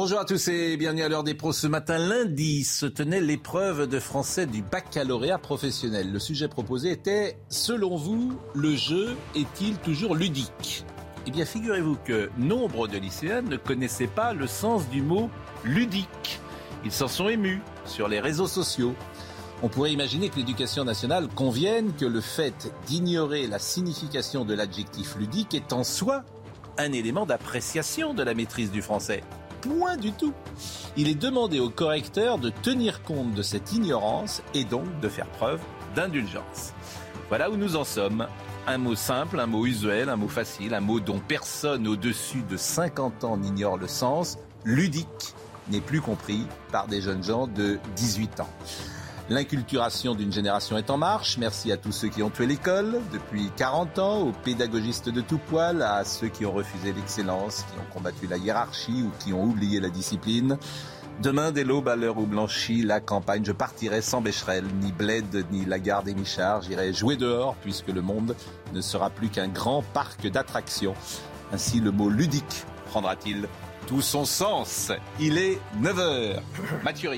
Bonjour 0.00 0.20
à 0.20 0.24
tous 0.24 0.46
et 0.46 0.76
bienvenue 0.76 1.02
à 1.02 1.08
l'heure 1.08 1.24
des 1.24 1.34
pros. 1.34 1.52
Ce 1.52 1.66
matin, 1.66 1.98
lundi, 1.98 2.62
se 2.62 2.86
tenait 2.86 3.20
l'épreuve 3.20 3.88
de 3.88 3.98
français 3.98 4.46
du 4.46 4.62
baccalauréat 4.62 5.38
professionnel. 5.38 6.12
Le 6.12 6.20
sujet 6.20 6.46
proposé 6.46 6.92
était, 6.92 7.36
selon 7.48 7.96
vous, 7.96 8.38
le 8.54 8.76
jeu 8.76 9.16
est-il 9.34 9.76
toujours 9.78 10.14
ludique? 10.14 10.84
Eh 11.26 11.32
bien, 11.32 11.44
figurez-vous 11.44 11.96
que 12.04 12.30
nombre 12.38 12.86
de 12.86 12.96
lycéens 12.96 13.42
ne 13.42 13.56
connaissaient 13.56 14.06
pas 14.06 14.34
le 14.34 14.46
sens 14.46 14.88
du 14.88 15.02
mot 15.02 15.30
ludique. 15.64 16.38
Ils 16.84 16.92
s'en 16.92 17.08
sont 17.08 17.28
émus 17.28 17.60
sur 17.84 18.06
les 18.06 18.20
réseaux 18.20 18.46
sociaux. 18.46 18.94
On 19.64 19.68
pourrait 19.68 19.92
imaginer 19.92 20.28
que 20.28 20.36
l'éducation 20.36 20.84
nationale 20.84 21.26
convienne 21.26 21.92
que 21.96 22.06
le 22.06 22.20
fait 22.20 22.72
d'ignorer 22.86 23.48
la 23.48 23.58
signification 23.58 24.44
de 24.44 24.54
l'adjectif 24.54 25.16
ludique 25.16 25.54
est 25.54 25.72
en 25.72 25.82
soi 25.82 26.22
un 26.78 26.92
élément 26.92 27.26
d'appréciation 27.26 28.14
de 28.14 28.22
la 28.22 28.34
maîtrise 28.34 28.70
du 28.70 28.80
français. 28.80 29.24
Point 29.60 29.96
du 29.96 30.12
tout. 30.12 30.32
Il 30.96 31.08
est 31.08 31.14
demandé 31.14 31.58
au 31.58 31.70
correcteur 31.70 32.38
de 32.38 32.50
tenir 32.50 33.02
compte 33.02 33.34
de 33.34 33.42
cette 33.42 33.72
ignorance 33.72 34.42
et 34.54 34.64
donc 34.64 35.00
de 35.00 35.08
faire 35.08 35.26
preuve 35.26 35.60
d'indulgence. 35.94 36.72
Voilà 37.28 37.50
où 37.50 37.56
nous 37.56 37.76
en 37.76 37.84
sommes. 37.84 38.26
Un 38.66 38.78
mot 38.78 38.94
simple, 38.94 39.40
un 39.40 39.46
mot 39.46 39.66
usuel, 39.66 40.08
un 40.08 40.16
mot 40.16 40.28
facile, 40.28 40.74
un 40.74 40.80
mot 40.80 41.00
dont 41.00 41.20
personne 41.20 41.88
au-dessus 41.88 42.42
de 42.42 42.56
50 42.56 43.24
ans 43.24 43.36
n'ignore 43.36 43.78
le 43.78 43.88
sens, 43.88 44.38
ludique, 44.64 45.34
n'est 45.70 45.80
plus 45.80 46.00
compris 46.00 46.46
par 46.70 46.86
des 46.86 47.00
jeunes 47.00 47.24
gens 47.24 47.46
de 47.46 47.78
18 47.96 48.40
ans. 48.40 48.50
L'inculturation 49.30 50.14
d'une 50.14 50.32
génération 50.32 50.78
est 50.78 50.88
en 50.88 50.96
marche. 50.96 51.36
Merci 51.36 51.70
à 51.70 51.76
tous 51.76 51.92
ceux 51.92 52.08
qui 52.08 52.22
ont 52.22 52.30
tué 52.30 52.46
l'école 52.46 52.98
depuis 53.12 53.50
40 53.56 53.98
ans, 53.98 54.20
aux 54.20 54.32
pédagogistes 54.32 55.10
de 55.10 55.20
tout 55.20 55.36
poil, 55.36 55.82
à 55.82 56.02
ceux 56.04 56.28
qui 56.28 56.46
ont 56.46 56.52
refusé 56.52 56.94
l'excellence, 56.94 57.66
qui 57.70 57.78
ont 57.78 57.92
combattu 57.92 58.26
la 58.26 58.38
hiérarchie 58.38 59.02
ou 59.02 59.10
qui 59.18 59.34
ont 59.34 59.44
oublié 59.44 59.80
la 59.80 59.90
discipline. 59.90 60.56
Demain, 61.20 61.50
dès 61.50 61.64
l'aube, 61.64 61.88
à 61.88 61.96
l'heure 61.96 62.16
où 62.16 62.24
blanchit 62.24 62.82
la 62.82 63.00
campagne, 63.00 63.44
je 63.44 63.52
partirai 63.52 64.00
sans 64.00 64.22
Becherel, 64.22 64.64
ni 64.80 64.92
Bled, 64.92 65.44
ni 65.50 65.66
Lagarde 65.66 66.08
et 66.08 66.14
Michard. 66.14 66.62
J'irai 66.62 66.94
jouer 66.94 67.16
dehors, 67.16 67.54
puisque 67.56 67.88
le 67.88 68.00
monde 68.00 68.34
ne 68.72 68.80
sera 68.80 69.10
plus 69.10 69.28
qu'un 69.28 69.48
grand 69.48 69.82
parc 69.92 70.26
d'attractions. 70.26 70.94
Ainsi, 71.52 71.80
le 71.80 71.90
mot 71.90 72.08
ludique 72.08 72.64
prendra-t-il 72.86 73.46
tout 73.86 74.00
son 74.00 74.24
sens. 74.24 74.90
Il 75.20 75.36
est 75.36 75.58
9h. 75.82 76.40
Mathieu. 76.82 77.10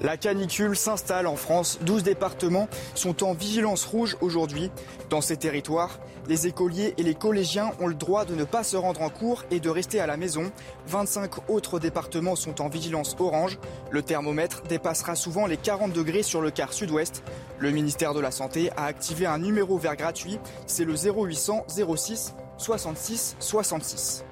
La 0.00 0.16
canicule 0.16 0.76
s'installe 0.76 1.26
en 1.26 1.34
France. 1.34 1.80
12 1.82 2.04
départements 2.04 2.68
sont 2.94 3.24
en 3.24 3.32
vigilance 3.32 3.84
rouge 3.84 4.16
aujourd'hui. 4.20 4.70
Dans 5.10 5.20
ces 5.20 5.36
territoires, 5.36 5.98
les 6.28 6.46
écoliers 6.46 6.94
et 6.98 7.02
les 7.02 7.16
collégiens 7.16 7.72
ont 7.80 7.88
le 7.88 7.94
droit 7.94 8.24
de 8.24 8.36
ne 8.36 8.44
pas 8.44 8.62
se 8.62 8.76
rendre 8.76 9.02
en 9.02 9.08
cours 9.08 9.44
et 9.50 9.58
de 9.58 9.68
rester 9.68 9.98
à 9.98 10.06
la 10.06 10.16
maison. 10.16 10.52
25 10.86 11.50
autres 11.50 11.80
départements 11.80 12.36
sont 12.36 12.60
en 12.60 12.68
vigilance 12.68 13.16
orange. 13.18 13.58
Le 13.90 14.02
thermomètre 14.02 14.62
dépassera 14.62 15.16
souvent 15.16 15.46
les 15.46 15.56
40 15.56 15.92
degrés 15.92 16.22
sur 16.22 16.42
le 16.42 16.52
quart 16.52 16.72
sud-ouest. 16.72 17.24
Le 17.58 17.72
ministère 17.72 18.14
de 18.14 18.20
la 18.20 18.30
Santé 18.30 18.70
a 18.76 18.84
activé 18.84 19.26
un 19.26 19.38
numéro 19.38 19.78
vert 19.78 19.96
gratuit. 19.96 20.38
C'est 20.68 20.84
le 20.84 20.94
0800 20.94 21.66
06 21.68 22.34
66 22.56 23.36
66. 23.40 24.24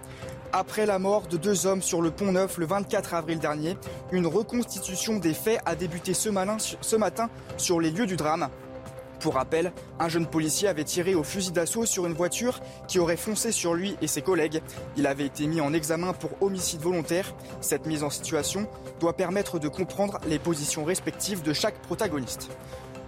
Après 0.52 0.86
la 0.86 0.98
mort 0.98 1.26
de 1.26 1.36
deux 1.36 1.66
hommes 1.66 1.82
sur 1.82 2.02
le 2.02 2.10
pont 2.10 2.32
Neuf 2.32 2.58
le 2.58 2.66
24 2.66 3.14
avril 3.14 3.38
dernier, 3.38 3.76
une 4.12 4.26
reconstitution 4.26 5.18
des 5.18 5.34
faits 5.34 5.60
a 5.66 5.74
débuté 5.74 6.14
ce 6.14 6.28
matin, 6.28 7.28
sur 7.56 7.80
les 7.80 7.90
lieux 7.90 8.06
du 8.06 8.16
drame. 8.16 8.48
Pour 9.20 9.34
rappel, 9.34 9.72
un 9.98 10.08
jeune 10.08 10.26
policier 10.26 10.68
avait 10.68 10.84
tiré 10.84 11.14
au 11.14 11.24
fusil 11.24 11.50
d'assaut 11.50 11.86
sur 11.86 12.06
une 12.06 12.12
voiture 12.12 12.60
qui 12.86 12.98
aurait 12.98 13.16
foncé 13.16 13.50
sur 13.50 13.74
lui 13.74 13.96
et 14.02 14.06
ses 14.06 14.22
collègues. 14.22 14.62
Il 14.96 15.06
avait 15.06 15.26
été 15.26 15.46
mis 15.46 15.60
en 15.60 15.72
examen 15.72 16.12
pour 16.12 16.30
homicide 16.40 16.80
volontaire. 16.80 17.34
Cette 17.60 17.86
mise 17.86 18.02
en 18.02 18.10
situation 18.10 18.68
doit 19.00 19.14
permettre 19.14 19.58
de 19.58 19.68
comprendre 19.68 20.18
les 20.28 20.38
positions 20.38 20.84
respectives 20.84 21.42
de 21.42 21.52
chaque 21.52 21.80
protagoniste. 21.80 22.50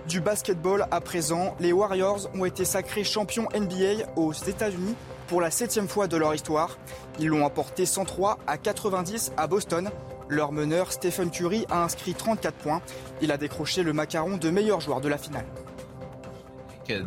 Du 0.09 0.21
basketball 0.23 0.87
à 0.91 1.03
présent, 1.03 1.55
les 1.61 1.73
Warriors 1.73 2.31
ont 2.35 2.47
été 2.47 2.65
sacrés 2.65 3.05
champions 3.05 3.49
NBA 3.55 4.11
aux 4.17 4.33
États-Unis 4.33 4.95
pour 5.29 5.41
la 5.41 5.51
septième 5.51 5.87
fois 5.87 6.09
de 6.09 6.17
leur 6.17 6.35
histoire. 6.35 6.79
Ils 7.21 7.29
l'ont 7.29 7.45
emporté 7.45 7.87
103 7.87 8.39
à 8.47 8.59
90 8.59 9.33
à 9.37 9.47
Boston. 9.47 9.91
Leur 10.29 10.53
meneur 10.53 10.93
Stephen 10.93 11.31
Curry 11.31 11.65
a 11.71 11.85
inscrit 11.85 12.15
34 12.15 12.57
points. 12.57 12.83
Il 13.23 13.31
a 13.31 13.37
décroché 13.37 13.83
le 13.83 13.93
macaron 13.93 14.37
de 14.37 14.51
meilleur 14.51 14.81
joueur 14.81 15.01
de 15.01 15.09
la 15.09 15.19
finale. 15.19 15.47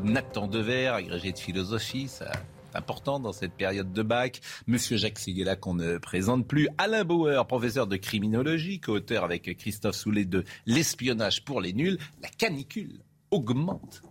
Nathan 0.04 0.48
Dever, 0.48 0.88
agrégé 0.88 1.32
de 1.32 1.40
philosophie, 1.40 2.08
ça 2.08 2.32
c'est 2.72 2.78
important 2.78 3.20
dans 3.20 3.34
cette 3.34 3.54
période 3.54 3.92
de 3.92 4.02
bac. 4.02 4.40
Monsieur 4.66 4.96
Jacques 4.96 5.20
Seguela 5.20 5.58
qu'on 5.58 5.74
ne 5.74 5.98
présente 5.98 6.48
plus. 6.48 6.70
Alain 6.78 7.04
Bauer, 7.04 7.46
professeur 7.46 7.86
de 7.86 7.98
criminologie, 7.98 8.80
co-auteur 8.80 9.26
avec 9.26 9.58
Christophe 9.58 9.96
Soulet 9.96 10.24
de 10.24 10.46
L'espionnage 10.66 11.44
pour 11.44 11.60
les 11.60 11.74
nuls. 11.74 11.98
La 12.22 12.30
canicule 12.30 13.02
augmente 13.30 14.02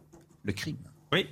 le 0.43 0.53
crime. 0.53 0.77
Oui. 1.13 1.27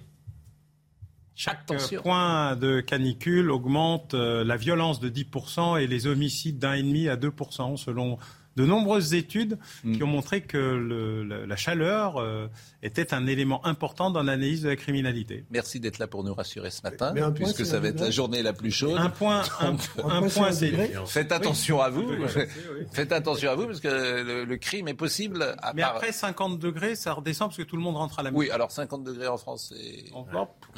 Chaque 1.39 1.67
point 2.03 2.57
de 2.57 2.81
canicule 2.81 3.53
augmente 3.53 4.15
euh, 4.15 4.43
la 4.43 4.57
violence 4.57 4.99
de 4.99 5.09
10% 5.09 5.81
et 5.81 5.87
les 5.87 6.09
homicides 6.09 6.59
d'un 6.59 6.73
et 6.73 6.83
demi 6.83 7.09
à 7.09 7.15
2% 7.15 7.77
selon 7.77 8.19
de 8.59 8.67
nombreuses 8.67 9.15
études 9.15 9.57
Mm. 9.85 9.93
qui 9.97 10.03
ont 10.03 10.07
montré 10.09 10.41
que 10.43 10.59
le- 10.59 11.23
la, 11.25 11.47
la 11.47 11.57
chaleur 11.57 12.17
euh, 12.17 12.49
était 12.83 13.15
un 13.15 13.27
élément 13.27 13.65
important 13.65 14.11
dans 14.11 14.23
l'analyse 14.23 14.63
de 14.63 14.69
la 14.69 14.77
criminalité. 14.77 15.45
Merci 15.51 15.79
d'être 15.81 15.99
là 15.99 16.07
pour 16.09 16.25
nous 16.25 16.35
rassurer 16.35 16.71
ce 16.71 16.83
matin, 16.83 17.13
Mais 17.15 17.23
puisque 17.35 17.65
ça 17.65 17.79
va 17.81 17.89
être 17.89 18.01
la 18.01 18.11
journée 18.11 18.43
la 18.43 18.53
plus 18.53 18.71
chaude. 18.73 18.97
Un 18.99 19.11
point, 19.11 19.43
un, 19.61 19.73
Donc, 19.73 19.81
un 20.03 20.09
un 20.09 20.21
point, 20.21 20.29
point, 20.29 20.53
c'est. 20.53 20.73
Faites 21.07 21.31
attention 21.33 21.81
à 21.81 21.89
vous. 21.91 22.03
Oui. 22.09 22.27
Faites 22.93 23.13
attention 23.13 23.51
à 23.51 23.55
vous, 23.55 23.67
parce 23.67 23.81
que 23.81 23.89
le, 23.89 24.45
le 24.45 24.57
crime 24.57 24.89
est 24.89 24.95
possible. 24.95 25.43
À 25.63 25.73
Mais 25.75 25.83
part- 25.83 25.97
après 25.97 26.13
50 26.13 26.59
degrés, 26.59 26.97
ça 26.97 27.13
redescend 27.13 27.49
parce 27.49 27.59
que 27.59 27.63
tout 27.63 27.77
le 27.77 27.83
monde 27.83 27.97
rentre 27.97 28.19
à 28.19 28.23
la 28.23 28.31
maison. 28.31 28.41
Oui, 28.41 28.51
alors 28.51 28.71
50 28.73 29.05
degrés 29.05 29.29
en 29.29 29.37
France, 29.39 29.73
c'est. 29.75 30.05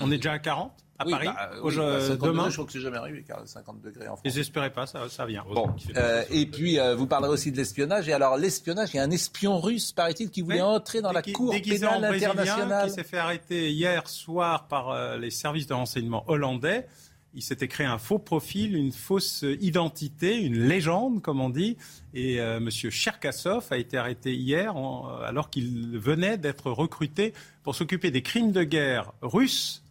On 0.01 0.11
est 0.13 0.17
déjà 0.17 0.33
à 0.33 0.39
40 0.39 0.73
à 1.01 1.07
Oui, 1.07 1.13
Paris. 1.13 1.27
bah, 1.27 1.51
oui, 1.55 1.59
Aujourd- 1.63 1.87
bah, 1.87 2.01
50 2.01 2.19
demain, 2.21 2.33
degrés, 2.39 2.51
je 2.51 2.55
crois 2.57 2.67
que 2.67 2.73
c'est 2.73 2.81
jamais 2.81 2.97
arrivé, 2.99 3.25
car 3.27 3.41
50 3.47 3.81
degrés 3.83 4.07
en 4.09 4.15
et 4.15 4.19
France. 4.19 4.33
j'espérais 4.35 4.71
pas, 4.71 4.87
ça, 4.87 5.09
ça 5.09 5.27
vient. 5.27 5.45
Bon, 5.53 5.75
euh, 5.97 6.23
et 6.31 6.47
puis 6.47 6.79
euh, 6.79 6.95
vous 6.95 7.07
parlerez 7.07 7.33
aussi 7.33 7.51
de 7.51 7.57
l'espionnage. 7.57 8.09
Et 8.09 8.13
alors 8.13 8.37
l'espionnage, 8.37 8.91
il 8.93 8.99
y 8.99 9.01
a 9.01 9.03
un 9.03 9.11
espion 9.11 9.59
russe, 9.61 9.93
paraît-il, 9.93 10.31
qui 10.31 10.43
voulait 10.43 10.57
Oui. 10.57 10.63
entrer 10.63 11.01
dans 11.01 11.13
la 11.13 11.23
Cour 11.23 11.53
pénale 11.53 12.05
internationale. 12.05 12.89
qui 12.89 12.95
s'est 12.95 13.05
fait 13.05 13.19
arrêter 13.19 13.71
hier 13.73 14.09
soir 14.09 14.69
par 14.69 14.91
euh, 14.91 15.17
les 15.19 15.31
services 15.31 15.67
de 15.67 15.75
renseignement 15.75 16.25
hollandais. 16.29 16.87
Il 17.33 17.43
s'était 17.43 17.69
créé 17.69 17.87
un 17.87 17.99
faux 17.99 18.19
profil, 18.19 18.75
une 18.75 18.91
fausse 18.91 19.45
identité, 19.61 20.37
une 20.37 20.59
légende, 20.67 21.23
comme 21.23 21.41
on 21.41 21.49
dit. 21.49 21.77
Et 22.13 22.41
euh, 22.41 22.57
M. 22.57 22.69
Cherkassov 22.71 23.67
a 23.71 23.77
été 23.79 23.97
arrêté 23.97 24.35
hier 24.35 24.75
en- 24.77 25.07
alors 25.25 25.49
qu'il 25.49 25.97
venait 25.97 26.39
d'être 26.39 26.73
recruté 26.73 27.33
pour 27.63 27.77
s'occuper 27.77 28.11
des 28.11 28.23
crimes 28.23 28.51
de 28.51 28.65
guerre 28.65 29.13
russes 29.23 29.85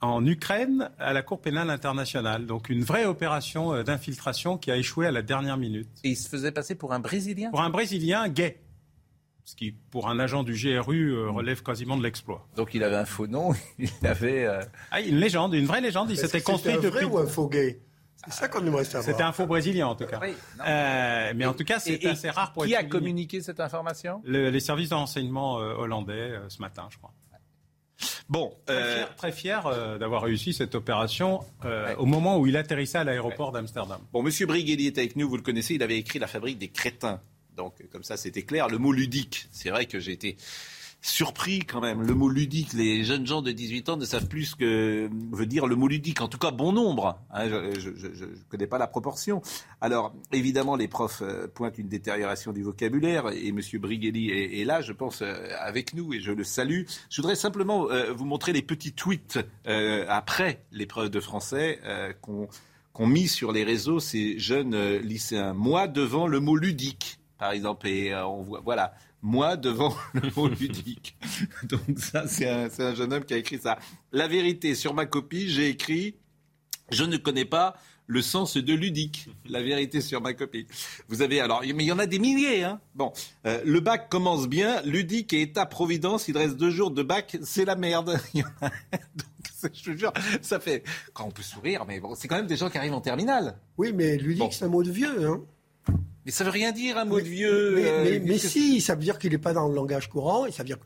en 0.00 0.24
Ukraine 0.26 0.90
à 0.98 1.12
la 1.12 1.22
Cour 1.22 1.40
pénale 1.40 1.68
internationale. 1.70 2.46
Donc 2.46 2.68
une 2.70 2.82
vraie 2.82 3.04
opération 3.04 3.74
euh, 3.74 3.82
d'infiltration 3.82 4.56
qui 4.58 4.70
a 4.70 4.76
échoué 4.76 5.06
à 5.06 5.10
la 5.10 5.22
dernière 5.22 5.56
minute. 5.56 5.88
Et 6.04 6.10
il 6.10 6.16
se 6.16 6.28
faisait 6.28 6.52
passer 6.52 6.74
pour 6.74 6.92
un 6.92 7.00
Brésilien? 7.00 7.50
Pour 7.50 7.60
un 7.60 7.70
Brésilien 7.70 8.28
gay. 8.28 8.60
Ce 9.44 9.56
qui, 9.56 9.72
pour 9.72 10.08
un 10.08 10.18
agent 10.20 10.42
du 10.44 10.52
GRU, 10.52 11.10
euh, 11.12 11.30
relève 11.30 11.62
quasiment 11.62 11.96
de 11.96 12.02
l'exploit. 12.02 12.46
Donc 12.56 12.72
il 12.74 12.84
avait 12.84 12.96
un 12.96 13.04
faux 13.04 13.26
nom. 13.26 13.52
Il 13.78 13.90
avait. 14.06 14.46
euh, 14.46 14.60
Ah, 14.90 15.00
une 15.00 15.16
légende, 15.16 15.54
une 15.54 15.66
vraie 15.66 15.80
légende. 15.80 16.10
Il 16.10 16.16
s'était 16.16 16.40
construit 16.40 16.74
un 16.74 16.78
vrai 16.78 17.04
ou 17.04 17.18
un 17.18 17.26
faux 17.26 17.48
gay? 17.48 17.80
C'est 18.26 18.34
ça 18.34 18.48
qu'on 18.48 18.64
aimerait 18.66 18.84
savoir. 18.84 19.04
C'était 19.04 19.22
un 19.22 19.32
faux 19.32 19.46
brésilien 19.46 19.86
en 19.88 19.94
tout 19.94 20.04
cas. 20.04 20.20
Oui. 20.22 20.34
Euh, 20.66 21.32
mais 21.34 21.46
en 21.46 21.54
tout 21.54 21.64
cas, 21.64 21.78
c'est 21.80 22.04
assez 22.06 22.28
rare 22.28 22.52
pour 22.52 22.64
Qui 22.66 22.72
être 22.74 22.76
a 22.76 22.80
souligné. 22.82 22.90
communiqué 23.00 23.40
cette 23.40 23.60
information? 23.60 24.20
Le- 24.24 24.50
les 24.50 24.60
services 24.60 24.90
de 24.90 24.94
renseignement 24.94 25.58
euh, 25.58 25.72
hollandais 25.72 26.12
euh, 26.12 26.48
ce 26.50 26.60
matin, 26.60 26.86
je 26.90 26.98
crois. 26.98 27.12
Bon, 28.28 28.54
Très 28.66 28.74
euh, 28.76 28.94
fier, 28.96 29.16
très 29.16 29.32
fier, 29.32 29.66
euh, 29.66 29.98
d'avoir 29.98 30.22
réussi 30.22 30.52
cette 30.52 30.74
opération 30.74 31.40
euh, 31.64 31.88
Ouais. 31.88 31.94
au 31.96 32.06
moment 32.06 32.38
où 32.38 32.46
il 32.46 32.56
atterrissait 32.56 32.98
à 32.98 33.04
l'aéroport 33.04 33.52
d'Amsterdam. 33.52 34.00
Bon, 34.12 34.22
Monsieur 34.22 34.46
Briguelli 34.46 34.86
est 34.86 34.98
avec 34.98 35.16
nous, 35.16 35.28
vous 35.28 35.36
le 35.36 35.42
connaissez, 35.42 35.74
il 35.74 35.82
avait 35.82 35.98
écrit 35.98 36.18
La 36.18 36.26
fabrique 36.26 36.58
des 36.58 36.68
crétins. 36.68 37.20
Donc, 37.56 37.74
comme 37.90 38.04
ça, 38.04 38.16
c'était 38.16 38.42
clair. 38.42 38.68
Le 38.68 38.78
mot 38.78 38.92
ludique, 38.92 39.46
c'est 39.50 39.70
vrai 39.70 39.86
que 39.86 39.98
j'ai 40.00 40.12
été 40.12 40.36
surpris 41.02 41.60
quand 41.60 41.80
même. 41.80 42.02
Le 42.02 42.14
mot 42.14 42.28
ludique, 42.28 42.72
les 42.72 43.04
jeunes 43.04 43.26
gens 43.26 43.42
de 43.42 43.52
18 43.52 43.88
ans 43.88 43.96
ne 43.96 44.04
savent 44.04 44.26
plus 44.26 44.46
ce 44.46 44.56
que 44.56 45.10
veut 45.32 45.46
dire 45.46 45.66
le 45.66 45.76
mot 45.76 45.88
ludique. 45.88 46.20
En 46.20 46.28
tout 46.28 46.38
cas, 46.38 46.50
bon 46.50 46.72
nombre. 46.72 47.18
Hein, 47.30 47.48
je 47.48 47.88
ne 47.88 48.34
connais 48.48 48.66
pas 48.66 48.78
la 48.78 48.86
proportion. 48.86 49.40
Alors, 49.80 50.14
évidemment, 50.32 50.76
les 50.76 50.88
profs 50.88 51.22
euh, 51.22 51.46
pointent 51.48 51.78
une 51.78 51.88
détérioration 51.88 52.52
du 52.52 52.62
vocabulaire 52.62 53.30
et 53.30 53.48
M. 53.48 53.60
Brighelli 53.74 54.30
est, 54.30 54.64
là, 54.64 54.82
je 54.82 54.92
pense, 54.92 55.22
euh, 55.22 55.34
avec 55.58 55.94
nous 55.94 56.12
et 56.12 56.20
je 56.20 56.32
le 56.32 56.44
salue. 56.44 56.82
Je 57.08 57.22
voudrais 57.22 57.36
simplement 57.36 57.90
euh, 57.90 58.12
vous 58.12 58.26
montrer 58.26 58.52
les 58.52 58.62
petits 58.62 58.92
tweets 58.92 59.38
après 60.08 60.64
l'épreuve 60.72 61.10
de 61.10 61.20
français 61.20 61.78
qu'ont 62.20 63.06
mis 63.06 63.28
sur 63.28 63.52
les 63.52 63.64
réseaux 63.64 64.00
ces 64.00 64.38
jeunes 64.38 64.96
lycéens. 64.98 65.54
Moi, 65.54 65.88
devant 65.88 66.26
le 66.26 66.40
mot 66.40 66.56
ludique, 66.56 67.20
par 67.38 67.52
exemple, 67.52 67.88
et 67.88 68.14
on 68.14 68.42
voit, 68.42 68.60
voilà 68.64 68.92
moi 69.22 69.56
devant 69.56 69.94
le 70.14 70.30
mot 70.36 70.48
ludique. 70.48 71.16
Donc 71.64 71.98
ça, 71.98 72.26
c'est 72.26 72.48
un, 72.48 72.94
jeune 72.94 73.12
homme 73.12 73.24
qui 73.24 73.34
a 73.34 73.36
écrit 73.36 73.58
ça. 73.58 73.78
La 74.12 74.28
vérité, 74.28 74.74
sur 74.74 74.94
ma 74.94 75.06
copie, 75.06 75.48
j'ai 75.48 75.68
écrit, 75.68 76.16
je 76.90 77.04
ne 77.04 77.16
connais 77.16 77.44
pas 77.44 77.76
le 78.06 78.22
sens 78.22 78.56
de 78.56 78.74
ludique. 78.74 79.28
La 79.48 79.62
vérité 79.62 80.00
sur 80.00 80.20
ma 80.20 80.34
copie. 80.34 80.66
Vous 81.08 81.22
avez 81.22 81.40
alors, 81.40 81.62
mais 81.62 81.84
il 81.84 81.86
y 81.86 81.92
en 81.92 81.98
a 81.98 82.06
des 82.06 82.18
milliers. 82.18 82.64
Hein 82.64 82.80
bon, 82.94 83.12
euh, 83.46 83.60
le 83.64 83.80
bac 83.80 84.08
commence 84.08 84.48
bien, 84.48 84.82
ludique 84.82 85.32
et 85.32 85.42
état-providence. 85.42 86.26
Il 86.26 86.36
reste 86.36 86.56
deux 86.56 86.70
jours 86.70 86.90
de 86.90 87.02
bac, 87.02 87.38
c'est 87.42 87.64
la 87.64 87.76
merde. 87.76 88.18
Donc, 88.34 89.40
je 89.74 89.82
te 89.82 89.96
jure, 89.96 90.12
ça 90.42 90.60
fait 90.60 90.82
quand 91.12 91.24
on 91.26 91.30
peut 91.30 91.42
sourire, 91.42 91.84
mais 91.86 92.00
bon, 92.00 92.14
c'est 92.14 92.28
quand 92.28 92.36
même 92.36 92.46
des 92.46 92.56
gens 92.56 92.70
qui 92.70 92.78
arrivent 92.78 92.94
en 92.94 93.00
terminale. 93.00 93.58
Oui, 93.78 93.92
mais 93.94 94.16
ludique, 94.16 94.52
c'est 94.52 94.64
un 94.64 94.68
mot 94.68 94.82
de 94.82 94.90
vieux. 94.90 95.26
Hein 95.26 95.42
mais 96.26 96.32
ça 96.32 96.44
veut 96.44 96.50
rien 96.50 96.72
dire 96.72 96.98
un 96.98 97.04
mot 97.04 97.20
de 97.20 97.26
vieux. 97.26 97.74
Mais, 97.76 98.20
euh, 98.20 98.38
si, 98.38 98.80
ça 98.80 98.94
veut 98.94 99.00
dire 99.00 99.18
qu'il 99.18 99.32
n'est 99.32 99.38
pas 99.38 99.54
dans 99.54 99.68
le 99.68 99.74
langage 99.74 100.08
courant 100.08 100.46
et 100.46 100.52
ça 100.52 100.62
veut 100.62 100.66
dire 100.66 100.78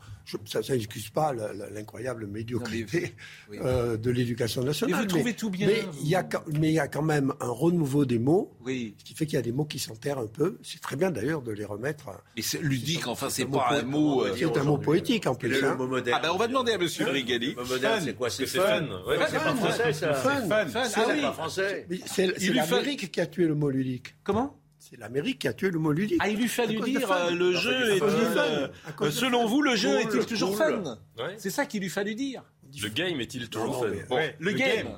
ça 0.47 0.61
n'excuse 0.71 1.11
pas 1.11 1.35
l'incroyable 1.73 2.27
médiocrité 2.27 3.15
euh, 3.53 3.97
de 3.97 4.11
l'éducation 4.11 4.63
nationale. 4.63 4.97
Mais 4.97 5.03
vous 5.03 5.09
trouvez 5.09 5.35
tout 5.35 5.51
bien. 5.51 5.67
Mais 5.67 5.85
il 6.01 6.09
y 6.09 6.15
a 6.15 6.27
mais 6.59 6.69
il 6.69 6.75
y 6.75 6.79
a 6.79 6.89
quand 6.89 7.03
même 7.03 7.35
un 7.41 7.51
renouveau 7.51 8.05
des 8.05 8.19
mots, 8.19 8.57
oui. 8.65 8.95
ce 8.99 9.05
qui 9.05 9.15
fait 9.15 9.27
qu'il 9.27 9.35
y 9.35 9.39
a 9.39 9.43
des 9.43 9.53
mots 9.53 9.65
qui 9.65 9.79
s'enterrent 9.79 10.19
un 10.19 10.27
peu. 10.27 10.59
C'est 10.63 10.81
très 10.81 10.97
bien 10.97 11.11
d'ailleurs 11.11 11.43
de 11.43 11.53
les 11.53 11.65
remettre. 11.65 12.11
Et 12.37 12.43
c'est 12.43 12.63
ludique, 12.63 13.07
enfin 13.07 13.29
c'est 13.29 13.45
pas 13.45 13.69
un 13.73 13.83
mot. 13.83 14.25
C'est 14.37 14.57
un 14.57 14.65
mot 14.65 14.79
poétique 14.79 15.27
en 15.27 15.35
plus. 15.35 15.49
Le, 15.49 15.65
hein. 15.65 15.75
mot 15.75 15.87
moderne. 15.87 16.19
Ah 16.21 16.27
ben 16.27 16.33
on 16.33 16.39
va 16.39 16.49
demander 16.49 16.73
à 16.73 16.79
Monsieur 16.79 17.07
Rigali. 17.07 17.55
Le 17.55 17.63
mot 17.63 17.69
moderne, 17.69 18.03
c'est 18.05 18.15
quoi 18.15 18.31
C'est 18.31 18.47
fun. 18.47 18.87
C'est 19.29 19.39
pas 19.39 19.55
français 19.55 19.93
ça. 19.93 20.15
Fun. 20.15 20.41
C'est 20.85 21.23
pas 21.23 21.33
français. 21.33 21.87
C'est 22.07 22.27
l'Amérique 22.55 23.11
qui 23.11 23.21
a 23.21 23.27
tué 23.27 23.47
le 23.47 23.55
mot 23.55 23.69
ludique. 23.69 24.15
Comment? 24.23 24.57
C'est 24.95 25.01
l'Amérique 25.01 25.41
qui 25.41 25.49
a 25.49 25.53
tué 25.53 25.71
le 25.71 25.81
mot 25.81 25.91
ludique. 25.91 26.19
Ah, 26.21 26.29
il 26.29 26.37
lui 26.37 26.47
fallu 26.47 26.79
dire 26.81 27.11
euh, 27.11 27.31
le 27.31 27.53
jeu 27.53 27.95
est-il. 27.95 28.39
Euh, 28.39 29.11
selon 29.11 29.45
vous, 29.45 29.61
le 29.61 29.75
jeu 29.75 29.99
est-il 30.01 30.25
toujours 30.25 30.57
fun 30.57 30.99
C'est 31.37 31.51
ça 31.51 31.67
qu'il 31.67 31.83
lui 31.83 31.89
fallu 31.89 32.15
dire. 32.15 32.45
Le 32.83 32.89
game 32.89 33.21
est-il 33.21 33.49
toujours 33.49 33.87
bon, 34.09 34.21
Le, 34.39 34.53
game. 34.53 34.89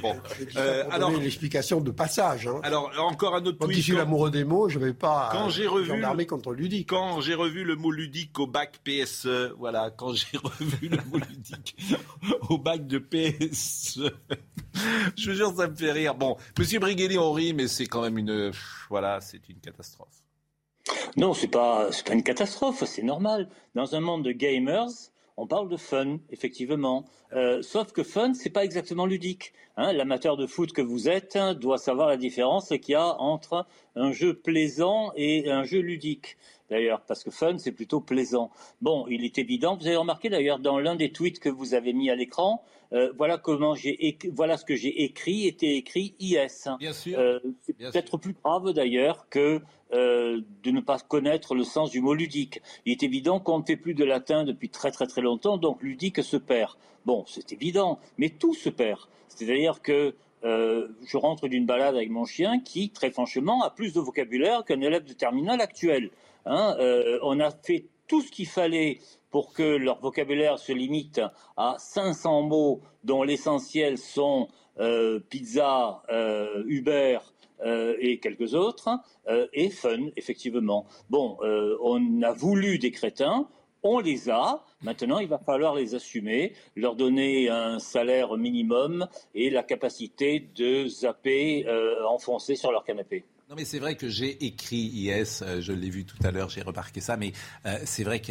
Bon. 0.00 0.16
Euh, 0.56 0.84
alors 0.90 1.10
l'explication 1.12 1.80
de 1.80 1.90
passage. 1.90 2.46
Hein. 2.46 2.60
Alors 2.62 2.92
encore 2.98 3.34
un 3.34 3.44
autre 3.44 3.58
tweet. 3.58 3.60
Quand 3.60 3.72
je 3.72 3.80
suis 3.80 3.96
l'amoureux 3.96 4.30
des 4.30 4.44
mots, 4.44 4.68
je 4.68 4.78
ne 4.78 4.86
vais 4.86 4.92
pas. 4.94 5.30
Quand 5.32 5.48
j'ai 5.50 5.66
revu 5.66 5.90
contre 6.26 6.52
ludique. 6.52 6.88
Quand 6.88 7.20
j'ai 7.20 7.34
revu 7.34 7.64
le 7.64 7.76
mot 7.76 7.90
ludique 7.90 8.38
au 8.38 8.46
bac 8.46 8.80
PSE, 8.84 9.52
voilà. 9.58 9.90
Quand 9.90 10.14
j'ai 10.14 10.36
revu 10.42 10.88
le 10.88 10.98
mot 11.10 11.18
ludique 11.18 11.76
au 12.48 12.58
bac 12.58 12.86
de 12.86 12.98
PSE, 12.98 14.10
je 15.16 15.30
vous 15.30 15.36
jure, 15.36 15.54
ça 15.56 15.68
me 15.68 15.74
fait 15.74 15.92
rire. 15.92 16.14
Bon, 16.14 16.36
Monsieur 16.58 16.78
Brighelli, 16.78 17.18
on 17.18 17.32
rit, 17.32 17.52
mais 17.52 17.68
c'est 17.68 17.86
quand 17.86 18.02
même 18.02 18.18
une, 18.18 18.52
voilà, 18.88 19.20
c'est 19.20 19.48
une 19.48 19.60
catastrophe. 19.60 20.08
Non, 21.16 21.34
c'est 21.34 21.48
pas, 21.48 21.90
c'est 21.92 22.06
pas 22.06 22.14
une 22.14 22.22
catastrophe, 22.22 22.84
c'est 22.84 23.02
normal. 23.02 23.48
Dans 23.74 23.94
un 23.94 24.00
monde 24.00 24.24
de 24.24 24.32
gamers, 24.32 24.88
on 25.40 25.46
parle 25.46 25.70
de 25.70 25.78
fun, 25.78 26.18
effectivement. 26.30 27.06
Euh, 27.32 27.62
sauf 27.62 27.92
que 27.92 28.02
fun, 28.02 28.34
c'est 28.34 28.50
pas 28.50 28.62
exactement 28.62 29.06
ludique. 29.06 29.54
Hein. 29.78 29.94
L'amateur 29.94 30.36
de 30.36 30.46
foot 30.46 30.72
que 30.72 30.82
vous 30.82 31.08
êtes 31.08 31.38
doit 31.58 31.78
savoir 31.78 32.08
la 32.08 32.18
différence 32.18 32.68
qu'il 32.68 32.90
y 32.90 32.94
a 32.94 33.18
entre 33.18 33.66
un 33.96 34.12
jeu 34.12 34.34
plaisant 34.34 35.12
et 35.16 35.50
un 35.50 35.64
jeu 35.64 35.80
ludique. 35.80 36.36
D'ailleurs, 36.70 37.00
parce 37.02 37.24
que 37.24 37.30
fun, 37.30 37.58
c'est 37.58 37.72
plutôt 37.72 38.00
plaisant. 38.00 38.50
Bon, 38.80 39.06
il 39.08 39.24
est 39.24 39.38
évident. 39.38 39.76
Vous 39.76 39.86
avez 39.86 39.96
remarqué 39.96 40.28
d'ailleurs 40.28 40.60
dans 40.60 40.78
l'un 40.78 40.94
des 40.94 41.10
tweets 41.10 41.40
que 41.40 41.48
vous 41.48 41.74
avez 41.74 41.92
mis 41.92 42.10
à 42.10 42.14
l'écran, 42.14 42.62
euh, 42.92 43.12
voilà 43.16 43.38
comment 43.38 43.74
j'ai 43.74 44.18
voilà 44.32 44.56
ce 44.56 44.64
que 44.64 44.74
j'ai 44.74 45.02
écrit 45.02 45.46
était 45.46 45.76
écrit 45.76 46.14
IS. 46.18 46.68
Bien 46.78 46.92
sûr. 46.92 47.18
Euh, 47.18 47.38
c'est 47.62 47.76
peut-être 47.76 48.16
plus 48.18 48.32
grave 48.32 48.72
d'ailleurs 48.72 49.28
que 49.28 49.60
euh, 49.92 50.40
de 50.62 50.70
ne 50.70 50.80
pas 50.80 50.98
connaître 50.98 51.54
le 51.54 51.64
sens 51.64 51.90
du 51.90 52.00
mot 52.00 52.14
ludique. 52.14 52.60
Il 52.86 52.92
est 52.92 53.02
évident 53.02 53.40
qu'on 53.40 53.60
ne 53.60 53.64
fait 53.64 53.76
plus 53.76 53.94
de 53.94 54.04
latin 54.04 54.44
depuis 54.44 54.68
très 54.68 54.90
très 54.90 55.06
très 55.06 55.20
longtemps, 55.20 55.56
donc 55.56 55.82
ludique 55.82 56.22
se 56.22 56.36
perd. 56.36 56.74
Bon, 57.06 57.24
c'est 57.26 57.52
évident, 57.52 57.98
mais 58.18 58.30
tout 58.30 58.54
se 58.54 58.68
perd. 58.68 59.00
C'est-à-dire 59.28 59.82
que 59.82 60.14
euh, 60.44 60.88
je 61.04 61.16
rentre 61.16 61.48
d'une 61.48 61.66
balade 61.66 61.94
avec 61.94 62.10
mon 62.10 62.24
chien 62.24 62.60
qui, 62.60 62.90
très 62.90 63.10
franchement, 63.10 63.62
a 63.62 63.70
plus 63.70 63.92
de 63.92 64.00
vocabulaire 64.00 64.64
qu'un 64.64 64.80
élève 64.80 65.04
de 65.04 65.12
terminale 65.12 65.60
actuel. 65.60 66.10
Hein. 66.46 66.76
Euh, 66.78 67.18
on 67.22 67.40
a 67.40 67.50
fait 67.50 67.86
tout 68.08 68.20
ce 68.22 68.30
qu'il 68.30 68.46
fallait 68.46 68.98
pour 69.30 69.52
que 69.52 69.62
leur 69.62 70.00
vocabulaire 70.00 70.58
se 70.58 70.72
limite 70.72 71.20
à 71.56 71.76
500 71.78 72.42
mots 72.42 72.80
dont 73.04 73.22
l'essentiel 73.22 73.98
sont 73.98 74.48
pizza, 75.28 76.02
Uber, 76.66 77.18
euh, 77.62 77.94
et 77.98 78.18
quelques 78.18 78.54
autres, 78.54 78.88
euh, 79.28 79.46
et 79.52 79.68
fun, 79.68 80.08
effectivement. 80.16 80.86
Bon, 81.10 81.36
euh, 81.42 81.76
on 81.82 82.22
a 82.22 82.32
voulu 82.32 82.78
des 82.78 82.90
crétins, 82.90 83.48
on 83.82 83.98
les 83.98 84.30
a. 84.30 84.64
Maintenant, 84.82 85.18
il 85.18 85.28
va 85.28 85.38
falloir 85.38 85.74
les 85.74 85.94
assumer, 85.94 86.54
leur 86.74 86.96
donner 86.96 87.50
un 87.50 87.78
salaire 87.78 88.36
minimum 88.38 89.06
et 89.34 89.50
la 89.50 89.62
capacité 89.62 90.40
de 90.54 90.86
zapper, 90.86 91.66
enfoncer 92.06 92.56
sur 92.56 92.72
leur 92.72 92.84
canapé. 92.84 93.24
Non 93.50 93.56
mais 93.56 93.64
c'est 93.64 93.80
vrai 93.80 93.96
que 93.96 94.08
j'ai 94.08 94.46
écrit 94.46 94.76
IS, 94.76 95.42
je 95.58 95.72
l'ai 95.72 95.90
vu 95.90 96.04
tout 96.04 96.16
à 96.22 96.30
l'heure, 96.30 96.50
j'ai 96.50 96.62
remarqué 96.62 97.00
ça, 97.00 97.16
mais 97.16 97.32
c'est 97.84 98.04
vrai 98.04 98.20
que 98.20 98.30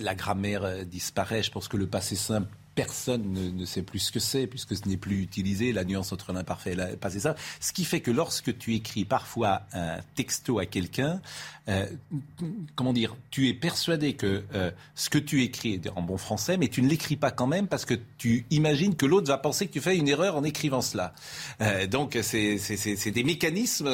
la 0.00 0.14
grammaire 0.14 0.86
disparaît. 0.86 1.42
Je 1.42 1.50
pense 1.50 1.66
que 1.66 1.76
le 1.76 1.88
passé 1.88 2.14
simple 2.14 2.56
personne 2.74 3.32
ne, 3.56 3.64
sait 3.64 3.82
plus 3.82 4.00
ce 4.00 4.12
que 4.12 4.20
c'est, 4.20 4.46
puisque 4.46 4.76
ce 4.76 4.88
n'est 4.88 4.96
plus 4.96 5.22
utilisé, 5.22 5.72
la 5.72 5.84
nuance 5.84 6.12
entre 6.12 6.32
l'imparfait 6.32 6.72
et 6.72 6.74
le 6.74 6.96
passé 6.96 7.20
ça. 7.20 7.36
Ce 7.60 7.72
qui 7.72 7.84
fait 7.84 8.00
que 8.00 8.10
lorsque 8.10 8.56
tu 8.58 8.74
écris 8.74 9.04
parfois 9.04 9.62
un 9.72 9.98
texto 10.14 10.58
à 10.58 10.66
quelqu'un, 10.66 11.20
euh, 11.68 11.86
comment 12.74 12.92
dire, 12.92 13.16
tu 13.30 13.48
es 13.48 13.54
persuadé 13.54 14.14
que 14.14 14.44
euh, 14.54 14.70
ce 14.94 15.08
que 15.08 15.18
tu 15.18 15.42
écris 15.42 15.74
est 15.74 15.88
en 15.96 16.02
bon 16.02 16.18
français, 16.18 16.56
mais 16.56 16.68
tu 16.68 16.82
ne 16.82 16.88
l'écris 16.88 17.16
pas 17.16 17.30
quand 17.30 17.46
même 17.46 17.68
parce 17.68 17.84
que 17.84 17.94
tu 18.18 18.44
imagines 18.50 18.96
que 18.96 19.06
l'autre 19.06 19.28
va 19.28 19.38
penser 19.38 19.66
que 19.66 19.72
tu 19.72 19.80
fais 19.80 19.96
une 19.96 20.08
erreur 20.08 20.36
en 20.36 20.44
écrivant 20.44 20.82
cela. 20.82 21.14
Euh, 21.60 21.86
donc 21.86 22.18
c'est 22.22 23.10
des 23.10 23.24
mécanismes 23.24 23.90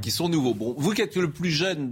qui 0.00 0.10
sont 0.10 0.28
nouveaux. 0.28 0.54
Bon, 0.54 0.74
vous 0.76 0.92
qui 0.92 1.02
êtes 1.02 1.16
le 1.16 1.30
plus 1.30 1.50
jeune 1.50 1.90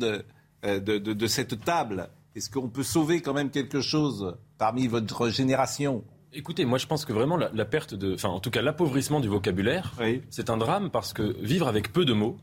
de 0.63 1.27
cette 1.27 1.65
table, 1.65 2.11
est-ce 2.39 2.51
qu'on 2.51 2.69
peut 2.69 2.85
sauver 2.85 3.21
quand 3.21 3.35
même 3.35 3.51
quelque 3.51 3.81
chose 3.81 4.37
parmi 4.59 4.87
votre 4.87 5.29
génération? 5.29 6.05
Écoutez, 6.33 6.65
moi 6.65 6.79
je 6.79 6.87
pense 6.87 7.05
que 7.05 7.13
vraiment 7.13 7.37
la, 7.37 7.65
perte 7.65 7.95
de, 7.95 8.15
enfin 8.15 8.29
en 8.29 8.39
tout 8.39 8.51
cas 8.51 8.63
l'appauvrissement 8.63 9.19
du 9.19 9.29
vocabulaire, 9.29 9.95
c'est 10.31 10.51
un 10.51 10.57
drame 10.57 10.91
parce 10.91 11.13
que 11.13 11.37
vivre 11.43 11.67
avec 11.67 11.93
peu 11.93 12.05
de 12.05 12.13
mots, 12.13 12.37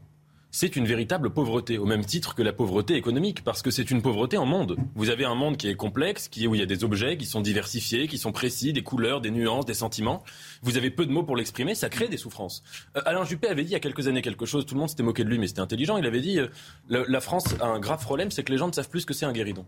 c'est 0.55 0.77
une 0.77 0.85
véritable 0.85 1.31
pauvreté, 1.31 1.77
au 1.77 1.85
même 1.85 2.05
titre 2.05 2.33
que 2.33 2.41
la 2.41 2.53
pauvreté 2.53 2.95
économique, 2.95 3.43
parce 3.43 3.61
que 3.61 3.71
c'est 3.71 3.91
une 3.91 4.01
pauvreté 4.01 4.37
en 4.37 4.45
monde. 4.45 4.77
Vous 4.95 5.09
avez 5.09 5.25
un 5.25 5.35
monde 5.35 5.57
qui 5.57 5.67
est 5.67 5.75
complexe, 5.75 6.29
qui, 6.29 6.47
où 6.47 6.55
il 6.55 6.59
y 6.59 6.63
a 6.63 6.65
des 6.65 6.85
objets 6.85 7.17
qui 7.17 7.25
sont 7.25 7.41
diversifiés, 7.41 8.07
qui 8.07 8.17
sont 8.17 8.31
précis, 8.31 8.71
des 8.71 8.81
couleurs, 8.81 9.19
des 9.19 9.31
nuances, 9.31 9.65
des 9.65 9.73
sentiments. 9.73 10.23
Vous 10.61 10.77
avez 10.77 10.91
peu 10.91 11.05
de 11.05 11.11
mots 11.11 11.23
pour 11.23 11.35
l'exprimer, 11.35 11.75
ça 11.75 11.89
crée 11.89 12.07
des 12.07 12.15
souffrances. 12.15 12.63
Euh, 12.95 13.01
Alain 13.05 13.25
Juppé 13.25 13.49
avait 13.49 13.65
dit 13.65 13.71
il 13.71 13.73
y 13.73 13.75
a 13.75 13.81
quelques 13.81 14.07
années 14.07 14.21
quelque 14.21 14.45
chose, 14.45 14.65
tout 14.65 14.75
le 14.75 14.79
monde 14.79 14.87
s'était 14.87 15.03
moqué 15.03 15.25
de 15.25 15.29
lui, 15.29 15.39
mais 15.39 15.47
c'était 15.47 15.59
intelligent. 15.59 15.97
Il 15.97 16.05
avait 16.05 16.21
dit 16.21 16.39
euh, 16.39 16.47
la 16.87 17.19
France 17.19 17.53
a 17.59 17.65
un 17.65 17.79
grave 17.81 18.01
problème, 18.01 18.31
c'est 18.31 18.45
que 18.45 18.53
les 18.53 18.57
gens 18.57 18.67
ne 18.67 18.73
savent 18.73 18.87
plus 18.87 19.01
ce 19.01 19.05
que 19.05 19.13
c'est 19.13 19.25
un 19.25 19.33
guéridon. 19.33 19.65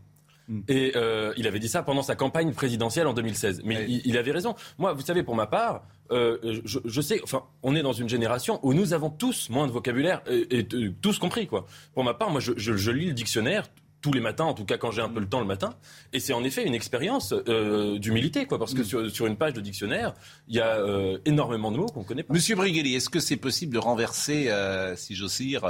Mm. 0.47 0.61
Et 0.67 0.93
euh, 0.95 1.33
il 1.37 1.47
avait 1.47 1.59
dit 1.59 1.69
ça 1.69 1.83
pendant 1.83 2.01
sa 2.01 2.15
campagne 2.15 2.53
présidentielle 2.53 3.07
en 3.07 3.13
2016. 3.13 3.61
Mais 3.63 3.85
il, 3.87 4.17
avait 4.17 4.31
raison. 4.31 4.55
Moi, 4.77 4.93
vous 4.93 5.01
savez, 5.01 5.23
pour 5.23 5.35
ma 5.35 5.47
part, 5.47 5.83
euh, 6.11 6.37
je, 6.63 7.01
sais, 7.01 7.19
enfin, 7.23 7.43
on 7.63 7.75
est 7.75 7.83
dans 7.83 7.93
une 7.93 8.09
génération 8.09 8.59
où 8.63 8.73
nous 8.73 8.93
avons 8.93 9.09
tous 9.09 9.49
moins 9.49 9.67
de 9.67 9.71
vocabulaire 9.71 10.21
et, 10.29 10.67
tous 11.01 11.19
compris, 11.19 11.47
quoi. 11.47 11.65
Pour 11.93 12.03
ma 12.03 12.13
part, 12.13 12.29
moi, 12.29 12.39
je 12.39 12.91
lis 12.91 13.07
le 13.07 13.13
dictionnaire 13.13 13.67
tous 14.01 14.13
les 14.13 14.21
matins, 14.21 14.45
en 14.45 14.53
tout 14.53 14.65
cas 14.65 14.77
quand 14.77 14.91
j'ai 14.91 15.01
un 15.01 15.09
peu 15.09 15.19
le 15.19 15.27
temps 15.27 15.39
le 15.39 15.45
matin. 15.45 15.73
Et 16.13 16.19
c'est 16.19 16.33
en 16.33 16.43
effet 16.43 16.65
une 16.65 16.73
expérience 16.73 17.33
euh, 17.33 17.97
d'humilité, 17.97 18.45
quoi, 18.45 18.59
parce 18.59 18.73
que 18.73 18.81
mm. 18.81 19.09
sur, 19.09 19.25
une 19.25 19.35
page 19.35 19.53
de 19.53 19.61
dictionnaire, 19.61 20.13
il 20.47 20.55
y 20.55 20.59
a 20.59 20.77
euh, 20.77 21.17
énormément 21.25 21.71
de 21.71 21.77
mots 21.77 21.87
qu'on 21.87 22.01
ne 22.01 22.05
connaît 22.05 22.23
pas. 22.23 22.33
Monsieur 22.33 22.55
Brigueli, 22.55 22.95
est-ce 22.95 23.09
que 23.09 23.19
c'est 23.19 23.37
possible 23.37 23.73
de 23.73 23.79
renverser, 23.79 24.49
euh, 24.49 24.95
si 24.95 25.15
j'ose 25.15 25.37
dire, 25.37 25.65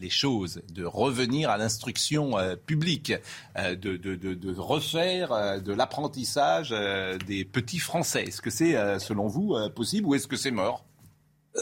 les 0.00 0.10
choses, 0.10 0.62
de 0.72 0.84
revenir 0.84 1.50
à 1.50 1.56
l'instruction 1.56 2.36
publique, 2.66 3.12
de, 3.56 3.96
de, 3.96 4.54
refaire 4.58 5.60
de 5.60 5.72
l'apprentissage 5.72 6.74
des 7.26 7.44
petits 7.44 7.78
Français? 7.78 8.24
Est-ce 8.24 8.42
que 8.42 8.50
c'est, 8.50 8.98
selon 8.98 9.28
vous, 9.28 9.56
possible 9.74 10.06
ou 10.06 10.14
est-ce 10.14 10.26
que 10.26 10.36
c'est 10.36 10.50
mort? 10.50 10.87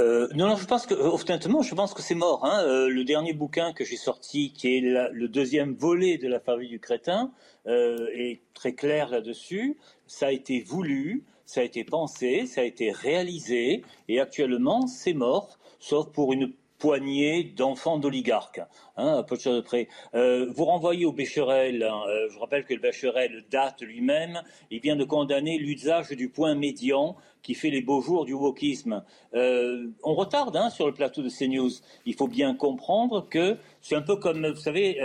Euh, 0.01 0.29
non, 0.35 0.49
non, 0.49 0.57
je 0.57 0.67
pense 0.67 0.87
que, 0.87 0.95
euh, 0.95 1.11
honnêtement, 1.11 1.63
je 1.63 1.75
pense 1.75 1.95
que 1.95 2.03
c'est 2.03 2.15
mort. 2.15 2.45
Hein. 2.45 2.65
Euh, 2.67 2.89
le 2.89 3.05
dernier 3.05 3.33
bouquin 3.33 3.73
que 3.73 3.85
j'ai 3.85 3.97
sorti, 3.97 4.53
qui 4.53 4.77
est 4.77 4.81
le 4.81 5.29
deuxième 5.29 5.75
volet 5.75 6.19
de 6.19 6.29
la 6.29 6.41
famille 6.41 6.69
du 6.69 6.81
crétin, 6.81 7.33
est 7.67 8.41
très 8.55 8.75
clair 8.75 9.09
là-dessus. 9.11 9.77
Ça 10.07 10.27
a 10.27 10.31
été 10.31 10.61
voulu, 10.61 11.25
ça 11.47 11.63
a 11.63 11.65
été 11.65 11.83
pensé, 11.85 12.47
ça 12.47 12.61
a 12.61 12.65
été 12.65 12.93
réalisé, 12.93 13.83
et 14.09 14.21
actuellement, 14.21 14.87
c'est 14.87 15.15
mort, 15.15 15.59
sauf 15.81 16.13
pour 16.13 16.33
une 16.33 16.53
poignée 16.79 17.45
d'enfants 17.45 17.99
d'oligarques, 17.99 18.61
hein, 18.97 19.19
à 19.19 19.23
peu 19.23 19.37
de 19.37 19.41
choses 19.41 19.65
près. 19.65 19.89
Euh, 20.15 20.51
vous 20.55 20.65
renvoyez 20.65 21.07
au 21.07 21.13
Bécherel, 21.13 21.83
hein, 21.83 22.03
euh, 22.09 22.29
je 22.31 22.39
rappelle 22.39 22.65
que 22.65 22.75
le 22.75 22.81
Bécherel 22.81 23.45
date 23.51 23.83
lui-même, 23.83 24.43
il 24.71 24.81
vient 24.81 24.97
de 24.97 25.05
condamner 25.05 25.59
l'usage 25.59 26.11
du 26.11 26.29
point 26.29 26.55
médian 26.55 27.17
qui 27.43 27.55
fait 27.55 27.71
les 27.71 27.81
beaux 27.81 28.01
jours 28.01 28.25
du 28.25 28.35
wokisme. 28.35 29.05
Euh, 29.35 29.87
on 30.03 30.15
retarde 30.15 30.57
hein, 30.57 30.69
sur 30.69 30.87
le 30.87 30.93
plateau 30.93 31.23
de 31.23 31.29
CNews. 31.29 31.71
Il 32.05 32.15
faut 32.15 32.27
bien 32.27 32.55
comprendre 32.57 33.29
que 33.29 33.57
c'est 33.81 33.95
un 33.95 34.03
peu 34.03 34.17
comme, 34.17 34.45
vous 34.49 34.61
savez, 34.61 34.99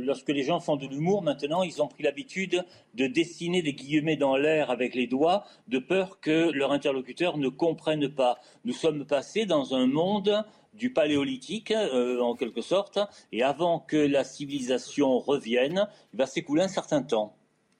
lorsque 0.00 0.30
les 0.30 0.42
gens 0.42 0.58
font 0.58 0.74
de 0.74 0.88
l'humour, 0.88 1.22
maintenant, 1.22 1.62
ils 1.62 1.80
ont 1.80 1.86
pris 1.86 2.02
l'habitude 2.02 2.64
de 2.94 3.06
dessiner 3.06 3.62
des 3.62 3.74
guillemets 3.74 4.16
dans 4.16 4.36
l'air 4.36 4.72
avec 4.72 4.96
les 4.96 5.06
doigts, 5.06 5.44
de 5.68 5.78
peur 5.78 6.18
que 6.20 6.50
leur 6.50 6.72
interlocuteur 6.72 7.38
ne 7.38 7.48
comprenne 7.48 8.08
pas. 8.08 8.40
Nous 8.64 8.72
sommes 8.72 9.04
passés 9.04 9.46
dans 9.46 9.74
un 9.76 9.86
monde 9.86 10.44
du 10.74 10.92
paléolithique, 10.92 11.70
euh, 11.70 12.20
en 12.20 12.34
quelque 12.34 12.62
sorte, 12.62 12.98
et 13.32 13.42
avant 13.42 13.78
que 13.78 13.96
la 13.96 14.24
civilisation 14.24 15.18
revienne, 15.18 15.88
il 16.12 16.18
va 16.18 16.26
s'écouler 16.26 16.62
un 16.62 16.68
certain 16.68 17.02
temps. 17.02 17.36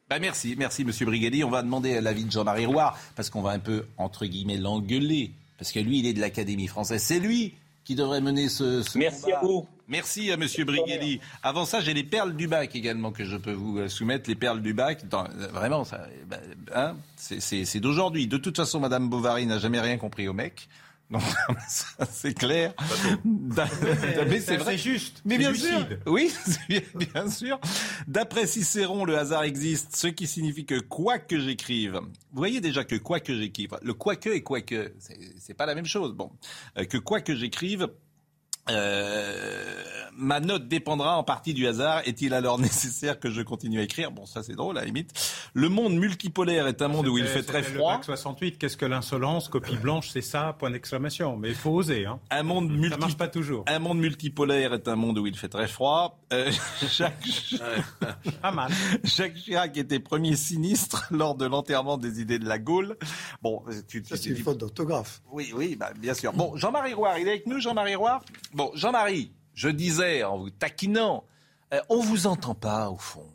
Bah 0.08 0.18
merci, 0.18 0.54
merci 0.58 0.84
Monsieur 0.84 1.06
Brigadi. 1.06 1.44
On 1.44 1.50
va 1.50 1.62
demander 1.62 2.00
l'avis 2.00 2.24
de 2.24 2.30
Jean-Marie 2.30 2.66
Roy, 2.66 2.94
parce 3.16 3.30
qu'on 3.30 3.42
va 3.42 3.50
un 3.50 3.58
peu, 3.58 3.86
entre 3.96 4.26
guillemets, 4.26 4.58
l'engueuler, 4.58 5.32
parce 5.58 5.72
que 5.72 5.80
lui, 5.80 5.98
il 6.00 6.06
est 6.06 6.12
de 6.12 6.20
l'Académie 6.20 6.66
française. 6.66 7.02
C'est 7.02 7.20
lui 7.20 7.54
qui 7.84 7.94
devrait 7.94 8.20
mener 8.20 8.48
ce, 8.48 8.82
ce 8.82 8.98
Merci 8.98 9.32
à 9.32 9.40
vous. 9.40 9.66
Merci 9.86 10.32
à 10.32 10.38
Monsieur 10.38 10.64
Brighelli. 10.64 11.20
Avant 11.42 11.66
ça, 11.66 11.80
j'ai 11.80 11.92
les 11.92 12.04
perles 12.04 12.34
du 12.34 12.48
bac 12.48 12.74
également 12.74 13.12
que 13.12 13.24
je 13.24 13.36
peux 13.36 13.52
vous 13.52 13.78
euh, 13.78 13.88
soumettre. 13.88 14.28
Les 14.30 14.34
perles 14.34 14.62
du 14.62 14.72
bac, 14.72 15.04
euh, 15.12 15.48
vraiment, 15.52 15.84
ça, 15.84 16.06
bah, 16.26 16.38
hein, 16.74 16.96
c'est 17.16 17.80
d'aujourd'hui. 17.80 18.26
De 18.26 18.38
toute 18.38 18.56
façon, 18.56 18.80
Madame 18.80 19.10
Bovary 19.10 19.44
n'a 19.46 19.58
jamais 19.58 19.80
rien 19.80 19.98
compris 19.98 20.26
au 20.26 20.32
mec. 20.32 20.68
Non, 21.10 21.18
c'est 22.10 22.34
clair. 22.34 22.72
mais 23.24 24.40
c'est 24.40 24.56
vrai. 24.56 24.78
juste. 24.78 25.20
Mais 25.24 25.38
bien 25.38 25.54
sûr. 25.54 25.86
Oui, 26.06 26.32
bien 26.94 27.30
sûr. 27.30 27.60
D'après 28.08 28.46
Cicéron, 28.46 29.04
le 29.04 29.18
hasard 29.18 29.44
existe, 29.44 29.96
ce 29.96 30.06
qui 30.06 30.26
signifie 30.26 30.64
que 30.64 30.80
quoi 30.80 31.18
que 31.18 31.38
j'écrive, 31.38 31.94
vous 31.94 32.38
voyez 32.38 32.60
déjà 32.60 32.84
que 32.84 32.96
quoi 32.96 33.20
que 33.20 33.36
j'écrive, 33.36 33.76
le 33.82 33.94
quoi 33.94 34.16
que 34.16 34.30
et 34.30 34.42
quoi 34.42 34.60
que, 34.60 34.94
c'est 35.38 35.54
pas 35.54 35.66
la 35.66 35.74
même 35.74 35.86
chose. 35.86 36.14
Bon, 36.14 36.32
euh, 36.78 36.84
que 36.84 36.96
quoi 36.96 37.20
que 37.20 37.34
j'écrive, 37.34 37.88
euh, 38.70 39.82
ma 40.16 40.40
note 40.40 40.68
dépendra 40.68 41.18
en 41.18 41.24
partie 41.24 41.54
du 41.54 41.66
hasard. 41.66 42.02
Est-il 42.06 42.34
alors 42.34 42.58
nécessaire 42.60 43.18
que 43.20 43.30
je 43.30 43.42
continue 43.42 43.80
à 43.80 43.82
écrire? 43.82 44.10
Bon, 44.10 44.26
ça 44.26 44.42
c'est 44.42 44.54
drôle 44.54 44.78
à 44.78 44.80
la 44.80 44.86
limite. 44.86 45.12
Le 45.52 45.68
monde 45.68 45.94
multipolaire 45.94 46.66
est 46.66 46.80
un 46.82 46.88
monde 46.88 47.08
où 47.08 47.18
il 47.18 47.26
fait 47.26 47.42
très 47.42 47.62
froid. 47.62 47.98
Le 47.98 48.04
68, 48.04 48.58
qu'est-ce 48.58 48.76
que 48.76 48.86
l'insolence? 48.86 49.48
Copie 49.48 49.76
blanche, 49.76 50.10
c'est 50.10 50.22
ça? 50.22 50.54
Point 50.58 50.70
d'exclamation. 50.70 51.36
Mais 51.36 51.48
il 51.48 51.54
faut 51.54 51.70
oser. 51.70 52.06
Hein. 52.06 52.20
Un 52.30 52.42
monde 52.42 52.70
ça 52.90 52.96
marche 52.96 53.16
pas 53.16 53.28
toujours. 53.28 53.64
Un 53.66 53.78
monde 53.78 53.98
multipolaire 53.98 54.74
est 54.74 54.88
un 54.88 54.96
monde 54.96 55.18
où 55.18 55.26
il 55.26 55.36
fait 55.36 55.48
très 55.48 55.68
froid. 55.68 56.18
Euh, 56.32 56.50
Jacques... 56.90 57.56
pas 58.40 58.50
mal. 58.50 58.70
Jacques 59.02 59.34
Chirac 59.34 59.76
était 59.76 60.00
premier 60.00 60.36
sinistre 60.36 61.06
lors 61.10 61.34
de 61.34 61.46
l'enterrement 61.46 61.98
des 61.98 62.20
idées 62.20 62.38
de 62.38 62.46
la 62.46 62.58
Gaule. 62.58 62.96
Bon, 63.42 63.62
tu, 63.88 64.02
tu 64.02 64.16
c'est 64.16 64.30
une 64.30 64.36
faute 64.36 64.58
d'orthographe. 64.58 65.22
Oui, 65.32 65.52
oui, 65.54 65.76
bah, 65.76 65.92
bien 65.98 66.14
sûr. 66.14 66.32
Bon, 66.32 66.56
Jean-Marie 66.56 66.94
Roy, 66.94 67.20
il 67.20 67.28
est 67.28 67.32
avec 67.32 67.46
nous, 67.46 67.60
Jean-Marie 67.60 67.96
Roy 67.96 68.20
Bon, 68.54 68.70
Jean-Marie, 68.74 69.32
je 69.52 69.68
disais 69.68 70.22
en 70.22 70.38
vous 70.38 70.50
taquinant, 70.50 71.24
on 71.72 71.76
euh, 71.76 71.80
on 71.88 72.00
vous 72.00 72.28
entend 72.28 72.54
pas 72.54 72.88
au 72.88 72.96
fond. 72.96 73.26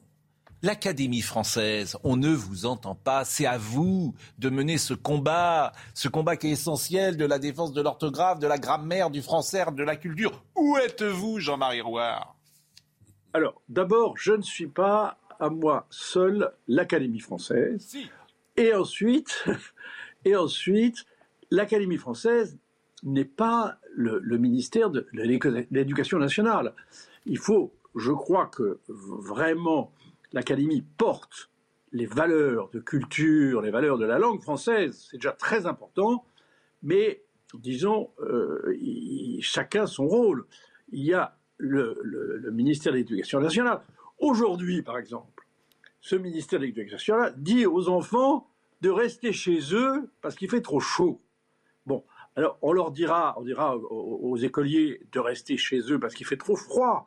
L'Académie 0.61 1.19
française, 1.19 1.97
on 2.05 2.15
ne 2.15 2.29
vous 2.29 2.65
entend 2.65 2.95
pas. 2.95 3.25
C'est 3.25 3.45
à 3.45 3.57
vous 3.57 4.15
de 4.38 4.49
mener 4.49 4.77
ce 4.77 4.93
combat, 4.93 5.73
ce 5.93 6.07
combat 6.07 6.38
qui 6.38 6.47
est 6.47 6.51
essentiel 6.51 7.17
de 7.17 7.25
la 7.25 7.38
défense 7.38 7.73
de 7.73 7.81
l'orthographe, 7.81 8.39
de 8.39 8.47
la 8.47 8.57
grammaire, 8.57 9.09
du 9.09 9.21
français, 9.21 9.65
de 9.73 9.83
la 9.83 9.97
culture. 9.97 10.41
Où 10.55 10.77
êtes-vous, 10.77 11.39
Jean-Marie 11.39 11.81
Rouard? 11.81 12.38
Alors, 13.33 13.61
d'abord, 13.67 14.17
je 14.17 14.31
ne 14.31 14.41
suis 14.41 14.67
pas 14.67 15.17
à 15.38 15.49
moi 15.49 15.85
seul 15.89 16.49
l'Académie 16.69 17.19
française. 17.19 17.85
Si. 17.85 18.09
Et 18.55 18.73
ensuite, 18.73 19.43
et 20.23 20.38
ensuite, 20.38 21.05
l'Académie 21.51 21.97
française 21.97 22.57
n'est 23.03 23.25
pas 23.25 23.77
le, 24.00 24.38
ministère 24.38 24.89
de 24.89 25.06
l'Éducation 25.12 26.20
nationale. 26.20 26.74
Il 27.25 27.38
faut, 27.38 27.74
je 27.96 28.12
crois 28.12 28.48
que 28.48 28.79
vraiment 28.88 29.91
l'Académie 30.32 30.84
porte 30.98 31.50
les 31.91 32.06
valeurs 32.06 32.70
de 32.70 32.79
culture, 32.79 33.62
les 33.62 33.72
valeurs 33.72 33.98
de 33.98 34.06
la 34.06 34.20
langue 34.20 34.41
française, 34.41 35.08
c'est 35.10 35.18
déjà 35.18 35.32
très 35.32 35.65
important, 35.65 36.24
mais 36.82 37.24
disons, 37.53 38.10
euh, 38.22 38.77
chacun 39.41 39.86
son 39.86 40.08
rôle. 40.08 40.46
Il 40.91 41.03
y 41.03 41.13
a 41.13 41.36
le, 41.58 42.00
le 42.03 42.51
ministère 42.51 42.94
de 42.94 42.98
l'Éducation 42.98 43.39
nationale. 43.41 43.82
Aujourd'hui, 44.20 44.82
par 44.82 44.98
exemple, 44.98 45.46
ce 46.00 46.15
ministère 46.15 46.60
de 46.60 46.65
l'Éducation 46.65 46.96
nationale 47.18 47.34
dit 47.38 47.65
aux 47.65 47.89
enfants 47.89 48.48
de 48.82 48.89
rester 48.89 49.34
chez 49.34 49.60
eux 49.74 50.10
parce 50.22 50.36
qu'il 50.36 50.50
fait 50.50 50.62
trop 50.62 50.79
chaud. 50.79 51.22
Bon, 51.86 52.03
alors, 52.36 52.57
on 52.62 52.71
leur 52.71 52.91
dira, 52.91 53.36
on 53.38 53.43
dira 53.43 53.75
aux, 53.75 54.38
écoliers 54.38 55.01
de 55.12 55.19
rester 55.19 55.57
chez 55.57 55.81
eux 55.91 56.00
parce 56.00 56.13
qu'il 56.13 56.25
fait 56.25 56.38
trop 56.38 56.55
froid. 56.55 57.05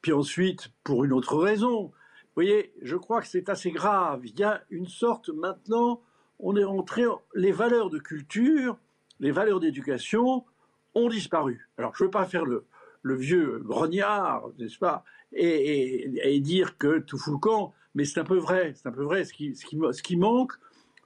Puis 0.00 0.12
ensuite, 0.12 0.68
pour 0.82 1.04
une 1.04 1.12
autre 1.12 1.36
raison. 1.36 1.84
Vous 1.84 2.42
voyez, 2.42 2.72
je 2.82 2.96
crois 2.96 3.20
que 3.20 3.28
c'est 3.28 3.48
assez 3.48 3.70
grave. 3.70 4.22
Il 4.24 4.38
y 4.38 4.42
a 4.42 4.64
une 4.70 4.88
sorte, 4.88 5.28
maintenant, 5.28 6.02
on 6.40 6.56
est 6.56 6.64
rentré, 6.64 7.04
les 7.34 7.52
valeurs 7.52 7.90
de 7.90 7.98
culture, 8.00 8.76
les 9.20 9.30
valeurs 9.30 9.60
d'éducation 9.60 10.44
ont 10.96 11.08
disparu. 11.08 11.68
Alors, 11.78 11.94
je 11.94 12.02
ne 12.02 12.08
veux 12.08 12.10
pas 12.10 12.26
faire 12.26 12.44
le, 12.44 12.66
vieux 13.04 13.60
grognard, 13.60 14.48
n'est-ce 14.58 14.78
pas, 14.78 15.04
et, 15.32 16.40
dire 16.40 16.76
que 16.78 16.98
tout 16.98 17.18
fout 17.18 17.34
le 17.34 17.38
camp, 17.38 17.74
mais 17.94 18.04
c'est 18.04 18.18
un 18.18 18.24
peu 18.24 18.38
vrai. 18.38 18.72
C'est 18.74 18.88
un 18.88 18.92
peu 18.92 19.04
vrai. 19.04 19.24
ce 19.24 20.02
qui 20.02 20.16
manque, 20.16 20.52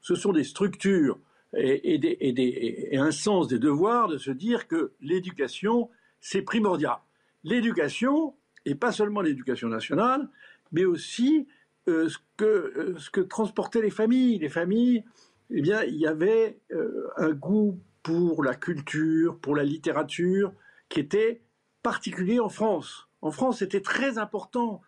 ce 0.01 0.15
sont 0.15 0.33
des 0.33 0.45
structures 0.45 1.19
et, 1.57 2.97
un 2.99 3.11
sens 3.11 3.49
des 3.49 3.59
devoirs 3.59 4.09
de 4.09 4.19
se 4.19 4.31
dire 4.31 4.69
que 4.69 4.93
l'éducation, 5.01 5.91
c'est 6.21 6.43
primordial. 6.43 6.97
L'éducation, 7.45 8.35
et 8.65 8.75
pas 8.75 8.93
seulement 8.93 9.21
l'éducation 9.21 9.69
nationale, 9.69 10.29
mais 10.73 10.85
aussi 10.85 11.47
euh, 11.89 12.09
ce, 12.09 12.19
que, 12.37 12.45
euh, 12.45 12.99
ce 12.99 13.11
que 13.11 13.21
transportaient 13.21 13.81
les 13.81 13.91
familles. 13.91 14.39
Les 14.39 14.49
familles, 14.49 15.05
eh 15.51 15.63
bien, 15.63 15.83
il 15.85 15.97
y 15.97 16.07
avait 16.07 16.61
euh, 16.73 17.09
un 17.17 17.31
goût 17.31 17.81
pour 18.03 18.45
la 18.45 18.55
culture, 18.55 19.39
pour 19.39 19.57
la 19.57 19.65
littérature, 19.65 20.53
qui 20.89 21.01
était 21.01 21.41
particulier 21.83 22.41
en 22.41 22.49
France. 22.49 23.09
En 23.23 23.31
France, 23.31 23.61
c'était 23.61 23.81
très 23.81 24.19
important. 24.19 24.83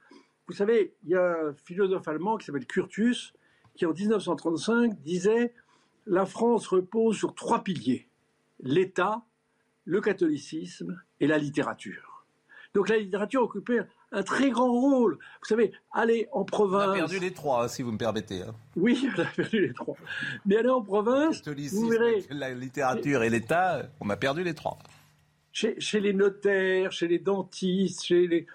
Vous 0.47 0.55
savez, 0.55 0.95
il 1.05 1.11
y 1.11 1.15
a 1.15 1.47
un 1.47 1.55
philosophe 1.55 2.07
allemand 2.07 2.37
qui 2.37 2.47
s'appelle 2.47 2.67
Curtius, 2.67 3.33
qui 3.75 3.87
en 3.87 3.93
1935 3.93 5.01
disait 5.01 5.55
la 6.07 6.27
France 6.27 6.67
repose 6.67 7.17
sur 7.17 7.35
trois 7.35 7.63
piliers 7.63 8.09
l'État, 8.63 9.23
le 9.85 10.01
catholicisme 10.01 11.01
et 11.21 11.27
la 11.27 11.39
littérature. 11.39 12.25
Donc 12.75 12.89
la 12.89 12.99
littérature 12.99 13.43
occupait 13.43 13.81
un 14.13 14.23
très 14.23 14.51
grand 14.51 14.71
rôle. 14.71 15.15
Vous 15.15 15.49
savez, 15.49 15.73
aller 15.93 16.29
en 16.33 16.45
province. 16.45 16.89
On 16.89 16.93
a 16.93 16.95
perdu 16.95 17.19
les 17.19 17.33
trois, 17.33 17.69
si 17.69 17.83
vous 17.83 17.93
me 17.93 17.99
permettez. 17.99 18.43
Hein. 18.43 18.55
Oui, 18.77 19.09
on 19.17 19.21
a 19.21 19.25
perdu 19.25 19.67
les 19.67 19.75
trois. 19.75 19.97
Mais 20.47 20.57
aller 20.57 20.69
en 20.69 20.83
province, 20.83 21.43
vous 21.47 21.89
verrez. 21.89 22.25
La 22.31 22.53
littérature 22.53 23.23
et 23.23 23.31
l'État, 23.31 23.89
on 24.01 24.09
a 24.11 24.17
perdu 24.17 24.45
les 24.45 24.55
trois. 24.55 24.79
Chez, 25.53 25.77
les 26.01 26.13
notaires, 26.13 26.93
chez 26.93 27.09
les 27.09 27.19
dentistes, 27.19 28.05
chez 28.05 28.29
les, 28.29 28.47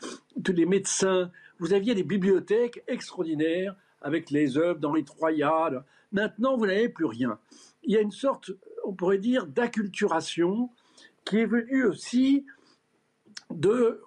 tous 0.43 0.53
les 0.53 0.65
médecins, 0.65 1.29
vous 1.59 1.73
aviez 1.73 1.93
des 1.93 2.03
bibliothèques 2.03 2.83
extraordinaires 2.87 3.75
avec 4.01 4.31
les 4.31 4.57
œuvres 4.57 4.79
d'Henri 4.79 5.03
Troyat. 5.03 5.83
Maintenant, 6.15 6.55
vous 6.55 6.65
n'avez 6.65 6.87
plus 6.87 7.03
rien. 7.03 7.37
Il 7.83 7.93
y 7.93 7.97
a 7.97 7.99
une 7.99 8.11
sorte, 8.11 8.49
on 8.85 8.93
pourrait 8.93 9.17
dire, 9.17 9.47
d'acculturation 9.47 10.69
qui 11.25 11.39
est 11.39 11.45
venue 11.45 11.83
aussi 11.83 12.45
de, 13.49 14.01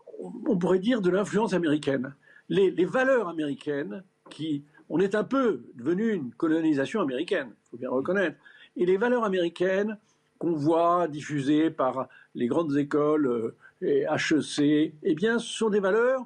on 0.46 0.56
pourrait 0.56 0.78
dire, 0.78 1.02
de 1.02 1.10
l'influence 1.10 1.52
américaine. 1.52 2.14
Les, 2.48 2.86
valeurs 2.86 3.28
américaines, 3.28 4.02
qui, 4.30 4.64
on 4.88 5.00
est 5.00 5.14
un 5.14 5.22
peu 5.22 5.66
devenu 5.74 6.14
une 6.14 6.32
colonisation 6.32 7.02
américaine, 7.02 7.50
il 7.50 7.70
faut 7.72 7.76
bien 7.76 7.90
reconnaître, 7.90 8.38
et 8.74 8.86
les 8.86 8.96
valeurs 8.96 9.24
américaines 9.24 9.98
qu'on 10.38 10.54
voit 10.54 11.08
diffusées 11.08 11.68
par 11.68 12.08
les 12.34 12.46
grandes 12.46 12.74
écoles 12.78 13.26
euh, 13.26 13.56
et 13.82 14.06
HEC, 14.08 14.94
eh 15.02 15.14
bien, 15.14 15.38
ce 15.38 15.58
sont 15.58 15.68
des 15.68 15.80
valeurs 15.80 16.24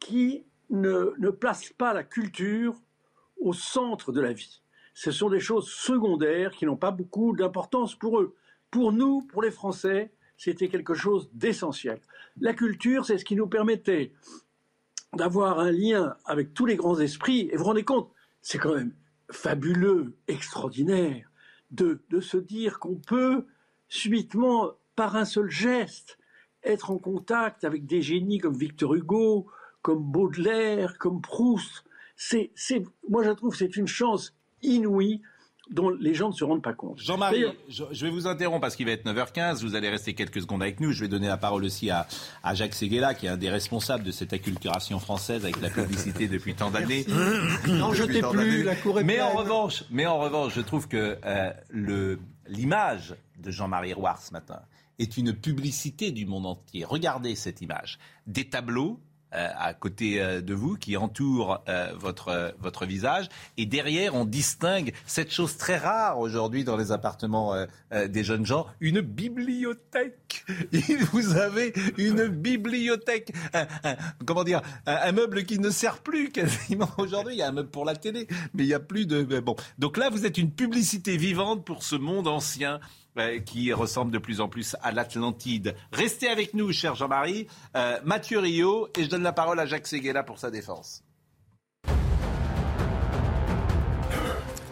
qui 0.00 0.42
ne, 0.70 1.14
ne 1.16 1.30
placent 1.30 1.72
pas 1.78 1.94
la 1.94 2.02
culture 2.02 2.74
au 3.40 3.52
centre 3.52 4.10
de 4.10 4.20
la 4.20 4.32
vie. 4.32 4.61
Ce 4.94 5.10
sont 5.10 5.30
des 5.30 5.40
choses 5.40 5.68
secondaires 5.68 6.52
qui 6.52 6.66
n'ont 6.66 6.76
pas 6.76 6.90
beaucoup 6.90 7.34
d'importance 7.34 7.94
pour 7.94 8.20
eux. 8.20 8.34
pour 8.70 8.92
nous, 8.92 9.20
pour 9.22 9.42
les 9.42 9.50
Français, 9.50 10.12
c'était 10.38 10.68
quelque 10.68 10.94
chose 10.94 11.28
d'essentiel. 11.34 12.00
La 12.40 12.54
culture, 12.54 13.04
c'est 13.04 13.18
ce 13.18 13.24
qui 13.24 13.36
nous 13.36 13.46
permettait 13.46 14.12
d'avoir 15.14 15.60
un 15.60 15.70
lien 15.70 16.16
avec 16.24 16.54
tous 16.54 16.64
les 16.64 16.76
grands 16.76 16.98
esprits. 16.98 17.48
Et 17.52 17.56
vous 17.56 17.58
vous 17.58 17.64
rendez 17.64 17.84
compte, 17.84 18.10
c'est 18.40 18.58
quand 18.58 18.74
même 18.74 18.94
fabuleux, 19.30 20.16
extraordinaire, 20.26 21.30
de, 21.70 22.02
de 22.08 22.20
se 22.20 22.38
dire 22.38 22.78
qu'on 22.78 22.96
peut 22.96 23.44
subitement, 23.92 24.70
par 24.96 25.16
un 25.16 25.26
seul 25.26 25.50
geste, 25.50 26.18
être 26.64 26.90
en 26.90 26.98
contact 26.98 27.64
avec 27.64 27.84
des 27.84 28.00
génies 28.00 28.38
comme 28.38 28.56
Victor 28.56 28.94
Hugo, 28.94 29.48
comme 29.82 30.02
Baudelaire, 30.02 30.96
comme 30.98 31.20
Proust. 31.20 31.84
C'est, 32.16 32.52
moi, 33.08 33.22
je 33.22 33.30
trouve 33.30 33.50
que 33.50 33.58
c'est 33.58 33.76
une 33.76 33.86
chance 33.86 34.34
inouïe 34.62 35.22
dont 35.70 35.90
les 35.90 36.14
gens 36.14 36.28
ne 36.28 36.34
se 36.34 36.44
rendent 36.44 36.62
pas 36.62 36.72
compte. 36.72 36.98
Jean-Marie, 36.98 37.44
je, 37.68 38.04
vais 38.04 38.10
vous 38.10 38.26
interrompre 38.26 38.60
parce 38.60 38.76
qu'il 38.76 38.86
va 38.86 38.92
être 38.92 39.06
9h15. 39.06 39.62
Vous 39.62 39.74
allez 39.74 39.88
rester 39.88 40.14
quelques 40.14 40.42
secondes 40.42 40.62
avec 40.62 40.80
nous. 40.80 40.92
Je 40.92 41.02
vais 41.02 41.08
donner 41.08 41.28
la 41.28 41.36
parole 41.36 41.64
aussi 41.64 41.88
à, 41.90 42.06
à 42.42 42.54
Jacques 42.54 42.74
Seguela, 42.74 43.14
qui 43.14 43.26
est 43.26 43.30
un 43.30 43.36
des 43.36 43.48
responsables 43.48 44.04
de 44.04 44.10
cette 44.10 44.32
acculturation 44.32 44.98
française 44.98 45.44
avec 45.44 45.60
la 45.60 45.70
publicité 45.70 46.28
depuis 46.28 46.54
tant 46.54 46.70
d'années. 46.70 47.06
non, 47.68 47.92
je 47.92 48.04
t'ai 48.04 48.22
plus, 48.22 48.64
la 48.64 48.76
cour 48.76 49.00
est 49.00 49.04
mais 49.04 49.20
en 49.20 49.30
revanche, 49.30 49.84
Mais 49.90 50.06
en 50.06 50.18
revanche, 50.18 50.54
je 50.54 50.60
trouve 50.60 50.88
que 50.88 51.18
euh, 51.24 51.52
le, 51.70 52.18
l'image 52.48 53.14
de 53.38 53.50
Jean-Marie 53.50 53.94
Roire 53.94 54.20
ce 54.20 54.32
matin 54.32 54.60
est 54.98 55.16
une 55.16 55.32
publicité 55.32 56.10
du 56.10 56.26
monde 56.26 56.46
entier. 56.46 56.84
Regardez 56.84 57.34
cette 57.34 57.60
image. 57.60 57.98
Des 58.26 58.48
tableaux 58.48 59.00
à 59.32 59.74
côté 59.74 60.20
euh, 60.20 60.40
de 60.40 60.54
vous 60.54 60.76
qui 60.76 60.96
entourent 60.96 61.62
euh, 61.68 61.92
votre, 61.96 62.54
votre 62.60 62.86
visage. 62.86 63.28
Et 63.56 63.66
derrière, 63.66 64.14
on 64.14 64.24
distingue 64.24 64.92
cette 65.06 65.32
chose 65.32 65.56
très 65.56 65.76
rare 65.76 66.18
aujourd'hui 66.18 66.64
dans 66.64 66.76
les 66.76 66.92
appartements 66.92 67.54
des 68.08 68.24
jeunes 68.24 68.46
gens, 68.46 68.66
une 68.80 69.00
bibliothèque. 69.00 70.44
Vous 71.12 71.36
avez 71.36 71.72
une 71.98 72.26
bibliothèque. 72.26 73.32
comment 74.24 74.44
dire 74.44 74.62
un, 74.86 75.12
meuble 75.12 75.44
qui 75.44 75.58
ne 75.58 75.70
sert 75.70 75.98
plus 75.98 76.30
quasiment 76.30 76.88
aujourd'hui. 76.98 77.34
Il 77.34 77.38
y 77.38 77.42
a 77.42 77.48
un 77.48 77.52
meuble 77.52 77.70
pour 77.70 77.84
la 77.84 77.96
télé, 77.96 78.26
mais 78.54 78.64
il 78.64 78.66
n'y 78.66 78.74
a 78.74 78.80
plus 78.80 79.06
de... 79.06 79.40
Bon. 79.40 79.56
Donc 79.78 79.96
là, 79.96 80.10
vous 80.10 80.26
êtes 80.26 80.38
une 80.38 80.50
publicité 80.50 81.16
vivante 81.16 81.64
pour 81.64 81.82
ce 81.82 81.96
monde 81.96 82.28
ancien 82.28 82.80
qui 83.44 83.72
ressemble 83.72 84.10
de 84.10 84.18
plus 84.18 84.40
en 84.40 84.48
plus 84.48 84.76
à 84.82 84.92
l'Atlantide. 84.92 85.74
Restez 85.92 86.28
avec 86.28 86.54
nous, 86.54 86.72
cher 86.72 86.94
Jean-Marie. 86.94 87.46
Euh, 87.76 87.98
Mathieu 88.04 88.38
Rio, 88.38 88.88
et 88.96 89.04
je 89.04 89.08
donne 89.08 89.22
la 89.22 89.32
parole 89.32 89.60
à 89.60 89.66
Jacques 89.66 89.86
Seguela 89.86 90.22
pour 90.22 90.38
sa 90.38 90.50
défense. 90.50 91.02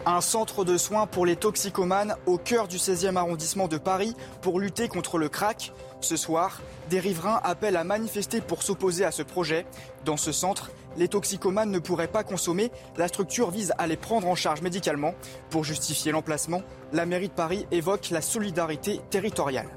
Un 0.05 0.21
centre 0.21 0.65
de 0.65 0.77
soins 0.77 1.05
pour 1.05 1.27
les 1.27 1.35
toxicomanes 1.35 2.15
au 2.25 2.39
cœur 2.39 2.67
du 2.67 2.77
16e 2.77 3.17
arrondissement 3.17 3.67
de 3.67 3.77
Paris 3.77 4.15
pour 4.41 4.59
lutter 4.59 4.87
contre 4.87 5.19
le 5.19 5.29
crack. 5.29 5.71
Ce 6.01 6.17
soir, 6.17 6.61
des 6.89 6.99
riverains 6.99 7.39
appellent 7.43 7.77
à 7.77 7.83
manifester 7.83 8.41
pour 8.41 8.63
s'opposer 8.63 9.05
à 9.05 9.11
ce 9.11 9.21
projet. 9.21 9.67
Dans 10.03 10.17
ce 10.17 10.31
centre, 10.31 10.71
les 10.97 11.07
toxicomanes 11.07 11.69
ne 11.69 11.77
pourraient 11.77 12.07
pas 12.07 12.23
consommer. 12.23 12.71
La 12.97 13.07
structure 13.07 13.51
vise 13.51 13.71
à 13.77 13.85
les 13.85 13.97
prendre 13.97 14.27
en 14.27 14.35
charge 14.35 14.61
médicalement. 14.61 15.13
Pour 15.51 15.63
justifier 15.63 16.11
l'emplacement, 16.11 16.63
la 16.91 17.05
mairie 17.05 17.29
de 17.29 17.33
Paris 17.33 17.67
évoque 17.71 18.09
la 18.09 18.21
solidarité 18.21 18.99
territoriale. 19.11 19.69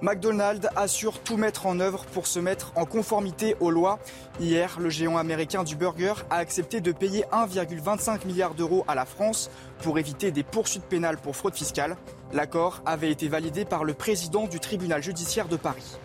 McDonald's 0.00 0.68
assure 0.76 1.18
tout 1.18 1.36
mettre 1.36 1.66
en 1.66 1.80
œuvre 1.80 2.04
pour 2.12 2.28
se 2.28 2.38
mettre 2.38 2.72
en 2.76 2.84
conformité 2.84 3.56
aux 3.58 3.72
lois. 3.72 3.98
Hier, 4.38 4.78
le 4.78 4.90
géant 4.90 5.16
américain 5.16 5.64
du 5.64 5.74
burger 5.74 6.14
a 6.30 6.36
accepté 6.36 6.80
de 6.80 6.92
payer 6.92 7.24
1,25 7.32 8.24
milliard 8.24 8.54
d'euros 8.54 8.84
à 8.86 8.94
la 8.94 9.04
France 9.04 9.50
pour 9.82 9.98
éviter 9.98 10.30
des 10.30 10.44
poursuites 10.44 10.84
pénales 10.84 11.18
pour 11.18 11.34
fraude 11.34 11.56
fiscale. 11.56 11.96
L'accord 12.32 12.82
avait 12.84 13.10
été 13.10 13.26
validé 13.28 13.64
par 13.64 13.84
le 13.84 13.94
président 13.94 14.46
du 14.46 14.60
tribunal 14.60 15.02
judiciaire 15.02 15.48
de 15.48 15.56
Paris. 15.56 15.98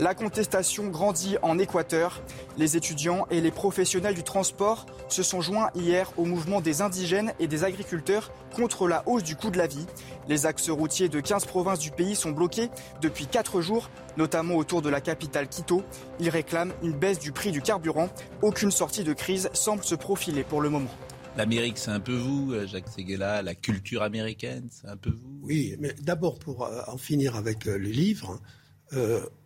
La 0.00 0.16
contestation 0.16 0.88
grandit 0.88 1.36
en 1.42 1.56
Équateur. 1.56 2.20
Les 2.58 2.76
étudiants 2.76 3.28
et 3.30 3.40
les 3.40 3.52
professionnels 3.52 4.16
du 4.16 4.24
transport 4.24 4.86
se 5.08 5.22
sont 5.22 5.40
joints 5.40 5.70
hier 5.76 6.10
au 6.16 6.24
mouvement 6.24 6.60
des 6.60 6.82
indigènes 6.82 7.32
et 7.38 7.46
des 7.46 7.62
agriculteurs 7.62 8.32
contre 8.56 8.88
la 8.88 9.04
hausse 9.06 9.22
du 9.22 9.36
coût 9.36 9.50
de 9.50 9.58
la 9.58 9.68
vie. 9.68 9.86
Les 10.26 10.46
axes 10.46 10.68
routiers 10.68 11.08
de 11.08 11.20
15 11.20 11.44
provinces 11.44 11.78
du 11.78 11.92
pays 11.92 12.16
sont 12.16 12.32
bloqués 12.32 12.70
depuis 13.00 13.28
4 13.28 13.60
jours, 13.60 13.88
notamment 14.16 14.56
autour 14.56 14.82
de 14.82 14.88
la 14.88 15.00
capitale 15.00 15.46
Quito. 15.46 15.84
Ils 16.18 16.28
réclament 16.28 16.72
une 16.82 16.92
baisse 16.92 17.20
du 17.20 17.30
prix 17.30 17.52
du 17.52 17.62
carburant. 17.62 18.08
Aucune 18.42 18.72
sortie 18.72 19.04
de 19.04 19.12
crise 19.12 19.48
semble 19.52 19.84
se 19.84 19.94
profiler 19.94 20.42
pour 20.42 20.60
le 20.60 20.70
moment. 20.70 20.90
L'Amérique, 21.36 21.78
c'est 21.78 21.90
un 21.90 21.98
peu 21.98 22.14
vous, 22.14 22.52
euh, 22.52 22.64
Jacques 22.64 22.88
Seguela. 22.88 23.42
La 23.42 23.56
culture 23.56 24.02
américaine, 24.02 24.68
c'est 24.70 24.86
un 24.86 24.96
peu 24.96 25.10
vous. 25.10 25.40
Oui, 25.42 25.74
mais 25.80 25.92
d'abord, 26.00 26.38
pour 26.38 26.64
euh, 26.64 26.82
en 26.86 26.96
finir 26.96 27.34
avec 27.34 27.66
euh, 27.66 27.76
les 27.76 27.92
livres, 27.92 28.40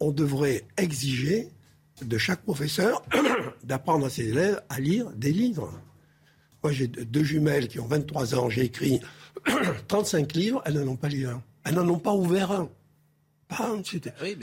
on 0.00 0.10
devrait 0.10 0.64
exiger 0.76 1.48
de 2.02 2.18
chaque 2.18 2.42
professeur 2.42 3.02
d'apprendre 3.64 4.04
à 4.04 4.10
ses 4.10 4.28
élèves 4.28 4.60
à 4.68 4.78
lire 4.78 5.10
des 5.12 5.32
livres. 5.32 5.72
Moi, 6.62 6.70
j'ai 6.70 6.86
deux 6.86 7.24
jumelles 7.24 7.68
qui 7.68 7.80
ont 7.80 7.86
23 7.86 8.34
ans, 8.34 8.50
j'ai 8.50 8.64
écrit 8.64 9.00
35 9.88 10.34
livres, 10.34 10.60
elles 10.66 10.74
n'en 10.74 10.92
ont 10.92 10.96
pas 10.96 11.08
lu 11.08 11.26
un. 11.26 11.42
Elles 11.64 11.76
n'en 11.76 11.88
ont 11.88 11.98
pas 11.98 12.12
ouvert 12.12 12.52
un. 12.52 12.68
Oui, 14.22 14.36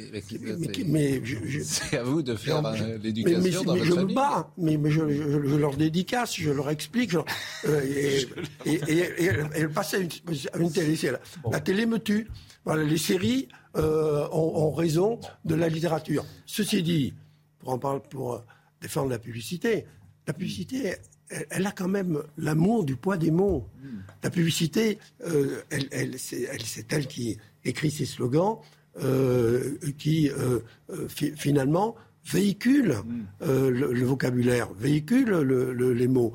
mais, 0.87 1.21
c'est 1.63 1.97
à 1.97 2.03
vous 2.03 2.21
de 2.21 2.35
faire 2.35 2.61
l'éducation 3.01 3.63
dans 3.63 3.73
votre 3.75 3.85
je 3.85 3.93
famille. 3.93 4.15
Me 4.15 4.15
bats, 4.15 4.51
mais, 4.57 4.79
je, 4.89 5.55
leur 5.55 5.77
dédicace, 5.77 6.35
je 6.35 6.51
leur 6.51 6.69
explique. 6.69 7.15
Euh, 7.67 7.81
et, 8.65 8.79
et, 9.55 9.67
passer 9.67 9.97
à 9.97 9.99
une, 9.99 10.09
une 10.59 10.71
télé. 10.71 10.95
La 11.51 11.59
télé 11.59 11.85
me 11.87 11.97
tue. 11.97 12.27
Voilà, 12.63 12.83
les 12.83 12.97
séries, 12.97 13.47
euh, 13.77 14.27
ont, 14.31 14.71
raison 14.71 15.19
de 15.43 15.53
la 15.53 15.67
littérature. 15.67 16.25
Ceci 16.45 16.81
dit, 16.81 17.13
pour, 17.59 17.69
en 17.69 17.77
parler, 17.77 18.01
pour 18.09 18.41
défendre 18.81 19.09
la 19.09 19.19
publicité, 19.19 19.85
la 20.27 20.33
publicité, 20.33 20.95
elle, 21.49 21.67
a 21.67 21.71
quand 21.71 21.89
même 21.89 22.23
l'amour 22.37 22.85
du 22.85 22.95
poids 22.95 23.17
des 23.17 23.31
mots. 23.31 23.67
La 24.23 24.29
publicité, 24.29 24.97
euh, 25.27 25.61
elle, 25.69 26.17
c'est 26.17 26.47
elle, 26.89 27.07
qui 27.07 27.37
écrit 27.65 27.91
ses 27.91 28.05
slogans, 28.05 28.59
euh, 29.03 29.77
qui 29.97 30.29
finalement 31.35 31.95
véhicule 32.25 32.95
le, 33.41 34.03
vocabulaire, 34.03 34.71
véhicule 34.73 35.31
les 35.31 36.07
mots. 36.07 36.33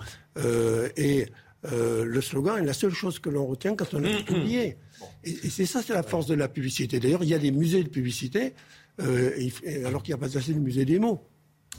et 0.97 1.27
le 1.65 2.21
slogan 2.21 2.63
est 2.63 2.67
la 2.67 2.73
seule 2.73 2.93
chose 2.93 3.19
que 3.19 3.31
l'on 3.31 3.47
retient 3.47 3.75
quand 3.75 3.95
on 3.95 4.05
est 4.05 4.25
publié. 4.25 4.77
Et, 5.25 5.51
c'est 5.51 5.67
ça, 5.67 5.83
c'est 5.83 5.93
la 5.93 6.03
force 6.03 6.27
de 6.27 6.35
la 6.35 6.49
publicité. 6.49 7.01
D'ailleurs, 7.01 7.23
il 7.23 7.29
y 7.29 7.35
a 7.35 7.39
des 7.39 7.51
musées 7.51 7.83
de 7.83 7.89
publicité, 7.89 8.55
euh, 9.01 9.31
alors 9.85 10.03
qu'il 10.03 10.15
n'y 10.15 10.21
a 10.21 10.27
pas 10.27 10.37
assez 10.37 10.55
de 10.55 10.59
musées 10.59 10.85
des 10.85 10.99
mots. 10.99 11.27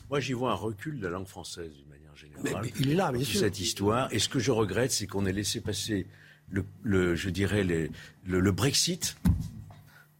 Moi, 0.09 0.19
j'y 0.19 0.33
vois 0.33 0.51
un 0.51 0.55
recul 0.55 0.99
de 0.99 1.03
la 1.03 1.09
langue 1.09 1.27
française, 1.27 1.71
d'une 1.73 1.87
manière 1.87 2.15
générale. 2.15 2.61
Mais, 2.63 2.73
il 2.79 2.91
est 2.91 2.95
là, 2.95 3.11
bien 3.11 3.23
sûr. 3.23 3.39
Cette 3.39 3.59
histoire. 3.59 4.11
Et 4.13 4.19
ce 4.19 4.29
que 4.29 4.39
je 4.39 4.51
regrette, 4.51 4.91
c'est 4.91 5.07
qu'on 5.07 5.25
ait 5.25 5.33
laissé 5.33 5.61
passer, 5.61 6.07
le, 6.49 7.15
je 7.15 7.29
dirais, 7.29 7.63
le 7.63 8.51
Brexit 8.51 9.15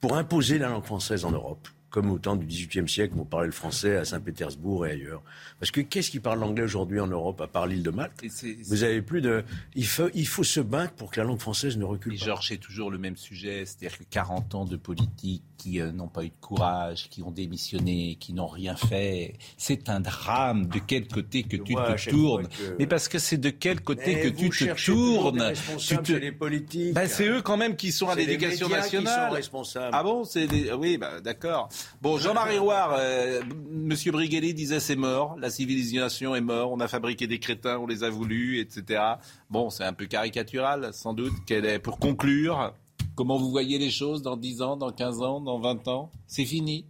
pour 0.01 0.17
imposer 0.17 0.57
la 0.57 0.69
langue 0.69 0.83
française 0.83 1.23
en 1.23 1.31
Europe 1.31 1.67
comme 1.91 2.09
au 2.09 2.17
temps 2.17 2.37
du 2.37 2.45
XVIIIe 2.45 2.87
siècle, 2.87 3.13
vous 3.15 3.25
parlez 3.25 3.47
le 3.47 3.51
français 3.51 3.97
à 3.97 4.05
Saint-Pétersbourg 4.05 4.87
et 4.87 4.91
ailleurs. 4.91 5.21
Parce 5.59 5.71
que 5.71 5.81
qu'est-ce 5.81 6.09
qui 6.09 6.21
parle 6.21 6.39
l'anglais 6.39 6.63
aujourd'hui 6.63 7.01
en 7.01 7.07
Europe, 7.07 7.41
à 7.41 7.47
part 7.47 7.67
l'île 7.67 7.83
de 7.83 7.91
Malte 7.91 8.23
Vous 8.63 8.83
avez 8.83 9.01
plus 9.01 9.21
de... 9.21 9.43
Il 9.75 9.85
faut, 9.85 10.07
il 10.13 10.25
faut 10.25 10.45
se 10.45 10.61
battre 10.61 10.93
pour 10.93 11.11
que 11.11 11.19
la 11.19 11.27
langue 11.27 11.39
française 11.39 11.77
ne 11.77 11.83
recule 11.83 12.17
pas. 12.17 12.25
Georges, 12.25 12.47
c'est 12.47 12.57
toujours 12.57 12.89
le 12.89 12.97
même 12.97 13.17
sujet, 13.17 13.65
c'est-à-dire 13.65 13.97
que 13.97 14.05
40 14.05 14.55
ans 14.55 14.65
de 14.65 14.77
politique 14.77 15.43
qui 15.62 15.80
euh, 15.80 15.91
n'ont 15.91 16.08
pas 16.08 16.24
eu 16.24 16.30
de 16.30 16.41
courage, 16.41 17.08
qui 17.12 17.21
ont 17.21 17.30
démissionné, 17.30 18.17
qui 18.19 18.34
n'ont 18.34 18.47
rien 18.47 18.76
fait, 18.76 19.36
c'est 19.58 19.89
un 19.89 20.00
drame 20.00 20.65
de 20.65 20.80
quel 20.80 21.08
côté 21.08 21.43
que 21.43 21.56
tu 21.56 21.76
te 21.76 22.10
tournes. 22.10 22.47
Mais 22.80 22.88
parce 22.88 23.08
que 23.08 23.19
c'est 23.19 23.38
de 23.38 23.52
quel 23.52 23.82
côté 23.82 24.21
que 24.21 24.28
tu 24.30 24.50
te 24.50 24.86
tournes. 24.86 25.54
Tu 25.78 25.97
te... 26.00 26.13
les 26.13 26.32
politiques. 26.32 26.95
Ben, 26.95 27.08
c'est 27.08 27.28
eux 27.28 27.43
quand 27.43 27.58
même 27.58 27.76
qui 27.76 27.91
sont 27.91 28.10
à 28.10 28.15
l'éducation 28.15 28.69
nationale. 28.69 29.26
Qui 29.26 29.30
sont 29.30 29.36
responsables. 29.36 29.91
Ah 29.93 30.02
bon, 30.02 30.24
c'est 30.24 30.47
oui, 30.74 30.97
bah, 30.97 31.21
d'accord. 31.21 31.69
Bon, 32.02 32.17
Jean-Marie 32.17 32.58
Roire, 32.58 32.95
euh, 32.97 33.41
Monsieur 33.69 34.12
Brigelli 34.12 34.56
disait 34.56 34.80
c'est 34.80 34.95
mort, 34.95 35.38
la 35.39 35.52
civilisation 35.52 36.36
est 36.36 36.41
morte, 36.41 36.71
on 36.74 36.80
a 36.80 36.88
fabriqué 36.88 37.28
des 37.28 37.38
crétins, 37.38 37.78
on 37.78 37.86
les 37.86 38.04
a 38.04 38.10
voulus, 38.10 38.60
etc. 38.60 39.04
Bon, 39.52 39.69
c'est 39.69 39.84
un 39.84 39.93
peu 39.93 40.08
caricatural, 40.08 40.89
sans 40.91 41.13
doute. 41.13 41.34
Quelle 41.45 41.65
est, 41.65 41.78
pour 41.78 42.00
conclure, 42.00 42.74
comment 43.15 43.38
vous 43.38 43.52
voyez 43.52 43.78
les 43.78 43.89
choses 43.89 44.21
dans 44.21 44.38
10 44.38 44.62
ans, 44.62 44.78
dans 44.78 44.91
15 44.91 45.21
ans, 45.21 45.41
dans 45.41 45.60
20 45.60 45.88
ans? 45.88 46.12
C'est 46.28 46.45
fini 46.45 46.86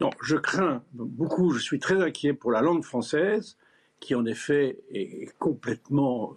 Non, 0.00 0.10
je 0.22 0.36
crains 0.36 0.82
beaucoup, 0.92 1.50
je 1.50 1.58
suis 1.58 1.78
très 1.78 2.02
inquiet 2.02 2.32
pour 2.32 2.52
la 2.52 2.60
langue 2.60 2.84
française, 2.84 3.56
qui 4.00 4.14
en 4.14 4.26
effet 4.26 4.82
est 4.90 5.36
complètement 5.38 6.34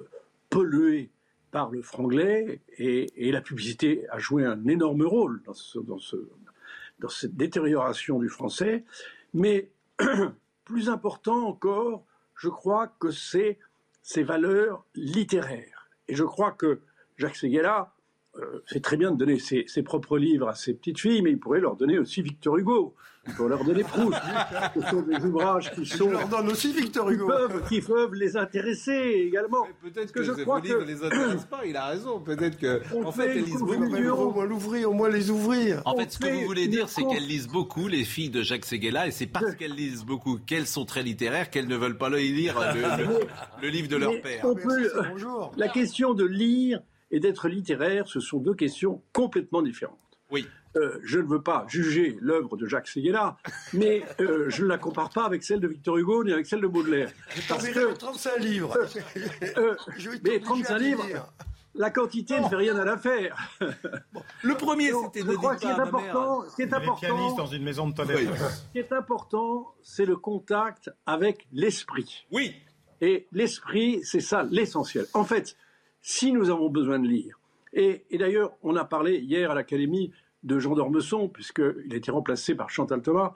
polluée 0.49 1.11
par 1.51 1.69
le 1.71 1.81
franglais, 1.81 2.61
et, 2.77 3.31
la 3.31 3.41
publicité 3.41 4.07
a 4.09 4.19
joué 4.19 4.45
un 4.45 4.67
énorme 4.67 5.03
rôle 5.03 5.41
dans 5.45 5.53
ce, 5.53 5.79
dans 5.79 5.99
ce, 5.99 6.29
dans 6.99 7.09
cette 7.09 7.35
détérioration 7.35 8.19
du 8.19 8.29
français. 8.29 8.83
Mais 9.33 9.69
plus 10.65 10.89
important 10.89 11.47
encore, 11.47 12.03
je 12.35 12.49
crois 12.49 12.87
que 12.99 13.11
c'est 13.11 13.57
ses 14.01 14.23
valeurs 14.23 14.85
littéraires. 14.95 15.89
Et 16.07 16.15
je 16.15 16.23
crois 16.23 16.51
que 16.51 16.81
Jacques 17.17 17.35
Seguela 17.35 17.93
euh, 18.39 18.63
c'est 18.65 18.81
très 18.81 18.97
bien 18.97 19.11
de 19.11 19.17
donner 19.17 19.39
ses, 19.39 19.65
propres 19.83 20.17
livres 20.17 20.47
à 20.47 20.53
ses 20.53 20.73
petites 20.73 20.99
filles, 20.99 21.21
mais 21.21 21.31
il 21.31 21.39
pourrait 21.39 21.59
leur 21.59 21.75
donner 21.75 21.97
aussi 21.97 22.21
Victor 22.21 22.57
Hugo. 22.57 22.95
Il 23.27 23.33
pourrait 23.33 23.49
leur 23.49 23.63
donner 23.63 23.83
Proust. 23.83 24.21
Ce 24.75 24.81
sont 24.89 25.01
des 25.01 25.17
ouvrages 25.25 25.71
qui 25.73 25.85
sont. 25.85 26.09
leur 26.09 26.29
donne 26.29 26.47
aussi 26.49 26.71
Victor 26.71 27.09
Hugo. 27.09 27.29
Qui 27.67 27.81
peuvent, 27.81 28.13
les 28.13 28.37
intéresser 28.37 29.25
également. 29.27 29.67
Peut-être 29.81 30.13
que, 30.13 30.23
je 30.23 30.31
crois 30.31 30.61
que... 30.61 30.67
ne 30.67 30.85
les 30.85 31.03
intéresse 31.03 31.45
pas, 31.45 31.65
il 31.65 31.75
a 31.75 31.87
raison. 31.87 32.19
Peut-être 32.19 32.57
que. 32.57 32.81
en 33.03 33.11
fait, 33.11 33.37
elles 33.37 33.43
lisent 33.43 33.59
beaucoup. 33.59 33.83
Au 33.83 34.31
moins 34.31 34.45
l'ouvrir, 34.45 34.91
au 34.91 34.93
moins 34.93 35.09
les 35.09 35.29
ouvrir. 35.29 35.81
En 35.85 35.95
fait, 35.95 36.11
ce 36.11 36.19
que 36.19 36.27
vous 36.27 36.45
voulez 36.45 36.67
dire, 36.67 36.89
c'est 36.89 37.03
qu'elles 37.03 37.27
lisent 37.27 37.49
beaucoup, 37.49 37.87
les 37.87 38.05
filles 38.05 38.29
de 38.29 38.43
Jacques 38.43 38.65
Séguéla, 38.65 39.07
et 39.07 39.11
c'est 39.11 39.27
parce 39.27 39.55
qu'elles 39.55 39.75
lisent 39.75 40.05
beaucoup, 40.05 40.37
qu'elles 40.37 40.67
sont 40.67 40.85
très 40.85 41.03
littéraires, 41.03 41.49
qu'elles 41.49 41.67
ne 41.67 41.75
veulent 41.75 41.97
pas 41.97 42.09
lire 42.09 42.55
le, 43.61 43.69
livre 43.69 43.89
de 43.89 43.97
leur 43.97 44.21
père. 44.21 44.45
La 45.57 45.67
question 45.67 46.13
de 46.13 46.23
lire 46.23 46.81
et 47.11 47.19
d'être 47.19 47.47
littéraire, 47.47 48.07
ce 48.07 48.19
sont 48.19 48.39
deux 48.39 48.53
questions 48.53 49.01
complètement 49.13 49.61
différentes. 49.61 49.97
Oui. 50.31 50.45
Euh, 50.75 50.99
je 51.03 51.19
ne 51.19 51.25
veux 51.25 51.41
pas 51.41 51.65
juger 51.67 52.17
l'œuvre 52.21 52.57
de 52.57 52.67
Jacques 52.67 52.87
Séguéla, 52.87 53.37
mais 53.73 54.03
euh, 54.19 54.49
je 54.49 54.63
ne 54.63 54.67
la 54.67 54.77
compare 54.77 55.09
pas 55.09 55.25
avec 55.25 55.43
celle 55.43 55.59
de 55.59 55.67
Victor 55.67 55.97
Hugo 55.97 56.23
ni 56.23 56.31
avec 56.31 56.45
celle 56.45 56.61
de 56.61 56.67
Baudelaire. 56.67 57.11
Parce 57.47 57.67
que 57.67 57.93
35 57.93 58.39
livres. 58.39 58.77
Euh, 59.57 59.75
mais 60.23 60.39
35 60.39 60.77
livres. 60.77 61.05
La 61.75 61.91
quantité 61.91 62.39
ne 62.39 62.47
fait 62.47 62.55
rien 62.55 62.75
à 62.75 62.85
l'affaire. 62.85 63.37
le 64.43 64.55
premier, 64.55 64.91
c'était 64.91 65.23
de 65.23 65.35
dire 65.35 65.59
ce 65.59 65.67
important, 65.67 66.43
ce 66.49 66.55
qui 66.55 66.63
est 66.63 66.73
important, 66.73 67.35
dans 67.35 67.45
une 67.45 67.63
maison 67.63 67.87
de 67.87 67.93
tolérance. 67.93 68.37
Ce 68.37 68.71
qui 68.71 68.79
est 68.79 68.91
important, 68.91 69.73
c'est 69.83 70.05
le 70.05 70.15
contact 70.15 70.89
avec 71.05 71.47
l'esprit. 71.51 72.25
Oui. 72.31 72.55
Et 72.99 73.27
l'esprit, 73.31 74.01
c'est 74.03 74.19
ça 74.19 74.43
l'essentiel. 74.49 75.05
En 75.13 75.23
fait, 75.23 75.55
si 76.07 76.31
nous 76.31 76.49
avons 76.49 76.69
besoin 76.69 76.99
de 76.99 77.07
lire. 77.07 77.37
Et, 77.73 78.05
d'ailleurs, 78.13 78.53
on 78.63 78.77
a 78.77 78.85
parlé 78.85 79.17
hier 79.17 79.51
à 79.51 79.55
l'Académie 79.55 80.13
de 80.41 80.57
Jean 80.57 80.73
d'Ormesson, 80.73 81.27
puisqu'il 81.27 81.91
a 81.91 81.97
été 81.97 82.11
remplacé 82.11 82.55
par 82.55 82.69
Chantal 82.69 83.01
Thomas. 83.01 83.33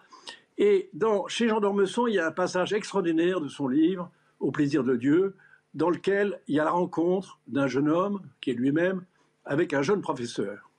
Et 0.57 0.89
chez 1.27 1.49
Jean 1.49 1.59
d'Ormesson, 1.59 2.07
il 2.07 2.13
y 2.13 2.19
a 2.19 2.27
un 2.27 2.31
passage 2.31 2.71
extraordinaire 2.71 3.41
de 3.41 3.49
son 3.49 3.67
livre, 3.67 4.09
Au 4.39 4.51
plaisir 4.51 4.85
de 4.85 4.95
Dieu, 4.95 5.35
dans 5.73 5.89
lequel 5.89 6.39
il 6.47 6.55
y 6.55 6.61
a 6.61 6.63
la 6.63 6.71
rencontre 6.71 7.41
d'un 7.45 7.67
jeune 7.67 7.89
homme, 7.89 8.21
qui 8.39 8.51
est 8.51 8.53
lui-même, 8.53 9.03
avec 9.43 9.73
un 9.73 9.81
jeune 9.81 10.01
professeur. 10.01 10.71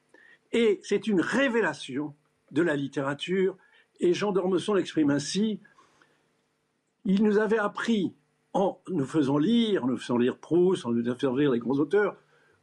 Et 0.51 0.81
c'est 0.83 1.07
une 1.07 1.21
révélation 1.21 2.15
de 2.53 2.63
la 2.63 2.75
littérature, 2.75 3.55
et 4.01 4.15
Jean 4.15 4.33
d'Ormesson 4.33 4.73
l'exprime 4.73 5.11
ainsi, 5.11 5.61
il 7.05 7.23
nous 7.23 7.37
avait 7.37 7.59
appris 7.59 8.15
en 8.55 8.81
nous 8.89 9.07
faisant 9.07 9.39
lire, 9.39 9.85
en 9.85 9.89
nous 9.89 9.97
faisant 9.97 10.19
lire 10.19 10.37
Proust, 10.37 10.87
en 10.87 10.91
nous 10.91 11.15
faisant 11.15 11.37
lire 11.37 11.51
les 11.51 11.59
grands 11.59 11.79
auteurs, 11.79 12.17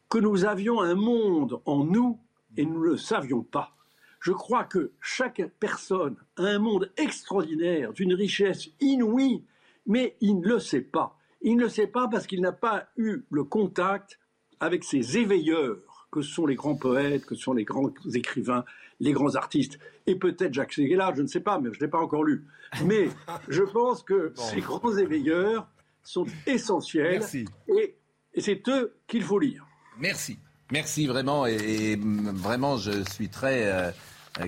que 0.09 0.17
nous 0.17 0.45
avions 0.45 0.81
un 0.81 0.95
monde 0.95 1.61
en 1.65 1.83
nous 1.83 2.19
et 2.57 2.65
nous 2.65 2.79
ne 2.79 2.89
le 2.89 2.97
savions 2.97 3.43
pas. 3.43 3.75
Je 4.19 4.31
crois 4.31 4.65
que 4.65 4.91
chaque 5.01 5.41
personne 5.59 6.15
a 6.37 6.43
un 6.43 6.59
monde 6.59 6.91
extraordinaire, 6.97 7.93
d'une 7.93 8.13
richesse 8.13 8.69
inouïe, 8.81 9.45
mais 9.85 10.17
il 10.19 10.39
ne 10.39 10.47
le 10.47 10.59
sait 10.59 10.81
pas. 10.81 11.17
Il 11.41 11.55
ne 11.55 11.61
le 11.61 11.69
sait 11.69 11.87
pas 11.87 12.07
parce 12.07 12.27
qu'il 12.27 12.41
n'a 12.41 12.51
pas 12.51 12.87
eu 12.97 13.23
le 13.29 13.43
contact 13.43 14.19
avec 14.59 14.83
ces 14.83 15.17
éveilleurs 15.17 16.07
que 16.11 16.21
sont 16.21 16.45
les 16.45 16.55
grands 16.55 16.75
poètes, 16.75 17.25
que 17.25 17.35
sont 17.35 17.53
les 17.53 17.63
grands 17.63 17.91
écrivains, 18.13 18.65
les 18.99 19.13
grands 19.13 19.35
artistes. 19.35 19.79
Et 20.05 20.15
peut-être 20.15 20.53
Jacques 20.53 20.73
Séguéla, 20.73 21.13
je 21.15 21.21
ne 21.21 21.27
sais 21.27 21.39
pas, 21.39 21.59
mais 21.59 21.69
je 21.71 21.79
ne 21.79 21.85
l'ai 21.85 21.89
pas 21.89 21.99
encore 21.99 22.23
lu. 22.23 22.45
Mais 22.83 23.09
je 23.47 23.63
pense 23.63 24.03
que 24.03 24.33
ces 24.35 24.59
grands 24.59 24.97
éveilleurs 24.97 25.69
sont 26.09 26.25
essentiels. 26.47 27.21
Et, 27.67 27.95
c'est 28.37 28.67
eux 28.67 28.95
qu'il 29.07 29.23
faut 29.23 29.37
lire. 29.37 29.65
Merci. 29.99 30.37
Merci 30.71 31.05
vraiment. 31.07 31.45
Et, 31.45 31.99
vraiment, 32.01 32.77
je 32.77 33.03
suis 33.11 33.29
très 33.29 33.65
euh, 33.65 33.91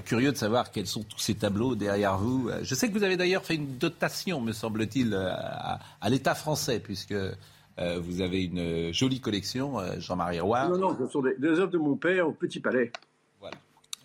curieux 0.04 0.32
de 0.32 0.38
savoir 0.38 0.72
quels 0.72 0.88
sont 0.88 1.04
tous 1.04 1.20
ces 1.20 1.36
tableaux 1.36 1.76
derrière 1.76 2.18
vous. 2.18 2.50
Je 2.64 2.74
sais 2.76 2.88
que 2.88 2.94
vous 2.94 3.04
avez 3.04 3.18
d'ailleurs 3.18 3.46
fait 3.46 3.56
une 3.56 3.78
dotation, 3.78 4.42
me 4.42 4.54
semble-t-il, 4.54 5.14
à, 5.14 6.10
l'État 6.10 6.34
français, 6.34 6.80
puisque 6.80 7.12
euh, 7.12 8.00
vous 8.00 8.22
avez 8.22 8.44
une 8.44 8.92
jolie 8.92 9.20
collection, 9.20 9.80
euh, 9.80 10.00
Jean-Marie 10.00 10.40
Roy. 10.40 10.68
Non, 10.70 10.78
non, 10.78 10.98
ce 10.98 11.08
sont 11.08 11.22
des, 11.22 11.48
œuvres 11.48 11.72
de 11.72 11.78
mon 11.78 11.96
père 11.96 12.28
au 12.28 12.32
Petit 12.32 12.60
Palais. 12.60 12.92
Voilà. 13.40 13.58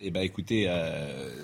Eh 0.02 0.10
bien, 0.10 0.22
écoutez, 0.22 0.70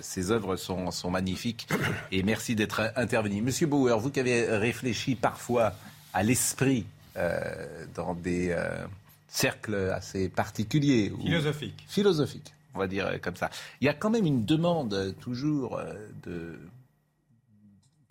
ces 0.01 0.29
œuvres 0.29 0.57
sont, 0.57 0.91
sont, 0.91 1.09
magnifiques 1.09 1.67
et 2.11 2.21
merci 2.21 2.53
d'être 2.53 2.91
intervenu. 2.95 3.41
Monsieur 3.41 3.65
Bauer, 3.65 3.99
vous 3.99 4.11
qui 4.11 4.19
avez 4.19 4.45
réfléchi 4.45 5.15
parfois 5.15 5.73
à 6.13 6.23
l'esprit 6.23 6.85
euh, 7.17 7.85
dans 7.95 8.13
des 8.13 8.49
euh, 8.51 8.85
cercles 9.27 9.91
assez 9.93 10.29
particuliers. 10.29 11.11
Philosophiques. 11.21 11.85
Philosophiques, 11.87 12.53
on 12.73 12.79
va 12.79 12.87
dire 12.87 13.19
comme 13.21 13.35
ça. 13.35 13.49
Il 13.81 13.85
y 13.85 13.89
a 13.89 13.93
quand 13.93 14.09
même 14.09 14.25
une 14.25 14.45
demande 14.45 15.15
toujours 15.19 15.77
euh, 15.77 15.93
de 16.23 16.59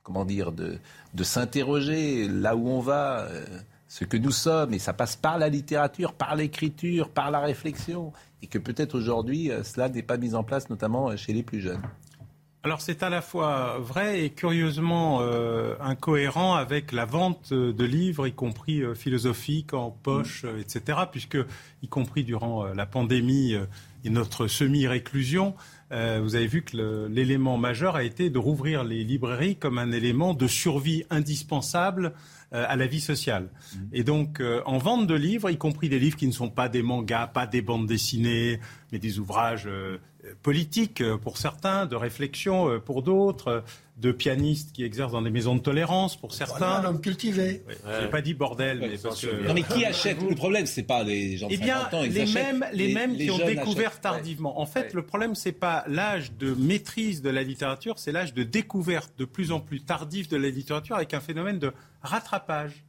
comment 0.03 0.25
dire, 0.25 0.51
de, 0.51 0.79
de 1.15 1.25
s'interroger 1.25 2.27
là 2.27 2.57
où 2.57 2.69
on 2.69 2.81
va, 2.81 3.29
ce 3.87 4.05
que 4.05 4.17
nous 4.17 4.33
sommes, 4.33 4.75
et 4.75 4.81
ça 4.81 4.93
passe 4.93 5.15
par 5.15 5.39
la 5.39 5.49
littérature, 5.49 6.13
par 6.13 6.35
l'écriture, 6.35 7.09
par 7.09 7.31
la 7.31 7.39
réflexion, 7.39 8.13
et 8.43 8.49
que 8.49 8.59
peut-être 8.59 8.97
aujourd'hui 8.97 9.53
cela 9.63 9.89
n'est 9.89 10.03
pas 10.03 10.17
mis 10.17 10.35
en 10.35 10.43
place, 10.43 10.69
notamment 10.71 11.17
chez 11.17 11.33
les 11.33 11.45
plus 11.45 11.61
jeunes. 11.61 11.83
Alors 12.65 12.81
c'est 12.81 13.03
à 13.03 13.11
la 13.11 13.23
fois 13.23 13.79
vrai 13.81 14.23
et 14.25 14.31
curieusement 14.31 15.19
euh, 15.21 15.75
incohérent 15.81 16.55
avec 16.55 16.93
la 16.93 17.05
vente 17.05 17.53
de 17.53 17.85
livres, 17.85 18.29
y 18.29 18.33
compris 18.33 18.83
euh, 18.83 18.95
philosophiques, 18.95 19.75
en 19.75 19.91
poche, 19.91 20.45
euh, 20.45 20.61
etc., 20.61 21.01
puisque, 21.11 21.39
y 21.83 21.89
compris 21.89 22.23
durant 22.23 22.65
la 22.67 22.87
pandémie 22.87 23.57
et 24.05 24.11
notre 24.11 24.47
semi-réclusion, 24.47 25.55
vous 25.91 26.37
avez 26.37 26.47
vu 26.47 26.63
que 26.63 27.09
l'élément 27.09 27.59
majeur 27.59 27.97
a 27.97 28.05
été 28.05 28.31
de 28.31 28.39
rouvrir 28.39 28.85
les 28.85 29.03
librairies 29.03 29.57
comme 29.57 29.79
un 29.79 29.91
élément 29.91 30.33
de 30.33 30.47
survie 30.47 31.05
indispensable 31.11 32.15
à 32.53 32.77
la 32.77 32.87
vie 32.87 33.01
sociale. 33.01 33.49
Mmh. 33.51 33.79
Et 33.93 34.05
donc, 34.05 34.41
en 34.65 34.79
vente 34.79 35.09
de 35.09 35.15
livres, 35.15 35.51
y 35.51 35.59
compris 35.59 35.89
des 35.89 35.99
livres 35.99 36.17
qui 36.17 36.29
ne 36.29 36.33
sont 36.33 36.51
pas 36.51 36.69
des 36.69 36.83
mangas, 36.83 37.27
pas 37.27 37.49
des 37.49 37.63
bandes 37.63 37.89
dessinées, 37.89 38.61
mais 38.93 39.01
des 39.01 39.19
ouvrages 39.19 39.69
politique 40.43 41.01
euh, 41.01 41.17
pour 41.17 41.37
certains, 41.39 41.87
de 41.87 41.97
réflexion 41.97 42.69
euh, 42.69 42.79
pour 42.79 43.03
d'autres, 43.03 43.49
euh, 43.49 43.61
de 43.97 44.13
pianistes 44.13 44.73
qui 44.73 44.85
exercent 44.85 45.13
dans 45.13 45.23
des 45.23 45.31
maisons 45.31 45.55
de 45.55 45.61
tolérance 45.61 46.17
pour 46.17 46.33
certains. 46.33 46.59
Voilà 46.59 46.79
un 46.79 46.85
homme 46.91 47.01
cultivé. 47.01 47.63
Je 47.69 48.05
n'ai 48.05 48.11
pas 48.11 48.23
dit 48.23 48.35
bordel, 48.35 48.79
mais 48.81 48.99
parce 48.99 49.21
que... 49.21 49.47
Non, 49.47 49.55
mais 49.55 49.63
qui 49.63 49.85
achète 49.85 50.23
Le 50.23 50.35
problème, 50.35 50.67
c'est 50.67 50.83
pas 50.83 51.03
les 51.03 51.37
gens 51.37 51.49
de 51.49 51.55
eh 51.55 51.57
bien, 51.57 51.89
les 52.03 52.27
mêmes, 52.27 52.65
les, 52.73 52.95
mêmes 52.95 53.17
qui 53.17 53.31
ont 53.31 53.39
découvert 53.39 54.01
tardivement. 54.01 54.61
En 54.61 54.67
fait, 54.67 54.95
le 54.95 55.03
problème, 55.03 55.35
c'est 55.35 55.53
pas 55.53 55.85
l'âge 55.87 56.33
de 56.33 56.55
maîtrise 56.55 57.23
de 57.23 57.31
la 57.31 57.43
littérature, 57.43 57.99
c'est 57.99 58.13
l'âge 58.13 58.35
de 58.35 58.43
découverte 58.43 59.13
de 59.19 59.25
plus 59.25 59.53
en 59.53 59.61
plus 59.61 59.83
tardif 59.83 60.29
de 60.29 60.37
la 60.37 60.49
littérature 60.49 60.97
avec 60.97 61.15
un 61.15 61.21
phénomène 61.21 61.59
de 61.59 61.73
rattrapage. 62.03 62.85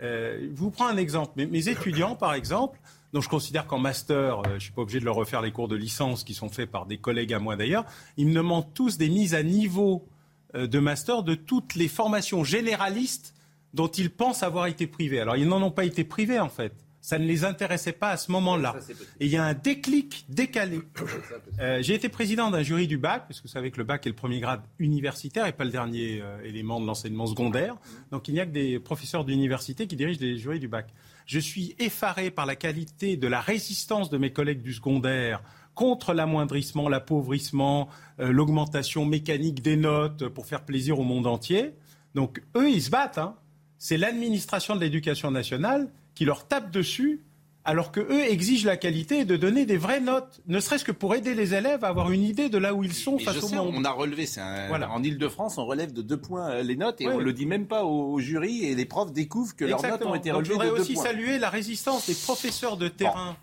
je 0.00 0.48
vous 0.54 0.70
prends 0.70 0.86
un 0.86 0.96
exemple. 0.96 1.44
mes 1.46 1.68
étudiants, 1.68 2.14
par 2.14 2.34
exemple, 2.34 2.78
donc 3.14 3.22
je 3.22 3.28
considère 3.28 3.66
qu'en 3.68 3.78
master, 3.78 4.40
euh, 4.40 4.42
je 4.48 4.54
ne 4.54 4.58
suis 4.58 4.72
pas 4.72 4.82
obligé 4.82 4.98
de 4.98 5.04
leur 5.04 5.14
refaire 5.14 5.40
les 5.40 5.52
cours 5.52 5.68
de 5.68 5.76
licence 5.76 6.24
qui 6.24 6.34
sont 6.34 6.48
faits 6.48 6.68
par 6.68 6.84
des 6.84 6.98
collègues 6.98 7.32
à 7.32 7.38
moi 7.38 7.54
d'ailleurs, 7.54 7.84
ils 8.16 8.26
me 8.26 8.34
demandent 8.34 8.74
tous 8.74 8.98
des 8.98 9.08
mises 9.08 9.36
à 9.36 9.44
niveau 9.44 10.04
euh, 10.56 10.66
de 10.66 10.80
master 10.80 11.22
de 11.22 11.36
toutes 11.36 11.76
les 11.76 11.86
formations 11.86 12.42
généralistes 12.42 13.32
dont 13.72 13.86
ils 13.86 14.10
pensent 14.10 14.42
avoir 14.42 14.66
été 14.66 14.88
privés. 14.88 15.20
Alors 15.20 15.36
ils 15.36 15.46
n'en 15.46 15.62
ont 15.62 15.70
pas 15.70 15.84
été 15.84 16.02
privés 16.02 16.40
en 16.40 16.48
fait. 16.48 16.72
Ça 17.00 17.18
ne 17.18 17.26
les 17.26 17.44
intéressait 17.44 17.92
pas 17.92 18.10
à 18.10 18.16
ce 18.16 18.32
moment-là. 18.32 18.74
Et 19.20 19.26
il 19.26 19.30
y 19.30 19.36
a 19.36 19.44
un 19.44 19.54
déclic 19.54 20.24
décalé. 20.28 20.80
Euh, 21.60 21.82
j'ai 21.82 21.94
été 21.94 22.08
président 22.08 22.50
d'un 22.50 22.62
jury 22.62 22.88
du 22.88 22.96
bac, 22.96 23.28
parce 23.28 23.40
que 23.40 23.46
vous 23.46 23.52
savez 23.52 23.70
que 23.70 23.76
le 23.76 23.84
bac 23.84 24.06
est 24.06 24.08
le 24.08 24.16
premier 24.16 24.40
grade 24.40 24.62
universitaire 24.78 25.46
et 25.46 25.52
pas 25.52 25.64
le 25.64 25.70
dernier 25.70 26.22
élément 26.42 26.80
de 26.80 26.86
l'enseignement 26.86 27.26
secondaire. 27.26 27.76
Donc 28.10 28.26
il 28.26 28.34
n'y 28.34 28.40
a 28.40 28.46
que 28.46 28.52
des 28.52 28.80
professeurs 28.80 29.24
d'université 29.24 29.86
qui 29.86 29.94
dirigent 29.94 30.20
les 30.20 30.38
jurys 30.38 30.58
du 30.58 30.66
bac. 30.66 30.92
Je 31.26 31.38
suis 31.38 31.74
effaré 31.78 32.30
par 32.30 32.46
la 32.46 32.56
qualité 32.56 33.16
de 33.16 33.26
la 33.26 33.40
résistance 33.40 34.10
de 34.10 34.18
mes 34.18 34.32
collègues 34.32 34.62
du 34.62 34.72
secondaire 34.72 35.42
contre 35.74 36.14
l'amoindrissement, 36.14 36.88
l'appauvrissement, 36.88 37.88
euh, 38.20 38.30
l'augmentation 38.30 39.04
mécanique 39.04 39.62
des 39.62 39.76
notes 39.76 40.28
pour 40.28 40.46
faire 40.46 40.64
plaisir 40.64 40.98
au 40.98 41.02
monde 41.02 41.26
entier. 41.26 41.74
Donc 42.14 42.42
eux, 42.56 42.70
ils 42.70 42.82
se 42.82 42.90
battent. 42.90 43.18
Hein. 43.18 43.34
C'est 43.78 43.96
l'administration 43.96 44.76
de 44.76 44.80
l'éducation 44.80 45.30
nationale 45.30 45.90
qui 46.14 46.24
leur 46.24 46.46
tape 46.46 46.70
dessus 46.70 47.22
alors 47.64 47.92
que 47.92 48.00
eux 48.00 48.30
exigent 48.30 48.66
la 48.66 48.76
qualité 48.76 49.20
et 49.20 49.24
de 49.24 49.36
donner 49.36 49.64
des 49.64 49.78
vraies 49.78 50.00
notes, 50.00 50.42
ne 50.46 50.60
serait-ce 50.60 50.84
que 50.84 50.92
pour 50.92 51.14
aider 51.14 51.34
les 51.34 51.54
élèves 51.54 51.82
à 51.82 51.88
avoir 51.88 52.10
une 52.10 52.22
idée 52.22 52.50
de 52.50 52.58
là 52.58 52.74
où 52.74 52.84
ils 52.84 52.92
sont 52.92 53.18
face 53.18 53.42
au 53.42 53.48
monde. 53.48 53.74
On 53.76 53.84
a 53.84 53.90
relevé, 53.90 54.26
en 54.38 55.02
Ile-de-France, 55.02 55.56
on 55.56 55.64
relève 55.64 55.92
de 55.92 56.02
deux 56.02 56.18
points 56.18 56.50
euh, 56.50 56.62
les 56.62 56.76
notes 56.76 57.00
et 57.00 57.08
on 57.08 57.18
ne 57.18 57.24
le 57.24 57.32
dit 57.32 57.46
même 57.46 57.66
pas 57.66 57.84
au, 57.84 58.18
jury 58.20 58.64
et 58.64 58.74
les 58.74 58.84
profs 58.84 59.12
découvrent 59.12 59.56
que 59.56 59.64
leurs 59.64 59.82
notes 59.82 60.04
ont 60.04 60.14
été 60.14 60.30
relevées 60.30 60.48
de 60.48 60.52
deux 60.52 60.56
points. 60.56 60.64
Je 60.64 60.70
voudrais 60.70 60.80
aussi 60.82 60.96
saluer 60.96 61.38
la 61.38 61.48
résistance 61.48 62.06
des 62.06 62.14
professeurs 62.14 62.76
de 62.76 62.88
terrain 62.88 63.36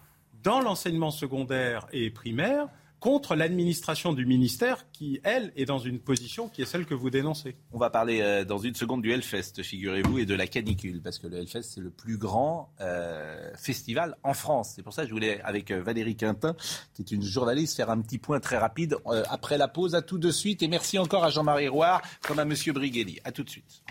dans 0.44 0.62
l'enseignement 0.62 1.12
secondaire 1.12 1.88
et 1.92 2.10
primaire 2.10 2.68
contre 3.02 3.36
l'administration 3.36 4.14
du 4.14 4.28
ministère 4.28 4.86
qui, 4.94 5.20
elle, 5.24 5.52
est 5.56 5.66
dans 5.66 5.80
une 5.80 6.00
position 6.00 6.48
qui 6.48 6.62
est 6.62 6.66
celle 6.66 6.86
que 6.86 6.94
vous 6.94 7.10
dénoncez. 7.10 7.58
On 7.74 7.80
va 7.80 7.90
parler 7.90 8.22
euh, 8.22 8.46
dans 8.46 8.60
une 8.60 8.76
seconde 8.76 9.02
du 9.02 9.12
Hellfest, 9.12 9.64
figurez-vous, 9.64 10.20
et 10.20 10.26
de 10.26 10.36
la 10.36 10.46
canicule, 10.46 11.02
parce 11.02 11.18
que 11.18 11.26
le 11.26 11.40
Hellfest, 11.40 11.64
c'est 11.64 11.82
le 11.82 11.90
plus 11.90 12.18
grand 12.18 12.72
euh, 12.80 13.52
festival 13.58 14.16
en 14.24 14.36
France. 14.36 14.74
C'est 14.76 14.84
pour 14.84 14.94
ça 14.94 15.02
que 15.02 15.10
je 15.10 15.14
voulais, 15.14 15.42
avec 15.42 15.72
euh, 15.72 15.82
Valérie 15.82 16.16
Quintin, 16.16 16.56
qui 16.94 17.02
est 17.02 17.12
une 17.12 17.24
journaliste, 17.24 17.76
faire 17.76 17.90
un 17.90 18.00
petit 18.02 18.20
point 18.20 18.40
très 18.40 18.60
rapide 18.60 18.96
après 19.30 19.58
la 19.58 19.68
pause. 19.68 19.96
À 19.96 20.04
tout 20.04 20.20
de 20.20 20.30
suite, 20.30 20.62
et 20.62 20.68
merci 20.68 21.00
encore 21.00 21.24
à 21.24 21.32
Jean-Marie 21.32 21.70
Roire, 21.70 22.04
comme 22.22 22.38
à 22.38 22.46
Monsieur 22.46 22.72
Brighelli. 22.72 23.20
À 23.24 23.32
tout 23.32 23.44
de 23.44 23.50
suite. 23.50 23.82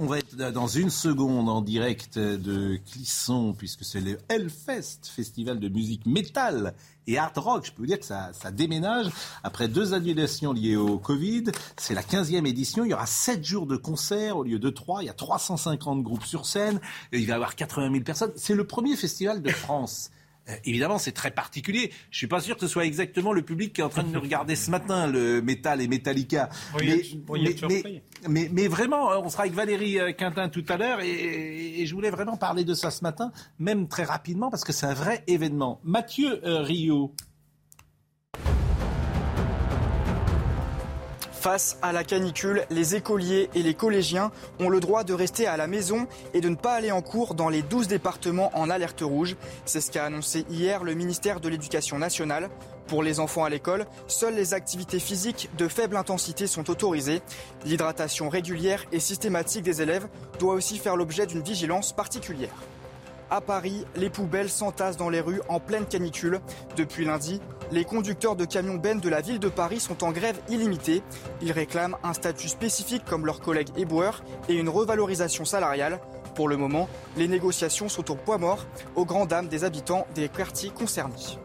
On 0.00 0.06
va 0.06 0.18
être 0.18 0.36
dans 0.36 0.68
une 0.68 0.90
seconde 0.90 1.48
en 1.48 1.60
direct 1.60 2.20
de 2.20 2.78
Clisson, 2.88 3.52
puisque 3.52 3.84
c'est 3.84 3.98
le 3.98 4.16
Hellfest, 4.28 5.00
festival 5.02 5.58
de 5.58 5.68
musique 5.68 6.06
métal 6.06 6.72
et 7.08 7.18
hard 7.18 7.36
rock. 7.36 7.66
Je 7.66 7.72
peux 7.72 7.82
vous 7.82 7.86
dire 7.86 7.98
que 7.98 8.04
ça, 8.04 8.30
ça 8.32 8.52
déménage. 8.52 9.10
Après 9.42 9.66
deux 9.66 9.94
annulations 9.94 10.52
liées 10.52 10.76
au 10.76 10.98
Covid, 10.98 11.46
c'est 11.76 11.94
la 11.94 12.02
15e 12.02 12.46
édition. 12.46 12.84
Il 12.84 12.92
y 12.92 12.94
aura 12.94 13.06
7 13.06 13.44
jours 13.44 13.66
de 13.66 13.76
concerts 13.76 14.36
au 14.36 14.44
lieu 14.44 14.60
de 14.60 14.70
3. 14.70 15.02
Il 15.02 15.06
y 15.06 15.10
a 15.10 15.14
350 15.14 16.04
groupes 16.04 16.24
sur 16.24 16.46
scène. 16.46 16.78
Il 17.10 17.26
va 17.26 17.32
y 17.32 17.34
avoir 17.34 17.56
80 17.56 17.90
000 17.90 18.04
personnes. 18.04 18.30
C'est 18.36 18.54
le 18.54 18.64
premier 18.64 18.94
festival 18.94 19.42
de 19.42 19.50
France. 19.50 20.12
Euh, 20.48 20.54
évidemment, 20.64 20.98
c'est 20.98 21.12
très 21.12 21.30
particulier. 21.30 21.92
Je 22.10 22.18
suis 22.18 22.26
pas 22.26 22.40
sûr 22.40 22.56
que 22.56 22.62
ce 22.62 22.68
soit 22.68 22.84
exactement 22.84 23.32
le 23.32 23.42
public 23.42 23.72
qui 23.72 23.80
est 23.80 23.84
en 23.84 23.88
train 23.88 24.02
de 24.02 24.08
nous 24.08 24.20
regarder 24.20 24.56
ce 24.56 24.70
matin, 24.70 25.06
le 25.06 25.42
métal 25.42 25.80
et 25.80 25.88
Metallica. 25.88 26.48
mais, 28.28 28.48
mais, 28.52 28.68
vraiment, 28.68 29.12
euh, 29.12 29.20
on 29.22 29.28
sera 29.28 29.44
avec 29.44 29.54
Valérie 29.54 29.98
euh, 29.98 30.12
Quintin 30.12 30.48
tout 30.48 30.64
à 30.68 30.76
l'heure 30.76 31.00
et, 31.00 31.84
je 31.86 31.94
voulais 31.94 32.10
vraiment 32.10 32.36
parler 32.36 32.64
de 32.64 32.74
ça 32.74 32.90
ce 32.90 33.02
matin, 33.02 33.32
même 33.58 33.88
très 33.88 34.04
rapidement, 34.04 34.50
parce 34.50 34.64
que 34.64 34.72
c'est 34.72 34.86
un 34.86 34.94
vrai 34.94 35.22
événement. 35.26 35.80
Mathieu 35.84 36.40
Rio. 36.42 37.14
Face 41.40 41.78
à 41.82 41.92
la 41.92 42.02
canicule, 42.02 42.64
les 42.68 42.96
écoliers 42.96 43.48
et 43.54 43.62
les 43.62 43.72
collégiens 43.72 44.32
ont 44.58 44.68
le 44.68 44.80
droit 44.80 45.04
de 45.04 45.14
rester 45.14 45.46
à 45.46 45.56
la 45.56 45.68
maison 45.68 46.08
et 46.34 46.40
de 46.40 46.48
ne 46.48 46.56
pas 46.56 46.74
aller 46.74 46.90
en 46.90 47.00
cours 47.00 47.36
dans 47.36 47.48
les 47.48 47.62
12 47.62 47.86
départements 47.86 48.50
en 48.58 48.68
alerte 48.68 49.02
rouge. 49.02 49.36
C'est 49.64 49.80
ce 49.80 49.92
qu'a 49.92 50.04
annoncé 50.04 50.44
hier 50.50 50.82
le 50.82 50.94
ministère 50.94 51.38
de 51.38 51.48
l'Éducation 51.48 51.96
nationale. 51.96 52.50
Pour 52.88 53.04
les 53.04 53.20
enfants 53.20 53.44
à 53.44 53.50
l'école, 53.50 53.86
seules 54.08 54.34
les 54.34 54.52
activités 54.52 54.98
physiques 54.98 55.48
de 55.56 55.68
faible 55.68 55.96
intensité 55.96 56.48
sont 56.48 56.68
autorisées. 56.70 57.22
L'hydratation 57.64 58.28
régulière 58.28 58.84
et 58.90 58.98
systématique 58.98 59.62
des 59.62 59.80
élèves 59.80 60.08
doit 60.40 60.54
aussi 60.54 60.76
faire 60.76 60.96
l'objet 60.96 61.26
d'une 61.26 61.42
vigilance 61.42 61.92
particulière. 61.92 62.54
À 63.30 63.40
Paris, 63.40 63.84
les 63.94 64.10
poubelles 64.10 64.48
s'entassent 64.48 64.96
dans 64.96 65.10
les 65.10 65.20
rues 65.20 65.42
en 65.48 65.60
pleine 65.60 65.86
canicule. 65.86 66.40
Depuis 66.76 67.04
lundi, 67.04 67.40
les 67.70 67.84
conducteurs 67.84 68.36
de 68.36 68.44
camions 68.44 68.76
bennes 68.76 69.00
de 69.00 69.08
la 69.08 69.20
ville 69.20 69.38
de 69.38 69.48
Paris 69.48 69.80
sont 69.80 70.04
en 70.04 70.12
grève 70.12 70.40
illimitée. 70.48 71.02
Ils 71.42 71.52
réclament 71.52 71.96
un 72.02 72.12
statut 72.12 72.48
spécifique 72.48 73.04
comme 73.04 73.26
leurs 73.26 73.40
collègues 73.40 73.68
éboueurs 73.76 74.22
et 74.48 74.54
une 74.54 74.68
revalorisation 74.68 75.44
salariale. 75.44 76.00
Pour 76.34 76.48
le 76.48 76.56
moment, 76.56 76.88
les 77.16 77.28
négociations 77.28 77.88
sont 77.88 78.10
au 78.10 78.14
poids 78.14 78.38
mort, 78.38 78.64
aux 78.96 79.04
grandes 79.04 79.28
dames 79.28 79.48
des 79.48 79.64
habitants 79.64 80.06
des 80.14 80.28
quartiers 80.28 80.70
concernés. 80.70 81.38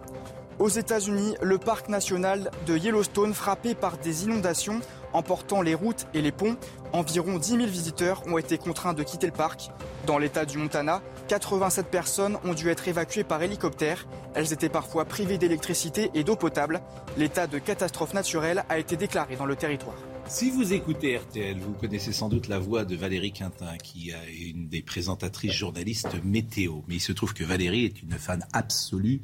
Aux 0.59 0.69
États-Unis, 0.69 1.35
le 1.41 1.57
parc 1.57 1.89
national 1.89 2.51
de 2.67 2.77
Yellowstone 2.77 3.33
frappé 3.33 3.75
par 3.75 3.97
des 3.97 4.23
inondations 4.25 4.79
emportant 5.11 5.61
les 5.61 5.75
routes 5.75 6.05
et 6.13 6.21
les 6.21 6.31
ponts. 6.31 6.55
Environ 6.93 7.39
10 7.39 7.49
000 7.53 7.65
visiteurs 7.65 8.21
ont 8.27 8.37
été 8.37 8.59
contraints 8.59 8.93
de 8.93 9.01
quitter 9.01 9.25
le 9.25 9.33
parc. 9.33 9.71
Dans 10.05 10.19
l'état 10.19 10.45
du 10.45 10.59
Montana, 10.59 11.01
87 11.27 11.87
personnes 11.87 12.37
ont 12.45 12.53
dû 12.53 12.69
être 12.69 12.87
évacuées 12.87 13.23
par 13.23 13.41
hélicoptère. 13.41 14.05
Elles 14.35 14.53
étaient 14.53 14.69
parfois 14.69 15.03
privées 15.05 15.39
d'électricité 15.39 16.11
et 16.13 16.23
d'eau 16.23 16.35
potable. 16.35 16.81
L'état 17.17 17.47
de 17.47 17.57
catastrophe 17.57 18.13
naturelle 18.13 18.63
a 18.69 18.77
été 18.77 18.95
déclaré 18.95 19.35
dans 19.35 19.47
le 19.47 19.55
territoire. 19.55 19.95
Si 20.27 20.51
vous 20.51 20.71
écoutez 20.71 21.17
RTL, 21.17 21.59
vous 21.59 21.73
connaissez 21.73 22.13
sans 22.13 22.29
doute 22.29 22.47
la 22.47 22.57
voix 22.57 22.85
de 22.85 22.95
Valérie 22.95 23.33
Quintin, 23.33 23.75
qui 23.77 24.11
est 24.11 24.51
une 24.51 24.69
des 24.69 24.81
présentatrices 24.81 25.51
journalistes 25.51 26.23
météo. 26.23 26.81
Mais 26.87 26.95
il 26.95 27.01
se 27.01 27.11
trouve 27.11 27.33
que 27.33 27.43
Valérie 27.43 27.85
est 27.85 28.01
une 28.01 28.13
fan 28.13 28.45
absolue 28.53 29.21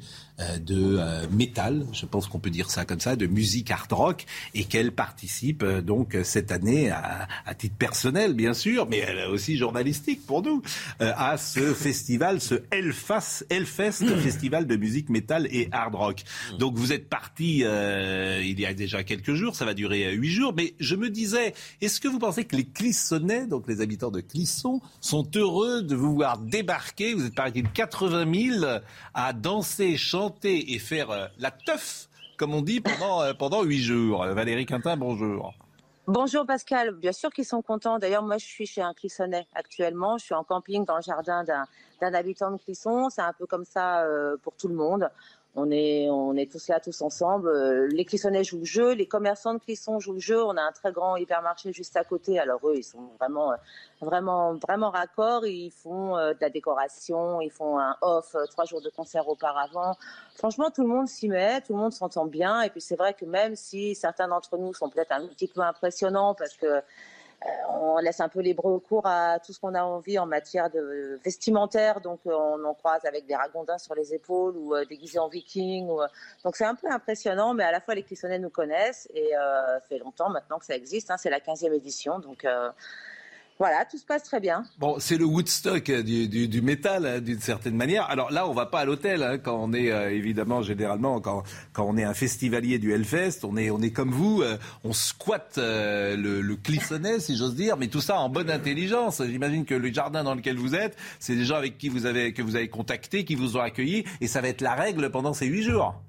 de 0.58 0.96
euh, 0.98 1.26
métal, 1.30 1.86
je 1.92 2.06
pense 2.06 2.26
qu'on 2.26 2.38
peut 2.38 2.50
dire 2.50 2.70
ça 2.70 2.84
comme 2.84 3.00
ça, 3.00 3.16
de 3.16 3.26
musique 3.26 3.70
hard 3.70 3.92
rock, 3.92 4.26
et 4.54 4.64
qu'elle 4.64 4.92
participe 4.92 5.62
euh, 5.62 5.82
donc 5.82 6.16
cette 6.24 6.52
année, 6.52 6.90
à, 6.90 7.28
titre 7.58 7.76
personnel 7.76 8.34
bien 8.34 8.54
sûr, 8.54 8.88
mais 8.88 9.04
aussi 9.26 9.58
journalistique 9.58 10.24
pour 10.24 10.42
nous, 10.42 10.62
à 11.00 11.36
ce 11.36 11.74
festival, 11.74 12.40
ce 12.40 12.54
Hellfest, 12.70 13.44
Festival 14.20 14.66
de 14.66 14.76
musique 14.76 15.10
métal 15.10 15.46
et 15.50 15.68
hard 15.72 15.94
rock. 15.94 16.22
Donc 16.58 16.76
vous 16.76 16.92
êtes 16.92 17.08
parti 17.08 17.58
il 17.58 18.60
y 18.60 18.66
a 18.66 18.74
déjà 18.74 19.02
quelques 19.02 19.34
jours, 19.34 19.54
ça 19.56 19.64
va 19.64 19.74
durer 19.74 20.12
huit 20.14 20.30
jours, 20.30 20.54
mais 20.56 20.74
je 20.80 20.94
me 20.94 21.10
disais, 21.10 21.54
est-ce 21.80 22.00
que 22.00 22.08
vous 22.08 22.18
pensez 22.18 22.44
que 22.44 22.56
les 22.56 22.64
Clissonnais, 22.64 23.46
donc 23.46 23.68
les 23.68 23.80
habitants 23.80 24.10
de 24.10 24.20
Clisson, 24.20 24.80
sont 25.00 25.28
heureux 25.34 25.82
de 25.82 25.94
vous 25.94 26.14
voir 26.14 26.38
débarquer? 26.38 27.14
Vous 27.14 27.26
êtes 27.26 27.34
par 27.34 27.46
exemple 27.46 27.70
80 27.74 28.32
000 28.60 28.64
à 29.12 29.32
danser, 29.32 29.96
chanter 29.96 30.29
et 30.44 30.78
faire 30.78 31.10
euh, 31.10 31.26
la 31.38 31.50
teuf, 31.50 32.08
comme 32.36 32.54
on 32.54 32.62
dit, 32.62 32.80
pendant 32.80 33.22
euh, 33.22 33.34
pendant 33.34 33.68
jours. 33.68 34.24
Valérie 34.24 34.66
Quintin, 34.66 34.96
bonjour. 34.96 35.54
Bonjour 36.06 36.44
Pascal, 36.44 36.92
bien 36.92 37.12
sûr 37.12 37.30
qu'ils 37.30 37.44
sont 37.44 37.62
contents. 37.62 37.98
D'ailleurs, 37.98 38.24
moi 38.24 38.38
je 38.38 38.44
suis 38.44 38.66
chez 38.66 38.82
un 38.82 38.94
Clissonnais 38.94 39.46
actuellement. 39.54 40.18
Je 40.18 40.24
suis 40.24 40.34
en 40.34 40.42
camping 40.42 40.84
dans 40.84 40.96
le 40.96 41.02
jardin 41.02 41.44
d'un 41.44 42.14
habitant 42.14 42.50
de 42.50 42.56
Clisson. 42.56 43.10
C'est 43.10 43.22
un 43.22 43.32
peu 43.32 43.46
comme 43.46 43.64
ça 43.64 44.02
euh, 44.02 44.36
pour 44.42 44.56
tout 44.56 44.66
le 44.66 44.74
monde. 44.74 45.08
On 45.56 45.70
est, 45.72 46.08
on 46.08 46.36
est 46.36 46.50
tous 46.50 46.68
là, 46.68 46.78
tous 46.78 47.02
ensemble. 47.02 47.48
Euh, 47.48 47.88
les 47.88 48.04
Clissonnais 48.04 48.44
jouent 48.44 48.60
le 48.60 48.64
jeu, 48.64 48.92
les 48.92 49.06
commerçants 49.06 49.54
de 49.54 49.58
Clisson 49.58 49.98
jouent 49.98 50.14
le 50.14 50.20
jeu. 50.20 50.40
On 50.44 50.56
a 50.56 50.62
un 50.62 50.70
très 50.70 50.92
grand 50.92 51.16
hypermarché 51.16 51.72
juste 51.72 51.96
à 51.96 52.04
côté. 52.04 52.38
Alors 52.38 52.60
eux, 52.68 52.76
ils 52.76 52.84
sont 52.84 53.10
vraiment, 53.18 53.52
euh, 53.52 53.56
vraiment, 54.00 54.54
vraiment 54.54 54.90
raccords. 54.90 55.44
Ils 55.46 55.72
font 55.72 56.16
euh, 56.16 56.34
de 56.34 56.38
la 56.40 56.50
décoration, 56.50 57.40
ils 57.40 57.50
font 57.50 57.80
un 57.80 57.96
off 58.00 58.36
trois 58.50 58.64
jours 58.64 58.80
de 58.80 58.90
concert 58.90 59.28
auparavant. 59.28 59.96
Franchement, 60.36 60.70
tout 60.70 60.82
le 60.82 60.88
monde 60.88 61.08
s'y 61.08 61.28
met, 61.28 61.60
tout 61.62 61.72
le 61.72 61.80
monde 61.80 61.92
s'entend 61.92 62.26
bien. 62.26 62.62
Et 62.62 62.70
puis 62.70 62.80
c'est 62.80 62.96
vrai 62.96 63.14
que 63.14 63.24
même 63.24 63.56
si 63.56 63.96
certains 63.96 64.28
d'entre 64.28 64.56
nous 64.56 64.72
sont 64.72 64.88
peut-être 64.88 65.12
un 65.12 65.26
petit 65.26 65.48
peu 65.48 65.62
impressionnants 65.62 66.34
parce 66.34 66.56
que 66.56 66.80
on 67.68 67.98
laisse 67.98 68.20
un 68.20 68.28
peu 68.28 68.40
les 68.40 68.54
bras 68.54 68.70
au 68.70 68.80
cours 68.80 69.06
à 69.06 69.38
tout 69.38 69.52
ce 69.52 69.60
qu'on 69.60 69.74
a 69.74 69.82
envie 69.82 70.18
en 70.18 70.26
matière 70.26 70.70
de 70.70 71.18
vestimentaire. 71.24 72.00
Donc, 72.00 72.20
euh, 72.26 72.32
on 72.32 72.64
en 72.64 72.74
croise 72.74 73.04
avec 73.04 73.26
des 73.26 73.34
ragondins 73.34 73.78
sur 73.78 73.94
les 73.94 74.14
épaules 74.14 74.56
ou 74.56 74.74
euh, 74.74 74.84
déguisés 74.84 75.18
en 75.18 75.28
viking. 75.28 75.88
Donc, 76.44 76.56
c'est 76.56 76.64
un 76.64 76.74
peu 76.74 76.88
impressionnant, 76.90 77.54
mais 77.54 77.64
à 77.64 77.72
la 77.72 77.80
fois 77.80 77.94
les 77.94 78.02
Clissonnais 78.02 78.38
nous 78.38 78.50
connaissent 78.50 79.08
et 79.14 79.30
ça 79.30 79.80
fait 79.88 79.98
longtemps 79.98 80.30
maintenant 80.30 80.58
que 80.58 80.66
ça 80.66 80.74
existe. 80.74 81.10
Hein. 81.10 81.16
c'est 81.16 81.30
la 81.30 81.40
15e 81.40 81.72
édition. 81.72 82.18
Donc, 82.18 82.46
voilà, 83.60 83.84
tout 83.84 83.98
se 83.98 84.06
passe 84.06 84.22
très 84.22 84.40
bien. 84.40 84.64
Bon, 84.78 84.96
c'est 84.98 85.18
le 85.18 85.26
Woodstock 85.26 85.90
du, 85.90 86.28
du, 86.48 86.62
métal, 86.62 87.04
hein, 87.04 87.20
d'une 87.20 87.40
certaine 87.40 87.76
manière. 87.76 88.08
Alors 88.08 88.30
là, 88.30 88.48
on 88.48 88.54
va 88.54 88.64
pas 88.64 88.80
à 88.80 88.84
l'hôtel 88.86 89.22
hein, 89.22 89.36
quand 89.36 89.54
on 89.62 89.74
est 89.74 89.92
euh, 89.92 90.10
évidemment 90.10 90.62
généralement 90.62 91.20
quand, 91.20 91.42
quand 91.74 91.84
on 91.84 91.98
est 91.98 92.04
un 92.04 92.14
festivalier 92.14 92.78
du 92.78 92.94
Hellfest, 92.94 93.44
on 93.44 93.58
est 93.58 93.70
on 93.70 93.82
est 93.82 93.90
comme 93.90 94.12
vous, 94.12 94.40
euh, 94.40 94.56
on 94.82 94.94
squatte 94.94 95.58
euh, 95.58 96.16
le, 96.16 96.40
le 96.40 96.56
clissonnet, 96.56 97.20
si 97.20 97.36
j'ose 97.36 97.54
dire, 97.54 97.76
mais 97.76 97.88
tout 97.88 98.00
ça 98.00 98.18
en 98.18 98.30
bonne 98.30 98.50
intelligence. 98.50 99.22
J'imagine 99.22 99.66
que 99.66 99.74
le 99.74 99.92
jardin 99.92 100.24
dans 100.24 100.34
lequel 100.34 100.56
vous 100.56 100.74
êtes, 100.74 100.96
c'est 101.18 101.36
des 101.36 101.44
gens 101.44 101.56
avec 101.56 101.76
qui 101.76 101.90
vous 101.90 102.06
avez 102.06 102.32
que 102.32 102.40
vous 102.40 102.56
avez 102.56 102.70
contacté, 102.70 103.26
qui 103.26 103.34
vous 103.34 103.58
ont 103.58 103.60
accueilli, 103.60 104.04
et 104.22 104.26
ça 104.26 104.40
va 104.40 104.48
être 104.48 104.62
la 104.62 104.74
règle 104.74 105.10
pendant 105.10 105.34
ces 105.34 105.44
huit 105.44 105.64
jours. 105.64 106.00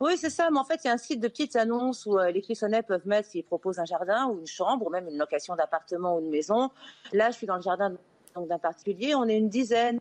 Oui, 0.00 0.16
c'est 0.16 0.30
ça. 0.30 0.48
Mais 0.50 0.58
en 0.58 0.64
fait, 0.64 0.80
il 0.84 0.88
y 0.88 0.90
a 0.90 0.94
un 0.94 0.98
site 0.98 1.20
de 1.20 1.28
petites 1.28 1.56
annonces 1.56 2.06
où 2.06 2.18
euh, 2.18 2.30
les 2.30 2.42
clissonnets 2.42 2.82
peuvent 2.82 3.06
mettre 3.06 3.28
s'ils 3.30 3.44
proposent 3.44 3.78
un 3.78 3.84
jardin 3.84 4.26
ou 4.26 4.38
une 4.38 4.46
chambre 4.46 4.86
ou 4.86 4.90
même 4.90 5.08
une 5.08 5.18
location 5.18 5.54
d'appartement 5.54 6.16
ou 6.16 6.20
de 6.20 6.28
maison. 6.28 6.70
Là, 7.12 7.30
je 7.30 7.36
suis 7.36 7.46
dans 7.46 7.56
le 7.56 7.62
jardin 7.62 7.94
d'un 8.36 8.58
particulier. 8.58 9.14
On 9.14 9.24
est 9.24 9.38
une 9.38 9.48
dizaine 9.48 10.00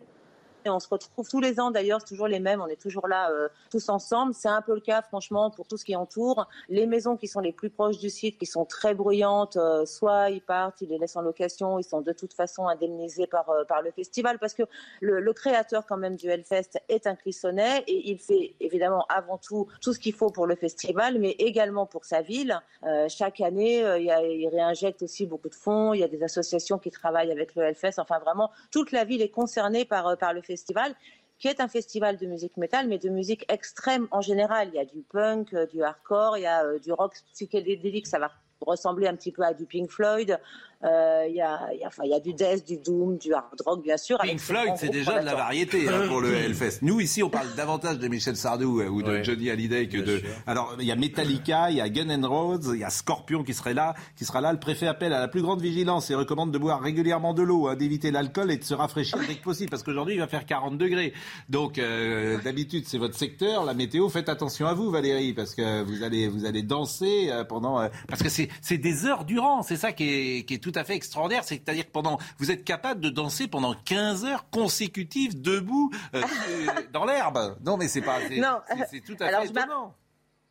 et 0.66 0.70
on 0.70 0.80
se 0.80 0.88
retrouve 0.88 1.28
tous 1.28 1.40
les 1.40 1.60
ans 1.60 1.72
d'ailleurs, 1.72 2.00
c'est 2.02 2.08
toujours 2.08 2.28
les 2.28 2.40
mêmes, 2.40 2.62
on 2.62 2.68
est 2.68 2.82
toujours 2.82 3.08
là 3.08 3.30
euh, 3.32 3.50
tous 3.72 3.90
ensemble. 3.90 4.34
C'est 4.34 4.50
un 4.50 4.62
peu 4.62 4.74
le 4.74 4.82
cas 4.82 5.02
franchement 5.02 5.50
pour 5.52 5.68
tout 5.68 5.78
ce 5.78 5.86
qui 5.86 5.96
entoure. 5.96 6.48
Les 6.70 6.86
maisons 6.86 7.18
qui 7.18 7.28
sont 7.28 7.40
les 7.40 7.52
plus 7.52 7.70
proches 7.70 7.98
du 7.98 8.10
site, 8.10 8.38
qui 8.38 8.46
sont 8.46 8.66
très 8.66 8.94
bruyantes, 8.94 9.58
euh, 9.58 9.86
soit 9.86 10.30
ils 10.30 10.42
partent, 10.42 10.82
ils 10.82 10.90
les 10.90 10.98
laissent 10.98 11.16
en 11.16 11.22
location, 11.22 11.80
ils 11.80 11.84
sont 11.84 12.02
de 12.02 12.14
toute 12.14 12.34
façon 12.34 12.68
indemnisés 12.68 13.28
par, 13.28 13.50
euh, 13.50 13.64
par 13.66 13.82
le 13.82 13.92
festival 13.92 14.40
parce 14.40 14.54
que 14.54 14.64
le, 15.02 15.34
créateur 15.34 15.88
quand 15.88 15.98
même 15.98 16.16
du 16.16 16.30
Hellfest 16.30 16.80
est 16.90 17.08
un 17.08 17.16
clissonnais 17.16 17.84
et 17.88 18.12
il 18.12 18.20
fait 18.20 18.54
évidemment 18.60 19.04
avant 19.10 19.40
tout 19.40 19.68
tout 19.82 19.92
ce 19.92 20.00
qu'il 20.00 20.14
faut 20.14 20.30
pour 20.30 20.46
le 20.46 20.56
festival, 20.56 21.18
mais 21.18 21.32
également 21.40 21.88
pour 21.88 22.06
sa 22.06 22.22
ville. 22.22 22.62
chaque 23.10 23.42
année, 23.42 23.80
il, 23.80 24.14
il 24.42 24.48
réinjecte 24.48 25.02
aussi 25.02 25.26
beaucoup 25.26 25.50
de 25.50 25.56
fonds, 25.56 25.94
il 25.94 26.02
y 26.02 26.04
a 26.04 26.08
des 26.08 26.22
associations 26.22 26.78
qui 26.78 26.92
travaillent 26.92 27.32
avec 27.32 27.56
le 27.56 27.64
Hellfest, 27.64 27.98
enfin 27.98 28.20
vraiment 28.20 28.52
toute 28.72 28.92
la 28.92 29.06
ville 29.06 29.24
est 29.24 29.30
concernée 29.30 29.86
par, 29.86 30.16
par 30.20 30.34
le 30.34 30.42
festival 30.42 30.53
festival 30.54 30.96
qui 31.40 31.48
est 31.48 31.60
un 31.60 31.68
festival 31.68 32.18
de 32.18 32.26
musique 32.26 32.56
métal, 32.58 32.88
mais 32.88 33.00
de 33.00 33.10
musique 33.10 33.44
extrême 33.52 34.08
en 34.12 34.22
général. 34.22 34.70
Il 34.72 34.76
y 34.76 34.80
a 34.80 34.86
du 34.86 35.02
punk, 35.02 35.54
euh, 35.54 35.66
du 35.66 35.84
hardcore, 35.84 36.38
il 36.38 36.44
y 36.44 36.46
a 36.46 36.64
euh, 36.64 36.80
du 36.80 36.92
rock 36.94 37.14
psychédélique, 37.34 38.08
ça 38.08 38.20
va 38.20 38.32
ressembler 38.62 39.08
un 39.08 39.16
petit 39.16 39.32
peu 39.32 39.44
à 39.44 39.54
du 39.54 39.66
Pink 39.66 39.90
Floyd. 39.90 40.40
Euh, 40.84 41.26
il 41.30 41.36
y, 41.36 41.42
a, 41.42 41.74
y, 41.74 41.84
a, 41.84 41.88
enfin, 41.88 42.04
y 42.04 42.14
a 42.14 42.20
du 42.20 42.34
death, 42.34 42.68
du 42.68 42.78
doom, 42.78 43.18
du 43.18 43.34
hard 43.34 43.62
rock, 43.66 43.82
bien 43.82 43.96
sûr. 43.96 44.18
Pink 44.18 44.40
Floyd, 44.40 44.74
c'est 44.76 44.90
déjà 44.90 45.22
de 45.22 45.26
la 45.26 45.36
variété 45.36 45.88
hein, 45.88 46.08
pour 46.10 46.20
le 46.20 46.34
Hellfest. 46.34 46.80
Nous, 46.82 47.00
ici, 47.00 47.24
on 47.24 47.30
parle 47.30 47.48
davantage 47.56 48.00
de 48.00 48.08
Michel 48.10 48.36
Sardou 48.36 48.82
euh, 48.82 48.90
ou 48.90 49.02
de 49.02 49.24
Johnny 49.24 49.50
Hallyday 49.50 49.88
que 49.88 50.00
de. 50.00 50.22
Alors, 50.46 50.76
il 50.80 50.86
y 50.86 50.92
a 50.92 50.96
Metallica, 50.98 51.72
il 51.72 51.78
y 51.78 51.82
a 51.82 51.88
Gun 51.88 52.10
N' 52.10 52.26
Roses, 52.26 52.72
il 52.74 52.82
y 52.82 52.84
a 52.84 52.90
Scorpion 52.90 53.44
qui 53.44 53.54
serait 53.54 53.74
là, 53.74 53.94
qui 54.18 54.26
sera 54.26 54.42
là. 54.42 54.52
Le 54.52 54.60
préfet 54.60 54.88
appelle 54.88 55.14
à 55.14 55.20
la 55.20 55.30
plus 55.30 55.42
grande 55.42 55.62
vigilance 55.62 56.12
et 56.12 56.16
recommande 56.16 56.52
de 56.52 56.58
boire 56.58 56.82
régulièrement 56.82 57.34
de 57.34 57.44
l'eau, 57.44 57.68
hein, 57.70 57.76
d'éviter 57.76 58.12
l'alcool 58.12 58.52
et 58.52 58.58
de 58.58 58.64
se 58.64 58.74
rafraîchir 58.74 59.20
dès 59.26 59.36
que 59.36 59.44
possible, 59.44 59.70
parce 59.70 59.84
qu'aujourd'hui, 59.84 60.16
il 60.16 60.20
va 60.20 60.28
faire 60.28 60.46
40 60.46 60.78
degrés. 60.78 61.14
Donc, 61.48 61.78
euh, 61.78 62.42
d'habitude, 62.44 62.84
c'est 62.88 62.98
votre 62.98 63.16
secteur, 63.18 63.64
la 63.64 63.74
météo. 63.74 64.10
Faites 64.10 64.28
attention 64.28 64.68
à 64.68 64.74
vous, 64.74 64.92
Valérie, 64.92 65.32
parce 65.32 65.56
que 65.56 65.82
vous 65.84 66.04
allez, 66.04 66.28
vous 66.28 66.46
allez 66.46 66.62
danser 66.62 67.32
pendant. 67.48 67.88
parce 68.10 68.22
que 68.22 68.30
c'est 68.30 68.78
des 68.78 69.06
heures 69.06 69.24
durant. 69.24 69.62
C'est 69.62 69.78
ça 69.78 69.94
qui 69.94 70.04
est, 70.04 70.44
qui 70.44 70.56
est 70.56 70.58
tout 70.58 70.73
à 70.76 70.84
fait 70.84 70.96
extraordinaire 70.96 71.44
c'est-à-dire 71.44 71.86
que 71.86 71.92
pendant, 71.92 72.18
vous 72.38 72.52
êtes 72.52 72.64
capable 72.64 73.02
de 73.02 73.10
danser 73.10 73.48
pendant 73.48 73.74
15 73.74 74.26
heures 74.26 74.50
consécutives 74.50 75.42
debout 75.42 75.92
euh, 76.14 76.22
dans 76.94 77.06
l'herbe. 77.06 77.58
Non, 77.64 77.78
mais 77.78 77.88
c'est 77.88 78.02
pas, 78.02 78.20
c'est 78.90 79.02
tout 79.02 79.18
à 79.20 79.42
fait 79.42 79.48
étonnant. 79.48 79.94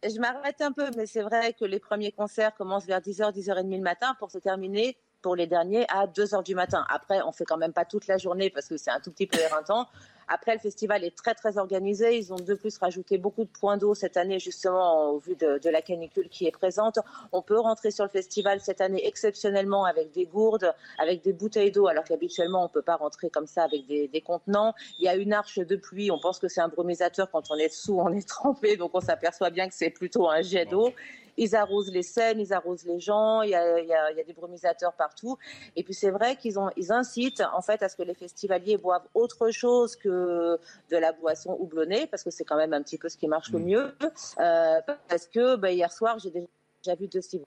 Je 0.04 0.18
m'arrête 0.18 0.60
un 0.60 0.72
peu, 0.72 0.90
mais 0.96 1.06
c'est 1.06 1.22
vrai 1.22 1.52
que 1.52 1.64
les 1.64 1.78
premiers 1.78 2.10
concerts 2.10 2.54
commencent 2.56 2.86
vers 2.86 3.00
10h, 3.00 3.32
10h30 3.32 3.76
le 3.76 3.82
matin 3.82 4.16
pour 4.18 4.32
se 4.32 4.38
terminer 4.38 4.96
pour 5.22 5.36
les 5.36 5.46
derniers 5.46 5.86
à 5.88 6.08
2h 6.08 6.42
du 6.42 6.56
matin. 6.56 6.84
Après, 6.88 7.22
on 7.22 7.30
fait 7.30 7.44
quand 7.44 7.56
même 7.56 7.72
pas 7.72 7.84
toute 7.84 8.08
la 8.08 8.18
journée 8.18 8.50
parce 8.50 8.66
que 8.66 8.76
c'est 8.76 8.90
un 8.90 8.98
tout 8.98 9.12
petit 9.12 9.28
peu 9.28 9.38
éreintant. 9.38 9.86
Après, 10.34 10.54
le 10.54 10.60
festival 10.60 11.04
est 11.04 11.14
très 11.14 11.34
très 11.34 11.58
organisé. 11.58 12.16
Ils 12.16 12.32
ont 12.32 12.36
de 12.36 12.54
plus 12.54 12.78
rajouté 12.78 13.18
beaucoup 13.18 13.44
de 13.44 13.50
points 13.50 13.76
d'eau 13.76 13.94
cette 13.94 14.16
année, 14.16 14.38
justement 14.38 15.10
au 15.10 15.18
vu 15.18 15.36
de, 15.36 15.68
la 15.68 15.82
canicule 15.82 16.30
qui 16.30 16.46
est 16.46 16.50
présente. 16.50 16.98
On 17.32 17.42
peut 17.42 17.60
rentrer 17.60 17.90
sur 17.90 18.04
le 18.04 18.10
festival 18.10 18.58
cette 18.60 18.80
année 18.80 19.06
exceptionnellement 19.06 19.84
avec 19.84 20.10
des 20.12 20.24
gourdes, 20.24 20.72
avec 20.98 21.22
des 21.22 21.34
bouteilles 21.34 21.70
d'eau, 21.70 21.86
alors 21.86 22.04
qu'habituellement 22.04 22.64
on 22.64 22.68
peut 22.68 22.80
pas 22.80 22.96
rentrer 22.96 23.28
comme 23.28 23.46
ça 23.46 23.64
avec 23.64 23.86
des, 23.86 24.22
contenants. 24.22 24.72
Il 24.98 25.04
y 25.04 25.08
a 25.08 25.16
une 25.16 25.34
arche 25.34 25.58
de 25.58 25.76
pluie. 25.76 26.10
On 26.10 26.18
pense 26.18 26.38
que 26.38 26.48
c'est 26.48 26.62
un 26.62 26.68
brumisateur. 26.68 27.30
Quand 27.30 27.50
on 27.50 27.56
est 27.56 27.72
sous, 27.72 27.98
on 27.98 28.10
est 28.10 28.26
trempé, 28.36 28.78
donc 28.78 28.92
on 28.94 29.00
s'aperçoit 29.00 29.50
bien 29.50 29.68
que 29.68 29.74
c'est 29.74 29.90
plutôt 29.90 30.30
un 30.30 30.40
jet 30.40 30.64
d'eau 30.64 30.94
ils 31.36 31.56
arrosent 31.56 31.90
les 31.90 32.02
scènes, 32.02 32.40
ils 32.40 32.52
arrosent 32.52 32.84
les 32.84 33.00
gens, 33.00 33.42
il 33.42 33.50
y 33.50 33.54
a, 33.54 34.24
des 34.24 34.32
brumisateurs 34.32 34.92
partout. 34.92 35.38
Et 35.76 35.82
puis 35.82 35.94
c'est 35.94 36.10
vrai 36.10 36.36
qu'ils 36.36 36.56
ils 36.76 36.92
incitent 36.92 37.42
en 37.54 37.62
fait 37.62 37.82
à 37.82 37.88
ce 37.88 37.96
que 37.96 38.02
les 38.02 38.14
festivaliers 38.14 38.76
boivent 38.76 39.06
autre 39.14 39.50
chose 39.50 39.96
que 39.96 40.21
de 40.22 40.96
la 40.96 41.12
boisson 41.12 41.56
houblonnée, 41.58 42.06
parce 42.06 42.22
que 42.22 42.30
c'est 42.30 42.44
quand 42.44 42.56
même 42.56 42.72
un 42.72 42.82
petit 42.82 42.98
peu 42.98 43.08
ce 43.08 43.16
qui 43.16 43.28
marche 43.28 43.50
le 43.50 43.58
mm. 43.58 43.64
mieux. 43.64 43.94
Euh, 44.38 44.80
parce 45.08 45.26
que 45.26 45.56
bah, 45.56 45.70
hier 45.70 45.92
soir, 45.92 46.18
j'ai 46.18 46.30
déjà 46.30 46.94
vu 46.96 47.08
deux 47.08 47.20
cibles 47.20 47.46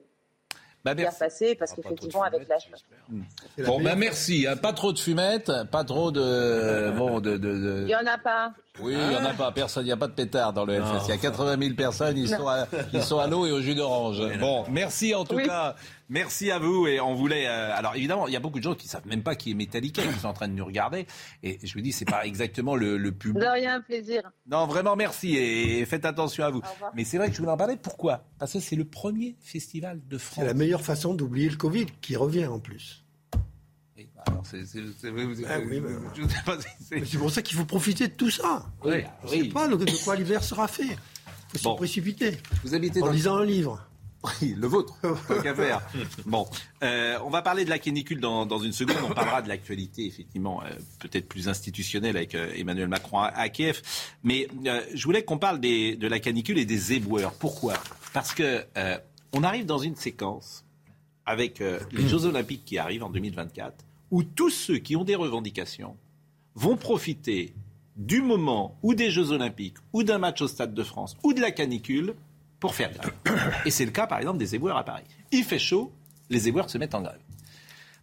bah, 0.86 0.94
bien 0.94 1.10
passé 1.10 1.56
parce 1.56 1.72
qu'effectivement 1.72 2.22
avec 2.22 2.48
l'âge. 2.48 2.70
Bon 3.58 3.80
ben 3.82 3.96
merci, 3.96 4.46
hein. 4.46 4.56
pas 4.56 4.72
trop 4.72 4.92
de 4.92 4.98
fumette, 5.00 5.50
pas 5.72 5.82
trop 5.82 6.12
de 6.12 6.92
bon 6.96 7.18
de, 7.18 7.36
de, 7.36 7.82
Il 7.82 7.88
y 7.88 7.96
en 7.96 8.06
a 8.06 8.18
pas. 8.18 8.52
Oui, 8.80 8.92
il 8.92 9.08
n'y 9.08 9.16
en 9.16 9.24
a 9.24 9.32
pas. 9.32 9.52
Personne, 9.52 9.84
il 9.84 9.86
n'y 9.86 9.92
a 9.92 9.96
pas 9.96 10.08
de 10.08 10.12
pétard 10.12 10.52
dans 10.52 10.64
le 10.64 10.80
FS. 10.80 11.06
Il 11.06 11.10
y 11.10 11.12
a 11.12 11.16
80 11.18 11.56
000 11.58 11.74
personnes, 11.74 12.16
ils 12.18 12.28
sont, 12.28 12.46
à, 12.48 12.66
ils 12.92 13.02
sont 13.02 13.18
à 13.18 13.26
l'eau 13.26 13.46
et 13.46 13.52
au 13.52 13.60
jus 13.60 13.74
d'orange. 13.74 14.20
Bon, 14.38 14.64
merci 14.70 15.14
en 15.14 15.24
tout 15.24 15.36
cas. 15.36 15.74
Merci 16.08 16.50
à 16.50 16.58
vous. 16.58 16.86
Et 16.86 17.00
on 17.00 17.14
voulait. 17.14 17.46
Euh, 17.48 17.74
alors 17.74 17.96
évidemment, 17.96 18.28
il 18.28 18.32
y 18.32 18.36
a 18.36 18.40
beaucoup 18.40 18.58
de 18.58 18.62
gens 18.64 18.74
qui 18.74 18.86
savent 18.86 19.06
même 19.06 19.22
pas 19.22 19.34
qui 19.34 19.50
est 19.50 19.54
Metallica, 19.54 20.02
qui 20.02 20.18
sont 20.20 20.28
en 20.28 20.32
train 20.32 20.48
de 20.48 20.52
nous 20.52 20.64
regarder. 20.64 21.06
Et 21.42 21.58
je 21.64 21.72
vous 21.74 21.80
dis, 21.80 21.92
c'est 21.92 22.04
pas 22.04 22.24
exactement 22.26 22.76
le, 22.76 22.96
le 22.96 23.12
public. 23.12 23.42
De 23.42 23.48
rien, 23.48 23.80
plaisir. 23.80 24.22
Non, 24.46 24.66
vraiment, 24.66 24.94
merci 24.94 25.36
et 25.36 25.84
faites 25.86 26.04
attention 26.04 26.44
à 26.44 26.50
vous. 26.50 26.62
Mais 26.94 27.04
c'est 27.04 27.18
vrai 27.18 27.28
que 27.28 27.32
je 27.34 27.38
voulais 27.38 27.52
en 27.52 27.56
parler. 27.56 27.76
Pourquoi? 27.76 28.24
Parce 28.38 28.52
que 28.52 28.60
c'est 28.60 28.76
le 28.76 28.84
premier 28.84 29.36
festival 29.40 30.00
de 30.06 30.18
France. 30.18 30.44
C'est 30.44 30.46
la 30.46 30.54
meilleure 30.54 30.82
façon 30.82 31.14
d'oublier 31.14 31.48
le 31.48 31.56
Covid, 31.56 31.86
qui 32.00 32.14
revient 32.16 32.46
en 32.46 32.58
plus. 32.60 33.05
C'est 34.44 35.08
pour 37.18 37.30
ça 37.30 37.42
qu'il 37.42 37.56
faut 37.56 37.64
profiter 37.64 38.08
de 38.08 38.14
tout 38.14 38.30
ça. 38.30 38.66
Oui, 38.84 39.02
ne 39.24 39.28
sais 39.28 39.44
pas 39.44 39.68
de 39.68 40.04
quoi 40.04 40.16
l'hiver 40.16 40.42
sera 40.42 40.68
fait. 40.68 40.96
Il 41.54 41.60
faut 41.60 41.72
se 41.72 41.76
précipiter. 41.76 42.38
Vous 42.64 42.74
habitez 42.74 43.02
en 43.02 43.10
lisant 43.10 43.36
un 43.36 43.44
livre. 43.44 43.80
Oui, 44.24 44.56
le 44.58 44.66
vôtre, 44.66 44.94
qu'à 45.42 45.54
faire. 45.54 45.80
Bon, 46.24 46.46
euh, 46.82 47.18
on 47.24 47.30
va 47.30 47.42
parler 47.42 47.64
de 47.64 47.70
la 47.70 47.78
canicule 47.78 48.20
dans, 48.20 48.58
une 48.58 48.72
seconde. 48.72 48.96
On 49.08 49.14
parlera 49.14 49.42
de 49.42 49.48
l'actualité, 49.48 50.06
effectivement, 50.06 50.62
euh, 50.64 50.70
peut-être 50.98 51.28
plus 51.28 51.48
institutionnelle 51.48 52.16
avec 52.16 52.34
euh, 52.34 52.50
Emmanuel 52.56 52.88
Macron 52.88 53.20
à, 53.20 53.48
Kiev. 53.48 53.82
Mais 54.24 54.48
je 54.94 55.04
voulais 55.04 55.22
qu'on 55.22 55.38
parle 55.38 55.60
de 55.60 56.06
la 56.06 56.18
canicule 56.18 56.58
et 56.58 56.64
des 56.64 56.94
éboueurs. 56.94 57.34
Pourquoi? 57.34 57.74
Parce 58.12 58.34
que 58.34 58.64
on 59.32 59.42
arrive 59.42 59.66
dans 59.66 59.78
une 59.78 59.96
séquence 59.96 60.64
avec 61.26 61.58
les 61.58 62.08
Jeux 62.08 62.24
Olympiques 62.24 62.64
qui 62.64 62.78
arrivent 62.78 63.04
en 63.04 63.10
2024 63.10 63.85
où 64.10 64.22
tous 64.22 64.50
ceux 64.50 64.78
qui 64.78 64.96
ont 64.96 65.04
des 65.04 65.14
revendications 65.14 65.96
vont 66.54 66.76
profiter 66.76 67.54
du 67.96 68.20
moment 68.22 68.78
ou 68.82 68.94
des 68.94 69.10
Jeux 69.10 69.30
Olympiques, 69.30 69.76
ou 69.92 70.02
d'un 70.02 70.18
match 70.18 70.42
au 70.42 70.48
Stade 70.48 70.74
de 70.74 70.82
France, 70.82 71.16
ou 71.22 71.32
de 71.32 71.40
la 71.40 71.50
canicule, 71.50 72.14
pour 72.60 72.74
faire 72.74 72.92
grève. 72.92 73.12
Et 73.64 73.70
c'est 73.70 73.84
le 73.84 73.90
cas, 73.90 74.06
par 74.06 74.18
exemple, 74.18 74.38
des 74.38 74.54
éboueurs 74.54 74.76
à 74.76 74.84
Paris. 74.84 75.04
Il 75.32 75.44
fait 75.44 75.58
chaud, 75.58 75.92
les 76.30 76.48
éboueurs 76.48 76.70
se 76.70 76.78
mettent 76.78 76.94
en 76.94 77.02
grève. 77.02 77.20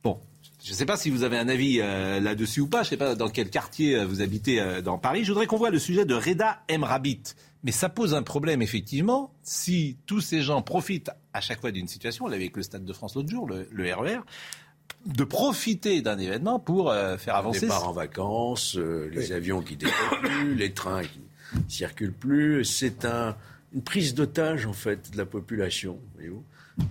Bon, 0.03 0.19
je 0.63 0.71
ne 0.71 0.75
sais 0.75 0.85
pas 0.85 0.97
si 0.97 1.09
vous 1.09 1.23
avez 1.23 1.37
un 1.37 1.49
avis 1.49 1.79
euh, 1.81 2.19
là-dessus 2.19 2.61
ou 2.61 2.67
pas. 2.67 2.83
Je 2.83 2.87
ne 2.87 2.89
sais 2.91 2.97
pas 2.97 3.15
dans 3.15 3.29
quel 3.29 3.49
quartier 3.49 3.97
euh, 3.97 4.05
vous 4.05 4.21
habitez 4.21 4.61
euh, 4.61 4.81
dans 4.81 4.97
Paris. 4.97 5.23
Je 5.23 5.31
voudrais 5.31 5.45
qu'on 5.45 5.57
voit 5.57 5.69
le 5.69 5.79
sujet 5.79 6.05
de 6.05 6.13
Reda 6.13 6.61
Emrabit. 6.71 7.21
Mais 7.63 7.71
ça 7.71 7.89
pose 7.89 8.13
un 8.13 8.23
problème, 8.23 8.61
effectivement, 8.61 9.33
si 9.41 9.97
tous 10.05 10.21
ces 10.21 10.41
gens 10.41 10.61
profitent 10.61 11.11
à 11.33 11.41
chaque 11.41 11.61
fois 11.61 11.71
d'une 11.71 11.87
situation. 11.87 12.25
On 12.25 12.27
l'avait 12.27 12.43
avec 12.43 12.57
le 12.57 12.63
Stade 12.63 12.85
de 12.85 12.93
France 12.93 13.15
l'autre 13.15 13.29
jour, 13.29 13.47
le, 13.47 13.93
RER 13.93 14.19
de 15.05 15.23
profiter 15.23 16.01
d'un 16.01 16.17
événement 16.17 16.59
pour 16.59 16.89
euh, 16.89 17.17
faire 17.17 17.35
avancer. 17.35 17.61
Les 17.61 17.67
départs 17.67 17.89
en 17.89 17.93
vacances, 17.93 18.77
euh, 18.77 19.09
les 19.11 19.31
avions 19.31 19.61
qui 19.61 19.75
décollent 19.75 20.21
plus, 20.21 20.55
les 20.55 20.71
trains 20.71 21.03
qui 21.03 21.21
circulent 21.67 22.13
plus. 22.13 22.63
C'est 22.65 23.05
un, 23.05 23.35
une 23.73 23.81
prise 23.81 24.13
d'otage 24.13 24.65
en 24.65 24.73
fait 24.73 25.11
de 25.11 25.17
la 25.17 25.25
population. 25.25 25.99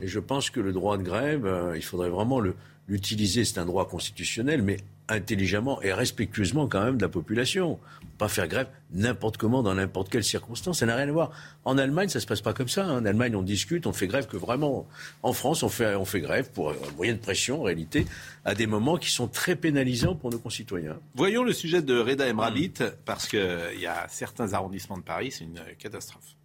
Et 0.00 0.08
je 0.08 0.18
pense 0.18 0.50
que 0.50 0.60
le 0.60 0.72
droit 0.72 0.98
de 0.98 1.02
grève, 1.02 1.46
euh, 1.46 1.76
il 1.76 1.82
faudrait 1.82 2.10
vraiment 2.10 2.40
l'utiliser. 2.88 3.44
C'est 3.44 3.58
un 3.58 3.64
droit 3.64 3.88
constitutionnel, 3.88 4.62
mais 4.62 4.76
intelligemment 5.08 5.80
et 5.82 5.92
respectueusement 5.92 6.68
quand 6.68 6.84
même 6.84 6.96
de 6.96 7.02
la 7.02 7.08
population. 7.08 7.78
Pas 8.22 8.28
faire 8.28 8.46
grève 8.46 8.68
n'importe 8.92 9.36
comment, 9.36 9.64
dans 9.64 9.74
n'importe 9.74 10.08
quelle 10.08 10.22
circonstance, 10.22 10.78
ça 10.78 10.86
n'a 10.86 10.94
rien 10.94 11.08
à 11.08 11.10
voir. 11.10 11.32
En 11.64 11.76
Allemagne, 11.76 12.08
ça 12.08 12.20
se 12.20 12.26
passe 12.26 12.40
pas 12.40 12.52
comme 12.52 12.68
ça. 12.68 12.84
Hein. 12.84 13.00
En 13.00 13.04
Allemagne, 13.04 13.34
on 13.34 13.42
discute, 13.42 13.84
on 13.88 13.92
fait 13.92 14.06
grève 14.06 14.28
que 14.28 14.36
vraiment. 14.36 14.86
En 15.24 15.32
France, 15.32 15.64
on 15.64 15.68
fait, 15.68 15.96
on 15.96 16.04
fait 16.04 16.20
grève 16.20 16.48
pour 16.52 16.70
un 16.70 16.76
moyen 16.96 17.14
de 17.14 17.18
pression, 17.18 17.62
en 17.62 17.64
réalité, 17.64 18.06
à 18.44 18.54
des 18.54 18.68
moments 18.68 18.96
qui 18.96 19.10
sont 19.10 19.26
très 19.26 19.56
pénalisants 19.56 20.14
pour 20.14 20.30
nos 20.30 20.38
concitoyens. 20.38 21.00
Voyons 21.16 21.42
le 21.42 21.52
sujet 21.52 21.82
de 21.82 21.98
Reda 21.98 22.30
Emrabit, 22.30 22.74
parce 23.04 23.26
qu'il 23.26 23.80
y 23.80 23.86
a 23.86 24.06
certains 24.08 24.52
arrondissements 24.52 24.98
de 24.98 25.02
Paris, 25.02 25.32
c'est 25.32 25.42
une 25.42 25.60
catastrophe. 25.80 26.36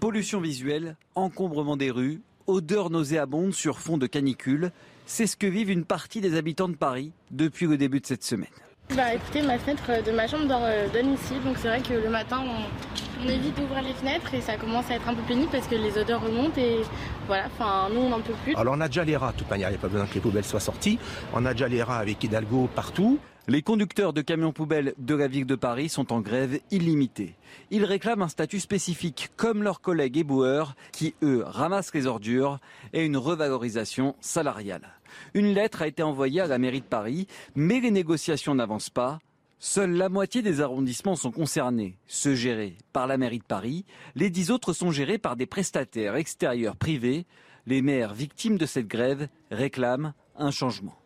Pollution 0.00 0.40
visuelle, 0.40 0.96
encombrement 1.14 1.76
des 1.76 1.90
rues, 1.90 2.22
odeur 2.46 2.88
nauséabonde 2.88 3.52
sur 3.52 3.78
fond 3.78 3.98
de 3.98 4.06
canicule. 4.06 4.72
C'est 5.04 5.26
ce 5.26 5.36
que 5.36 5.46
vivent 5.46 5.68
une 5.68 5.84
partie 5.84 6.22
des 6.22 6.34
habitants 6.34 6.70
de 6.70 6.76
Paris 6.76 7.12
depuis 7.30 7.66
le 7.66 7.76
début 7.76 8.00
de 8.00 8.06
cette 8.06 8.24
semaine. 8.24 8.48
Bah 8.96 9.14
écoutez, 9.14 9.42
ma 9.42 9.58
fenêtre 9.58 10.02
de 10.02 10.10
ma 10.12 10.26
chambre 10.26 10.58
euh, 10.62 10.88
donne 10.88 11.12
ici, 11.12 11.34
donc 11.44 11.58
c'est 11.58 11.68
vrai 11.68 11.80
que 11.80 11.92
le 11.92 12.08
matin 12.08 12.38
on, 12.42 12.97
évite 13.26 13.56
d'ouvrir 13.56 13.82
les 13.82 13.94
fenêtres 13.94 14.34
et 14.34 14.40
ça 14.40 14.56
commence 14.56 14.90
à 14.90 14.94
être 14.94 15.08
un 15.08 15.14
peu 15.14 15.22
pénible 15.22 15.48
parce 15.50 15.66
que 15.66 15.74
les 15.74 15.98
odeurs 15.98 16.22
remontent 16.22 16.60
et 16.60 16.82
voilà, 17.26 17.46
enfin 17.46 17.88
nous 17.92 18.00
on 18.00 18.10
n'en 18.10 18.20
peut 18.20 18.34
plus. 18.44 18.54
Alors 18.54 18.74
on 18.76 18.80
a 18.80 18.88
déjà 18.88 19.04
les 19.04 19.16
rats, 19.16 19.32
de 19.32 19.38
toute 19.38 19.50
manière, 19.50 19.68
il 19.68 19.72
n'y 19.72 19.78
a 19.78 19.80
pas 19.80 19.88
besoin 19.88 20.06
que 20.06 20.14
les 20.14 20.20
poubelles 20.20 20.44
soient 20.44 20.60
sorties. 20.60 20.98
On 21.32 21.44
a 21.44 21.52
déjà 21.52 21.68
les 21.68 21.82
rats 21.82 21.98
avec 21.98 22.22
Hidalgo 22.22 22.68
partout. 22.74 23.18
Les 23.50 23.62
conducteurs 23.62 24.12
de 24.12 24.20
camions 24.20 24.52
poubelles 24.52 24.92
de 24.98 25.14
la 25.14 25.26
ville 25.26 25.46
de 25.46 25.54
Paris 25.54 25.88
sont 25.88 26.12
en 26.12 26.20
grève 26.20 26.60
illimitée. 26.70 27.34
Ils 27.70 27.86
réclament 27.86 28.20
un 28.20 28.28
statut 28.28 28.60
spécifique 28.60 29.30
comme 29.38 29.62
leurs 29.62 29.80
collègues 29.80 30.18
éboueurs 30.18 30.74
qui, 30.92 31.14
eux, 31.22 31.44
ramassent 31.46 31.94
les 31.94 32.06
ordures 32.06 32.58
et 32.92 33.06
une 33.06 33.16
revalorisation 33.16 34.16
salariale. 34.20 35.00
Une 35.32 35.54
lettre 35.54 35.80
a 35.80 35.86
été 35.86 36.02
envoyée 36.02 36.42
à 36.42 36.46
la 36.46 36.58
mairie 36.58 36.82
de 36.82 36.86
Paris, 36.86 37.26
mais 37.54 37.80
les 37.80 37.90
négociations 37.90 38.54
n'avancent 38.54 38.90
pas. 38.90 39.18
Seule 39.60 39.92
la 39.92 40.08
moitié 40.08 40.40
des 40.42 40.60
arrondissements 40.60 41.16
sont 41.16 41.32
concernés, 41.32 41.98
ceux 42.06 42.34
gérés 42.34 42.78
par 42.92 43.06
la 43.06 43.18
mairie 43.18 43.40
de 43.40 43.44
Paris. 43.44 43.84
Les 44.14 44.30
dix 44.30 44.50
autres 44.50 44.72
sont 44.72 44.90
gérés 44.92 45.18
par 45.18 45.36
des 45.36 45.46
prestataires 45.46 46.16
extérieurs 46.16 46.76
privés. 46.76 47.26
Les 47.66 47.82
maires 47.82 48.14
victimes 48.14 48.56
de 48.56 48.66
cette 48.66 48.88
grève 48.88 49.28
réclament 49.50 50.14
un 50.36 50.50
changement 50.50 50.98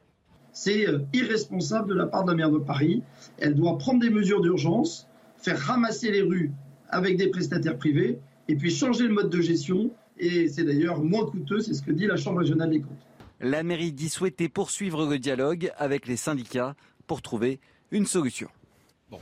c'est 0.52 0.86
euh, 0.86 1.00
irresponsable 1.12 1.88
de 1.88 1.94
la 1.94 2.06
part 2.06 2.24
de 2.24 2.30
la 2.30 2.36
maire 2.36 2.50
de 2.50 2.58
Paris. 2.58 3.02
Elle 3.38 3.54
doit 3.54 3.78
prendre 3.78 4.00
des 4.00 4.10
mesures 4.10 4.40
d'urgence, 4.40 5.08
faire 5.36 5.58
ramasser 5.58 6.10
les 6.10 6.22
rues 6.22 6.52
avec 6.88 7.16
des 7.16 7.28
prestataires 7.28 7.78
privés 7.78 8.18
et 8.48 8.56
puis 8.56 8.70
changer 8.70 9.04
le 9.04 9.14
mode 9.14 9.30
de 9.30 9.40
gestion. 9.40 9.90
Et 10.18 10.48
c'est 10.48 10.64
d'ailleurs 10.64 11.02
moins 11.02 11.24
coûteux, 11.24 11.60
c'est 11.60 11.74
ce 11.74 11.82
que 11.82 11.90
dit 11.90 12.06
la 12.06 12.16
Chambre 12.16 12.40
régionale 12.40 12.70
des 12.70 12.80
comptes. 12.80 13.06
La 13.40 13.62
mairie 13.62 13.92
dit 13.92 14.08
souhaiter 14.08 14.48
poursuivre 14.48 15.06
le 15.06 15.18
dialogue 15.18 15.72
avec 15.78 16.06
les 16.06 16.16
syndicats 16.16 16.76
pour 17.06 17.22
trouver 17.22 17.60
une 17.92 18.06
solution. 18.06 18.48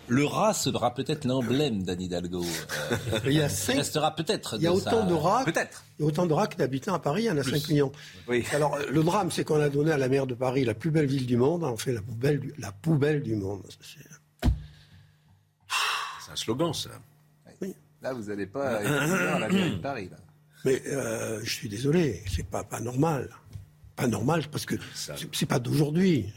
le 0.08 0.24
rat 0.24 0.54
sera 0.54 0.94
peut-être 0.94 1.24
l'emblème 1.24 1.82
d'Anne 1.82 2.00
Hidalgo. 2.00 2.44
Euh, 2.44 2.96
il 3.26 3.32
y 3.32 3.42
a 3.42 3.48
cinq... 3.48 3.78
restera 3.78 4.14
peut-être. 4.14 4.54
Il 4.56 4.62
y 4.62 4.68
a 4.68 4.72
autant 4.72 5.04
de 5.04 5.12
rats. 5.12 5.44
Peut-être. 5.44 5.84
Il 5.98 6.02
y 6.02 6.04
a 6.04 6.08
autant 6.08 6.26
de 6.26 6.32
rats 6.32 6.46
que 6.46 6.56
d'habitants 6.56 6.94
à 6.94 7.00
Paris. 7.00 7.24
Il 7.24 7.26
y 7.26 7.30
en 7.30 7.36
a 7.36 7.42
5 7.42 7.68
millions. 7.68 7.92
Oui. 8.28 8.44
Alors 8.52 8.78
le 8.78 9.02
drame, 9.02 9.30
c'est 9.32 9.44
qu'on 9.44 9.60
a 9.60 9.68
donné 9.68 9.90
à 9.90 9.98
la 9.98 10.08
maire 10.08 10.26
de 10.28 10.34
Paris 10.34 10.64
la 10.64 10.74
plus 10.74 10.92
belle 10.92 11.06
ville 11.06 11.26
du 11.26 11.36
monde. 11.36 11.64
On 11.64 11.76
fait 11.76 11.92
la 11.92 12.02
poubelle, 12.02 12.40
du... 12.40 12.54
la 12.58 12.70
poubelle 12.72 13.22
du 13.22 13.34
monde. 13.34 13.62
C'est 13.72 13.98
un 16.32 16.36
slogan, 16.36 16.72
ça. 16.72 16.90
Oui. 17.60 17.74
Là, 18.00 18.12
vous 18.12 18.22
n'allez 18.22 18.46
pas 18.46 18.76
à 18.76 19.38
la 19.40 19.48
mairie 19.48 19.72
de 19.72 19.82
Paris. 19.82 20.08
Là. 20.08 20.16
Mais 20.64 20.80
euh, 20.86 21.40
je 21.42 21.50
suis 21.50 21.68
désolé, 21.68 22.22
c'est 22.28 22.46
pas 22.46 22.62
pas 22.62 22.80
normal 22.80 23.28
pas 24.00 24.06
normal 24.06 24.44
parce 24.50 24.64
que 24.64 24.76
c'est 24.94 25.46
pas 25.46 25.58
d'aujourd'hui. 25.58 26.32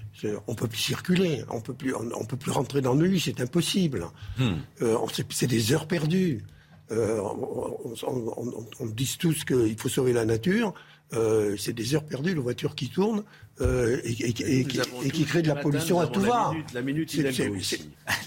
On 0.47 0.55
peut 0.55 0.67
plus 0.67 0.79
circuler, 0.79 1.43
on 1.49 1.61
peut 1.61 1.73
plus, 1.73 1.93
on, 1.95 2.25
peut 2.25 2.37
plus 2.37 2.51
rentrer 2.51 2.81
dans 2.81 2.95
nos 2.95 3.05
lits, 3.05 3.19
c'est 3.19 3.41
impossible. 3.41 4.07
Hmm. 4.37 4.53
Euh, 4.81 4.97
c'est 5.29 5.47
des 5.47 5.73
heures 5.73 5.87
perdues. 5.87 6.43
Euh, 6.91 7.19
on, 7.19 8.85
dit 8.85 9.15
tous 9.19 9.45
qu'il 9.45 9.77
faut 9.77 9.89
sauver 9.89 10.13
la 10.13 10.25
nature. 10.25 10.73
Euh, 11.13 11.55
c'est 11.57 11.73
des 11.73 11.95
heures 11.95 12.05
perdues, 12.05 12.33
les 12.33 12.41
voitures 12.41 12.75
qui 12.75 12.89
tournent 12.89 13.23
et, 13.61 14.13
qui 14.33 15.25
créent 15.25 15.41
de 15.41 15.47
la 15.47 15.55
pollution 15.55 15.99
à 15.99 16.07
tout 16.07 16.21
va. 16.21 16.53
La 16.73 16.81
minute 16.81 17.13
Hidalgo. 17.13 17.55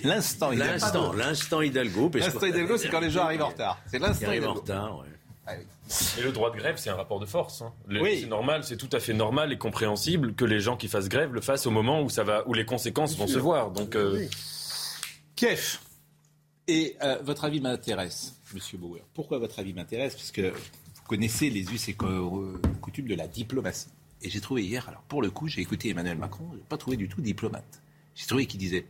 L'instant 0.04 0.52
Hidalgo. 0.52 0.72
L'instant, 0.72 1.12
l'instant 1.12 1.62
Hidalgo. 1.62 2.10
L'instant 2.14 2.46
Hidalgo, 2.46 2.76
c'est 2.76 2.88
quand 2.88 3.00
les 3.00 3.10
gens 3.10 3.24
arrivent 3.24 3.42
en 3.42 3.48
retard. 3.48 3.80
C'est 3.86 3.98
l'instant 3.98 4.32
Hidalgo. 4.32 4.46
en 4.46 4.54
retard, 4.54 4.98
ouais. 5.00 5.15
Ah 5.46 5.54
et 6.18 6.22
le 6.22 6.32
droit 6.32 6.50
de 6.50 6.56
grève, 6.56 6.76
c'est 6.76 6.90
un 6.90 6.96
rapport 6.96 7.20
de 7.20 7.26
force. 7.26 7.62
Hein. 7.62 7.72
Oui. 7.88 8.20
C'est 8.20 8.26
normal, 8.26 8.64
c'est 8.64 8.76
tout 8.76 8.88
à 8.92 9.00
fait 9.00 9.12
normal 9.12 9.52
et 9.52 9.58
compréhensible 9.58 10.34
que 10.34 10.44
les 10.44 10.60
gens 10.60 10.76
qui 10.76 10.88
fassent 10.88 11.08
grève 11.08 11.32
le 11.32 11.40
fassent 11.40 11.66
au 11.66 11.70
moment 11.70 12.02
où 12.02 12.10
ça 12.10 12.24
va, 12.24 12.46
où 12.48 12.54
les 12.54 12.64
conséquences 12.64 13.16
vont 13.16 13.28
se 13.28 13.38
voir. 13.38 13.70
Donc, 13.70 13.94
euh... 13.94 14.26
Kiev. 15.36 15.78
Et 16.68 16.96
euh, 17.02 17.18
votre 17.22 17.44
avis 17.44 17.60
m'intéresse, 17.60 18.34
Monsieur 18.52 18.76
Bauer. 18.78 19.02
Pourquoi 19.14 19.38
votre 19.38 19.60
avis 19.60 19.72
m'intéresse? 19.72 20.16
Parce 20.16 20.32
que 20.32 20.50
vous 20.50 21.02
connaissez 21.06 21.48
les 21.48 21.72
us 21.72 21.88
et 21.88 21.94
coutumes 21.94 23.06
de 23.06 23.14
la 23.14 23.28
diplomatie. 23.28 23.88
Et 24.22 24.30
j'ai 24.30 24.40
trouvé 24.40 24.64
hier, 24.64 24.88
alors 24.88 25.02
pour 25.02 25.22
le 25.22 25.30
coup, 25.30 25.46
j'ai 25.46 25.60
écouté 25.60 25.90
Emmanuel 25.90 26.18
Macron, 26.18 26.48
je 26.52 26.56
n'ai 26.56 26.64
pas 26.64 26.78
trouvé 26.78 26.96
du 26.96 27.08
tout 27.08 27.20
diplomate. 27.20 27.80
J'ai 28.16 28.26
trouvé 28.26 28.46
qu'il 28.46 28.58
disait, 28.58 28.86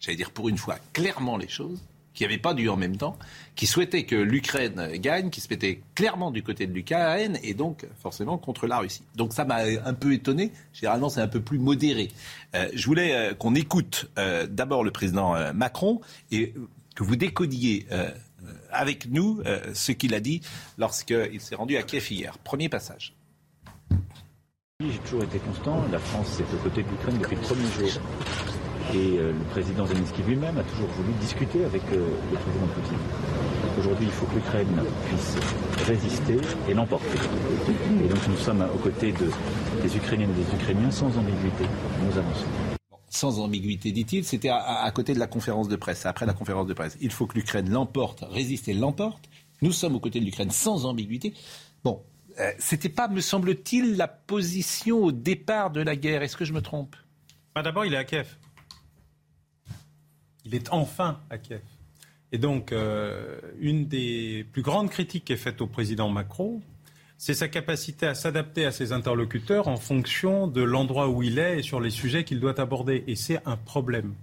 j'allais 0.00 0.16
dire 0.16 0.30
pour 0.30 0.48
une 0.48 0.56
fois, 0.56 0.78
clairement 0.94 1.36
les 1.36 1.48
choses 1.48 1.82
qui 2.14 2.24
n'avait 2.24 2.38
pas 2.38 2.54
dû 2.54 2.68
en 2.68 2.76
même 2.76 2.96
temps, 2.96 3.16
qui 3.54 3.66
souhaitait 3.66 4.04
que 4.04 4.16
l'Ukraine 4.16 4.92
gagne, 4.96 5.30
qui 5.30 5.40
se 5.40 5.48
mettait 5.48 5.80
clairement 5.94 6.30
du 6.30 6.42
côté 6.42 6.66
de 6.66 6.72
l'Ukraine 6.72 7.38
et 7.42 7.54
donc 7.54 7.86
forcément 8.00 8.38
contre 8.38 8.66
la 8.66 8.78
Russie. 8.78 9.02
Donc 9.16 9.32
ça 9.32 9.44
m'a 9.44 9.62
un 9.84 9.94
peu 9.94 10.12
étonné. 10.12 10.52
Généralement, 10.72 11.08
c'est 11.08 11.20
un 11.20 11.28
peu 11.28 11.40
plus 11.40 11.58
modéré. 11.58 12.10
Euh, 12.54 12.68
je 12.74 12.86
voulais 12.86 13.14
euh, 13.14 13.34
qu'on 13.34 13.54
écoute 13.54 14.10
euh, 14.18 14.46
d'abord 14.46 14.84
le 14.84 14.90
président 14.90 15.52
Macron 15.54 16.00
et 16.30 16.54
que 16.94 17.02
vous 17.02 17.16
décodiez 17.16 17.86
avec 18.70 19.10
nous 19.10 19.42
ce 19.72 19.92
qu'il 19.92 20.14
a 20.14 20.20
dit 20.20 20.42
lorsqu'il 20.78 21.40
s'est 21.40 21.54
rendu 21.54 21.76
à 21.76 21.82
Kiev 21.82 22.06
hier. 22.10 22.38
Premier 22.38 22.68
passage. 22.68 23.14
J'ai 24.80 24.98
toujours 24.98 25.22
été 25.22 25.38
constant. 25.38 25.82
La 25.90 25.98
France 25.98 26.40
est 26.40 26.54
aux 26.54 26.58
côtés 26.58 26.82
de 26.82 26.88
l'Ukraine 26.88 27.18
depuis 27.18 27.36
le 27.36 27.42
premier 27.42 27.66
jour. 27.66 28.02
Et 28.94 29.18
euh, 29.18 29.32
le 29.32 29.44
président 29.50 29.86
Zelensky 29.86 30.22
lui-même 30.22 30.58
a 30.58 30.62
toujours 30.64 30.88
voulu 30.88 31.12
discuter 31.20 31.64
avec 31.64 31.82
euh, 31.92 32.06
le 32.30 32.38
président 32.38 32.66
Poutine. 32.74 32.98
Aujourd'hui, 33.78 34.06
il 34.06 34.12
faut 34.12 34.26
que 34.26 34.34
l'Ukraine 34.34 34.82
puisse 35.08 35.36
résister 35.86 36.36
et 36.68 36.74
l'emporter. 36.74 37.18
Et 38.04 38.08
donc 38.08 38.28
nous 38.28 38.36
sommes 38.36 38.66
aux 38.74 38.78
côtés 38.78 39.12
des 39.12 39.96
Ukrainiennes 39.96 40.30
et 40.30 40.44
des 40.44 40.54
Ukrainiens 40.62 40.90
sans 40.90 41.06
ambiguïté. 41.16 41.64
Nous 42.04 42.18
avançons 42.18 42.46
sans 43.08 43.40
ambiguïté, 43.40 43.92
dit-il. 43.92 44.24
C'était 44.24 44.48
à, 44.48 44.90
côté 44.94 45.12
de 45.12 45.18
la 45.18 45.26
conférence 45.26 45.68
de 45.68 45.76
presse, 45.76 46.06
après 46.06 46.24
la 46.24 46.32
conférence 46.32 46.66
de 46.66 46.72
presse. 46.72 46.96
Il 47.00 47.10
faut 47.10 47.26
que 47.26 47.34
l'Ukraine 47.34 47.70
l'emporte, 47.70 48.24
résiste 48.30 48.68
et 48.68 48.74
l'emporte. 48.74 49.28
Nous 49.60 49.70
sommes 49.70 49.94
aux 49.94 50.00
côtés 50.00 50.18
de 50.18 50.24
l'Ukraine 50.24 50.50
sans 50.50 50.86
ambiguïté. 50.86 51.34
Bon, 51.84 52.02
euh, 52.40 52.50
c'était 52.58 52.88
pas, 52.88 53.08
me 53.08 53.20
semble-t-il, 53.20 53.96
la 53.96 54.08
position 54.08 55.04
au 55.04 55.12
départ 55.12 55.70
de 55.70 55.82
la 55.82 55.94
guerre. 55.94 56.22
Est-ce 56.22 56.36
que 56.36 56.46
je 56.46 56.54
me 56.54 56.62
trompe? 56.62 56.96
Bah, 57.54 57.62
D'abord, 57.62 57.84
il 57.84 57.92
est 57.92 57.98
à 57.98 58.04
Kiev. 58.04 58.38
Il 60.44 60.54
est 60.54 60.72
enfin 60.72 61.20
à 61.30 61.38
Kiev. 61.38 61.60
Et 62.32 62.38
donc, 62.38 62.72
euh, 62.72 63.38
une 63.60 63.86
des 63.86 64.46
plus 64.52 64.62
grandes 64.62 64.90
critiques 64.90 65.26
qui 65.26 65.34
est 65.34 65.36
faite 65.36 65.60
au 65.60 65.66
président 65.66 66.08
Macron, 66.08 66.62
c'est 67.18 67.34
sa 67.34 67.46
capacité 67.46 68.06
à 68.06 68.14
s'adapter 68.14 68.64
à 68.64 68.72
ses 68.72 68.92
interlocuteurs 68.92 69.68
en 69.68 69.76
fonction 69.76 70.48
de 70.48 70.62
l'endroit 70.62 71.08
où 71.08 71.22
il 71.22 71.38
est 71.38 71.58
et 71.58 71.62
sur 71.62 71.78
les 71.78 71.90
sujets 71.90 72.24
qu'il 72.24 72.40
doit 72.40 72.58
aborder. 72.58 73.04
Et 73.06 73.16
c'est 73.16 73.40
un 73.46 73.56
problème. 73.56 74.14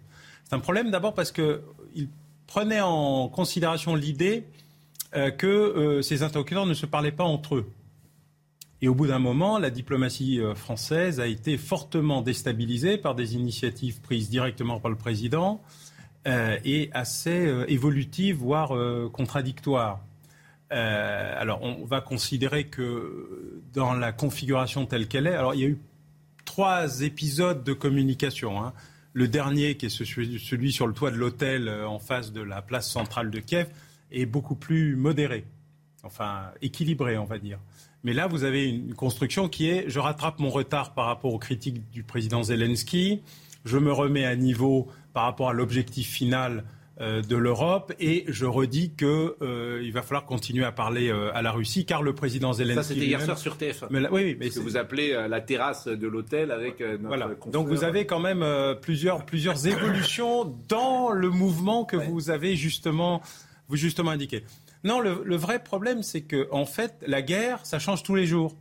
C'est 0.44 0.56
un 0.56 0.60
problème 0.60 0.90
d'abord 0.90 1.14
parce 1.14 1.32
qu'il 1.32 2.10
prenait 2.48 2.82
en 2.82 3.30
considération 3.30 3.94
l'idée 3.94 4.44
euh, 5.16 5.30
que 5.30 5.48
euh, 5.48 6.02
ses 6.02 6.24
interlocuteurs 6.24 6.66
ne 6.66 6.74
se 6.74 6.88
parlaient 6.88 7.12
pas 7.12 7.24
entre 7.24 7.58
eux. 7.58 7.70
Et 8.82 8.88
au 8.88 8.96
bout 8.96 9.08
d'un 9.08 9.20
moment, 9.20 9.60
la 9.60 9.70
diplomatie 9.70 10.40
française 10.56 11.20
a 11.20 11.28
été 11.28 11.58
fortement 11.58 12.22
déstabilisée 12.22 12.98
par 12.98 13.14
des 13.14 13.36
initiatives 13.36 14.00
prises 14.00 14.30
directement 14.30 14.80
par 14.80 14.90
le 14.90 14.96
président 14.96 15.62
euh, 16.28 16.58
est 16.66 16.92
assez 16.94 17.48
euh, 17.48 17.64
évolutive, 17.70 18.36
voire 18.36 18.76
euh, 18.76 19.10
contradictoire. 19.12 20.02
alors, 20.70 21.62
on 21.64 21.86
va 21.86 22.02
considérer 22.02 22.66
que 22.66 23.62
dans 23.74 23.94
la 23.94 24.12
configuration 24.12 24.86
telle 24.86 25.08
qu'elle 25.08 25.28
est, 25.28 25.34
alors 25.34 25.56
il 25.56 25.62
y 25.62 25.64
a 25.64 25.70
eu 25.70 25.80
trois 26.46 27.02
épisodes 27.02 27.64
de 27.64 27.74
communication. 27.74 28.62
Hein. 28.62 28.74
Le 29.14 29.28
dernier, 29.28 29.78
qui 29.78 29.88
est 29.88 29.90
celui 29.90 30.72
sur 30.72 30.88
le 30.88 30.94
toit 30.94 31.10
de 31.10 31.16
l'hôtel 31.16 31.70
en 31.70 32.00
face 32.00 32.34
de 32.34 32.42
la 32.42 32.62
place 32.62 32.88
centrale 32.88 33.32
de 33.32 33.40
Kiev, 33.40 33.68
est 34.12 34.26
beaucoup 34.26 34.56
plus 34.56 34.96
modéré, 34.96 35.46
enfin 36.04 36.52
équilibré, 36.62 37.18
on 37.18 37.26
va 37.26 37.40
dire. 37.40 37.60
Mais 38.04 38.14
là, 38.14 38.28
vous 38.28 38.44
avez 38.44 38.70
une 38.70 38.94
construction 38.94 39.50
qui 39.50 39.70
est 39.70 39.90
je 39.90 40.00
rattrape 40.00 40.40
mon 40.40 40.50
retard 40.50 40.94
par 40.94 41.06
rapport 41.06 41.34
aux 41.34 41.40
critiques 41.40 41.90
du 41.92 42.04
président 42.04 42.44
Zelensky, 42.44 43.22
je 43.66 43.78
me 43.78 43.92
remets 43.92 44.26
à 44.26 44.36
niveau 44.36 44.88
par 45.14 45.24
rapport 45.24 45.49
à 45.49 45.53
l'objectif 45.53 46.10
final 46.10 46.64
euh, 47.01 47.22
de 47.22 47.38
l'Europe. 47.38 47.93
Et 48.01 48.26
je 48.28 48.45
redis 48.45 48.91
qu'il 48.91 49.07
euh, 49.07 49.89
va 49.93 50.01
falloir 50.01 50.26
continuer 50.26 50.66
à 50.66 50.74
parler 50.74 51.07
euh, 51.07 51.34
à 51.34 51.41
la 51.41 51.53
Russie, 51.53 51.86
car 51.86 52.01
le 52.01 52.14
président 52.14 52.51
Zelensky. 52.51 52.84
Ça, 52.84 52.93
c'était 52.93 53.05
hier 53.05 53.22
soir 53.22 53.38
sur 53.38 53.55
TF1. 53.55 53.88
Mais 53.89 54.10
oui, 54.12 54.36
mais 54.38 54.49
ce 54.49 54.60
que 54.60 54.64
vous 54.66 54.76
appelez 54.76 55.14
la 55.30 55.39
terrasse 55.39 55.88
de 55.88 56.07
l'hôtel 56.07 56.51
avec 56.51 56.82
notre 56.82 57.07
voilà. 57.07 57.30
Donc 57.53 57.70
vous 57.70 57.86
avez 57.86 58.05
quand 58.05 58.20
même 58.20 58.45
plusieurs, 58.82 59.26
plusieurs 59.26 59.66
évolutions 59.68 60.53
dans 60.68 61.12
le 61.12 61.30
mouvement 61.30 61.86
que 61.86 61.95
vous 61.95 62.32
avez 62.32 62.57
justement, 62.57 63.22
vous 63.70 63.78
justement 63.78 64.12
indiqué. 64.12 64.43
Non, 64.84 64.99
le, 64.99 65.22
le 65.24 65.36
vrai 65.38 65.64
problème, 65.64 66.03
c'est 66.03 66.22
que 66.22 66.49
en 66.51 66.66
fait, 66.66 66.95
la 67.07 67.22
guerre, 67.22 67.66
ça 67.66 67.80
change 67.80 68.03
tous 68.03 68.16
les 68.16 68.26
jours. 68.26 68.57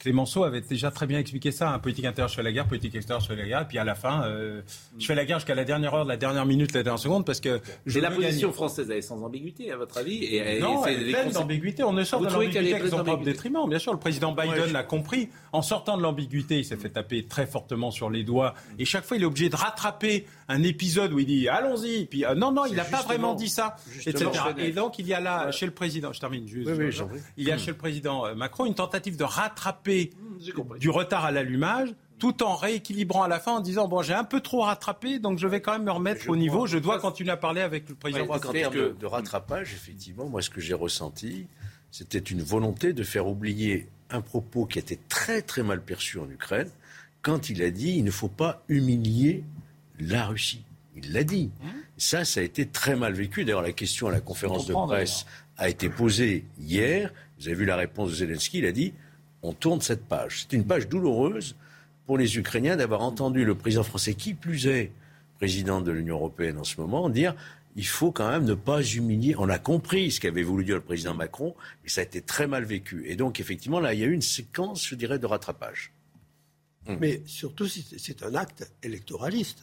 Clémenceau 0.00 0.44
avait 0.44 0.62
déjà 0.62 0.90
très 0.90 1.06
bien 1.06 1.18
expliqué 1.18 1.52
ça. 1.52 1.72
Hein. 1.72 1.78
Politique 1.78 2.06
intérieure, 2.06 2.28
je 2.28 2.34
fais 2.34 2.42
la 2.42 2.52
guerre. 2.52 2.66
Politique 2.66 2.94
extérieure, 2.94 3.22
je 3.22 3.28
fais 3.28 3.36
la 3.36 3.46
guerre. 3.46 3.62
Et 3.62 3.64
puis 3.66 3.78
à 3.78 3.84
la 3.84 3.94
fin, 3.94 4.24
euh, 4.24 4.62
je 4.98 5.06
fais 5.06 5.14
la 5.14 5.24
guerre 5.24 5.38
jusqu'à 5.38 5.54
la 5.54 5.64
dernière 5.64 5.94
heure, 5.94 6.04
de 6.04 6.08
la 6.08 6.16
dernière 6.16 6.46
minute, 6.46 6.72
la 6.72 6.82
dernière 6.82 6.98
seconde, 6.98 7.24
parce 7.24 7.40
que. 7.40 7.60
Mais 7.86 8.00
la 8.00 8.10
position 8.10 8.52
française, 8.52 8.88
elle 8.90 8.98
est 8.98 9.02
sans 9.02 9.22
ambiguïté, 9.22 9.70
à 9.70 9.76
votre 9.76 9.98
avis 9.98 10.24
et, 10.24 10.58
Non, 10.58 10.84
elle 10.86 11.08
est 11.08 11.12
pleine 11.12 11.30
d'ambiguïté. 11.30 11.84
On 11.84 11.92
ne 11.92 12.02
sort 12.02 12.20
de 12.20 12.26
l'ambiguïté 12.26 12.74
avec 12.74 12.88
son 12.88 13.04
propre 13.04 13.24
détriment. 13.24 13.68
Bien 13.68 13.78
sûr, 13.78 13.92
le 13.92 13.98
président 13.98 14.32
Biden 14.32 14.72
l'a 14.72 14.82
compris. 14.82 15.28
En 15.52 15.62
sortant 15.62 15.96
de 15.96 16.02
l'ambiguïté, 16.02 16.58
il 16.58 16.64
s'est 16.64 16.76
fait 16.76 16.90
taper 16.90 17.26
très 17.26 17.46
fortement 17.46 17.90
sur 17.90 18.10
les 18.10 18.24
doigts. 18.24 18.54
Et 18.78 18.84
chaque 18.84 19.04
fois, 19.04 19.16
il 19.16 19.22
est 19.22 19.26
obligé 19.26 19.48
de 19.48 19.56
rattraper 19.56 20.26
un 20.50 20.64
épisode 20.64 21.12
où 21.12 21.20
il 21.20 21.26
dit 21.26 21.48
allons-y. 21.48 22.06
Puis 22.06 22.24
euh, 22.24 22.34
non, 22.34 22.50
non, 22.50 22.66
il 22.66 22.74
n'a 22.74 22.84
pas 22.84 23.02
vraiment 23.02 23.34
dit 23.34 23.48
ça, 23.48 23.76
etc. 24.04 24.30
Et 24.58 24.72
donc, 24.72 24.98
il 24.98 25.06
y 25.06 25.14
a 25.14 25.20
là, 25.20 25.50
chez 25.52 25.64
le 25.64 25.72
président, 25.72 26.12
je 26.12 26.20
termine 26.20 26.46
juste. 26.46 26.70
il 27.36 27.44
y 27.44 27.52
a 27.52 27.56
chez 27.56 27.70
le 27.70 27.76
président 27.76 28.26
euh, 28.26 28.34
Macron 28.34 28.66
une 28.66 28.74
tentative 28.74 29.16
de 29.16 29.24
rattraper 29.24 30.10
du 30.78 30.90
retard 30.90 31.24
à 31.24 31.30
l'allumage 31.30 31.94
tout 32.18 32.42
en 32.42 32.54
rééquilibrant 32.54 33.22
à 33.22 33.28
la 33.28 33.40
fin 33.40 33.52
en 33.52 33.60
disant 33.60 33.88
bon 33.88 34.02
j'ai 34.02 34.12
un 34.12 34.24
peu 34.24 34.40
trop 34.40 34.62
rattrapé 34.62 35.18
donc 35.18 35.38
je 35.38 35.46
vais 35.46 35.60
quand 35.60 35.72
même 35.72 35.84
me 35.84 35.90
remettre 35.90 36.28
au 36.28 36.36
niveau 36.36 36.66
je 36.66 36.78
dois 36.78 36.98
continuer 36.98 37.30
à 37.30 37.36
parler 37.36 37.60
avec 37.62 37.88
le 37.88 37.94
président 37.94 38.26
En 38.26 38.38
termes 38.38 38.74
de, 38.74 38.96
de 38.98 39.06
rattrapage 39.06 39.72
effectivement 39.72 40.26
moi 40.26 40.42
ce 40.42 40.50
que 40.50 40.60
j'ai 40.60 40.74
ressenti 40.74 41.46
c'était 41.90 42.18
une 42.18 42.42
volonté 42.42 42.92
de 42.92 43.02
faire 43.02 43.26
oublier 43.26 43.88
un 44.10 44.20
propos 44.20 44.66
qui 44.66 44.78
était 44.78 44.98
très 45.08 45.42
très 45.42 45.62
mal 45.62 45.82
perçu 45.82 46.18
en 46.18 46.28
Ukraine 46.30 46.70
quand 47.22 47.50
il 47.50 47.62
a 47.62 47.70
dit 47.70 47.92
il 47.96 48.04
ne 48.04 48.10
faut 48.10 48.28
pas 48.28 48.62
humilier 48.68 49.44
la 50.00 50.26
Russie 50.26 50.64
il 50.96 51.12
l'a 51.12 51.24
dit. 51.24 51.50
Mmh. 51.62 51.68
Ça, 51.96 52.24
ça 52.24 52.40
a 52.40 52.42
été 52.42 52.66
très 52.66 52.96
mal 52.96 53.12
vécu. 53.12 53.44
D'ailleurs, 53.44 53.62
la 53.62 53.72
question 53.72 54.08
à 54.08 54.10
la 54.10 54.20
conférence 54.20 54.66
de 54.66 54.74
presse 54.74 55.26
a 55.56 55.68
été 55.68 55.88
posée 55.88 56.44
hier. 56.58 57.12
Vous 57.38 57.48
avez 57.48 57.56
vu 57.56 57.64
la 57.64 57.76
réponse 57.76 58.10
de 58.10 58.14
Zelensky. 58.16 58.58
Il 58.58 58.66
a 58.66 58.72
dit 58.72 58.94
on 59.42 59.52
tourne 59.52 59.80
cette 59.80 60.04
page. 60.04 60.42
C'est 60.42 60.56
une 60.56 60.66
page 60.66 60.88
douloureuse 60.88 61.56
pour 62.06 62.18
les 62.18 62.36
Ukrainiens 62.36 62.76
d'avoir 62.76 63.02
entendu 63.02 63.44
le 63.44 63.54
président 63.54 63.82
français, 63.82 64.14
qui 64.14 64.34
plus 64.34 64.66
est 64.66 64.92
président 65.38 65.80
de 65.80 65.90
l'Union 65.90 66.16
européenne 66.16 66.58
en 66.58 66.64
ce 66.64 66.78
moment, 66.78 67.08
dire 67.08 67.34
il 67.76 67.86
faut 67.86 68.10
quand 68.10 68.28
même 68.28 68.44
ne 68.44 68.54
pas 68.54 68.82
humilier. 68.82 69.34
On 69.38 69.48
a 69.48 69.58
compris 69.58 70.10
ce 70.10 70.20
qu'avait 70.20 70.42
voulu 70.42 70.64
dire 70.64 70.74
le 70.74 70.82
président 70.82 71.14
Macron, 71.14 71.54
mais 71.82 71.88
ça 71.88 72.00
a 72.00 72.04
été 72.04 72.20
très 72.20 72.46
mal 72.46 72.64
vécu. 72.64 73.04
Et 73.06 73.16
donc, 73.16 73.38
effectivement, 73.40 73.80
là, 73.80 73.94
il 73.94 74.00
y 74.00 74.02
a 74.02 74.06
eu 74.06 74.12
une 74.12 74.20
séquence, 74.20 74.86
je 74.86 74.96
dirais, 74.96 75.18
de 75.18 75.26
rattrapage. 75.26 75.92
Mais 76.98 77.22
surtout, 77.24 77.68
c'est 77.68 78.24
un 78.24 78.34
acte 78.34 78.68
électoraliste. 78.82 79.62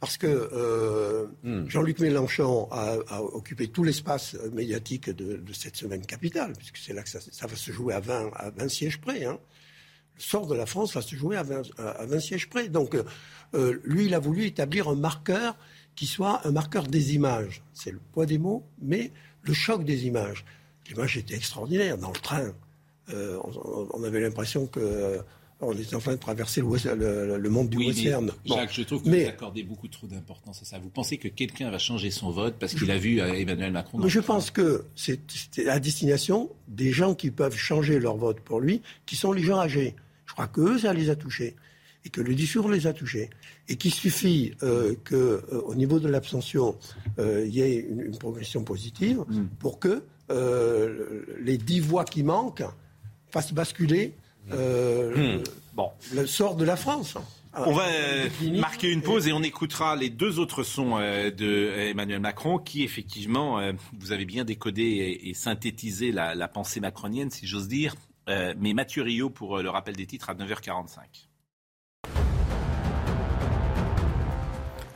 Parce 0.00 0.16
que 0.16 0.26
euh, 0.26 1.26
hmm. 1.42 1.68
Jean-Luc 1.68 2.00
Mélenchon 2.00 2.68
a, 2.70 3.22
occupé 3.22 3.68
tout 3.68 3.84
l'espace 3.84 4.34
médiatique 4.52 5.10
de, 5.10 5.40
cette 5.52 5.76
semaine 5.76 6.04
capitale, 6.04 6.54
puisque 6.56 6.78
c'est 6.78 6.94
là 6.94 7.02
que 7.02 7.08
ça, 7.08 7.46
va 7.46 7.56
se 7.56 7.70
jouer 7.70 7.94
à 7.94 8.00
20, 8.00 8.30
à 8.34 8.50
20 8.50 8.68
sièges 8.68 9.00
près. 9.00 9.24
Hein. 9.24 9.38
Le 10.16 10.22
sort 10.22 10.46
de 10.46 10.54
la 10.54 10.66
France 10.66 10.94
va 10.94 11.02
se 11.02 11.14
jouer 11.14 11.36
à 11.36 11.42
20, 11.42 11.62
à 11.78 12.06
20 12.06 12.20
sièges 12.20 12.48
près. 12.48 12.68
Donc, 12.68 12.96
euh, 13.54 13.80
lui, 13.84 14.06
il 14.06 14.14
a 14.14 14.18
voulu 14.18 14.46
établir 14.46 14.88
un 14.88 14.94
marqueur 14.94 15.56
qui 15.94 16.06
soit 16.06 16.46
un 16.46 16.50
marqueur 16.50 16.86
des 16.86 17.14
images. 17.14 17.62
C'est 17.74 17.90
le 17.90 18.00
poids 18.12 18.26
des 18.26 18.38
mots, 18.38 18.64
mais 18.80 19.12
le 19.42 19.52
choc 19.52 19.84
des 19.84 20.06
images. 20.06 20.44
L'image 20.88 21.18
était 21.18 21.34
extraordinaire. 21.34 21.98
Dans 21.98 22.12
le 22.12 22.20
train, 22.20 22.52
euh, 23.10 23.38
on, 23.92 24.02
avait 24.02 24.20
l'impression 24.20 24.66
que 24.66 25.20
on 25.60 25.72
est 25.76 25.94
en 25.94 25.98
train 25.98 26.12
de 26.12 26.18
traverser 26.18 26.60
le, 26.62 27.48
monde 27.48 27.68
du 27.68 27.78
western. 27.78 28.30
Jacques, 28.44 28.72
je 28.72 28.82
trouve 28.82 29.02
que 29.02 29.08
vous 29.08 29.28
accordez 29.28 29.62
beaucoup 29.62 29.88
trop 29.88 30.06
d'importance 30.06 30.62
à 30.62 30.64
ça. 30.64 30.78
Vous 30.78 30.88
pensez 30.88 31.18
que 31.18 31.28
quelqu'un 31.28 31.70
va 31.70 31.78
changer 31.78 32.10
son 32.10 32.30
vote 32.30 32.54
parce 32.58 32.74
qu'il 32.74 32.90
a 32.90 32.98
vu 32.98 33.20
euh, 33.20 33.32
Emmanuel 33.34 33.72
Macron 33.72 33.98
Mais 33.98 34.08
je 34.08 34.20
pense 34.20 34.50
que 34.50 34.84
c'est 34.96 35.20
à 35.68 35.78
destination 35.78 36.50
des 36.68 36.92
gens 36.92 37.14
qui 37.14 37.30
peuvent 37.30 37.56
changer 37.56 37.98
leur 37.98 38.16
vote 38.16 38.40
pour 38.40 38.60
lui, 38.60 38.82
qui 39.06 39.16
sont 39.16 39.32
les 39.32 39.42
gens 39.42 39.58
âgés. 39.58 39.94
Je 40.26 40.32
crois 40.32 40.48
que 40.48 40.78
ça 40.78 40.92
les 40.92 41.10
a 41.10 41.16
touchés 41.16 41.56
et 42.04 42.08
que 42.08 42.22
le 42.22 42.34
discours 42.34 42.70
les 42.70 42.86
a 42.86 42.94
touchés 42.94 43.28
et 43.68 43.76
qu'il 43.76 43.92
suffit 43.92 44.54
euh, 44.62 44.94
qu'au 45.06 45.14
euh, 45.14 45.74
niveau 45.74 46.00
de 46.00 46.08
l'abstention, 46.08 46.76
il 47.18 47.54
y 47.54 47.60
ait 47.60 47.76
une, 47.76 48.16
progression 48.16 48.64
positive 48.64 49.24
mm. 49.28 49.46
pour 49.58 49.78
que 49.78 50.02
les 51.40 51.58
dix 51.58 51.80
voix 51.80 52.04
qui 52.04 52.22
manquent 52.22 52.62
fassent 53.30 53.52
basculer 53.52 54.14
euh, 54.52 55.38
hmm. 55.38 55.42
bon. 55.74 55.90
le 56.12 56.26
sort 56.26 56.56
de 56.56 56.64
la 56.64 56.76
France. 56.76 57.16
On 57.54 57.72
va 57.72 57.88
euh, 57.88 58.28
marquer 58.52 58.92
une 58.92 59.02
pause 59.02 59.26
et 59.26 59.32
on 59.32 59.42
écoutera 59.42 59.96
les 59.96 60.08
deux 60.08 60.38
autres 60.38 60.62
sons 60.62 60.98
euh, 60.98 61.32
de 61.32 61.72
Emmanuel 61.90 62.20
Macron 62.20 62.58
qui, 62.58 62.84
effectivement, 62.84 63.60
vous 63.98 64.12
avez 64.12 64.24
bien 64.24 64.44
décodé 64.44 65.18
et, 65.22 65.34
synthétisé 65.34 66.12
la, 66.12 66.48
pensée 66.48 66.80
macronienne, 66.80 67.30
si 67.30 67.46
j'ose 67.46 67.68
dire. 67.68 67.94
mais 68.28 68.72
Mathieu 68.72 69.02
Rio 69.02 69.30
pour 69.30 69.58
le 69.58 69.68
rappel 69.68 69.96
des 69.96 70.06
titres 70.06 70.30
à 70.30 70.34
9h45. 70.34 71.29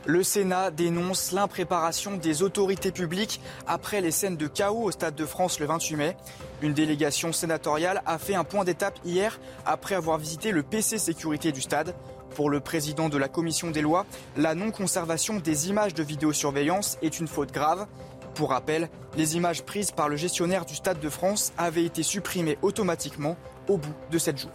Le 0.07 0.21
Sénat 0.21 0.69
dénonce 0.69 1.31
l'impréparation 1.31 2.17
des 2.17 2.43
autorités 2.43 2.91
publiques 2.91 3.41
après 3.65 4.01
les 4.01 4.11
scènes 4.11 4.37
de 4.37 4.45
chaos 4.45 4.83
au 4.83 4.91
Stade 4.91 5.15
de 5.15 5.25
France 5.25 5.59
le 5.59 5.65
28 5.65 5.95
mai. 5.95 6.17
Une 6.61 6.73
délégation 6.73 7.33
sénatoriale 7.33 8.03
a 8.05 8.19
fait 8.19 8.35
un 8.35 8.43
point 8.43 8.63
d'étape 8.63 8.99
hier 9.03 9.39
après 9.65 9.95
avoir 9.95 10.19
visité 10.19 10.51
le 10.51 10.61
PC 10.61 10.99
sécurité 10.99 11.51
du 11.51 11.59
stade. 11.59 11.95
Pour 12.35 12.51
le 12.51 12.59
président 12.59 13.09
de 13.09 13.17
la 13.17 13.27
commission 13.27 13.71
des 13.71 13.81
lois, 13.81 14.05
la 14.37 14.53
non-conservation 14.53 15.37
des 15.37 15.69
images 15.69 15.95
de 15.95 16.03
vidéosurveillance 16.03 16.99
est 17.01 17.19
une 17.19 17.27
faute 17.27 17.51
grave. 17.51 17.87
Pour 18.35 18.51
rappel, 18.51 18.89
les 19.17 19.37
images 19.37 19.63
prises 19.63 19.89
par 19.89 20.07
le 20.07 20.17
gestionnaire 20.17 20.65
du 20.65 20.75
Stade 20.75 20.99
de 20.99 21.09
France 21.09 21.51
avaient 21.57 21.85
été 21.85 22.03
supprimées 22.03 22.59
automatiquement 22.61 23.37
au 23.67 23.77
bout 23.77 23.93
de 24.11 24.19
7 24.19 24.37
jours. 24.37 24.51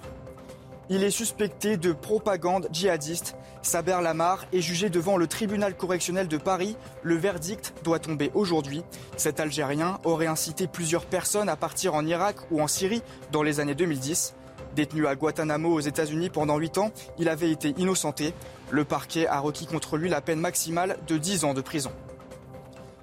Il 0.93 1.05
est 1.05 1.13
suspecté 1.13 1.77
de 1.77 1.93
propagande 1.93 2.69
djihadiste. 2.73 3.37
Saber 3.63 3.99
Lamar 4.03 4.45
est 4.53 4.61
jugé 4.61 4.91
devant 4.91 5.17
le 5.17 5.29
tribunal 5.29 5.77
correctionnel 5.77 6.27
de 6.27 6.37
Paris. 6.37 6.77
Le 7.05 7.15
verdict 7.15 7.73
doit 7.85 8.01
tomber 8.01 8.33
aujourd'hui. 8.35 8.83
Cet 9.17 9.39
Algérien 9.39 10.01
aurait 10.03 10.27
incité 10.27 10.67
plusieurs 10.67 11.07
personnes 11.07 11.49
à 11.49 11.55
partir 11.55 11.95
en 11.95 12.05
Irak 12.05 12.39
ou 12.51 12.61
en 12.61 12.67
Syrie 12.67 13.03
dans 13.31 13.45
les 13.45 13.61
années 13.61 13.77
2010. 13.77 14.35
Détenu 14.75 15.07
à 15.07 15.15
Guantanamo 15.15 15.73
aux 15.73 15.81
États-Unis 15.81 16.29
pendant 16.29 16.59
8 16.59 16.79
ans, 16.79 16.91
il 17.21 17.29
avait 17.29 17.53
été 17.53 17.73
innocenté. 17.79 18.35
Le 18.73 18.85
parquet 18.85 19.29
a 19.29 19.39
requis 19.39 19.67
contre 19.67 19.97
lui 19.97 20.09
la 20.09 20.21
peine 20.21 20.41
maximale 20.41 20.97
de 21.07 21.19
10 21.19 21.45
ans 21.45 21.55
de 21.55 21.61
prison. 21.61 21.93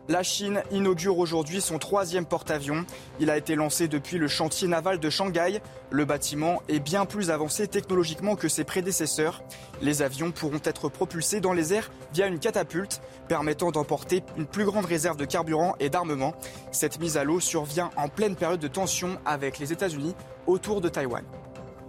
La 0.10 0.24
Chine 0.24 0.64
inaugure 0.72 1.18
aujourd'hui 1.18 1.60
son 1.60 1.80
troisième 1.80 2.26
porte-avions. 2.26 2.86
Il 3.20 3.30
a 3.30 3.36
été 3.36 3.55
lancé 3.55 3.89
depuis 3.89 4.18
le 4.18 4.30
chantier 4.30 4.70
naval 4.70 4.99
de 4.99 5.10
Shanghai. 5.10 5.60
Le 5.89 6.05
bâtiment 6.05 6.62
est 6.70 6.80
bien 6.80 7.05
plus 7.05 7.30
avancé 7.30 7.68
technologiquement 7.68 8.38
que 8.38 8.47
ses 8.47 8.64
prédécesseurs. 8.64 9.43
Les 9.82 10.01
avions 10.01 10.32
pourront 10.32 10.62
être 10.64 10.88
propulsés 10.88 11.41
dans 11.41 11.51
les 11.51 11.74
airs 11.74 11.91
via 12.14 12.28
une 12.28 12.39
catapulte, 12.39 13.01
permettant 13.28 13.72
d'emporter 13.72 14.24
une 14.38 14.45
plus 14.45 14.64
grande 14.64 14.86
réserve 14.86 15.18
de 15.18 15.26
carburant 15.26 15.76
et 15.82 15.89
d'armement. 15.89 16.36
Cette 16.72 17.01
mise 17.01 17.18
à 17.18 17.26
l'eau 17.26 17.41
survient 17.41 17.89
en 17.97 18.08
pleine 18.08 18.38
période 18.38 18.62
de 18.62 18.70
tension 18.70 19.20
avec 19.26 19.60
les 19.60 19.74
États-Unis 19.74 20.16
autour 20.45 20.80
de 20.80 20.88
Taïwan. 20.88 21.26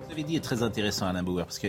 Vous 0.05 0.11
avez 0.11 0.25
dit 0.25 0.35
est 0.35 0.41
très 0.41 0.65
intéressant, 0.65 1.07
Alain 1.07 1.23
Bauer, 1.23 1.45
parce 1.45 1.61
que 1.61 1.69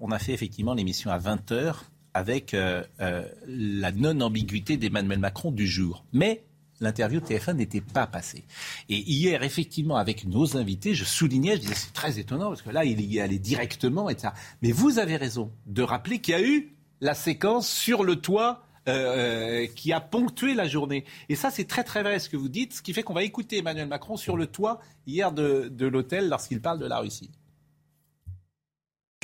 on 0.00 0.12
a 0.12 0.18
fait 0.20 0.34
effectivement 0.34 0.74
l'émission 0.74 1.10
à 1.10 1.18
20h 1.18 1.74
avec 2.14 2.54
euh, 2.54 2.82
euh, 3.00 3.24
la 3.46 3.92
non-ambiguïté 3.92 4.76
d'Emmanuel 4.76 5.18
Macron 5.18 5.50
du 5.50 5.66
jour. 5.66 6.04
Mais 6.12 6.44
l'interview 6.80 7.20
de 7.20 7.26
TF1 7.26 7.54
n'était 7.54 7.80
pas 7.80 8.06
passée. 8.06 8.44
Et 8.88 8.96
hier, 8.96 9.42
effectivement, 9.42 9.96
avec 9.96 10.24
nos 10.24 10.56
invités, 10.56 10.94
je 10.94 11.04
soulignais, 11.04 11.56
je 11.56 11.60
disais, 11.60 11.74
c'est 11.74 11.92
très 11.92 12.18
étonnant, 12.18 12.48
parce 12.48 12.62
que 12.62 12.70
là, 12.70 12.84
il 12.84 13.00
y 13.00 13.20
allait 13.20 13.38
directement, 13.38 14.08
etc. 14.08 14.32
Mais 14.62 14.72
vous 14.72 14.98
avez 14.98 15.16
raison 15.16 15.52
de 15.66 15.82
rappeler 15.82 16.20
qu'il 16.20 16.32
y 16.32 16.36
a 16.36 16.42
eu 16.42 16.74
la 17.00 17.14
séquence 17.14 17.68
sur 17.68 18.02
le 18.02 18.16
toit 18.16 18.62
euh, 18.88 19.66
qui 19.76 19.92
a 19.92 20.00
ponctué 20.00 20.54
la 20.54 20.66
journée. 20.66 21.04
Et 21.28 21.36
ça, 21.36 21.50
c'est 21.50 21.66
très 21.66 21.84
très 21.84 22.02
vrai 22.02 22.18
ce 22.18 22.28
que 22.30 22.36
vous 22.36 22.48
dites, 22.48 22.74
ce 22.74 22.82
qui 22.82 22.94
fait 22.94 23.02
qu'on 23.02 23.14
va 23.14 23.24
écouter 23.24 23.58
Emmanuel 23.58 23.88
Macron 23.88 24.16
sur 24.16 24.36
le 24.36 24.46
toit 24.46 24.80
hier 25.06 25.32
de 25.32 25.86
l'hôtel 25.86 26.28
lorsqu'il 26.28 26.62
parle 26.62 26.78
de 26.78 26.86
la 26.86 26.98
Russie. 26.98 27.30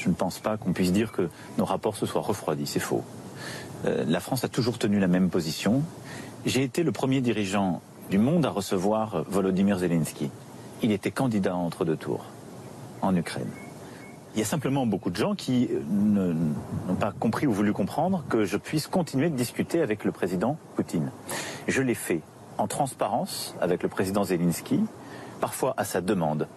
Je 0.02 0.10
ne 0.10 0.14
pense 0.14 0.40
pas 0.40 0.58
qu'on 0.58 0.74
puisse 0.74 0.92
dire 0.92 1.10
que 1.10 1.30
nos 1.56 1.64
rapports 1.64 1.96
se 1.96 2.04
soient 2.04 2.20
refroidis, 2.20 2.66
c'est 2.66 2.80
faux. 2.80 3.02
Euh, 3.86 4.04
la 4.06 4.20
France 4.20 4.44
a 4.44 4.48
toujours 4.48 4.78
tenu 4.78 5.00
la 5.00 5.08
même 5.08 5.30
position. 5.30 5.82
J'ai 6.44 6.62
été 6.62 6.82
le 6.82 6.92
premier 6.92 7.22
dirigeant 7.22 7.80
du 8.10 8.18
monde 8.18 8.44
à 8.44 8.50
recevoir 8.50 9.24
Volodymyr 9.26 9.78
Zelensky. 9.78 10.30
Il 10.82 10.92
était 10.92 11.10
candidat 11.10 11.56
entre 11.56 11.86
deux 11.86 11.96
tours 11.96 12.26
en 13.00 13.16
Ukraine. 13.16 13.48
Il 14.34 14.38
y 14.38 14.42
a 14.42 14.44
simplement 14.44 14.84
beaucoup 14.86 15.08
de 15.08 15.16
gens 15.16 15.34
qui 15.34 15.70
euh, 15.72 16.34
n'ont 16.86 16.94
pas 16.96 17.12
compris 17.18 17.46
ou 17.46 17.52
voulu 17.52 17.72
comprendre 17.72 18.22
que 18.28 18.44
je 18.44 18.58
puisse 18.58 18.88
continuer 18.88 19.30
de 19.30 19.34
discuter 19.34 19.80
avec 19.80 20.04
le 20.04 20.12
président 20.12 20.58
Poutine. 20.76 21.10
Je 21.68 21.80
l'ai 21.80 21.94
fait 21.94 22.20
en 22.58 22.66
transparence 22.66 23.54
avec 23.62 23.82
le 23.82 23.88
président 23.88 24.24
Zelensky, 24.24 24.78
parfois 25.40 25.72
à 25.78 25.84
sa 25.84 26.02
demande. 26.02 26.48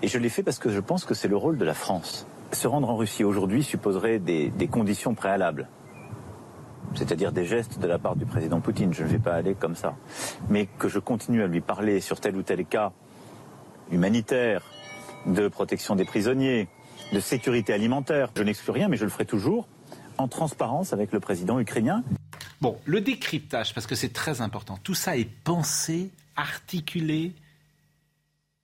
Et 0.00 0.06
je 0.06 0.18
l'ai 0.18 0.28
fait 0.28 0.44
parce 0.44 0.60
que 0.60 0.70
je 0.70 0.78
pense 0.78 1.04
que 1.04 1.14
c'est 1.14 1.28
le 1.28 1.36
rôle 1.36 1.58
de 1.58 1.64
la 1.64 1.74
France 1.74 2.24
se 2.52 2.68
rendre 2.68 2.90
en 2.90 2.96
Russie 2.96 3.24
aujourd'hui 3.24 3.62
supposerait 3.62 4.18
des, 4.18 4.68
conditions 4.70 5.14
préalables 5.14 5.68
c'est-à-dire 6.94 7.32
des 7.32 7.44
gestes 7.44 7.80
de 7.80 7.86
la 7.88 7.98
part 7.98 8.14
du 8.14 8.24
président 8.24 8.60
Poutine. 8.60 8.94
Je 8.94 9.02
ne 9.02 9.08
vais 9.08 9.18
pas 9.18 9.34
aller 9.34 9.56
comme 9.56 9.74
ça. 9.74 9.96
Mais 10.48 10.66
que 10.66 10.88
je 10.88 11.00
continue 11.00 11.42
à 11.42 11.48
lui 11.48 11.60
parler 11.60 12.00
sur 12.00 12.20
tel 12.20 12.36
ou 12.36 12.42
tel 12.42 12.64
cas 12.64 12.92
humanitaire, 13.90 14.62
de 15.26 15.48
protection 15.48 15.96
des 15.96 16.04
prisonniers, 16.04 16.68
de 17.12 17.18
sécurité 17.18 17.72
alimentaire. 17.72 18.30
Je 18.36 18.44
n'exclus 18.44 18.70
rien, 18.70 18.86
mais 18.86 18.96
je 18.96 19.04
le 19.04 19.10
ferai 19.10 19.24
toujours 19.24 19.66
en 20.18 20.28
transparence 20.28 20.92
avec 20.92 21.12
le 21.12 21.20
président 21.20 21.58
ukrainien. 21.58 22.04
Bon, 22.60 22.78
le 22.84 23.00
décryptage, 23.00 23.74
parce 23.74 23.86
que 23.86 23.94
c'est 23.94 24.12
très 24.12 24.40
important. 24.40 24.78
Tout 24.82 24.94
ça 24.94 25.16
est 25.16 25.28
pensé, 25.42 26.10
articulé. 26.36 27.32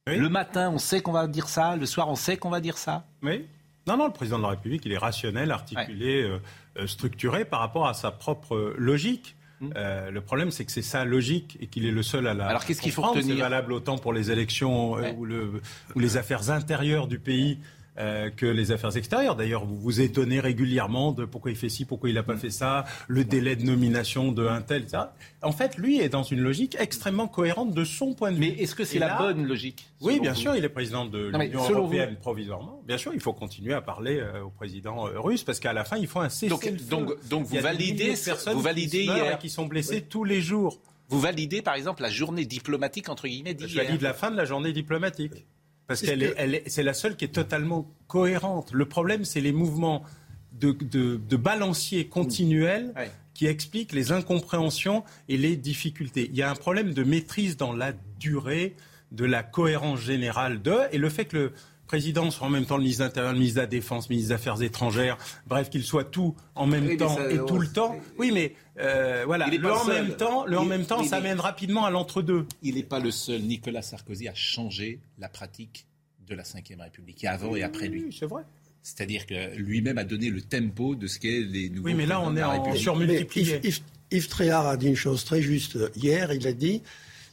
Le 0.07 0.28
matin, 0.28 0.70
on 0.70 0.78
sait 0.78 1.03
qu'on 1.03 1.12
va 1.12 1.26
dire 1.26 1.49
ça. 1.49 1.76
Le 1.76 1.87
soir, 1.87 2.09
on 2.09 2.16
sait 2.16 2.37
qu'on 2.37 2.51
va 2.51 2.61
dire 2.61 2.78
ça. 2.78 3.05
Oui. 3.22 3.47
Non, 3.87 3.97
non, 3.97 4.07
le 4.07 4.12
président 4.12 4.39
de 4.39 4.43
la 4.43 4.51
République, 4.51 4.83
il 4.85 4.93
est 4.93 4.99
rationnel, 4.99 5.51
articulé, 5.51 6.22
euh, 6.22 6.39
euh, 6.78 6.87
structuré 6.87 7.45
par 7.45 7.61
rapport 7.61 7.89
à 7.89 7.95
sa 7.95 8.11
propre 8.11 8.55
euh, 8.55 8.74
logique. 8.78 9.37
Mm. 9.61 9.72
le 10.11 10.20
problème, 10.22 10.51
c'est 10.51 10.64
que 10.64 10.72
c'est 10.72 10.81
sa 10.81 11.05
logique 11.05 11.59
et 11.61 11.66
qu'il 11.66 11.85
est 11.85 11.91
le 11.91 12.03
seul 12.03 12.26
à 12.26 12.33
la. 12.33 12.47
Alors 12.47 12.64
qu'est-ce 12.64 12.81
qu'il 12.81 12.93
faut 12.93 13.03
retenir 13.03 13.37
C'est 13.37 13.43
valable 13.43 13.74
autant 13.74 13.99
pour 13.99 14.14
les 14.14 14.31
élections 14.31 14.93
ou, 15.18 15.26
le, 15.26 15.61
ou, 15.95 15.99
les 15.99 16.16
affaires 16.16 16.51
intérieures 16.51 17.07
du 17.07 17.18
pays 17.18 17.59
euh, 17.99 18.30
que 18.30 18.47
les 18.47 18.72
affaires 18.72 18.97
extérieures. 18.97 19.36
D'ailleurs, 19.36 19.64
vous 19.64 19.76
vous 19.76 20.01
étonnez 20.01 20.41
régulièrement 20.41 21.12
de 21.12 21.24
pourquoi 21.24 21.51
il 21.51 21.57
fait 21.57 21.68
ci, 21.68 21.84
pourquoi 21.84 22.09
il 22.09 22.14
n'a 22.14 22.22
pas 22.22 22.36
fait 22.36 22.51
ça, 22.51 22.84
le 23.09 23.24
délai 23.24 23.57
de 23.57 23.64
nomination 23.64 24.32
de 24.32 24.47
un 24.47 24.62
tel, 24.62 24.82
etc. 24.82 25.03
En 25.43 25.53
fait, 25.53 25.76
lui 25.76 26.01
est 26.01 26.09
dans 26.09 26.22
une 26.22 26.41
logique 26.41 26.76
extrêmement 26.78 27.28
cohérente 27.28 27.74
de 27.74 27.84
son 27.84 28.14
point 28.14 28.30
de 28.30 28.36
vue. 28.36 28.41
Mais 28.41 28.62
est-ce 28.62 28.74
que 28.74 28.84
c'est 28.84 28.99
la 28.99 29.18
bonne 29.18 29.47
logique 29.47 29.86
Oui, 30.01 30.20
bien 30.20 30.34
sûr, 30.34 30.55
il 30.55 30.64
est 30.64 30.68
président 30.68 31.05
de 31.05 31.30
l'Union 31.32 31.68
européenne 31.68 32.16
provisoirement. 32.20 32.80
Bien 32.86 32.99
sûr, 32.99 33.12
il 33.14 33.20
faut 33.20 33.32
continuer 33.32 33.74
à 33.74 33.80
parler 33.80 34.20
euh, 34.20 34.45
au 34.45 34.51
président 34.51 35.07
euh, 35.07 35.18
russe 35.20 35.43
parce 35.43 35.61
qu'à 35.61 35.72
la 35.72 35.84
fin, 35.84 35.97
il 35.97 36.07
faut 36.07 36.20
un 36.20 36.28
cessez 36.28 36.49
donc, 36.49 36.70
donc, 36.88 37.28
donc, 37.28 37.47
vous 37.47 37.61
validez, 37.61 38.14
vous 38.53 38.61
validez 38.61 39.03
hier, 39.03 39.38
qui 39.38 39.51
sont 39.51 39.66
blessés 39.66 40.03
tous 40.03 40.24
les 40.24 40.41
jours. 40.41 40.80
Vous 41.09 41.20
validez, 41.20 41.61
par 41.61 41.74
exemple, 41.74 42.03
la 42.03 42.11
journée 42.11 42.45
diplomatique 42.45 43.09
entre 43.09 43.26
guillemets 43.26 43.55
d'hier. 43.55 43.68
Je 43.68 43.76
valide 43.76 44.01
la 44.01 44.14
fin 44.14 44.30
de 44.30 44.36
la 44.36 44.45
journée 44.45 44.72
diplomatique. 44.72 45.45
Parce 45.91 46.03
qu'elle 46.03 46.22
est, 46.22 46.62
c'est 46.68 46.84
la 46.84 46.95
seule 46.95 47.16
qui 47.16 47.24
est 47.24 47.34
totalement 47.34 47.93
cohérente. 48.07 48.70
Le 48.72 48.86
problème, 48.86 49.24
c'est 49.24 49.41
les 49.41 49.51
mouvements 49.51 50.05
de, 50.53 50.70
de, 50.70 51.36
balancier 51.36 52.07
continuels 52.07 52.95
qui 53.34 53.49
expliquent 53.49 53.93
les 53.93 54.12
incompréhensions 54.12 55.03
et 55.28 55.36
les 55.36 55.57
difficultés. 55.57 56.28
Il 56.30 56.38
y 56.38 56.43
a 56.43 56.51
un 56.51 56.55
problème 56.55 56.95
de 56.95 57.03
maîtrise 57.03 57.57
dans 57.57 57.72
la 57.72 57.93
durée, 58.20 58.76
de 59.11 59.24
la 59.24 59.43
cohérence 59.43 59.99
générale 59.99 60.62
de, 60.62 60.76
et 60.93 60.99
le 60.99 61.09
fait 61.09 61.24
que 61.24 61.36
le 61.36 61.53
président 61.91 62.30
soit 62.30 62.47
en 62.47 62.51
même 62.51 62.66
temps 62.66 62.76
le 62.76 62.84
ministre 62.84 63.03
de 63.03 63.09
l'Intérieur, 63.09 63.32
le 63.32 63.38
ministre 63.41 63.57
de 63.57 63.62
la 63.62 63.66
Défense, 63.66 64.09
le 64.09 64.14
ministre 64.14 64.28
des 64.28 64.34
Affaires 64.36 64.62
étrangères, 64.62 65.18
bref, 65.49 65.70
qu'il 65.70 65.82
soit 65.82 66.05
tout 66.05 66.36
en 66.55 66.64
même 66.64 66.97
temps 66.97 67.18
et 67.28 67.38
tout 67.49 67.59
le 67.59 67.66
temps. 67.66 67.97
Oui, 68.16 68.30
mais 68.32 68.55
euh, 68.78 69.24
voilà, 69.26 69.49
le 69.49 69.72
en, 69.72 69.84
même 69.84 70.14
temps, 70.14 70.47
le 70.47 70.57
en 70.57 70.64
même 70.64 70.86
temps, 70.86 71.03
ça 71.03 71.20
mène 71.20 71.41
rapidement 71.41 71.84
à 71.84 71.91
l'entre-deux. 71.91 72.47
Il 72.62 72.76
n'est 72.76 72.84
pas 72.84 73.01
le 73.01 73.11
seul, 73.11 73.41
Nicolas 73.41 73.82
Sarkozy, 73.82 74.28
à 74.28 74.34
changer 74.34 75.01
la 75.18 75.28
pratique 75.28 75.84
de 76.28 76.36
la 76.36 76.45
Ve 76.45 76.78
République. 76.78 77.24
Il 77.24 77.26
a 77.26 77.32
avant 77.32 77.57
et 77.57 77.64
après 77.64 77.88
lui. 77.88 78.05
Oui, 78.05 78.16
c'est 78.16 78.26
vrai. 78.26 78.45
C'est-à-dire 78.84 79.26
que 79.26 79.57
lui-même 79.57 79.99
a 79.99 80.05
donné 80.05 80.30
le 80.30 80.43
tempo 80.43 80.95
de 80.95 81.09
ce 81.09 81.18
qu'est 81.18 81.41
les 81.41 81.70
nouveaux. 81.70 81.88
Oui, 81.88 81.95
mais 81.95 82.07
là, 82.07 82.20
on 82.20 82.36
est 82.36 82.43
en 82.45 82.72
surmultiplié. 82.76 83.59
Yves, 83.64 83.80
Yves 84.12 84.28
Tréhard 84.28 84.68
a 84.68 84.76
dit 84.76 84.86
une 84.86 84.95
chose 84.95 85.24
très 85.24 85.43
juste 85.43 85.76
hier. 85.97 86.32
Il 86.32 86.47
a 86.47 86.53
dit 86.53 86.82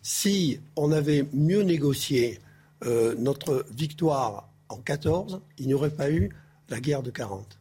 si 0.01 0.59
on 0.75 0.91
avait 0.91 1.27
mieux 1.31 1.61
négocié 1.61 2.39
euh, 2.85 3.15
notre 3.17 3.65
victoire 3.71 4.49
en 4.69 4.77
14, 4.77 5.41
il 5.57 5.67
n'y 5.67 5.73
aurait 5.73 5.89
pas 5.89 6.11
eu 6.11 6.29
la 6.69 6.79
guerre 6.79 7.03
de 7.03 7.11
40. 7.11 7.59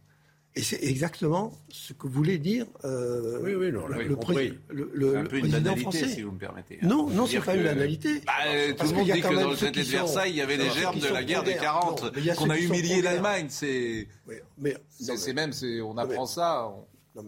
Et 0.59 0.63
c'est 0.63 0.83
exactement 0.83 1.53
ce 1.69 1.93
que 1.93 2.07
voulait 2.07 2.39
dire 2.39 2.65
euh, 2.85 3.41
oui, 3.43 3.55
oui, 3.55 3.71
non, 3.71 3.87
le, 3.89 4.17
pré, 4.17 4.55
le, 4.71 4.91
le, 4.95 5.19
un 5.19 5.23
peu 5.25 5.29
président 5.29 5.59
une 5.59 5.65
banalité, 5.65 5.83
français. 5.83 6.09
si 6.09 6.23
vous 6.23 6.33
me 6.33 6.39
permettez. 6.39 6.79
Non, 6.81 7.11
non, 7.11 7.27
c'est 7.27 7.41
pas 7.41 7.53
que... 7.53 7.59
une 7.59 7.65
banalité. 7.65 8.23
Bah, 8.27 8.33
tout 8.79 8.87
le 8.87 8.95
monde 8.95 9.11
dit 9.11 9.21
que 9.21 9.35
dans 9.35 9.51
le 9.51 9.57
traité 9.57 9.83
de 9.83 9.87
Versailles, 9.87 10.31
il 10.31 10.37
y 10.37 10.41
avait 10.41 10.57
les 10.57 10.71
germes 10.71 10.99
de 10.99 11.09
la 11.09 11.25
guerre 11.25 11.45
des 11.45 11.57
40, 11.57 12.11
qu'on 12.37 12.51
a 12.51 12.59
humilié 12.59 13.03
l'Allemagne. 13.03 13.47
C'est 13.51 14.09
c'est 14.89 15.33
même, 15.35 15.53
on 15.85 15.99
apprend 15.99 16.23
mais, 16.23 16.27
ça. 16.27 16.69
On... 16.69 16.87
Non, 17.17 17.25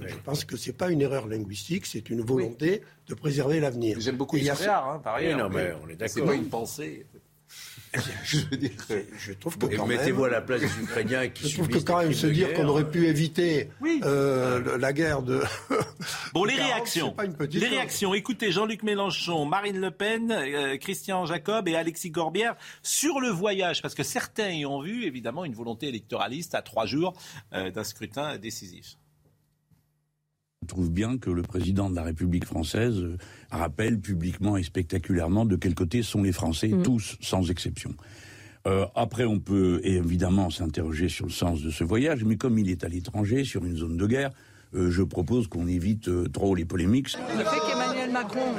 mais, 0.00 0.08
je 0.08 0.16
pense 0.24 0.44
que 0.44 0.56
c'est 0.56 0.72
pas 0.72 0.90
une 0.90 1.02
erreur 1.02 1.26
linguistique, 1.26 1.84
c'est 1.84 2.08
une 2.08 2.22
volonté 2.22 2.82
de 3.06 3.14
préserver 3.14 3.60
l'avenir. 3.60 3.98
J'aime 4.00 4.16
beaucoup 4.16 4.36
l'histoire, 4.36 4.90
hein, 4.90 5.00
par 5.04 5.16
ailleurs. 5.16 5.38
non, 5.38 5.48
mais 5.50 5.72
on 5.84 5.88
est 5.88 5.96
d'accord. 5.96 6.14
C'est 6.14 6.24
pas 6.24 6.34
une 6.34 6.48
pensée. 6.48 7.06
Je, 8.24 8.38
veux 8.50 8.56
dire, 8.56 8.70
je 9.18 9.32
trouve 9.32 9.56
que 9.58 9.66
quand 9.66 9.86
mettez-vous 9.86 10.22
même, 10.22 10.32
à 10.32 10.36
la 10.36 10.40
place 10.40 10.60
des 10.60 10.82
Ukrainiens 10.82 11.28
qui 11.28 11.48
je 11.48 11.54
trouve 11.54 11.68
que 11.68 11.78
quand 11.78 11.98
même 11.98 12.12
se 12.12 12.26
dire 12.26 12.52
qu'on 12.54 12.68
aurait 12.68 12.90
pu 12.90 13.06
éviter 13.06 13.70
oui. 13.80 14.00
euh, 14.04 14.78
la 14.78 14.92
guerre 14.92 15.22
de 15.22 15.40
bon 16.34 16.44
les 16.44 16.54
réactions. 16.54 17.14
les 17.50 17.66
réactions. 17.66 18.14
Écoutez 18.14 18.52
Jean-Luc 18.52 18.82
Mélenchon 18.82 19.44
Marine 19.46 19.80
Le 19.80 19.90
Pen 19.90 20.30
euh, 20.30 20.76
Christian 20.76 21.24
Jacob 21.26 21.68
et 21.68 21.76
Alexis 21.76 22.12
Corbière 22.12 22.56
sur 22.82 23.20
le 23.20 23.28
voyage 23.28 23.82
parce 23.82 23.94
que 23.94 24.02
certains 24.02 24.50
y 24.50 24.66
ont 24.66 24.80
vu 24.80 25.04
évidemment 25.04 25.44
une 25.44 25.54
volonté 25.54 25.88
électoraliste 25.88 26.54
à 26.54 26.62
trois 26.62 26.86
jours 26.86 27.14
euh, 27.52 27.70
d'un 27.70 27.84
scrutin 27.84 28.36
décisif 28.38 28.96
trouve 30.68 30.90
bien 30.90 31.18
que 31.18 31.30
le 31.30 31.42
président 31.42 31.90
de 31.90 31.96
la 31.96 32.02
République 32.02 32.44
française 32.44 33.02
rappelle 33.50 33.98
publiquement 33.98 34.56
et 34.56 34.62
spectaculairement 34.62 35.44
de 35.44 35.56
quel 35.56 35.74
côté 35.74 36.02
sont 36.02 36.22
les 36.22 36.32
Français, 36.32 36.68
mmh. 36.68 36.82
tous 36.82 37.16
sans 37.20 37.50
exception. 37.50 37.94
Euh, 38.66 38.86
après, 38.94 39.24
on 39.24 39.40
peut 39.40 39.80
évidemment 39.82 40.50
s'interroger 40.50 41.08
sur 41.08 41.26
le 41.26 41.32
sens 41.32 41.62
de 41.62 41.70
ce 41.70 41.84
voyage, 41.84 42.24
mais 42.24 42.36
comme 42.36 42.58
il 42.58 42.70
est 42.70 42.84
à 42.84 42.88
l'étranger, 42.88 43.44
sur 43.44 43.64
une 43.64 43.76
zone 43.76 43.96
de 43.96 44.06
guerre, 44.06 44.30
euh, 44.74 44.90
je 44.90 45.02
propose 45.02 45.48
qu'on 45.48 45.66
évite 45.66 46.08
euh, 46.08 46.28
trop 46.28 46.54
les 46.54 46.64
polémiques. 46.64 47.16
Le 47.36 47.44
fait 47.44 47.60
qu'Emmanuel 47.66 48.10
Macron 48.10 48.52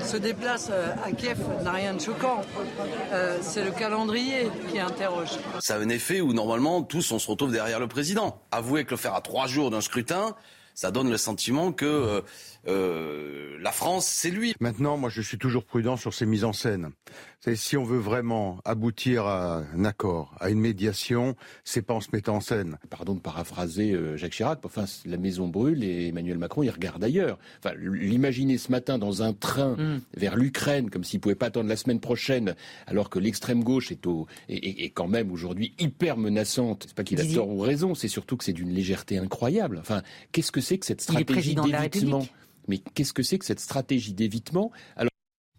se 0.00 0.16
déplace 0.16 0.70
à 0.70 1.12
Kiev 1.12 1.38
n'a 1.62 1.72
rien 1.72 1.94
de 1.94 2.00
choquant. 2.00 2.42
Euh, 3.12 3.38
c'est 3.40 3.64
le 3.64 3.70
calendrier 3.70 4.48
qui 4.70 4.80
interroge. 4.80 5.30
Ça 5.60 5.76
a 5.76 5.78
un 5.78 5.88
effet 5.88 6.20
où 6.20 6.32
normalement 6.32 6.82
tous 6.82 7.12
on 7.12 7.18
se 7.18 7.30
retrouve 7.30 7.52
derrière 7.52 7.78
le 7.78 7.86
président. 7.86 8.42
Avouez 8.50 8.84
que 8.84 8.92
le 8.92 8.96
faire 8.96 9.14
à 9.14 9.20
trois 9.20 9.46
jours 9.46 9.70
d'un 9.70 9.80
scrutin, 9.80 10.34
ça 10.82 10.90
donne 10.90 11.10
le 11.10 11.16
sentiment 11.16 11.70
que 11.70 11.86
euh, 11.86 12.20
euh, 12.66 13.56
la 13.60 13.70
France, 13.70 14.04
c'est 14.04 14.30
lui. 14.30 14.52
Maintenant, 14.58 14.96
moi, 14.96 15.10
je 15.10 15.20
suis 15.20 15.38
toujours 15.38 15.64
prudent 15.64 15.96
sur 15.96 16.12
ces 16.12 16.26
mises 16.26 16.42
en 16.42 16.52
scène. 16.52 16.90
C'est 17.38 17.56
si 17.56 17.76
on 17.76 17.84
veut 17.84 17.98
vraiment 17.98 18.58
aboutir 18.64 19.26
à 19.26 19.64
un 19.74 19.84
accord, 19.84 20.34
à 20.40 20.50
une 20.50 20.60
médiation, 20.60 21.34
c'est 21.64 21.82
pas 21.82 21.94
en 21.94 22.00
se 22.00 22.08
mettant 22.12 22.36
en 22.36 22.40
scène. 22.40 22.78
Pardon 22.88 23.14
de 23.14 23.20
paraphraser 23.20 23.92
euh, 23.92 24.16
Jacques 24.16 24.32
Chirac. 24.32 24.60
Enfin, 24.64 24.84
la 25.06 25.16
maison 25.16 25.48
brûle 25.48 25.82
et 25.84 26.08
Emmanuel 26.08 26.38
Macron, 26.38 26.62
il 26.62 26.70
regarde 26.70 27.02
ailleurs. 27.02 27.38
Enfin, 27.58 27.74
l'imaginer 27.76 28.58
ce 28.58 28.70
matin 28.70 28.98
dans 28.98 29.22
un 29.22 29.32
train 29.32 29.76
mm. 29.76 30.00
vers 30.16 30.36
l'Ukraine, 30.36 30.90
comme 30.90 31.04
s'il 31.04 31.20
pouvait 31.20 31.34
pas 31.36 31.46
attendre 31.46 31.68
la 31.68 31.76
semaine 31.76 32.00
prochaine, 32.00 32.54
alors 32.86 33.08
que 33.10 33.18
l'extrême 33.20 33.62
gauche 33.64 33.90
est, 33.90 34.06
au, 34.06 34.26
est, 34.48 34.56
est, 34.56 34.84
est 34.84 34.90
quand 34.90 35.08
même 35.08 35.30
aujourd'hui 35.32 35.74
hyper 35.80 36.16
menaçante. 36.16 36.84
C'est 36.88 36.96
pas 36.96 37.04
qu'il 37.04 37.20
a 37.20 37.24
tort 37.24 37.48
ou 37.48 37.58
raison, 37.58 37.94
c'est 37.94 38.08
surtout 38.08 38.36
que 38.36 38.44
c'est 38.44 38.52
d'une 38.52 38.72
légèreté 38.72 39.18
incroyable. 39.18 39.78
Enfin, 39.80 40.02
qu'est-ce 40.30 40.52
que 40.52 40.60
c'est 40.60 40.71
que 40.78 40.86
cette 40.86 41.00
stratégie 41.00 41.54
d'évitement 41.54 42.26
mais 42.68 42.78
qu'est-ce 42.78 43.12
que 43.12 43.22
c'est 43.22 43.38
que 43.38 43.44
cette 43.44 43.60
stratégie 43.60 44.12
d'évitement 44.12 44.70
Alors, 44.96 45.10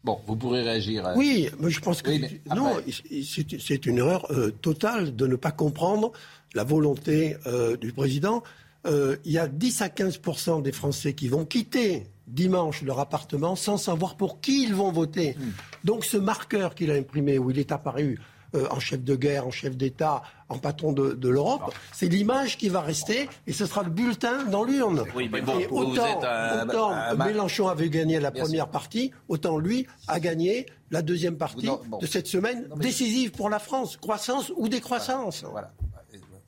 Bon, 0.04 0.20
vous 0.28 0.36
pourrez 0.36 0.62
réagir. 0.62 1.06
À... 1.06 1.16
Oui, 1.16 1.50
mais 1.60 1.70
je 1.70 1.80
pense 1.80 2.02
que 2.02 2.10
oui, 2.10 2.20
mais 2.20 2.42
non, 2.54 2.76
c'est 3.18 3.86
une 3.86 4.00
erreur 4.00 4.30
euh, 4.32 4.52
totale 4.52 5.16
de 5.16 5.28
ne 5.28 5.38
pas 5.38 5.52
comprendre 5.52 6.12
la 6.54 6.66
volonté 6.66 7.38
euh, 7.48 7.78
du 7.78 7.94
président. 7.94 8.44
Euh, 8.86 9.16
il 9.24 9.32
y 9.32 9.38
a 9.38 9.48
10 9.48 9.82
à 9.82 9.88
15% 9.88 10.62
des 10.62 10.74
Français 10.74 11.14
qui 11.14 11.30
vont 11.30 11.46
quitter 11.46 12.08
dimanche 12.28 12.82
leur 12.82 13.00
appartement 13.00 13.56
sans 13.56 13.78
savoir 13.78 14.18
pour 14.18 14.42
qui 14.42 14.64
ils 14.64 14.76
vont 14.76 14.92
voter. 14.92 15.38
Mmh. 15.40 15.44
Donc 15.86 16.04
ce 16.04 16.18
marqueur 16.18 16.76
qu'il 16.76 16.92
a 16.92 16.96
imprimé, 16.96 17.38
où 17.38 17.52
il 17.52 17.60
est 17.60 17.72
apparu 17.72 18.20
euh, 18.56 18.68
en 18.70 18.80
chef 18.80 19.04
de 19.04 19.16
guerre, 19.16 19.48
en 19.48 19.52
chef 19.52 19.76
d'État, 19.76 20.22
en 20.50 20.58
patron 20.58 20.92
de, 20.92 21.14
de 21.14 21.30
l'Europe. 21.30 21.74
C'est 21.92 22.08
l'image 22.08 22.58
qui 22.58 22.70
va 22.70 22.82
rester 22.82 23.30
et 23.48 23.54
ce 23.54 23.66
sera 23.66 23.84
le 23.84 23.90
bulletin 23.90 24.44
dans 24.46 24.64
l'urne. 24.64 25.04
Oui, 25.16 25.30
mais 25.32 25.42
bon, 25.42 25.60
et 25.60 25.68
autant, 25.68 26.24
un, 26.24 26.68
autant 26.68 26.92
un, 26.92 27.16
Mélenchon 27.16 27.68
avait 27.68 27.90
gagné 27.90 28.20
la 28.20 28.32
première 28.32 28.70
partie, 28.70 29.12
autant 29.28 29.58
lui 29.58 29.88
a 30.08 30.20
gagné 30.20 30.66
la 30.92 31.02
deuxième 31.02 31.38
partie 31.38 31.66
non, 31.66 31.82
bon. 31.88 31.98
de 31.98 32.06
cette 32.06 32.28
semaine 32.28 32.68
non, 32.70 32.76
mais... 32.78 32.86
décisive 32.86 33.32
pour 33.32 33.50
la 33.50 33.60
France. 33.60 33.98
Croissance 33.98 34.52
ou 34.56 34.70
décroissance. 34.70 35.44
Voilà. 35.50 35.72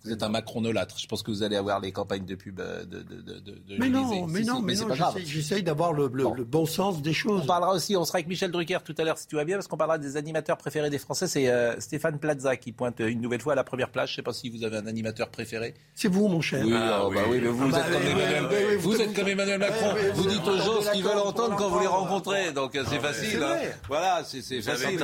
Vous 0.06 0.12
êtes 0.12 0.24
un 0.24 0.30
macronolâtre. 0.30 1.00
Je 1.00 1.08
pense 1.08 1.24
que 1.24 1.32
vous 1.32 1.42
allez 1.42 1.56
avoir 1.56 1.80
les 1.80 1.92
campagnes 1.92 2.26
de 2.26 2.36
pub 2.36 2.56
de, 2.56 2.86
de, 2.86 3.02
de, 3.02 3.32
de 3.32 3.78
Mais 3.80 3.90
non, 3.90 4.28
mais 4.28 4.42
si, 4.42 4.48
non, 4.48 4.58
si, 4.58 4.62
mais, 4.62 4.74
mais 4.74 4.80
non, 4.80 4.88
pas 4.88 4.96
grave. 4.96 5.18
J'essaye 5.26 5.64
d'avoir 5.64 5.94
le, 5.94 6.12
le, 6.14 6.24
bon. 6.24 6.34
le, 6.36 6.44
bon 6.44 6.66
sens 6.68 7.02
des 7.02 7.14
choses. 7.14 7.42
On 7.44 7.46
parlera 7.48 7.74
aussi, 7.74 7.96
on 7.96 8.06
sera 8.06 8.18
avec 8.18 8.28
Michel 8.28 8.52
Drucker 8.52 8.78
tout 8.86 8.94
à 9.00 9.04
l'heure 9.04 9.18
si 9.18 9.28
tu 9.28 9.36
vas 9.36 9.46
bien, 9.46 9.56
parce 9.56 9.68
qu'on 9.68 9.78
parlera 9.78 9.98
des 9.98 10.16
animateurs 10.16 10.58
préférés 10.58 10.92
des 10.92 11.00
Français. 11.00 11.28
C'est 11.28 11.50
euh, 11.50 11.80
Stéphane 11.80 12.20
Plaza 12.20 12.56
qui 12.56 12.72
pointe 12.72 13.00
une 13.00 13.20
nouvelle 13.20 13.42
fois 13.42 13.54
à 13.54 13.56
la 13.56 13.64
première 13.64 13.90
place. 13.90 14.10
Je 14.10 14.14
ne 14.14 14.16
sais 14.18 14.22
pas 14.22 14.34
si 14.34 14.50
vous 14.50 14.64
avez 14.64 14.78
un 14.78 14.86
animateur 14.86 15.30
préféré. 15.30 15.74
C'est 15.96 16.08
vous, 16.08 16.28
mon 16.28 16.42
cher. 16.42 16.64
Oui, 16.64 16.74
ah, 16.76 17.02
oh, 17.04 17.08
oui. 17.10 17.16
Bah 17.16 17.22
oui 17.30 17.40
mais 17.42 17.48
vous, 17.48 17.70
ah, 17.74 17.80
êtes, 17.80 17.92
comme 17.92 18.08
Emmanuel, 18.08 18.44
oui, 18.52 18.76
vous, 18.78 18.92
vous 18.92 19.02
êtes 19.02 19.14
comme 19.16 19.28
Emmanuel 19.28 19.60
Macron. 19.60 19.96
vous 20.14 20.28
dites 20.28 20.48
aux 20.48 20.58
gens 20.58 20.82
ce 20.82 20.92
qu'ils 20.92 21.04
veulent 21.04 21.18
entendre 21.18 21.56
quand 21.56 21.70
vous 21.70 21.80
les 21.80 21.88
rencontrez. 21.88 22.52
Donc 22.52 22.72
c'est 22.74 23.00
facile. 23.00 23.44
Voilà, 23.88 24.24
c'est 24.24 24.42
facile. 24.62 25.00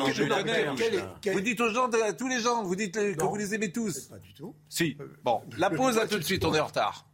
Vous 1.34 1.42
dites 1.42 1.60
aux 1.60 1.70
gens, 1.70 1.90
tous 2.18 2.28
les 2.28 2.40
gens, 2.40 2.64
vous 2.64 2.76
dites 2.76 2.94
que 2.94 3.24
vous 3.24 3.36
les 3.36 3.56
aimez 3.56 3.72
tous. 3.72 4.02
Pas 4.02 4.20
du 4.20 4.34
tout. 4.34 4.54
Si. 4.70 4.91
Bon, 5.24 5.42
la 5.58 5.70
pause, 5.70 5.98
à 5.98 6.08
tout 6.08 6.18
de 6.18 6.24
suite, 6.24 6.46
on 6.46 6.54
est 6.54 6.60
en 6.60 6.68
retard. 6.68 7.06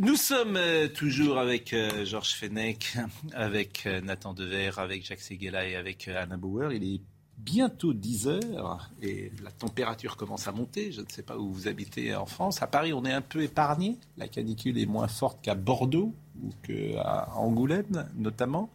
Nous 0.00 0.14
sommes 0.14 0.56
euh, 0.56 0.86
toujours 0.86 1.38
avec 1.38 1.72
euh, 1.72 2.04
Georges 2.04 2.34
Fenech, 2.34 2.96
avec 3.32 3.82
euh, 3.84 4.00
Nathan 4.00 4.32
Dever, 4.32 4.70
avec 4.76 5.04
Jacques 5.04 5.20
Seguela 5.20 5.66
et 5.66 5.74
avec 5.74 6.06
Anna 6.06 6.36
Bauer. 6.36 6.72
Il 6.72 6.84
est 6.84 7.00
bientôt 7.36 7.92
10 7.92 8.28
heures 8.28 8.90
et 9.02 9.32
la 9.42 9.50
température 9.50 10.16
commence 10.16 10.46
à 10.46 10.52
monter. 10.52 10.92
Je 10.92 11.00
ne 11.00 11.08
sais 11.08 11.24
pas 11.24 11.36
où 11.36 11.52
vous 11.52 11.66
habitez 11.66 12.14
en 12.14 12.26
France. 12.26 12.62
À 12.62 12.68
Paris, 12.68 12.92
on 12.92 13.04
est 13.04 13.12
un 13.12 13.22
peu 13.22 13.42
épargné. 13.42 13.98
La 14.16 14.28
canicule 14.28 14.78
est 14.78 14.86
moins 14.86 15.08
forte 15.08 15.42
qu'à 15.42 15.56
Bordeaux 15.56 16.14
ou 16.44 16.50
qu'à 16.62 17.30
Angoulême, 17.34 18.08
notamment. 18.14 18.70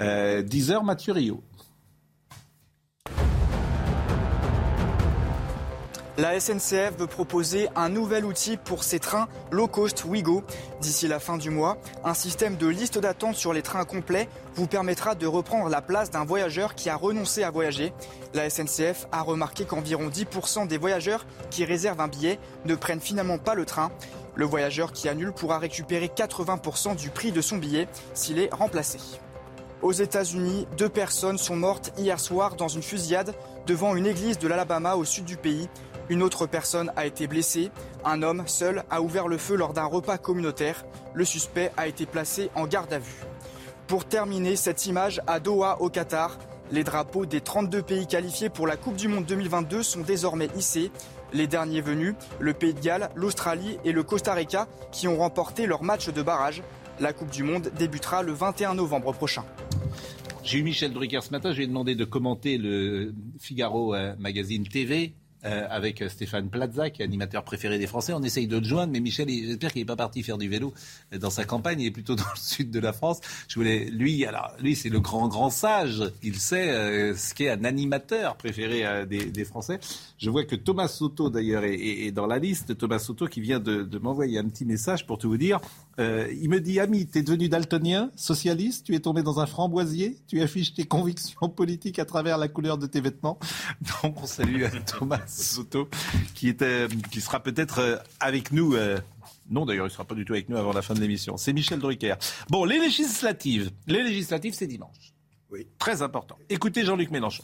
10 0.00 0.70
heures, 0.70 0.84
Mathieu 0.84 1.12
Rio. 1.12 1.42
La 6.18 6.38
SNCF 6.38 6.96
veut 6.98 7.06
proposer 7.06 7.68
un 7.76 7.88
nouvel 7.88 8.24
outil 8.24 8.56
pour 8.56 8.82
ses 8.82 8.98
trains 8.98 9.28
low 9.52 9.68
cost 9.68 10.04
Wigo. 10.04 10.42
D'ici 10.80 11.06
la 11.06 11.20
fin 11.20 11.38
du 11.38 11.50
mois, 11.50 11.78
un 12.04 12.14
système 12.14 12.56
de 12.56 12.66
liste 12.66 12.98
d'attente 12.98 13.36
sur 13.36 13.52
les 13.52 13.62
trains 13.62 13.84
complets 13.84 14.28
vous 14.54 14.66
permettra 14.66 15.14
de 15.14 15.26
reprendre 15.26 15.68
la 15.68 15.80
place 15.80 16.10
d'un 16.10 16.24
voyageur 16.24 16.74
qui 16.74 16.90
a 16.90 16.96
renoncé 16.96 17.44
à 17.44 17.50
voyager. 17.50 17.92
La 18.34 18.50
SNCF 18.50 19.06
a 19.12 19.22
remarqué 19.22 19.64
qu'environ 19.64 20.08
10% 20.08 20.66
des 20.66 20.78
voyageurs 20.78 21.26
qui 21.48 21.64
réservent 21.64 22.00
un 22.00 22.08
billet 22.08 22.38
ne 22.64 22.74
prennent 22.74 23.00
finalement 23.00 23.38
pas 23.38 23.54
le 23.54 23.64
train. 23.64 23.90
Le 24.34 24.44
voyageur 24.44 24.92
qui 24.92 25.08
annule 25.08 25.32
pourra 25.32 25.58
récupérer 25.58 26.08
80% 26.08 26.96
du 26.96 27.10
prix 27.10 27.30
de 27.30 27.40
son 27.40 27.56
billet 27.56 27.86
s'il 28.14 28.40
est 28.40 28.52
remplacé. 28.52 28.98
Aux 29.82 29.92
États-Unis, 29.92 30.66
deux 30.76 30.90
personnes 30.90 31.38
sont 31.38 31.56
mortes 31.56 31.92
hier 31.96 32.20
soir 32.20 32.56
dans 32.56 32.68
une 32.68 32.82
fusillade 32.82 33.34
devant 33.66 33.96
une 33.96 34.06
église 34.06 34.38
de 34.38 34.46
l'Alabama 34.46 34.96
au 34.96 35.04
sud 35.04 35.24
du 35.24 35.38
pays. 35.38 35.70
Une 36.10 36.24
autre 36.24 36.48
personne 36.48 36.90
a 36.96 37.06
été 37.06 37.28
blessée. 37.28 37.70
Un 38.04 38.24
homme 38.24 38.42
seul 38.46 38.82
a 38.90 39.00
ouvert 39.00 39.28
le 39.28 39.38
feu 39.38 39.54
lors 39.54 39.72
d'un 39.72 39.84
repas 39.84 40.18
communautaire. 40.18 40.84
Le 41.14 41.24
suspect 41.24 41.70
a 41.76 41.86
été 41.86 42.04
placé 42.04 42.50
en 42.56 42.66
garde 42.66 42.92
à 42.92 42.98
vue. 42.98 43.22
Pour 43.86 44.04
terminer 44.04 44.56
cette 44.56 44.86
image 44.86 45.22
à 45.28 45.38
Doha 45.38 45.80
au 45.80 45.88
Qatar, 45.88 46.36
les 46.72 46.82
drapeaux 46.82 47.26
des 47.26 47.40
32 47.40 47.82
pays 47.82 48.08
qualifiés 48.08 48.48
pour 48.48 48.66
la 48.66 48.76
Coupe 48.76 48.96
du 48.96 49.06
Monde 49.06 49.24
2022 49.24 49.84
sont 49.84 50.00
désormais 50.00 50.48
hissés. 50.56 50.90
Les 51.32 51.46
derniers 51.46 51.80
venus, 51.80 52.16
le 52.40 52.54
Pays 52.54 52.74
de 52.74 52.80
Galles, 52.80 53.10
l'Australie 53.14 53.78
et 53.84 53.92
le 53.92 54.02
Costa 54.02 54.34
Rica, 54.34 54.66
qui 54.90 55.06
ont 55.06 55.16
remporté 55.16 55.66
leur 55.66 55.84
match 55.84 56.08
de 56.08 56.22
barrage. 56.22 56.64
La 56.98 57.12
Coupe 57.12 57.30
du 57.30 57.44
Monde 57.44 57.70
débutera 57.78 58.24
le 58.24 58.32
21 58.32 58.74
novembre 58.74 59.12
prochain. 59.12 59.44
J'ai 60.42 60.58
eu 60.58 60.64
Michel 60.64 60.92
Drucker 60.92 61.20
ce 61.22 61.30
matin, 61.30 61.52
je 61.52 61.58
lui 61.58 61.64
ai 61.64 61.68
demandé 61.68 61.94
de 61.94 62.04
commenter 62.04 62.58
le 62.58 63.14
Figaro 63.38 63.94
euh, 63.94 64.16
Magazine 64.18 64.66
TV 64.66 65.14
euh, 65.44 65.66
avec 65.70 66.04
Stéphane 66.08 66.50
Plaza, 66.50 66.90
qui 66.90 67.02
est 67.02 67.04
animateur 67.04 67.44
préféré 67.44 67.78
des 67.78 67.86
Français. 67.86 68.12
On 68.12 68.22
essaye 68.22 68.46
de 68.46 68.58
le 68.58 68.64
joindre, 68.64 68.92
mais 68.92 69.00
Michel, 69.00 69.28
j'espère 69.28 69.72
qu'il 69.72 69.80
n'est 69.80 69.86
pas 69.86 69.96
parti 69.96 70.22
faire 70.22 70.38
du 70.38 70.48
vélo 70.48 70.74
dans 71.18 71.30
sa 71.30 71.44
campagne. 71.44 71.80
Il 71.80 71.86
est 71.86 71.90
plutôt 71.90 72.14
dans 72.16 72.24
le 72.24 72.40
sud 72.40 72.70
de 72.70 72.78
la 72.78 72.92
France. 72.92 73.20
Je 73.48 73.54
voulais, 73.54 73.86
lui, 73.86 74.24
alors, 74.26 74.52
lui, 74.60 74.76
c'est 74.76 74.88
le 74.88 75.00
grand, 75.00 75.28
grand 75.28 75.50
sage. 75.50 76.02
Il 76.22 76.36
sait 76.36 76.70
euh, 76.70 77.16
ce 77.16 77.34
qu'est 77.34 77.50
un 77.50 77.64
animateur 77.64 78.36
préféré 78.36 78.84
euh, 78.84 79.06
des, 79.06 79.44
Français. 79.44 79.80
Je 80.18 80.28
vois 80.28 80.44
que 80.44 80.56
Thomas 80.56 80.88
Soto, 80.88 81.30
d'ailleurs, 81.30 81.64
est, 81.64 81.74
est, 81.74 82.12
dans 82.12 82.26
la 82.26 82.38
liste. 82.38 82.76
Thomas 82.76 82.98
Soto 82.98 83.26
qui 83.26 83.40
vient 83.40 83.60
de, 83.60 83.82
de 83.82 83.98
m'envoyer 83.98 84.38
un 84.38 84.48
petit 84.48 84.64
message 84.64 85.06
pour 85.06 85.18
tout 85.18 85.30
vous 85.30 85.38
dire. 85.38 85.60
Euh, 86.00 86.32
il 86.40 86.48
me 86.48 86.60
dit, 86.60 86.80
ami, 86.80 87.06
tu 87.06 87.18
es 87.18 87.22
devenu 87.22 87.48
daltonien, 87.48 88.10
socialiste, 88.16 88.86
tu 88.86 88.94
es 88.94 89.00
tombé 89.00 89.22
dans 89.22 89.38
un 89.38 89.46
framboisier, 89.46 90.16
tu 90.26 90.40
affiches 90.40 90.72
tes 90.72 90.84
convictions 90.84 91.48
politiques 91.48 91.98
à 91.98 92.06
travers 92.06 92.38
la 92.38 92.48
couleur 92.48 92.78
de 92.78 92.86
tes 92.86 93.00
vêtements. 93.00 93.38
Donc, 94.02 94.22
on 94.22 94.26
salue 94.26 94.64
Thomas 94.86 95.20
Soto, 95.26 95.88
qui, 96.34 96.48
était, 96.48 96.88
qui 97.10 97.20
sera 97.20 97.40
peut-être 97.42 98.02
avec 98.18 98.50
nous. 98.50 98.74
Euh, 98.74 98.98
non, 99.50 99.66
d'ailleurs, 99.66 99.86
il 99.86 99.90
ne 99.90 99.92
sera 99.92 100.04
pas 100.04 100.14
du 100.14 100.24
tout 100.24 100.32
avec 100.32 100.48
nous 100.48 100.56
avant 100.56 100.72
la 100.72 100.82
fin 100.82 100.94
de 100.94 101.00
l'émission. 101.00 101.36
C'est 101.36 101.52
Michel 101.52 101.80
Drucker. 101.80 102.14
Bon, 102.48 102.64
les 102.64 102.78
législatives. 102.78 103.70
Les 103.86 104.02
législatives, 104.02 104.54
c'est 104.54 104.66
dimanche. 104.66 105.12
Oui. 105.50 105.66
Très 105.78 106.02
important. 106.02 106.36
Écoutez 106.48 106.84
Jean-Luc 106.84 107.10
Mélenchon. 107.10 107.42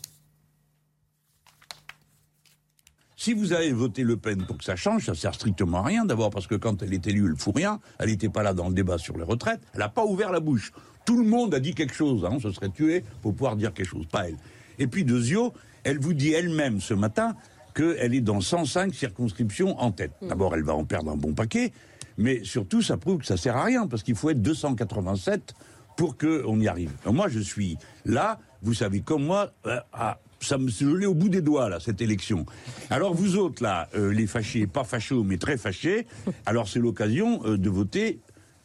Si 3.18 3.32
vous 3.32 3.54
avez 3.54 3.72
voté 3.72 4.02
Le 4.02 4.18
Pen 4.18 4.44
pour 4.44 4.58
que 4.58 4.64
ça 4.64 4.76
change, 4.76 5.06
ça 5.06 5.14
sert 5.14 5.34
strictement 5.34 5.78
à 5.78 5.84
rien. 5.84 6.04
D'abord 6.04 6.28
parce 6.28 6.46
que 6.46 6.54
quand 6.54 6.82
elle 6.82 6.92
est 6.92 7.06
élue, 7.06 7.30
elle 7.30 7.36
fout 7.36 7.56
rien. 7.56 7.80
Elle 7.98 8.10
n'était 8.10 8.28
pas 8.28 8.42
là 8.42 8.52
dans 8.52 8.68
le 8.68 8.74
débat 8.74 8.98
sur 8.98 9.16
les 9.16 9.24
retraites. 9.24 9.60
Elle 9.72 9.80
n'a 9.80 9.88
pas 9.88 10.04
ouvert 10.04 10.30
la 10.30 10.40
bouche. 10.40 10.70
Tout 11.06 11.16
le 11.16 11.26
monde 11.26 11.54
a 11.54 11.60
dit 11.60 11.74
quelque 11.74 11.94
chose. 11.94 12.26
Hein. 12.26 12.32
On 12.32 12.40
se 12.40 12.52
serait 12.52 12.68
tué 12.68 13.04
pour 13.22 13.32
pouvoir 13.32 13.56
dire 13.56 13.72
quelque 13.72 13.88
chose. 13.88 14.04
Pas 14.06 14.28
elle. 14.28 14.36
Et 14.78 14.86
puis, 14.86 15.04
Dezio, 15.04 15.54
elle 15.82 15.98
vous 15.98 16.12
dit 16.12 16.32
elle-même 16.32 16.82
ce 16.82 16.92
matin 16.92 17.34
qu'elle 17.74 18.14
est 18.14 18.20
dans 18.20 18.42
105 18.42 18.94
circonscriptions 18.94 19.78
en 19.80 19.92
tête. 19.92 20.12
D'abord, 20.20 20.54
elle 20.54 20.64
va 20.64 20.74
en 20.74 20.84
perdre 20.84 21.10
un 21.10 21.16
bon 21.16 21.32
paquet, 21.32 21.72
mais 22.18 22.44
surtout, 22.44 22.82
ça 22.82 22.98
prouve 22.98 23.18
que 23.18 23.26
ça 23.26 23.36
sert 23.36 23.56
à 23.56 23.64
rien, 23.64 23.86
parce 23.86 24.02
qu'il 24.02 24.14
faut 24.14 24.30
être 24.30 24.42
287 24.42 25.54
pour 25.96 26.16
qu'on 26.18 26.60
y 26.60 26.68
arrive. 26.68 26.92
Alors 27.02 27.14
moi, 27.14 27.28
je 27.28 27.40
suis 27.40 27.78
là, 28.04 28.38
vous 28.62 28.74
savez 28.74 29.00
comme 29.00 29.24
moi, 29.24 29.52
euh, 29.66 29.78
à, 29.92 30.18
ça 30.40 30.58
me 30.58 30.68
je 30.68 30.86
l'ai 30.86 31.06
au 31.06 31.14
bout 31.14 31.28
des 31.28 31.40
doigts 31.40 31.68
là 31.68 31.80
cette 31.80 32.00
élection. 32.00 32.46
Alors 32.90 33.14
vous 33.14 33.36
autres 33.36 33.62
là, 33.62 33.88
euh, 33.94 34.12
les 34.12 34.26
fâchés, 34.26 34.66
pas 34.66 34.84
fachos 34.84 35.24
mais 35.24 35.38
très 35.38 35.56
fâchés, 35.56 36.06
alors 36.44 36.68
c'est 36.68 36.80
l'occasion 36.80 37.44
euh, 37.44 37.58
de 37.58 37.70
voter 37.70 38.20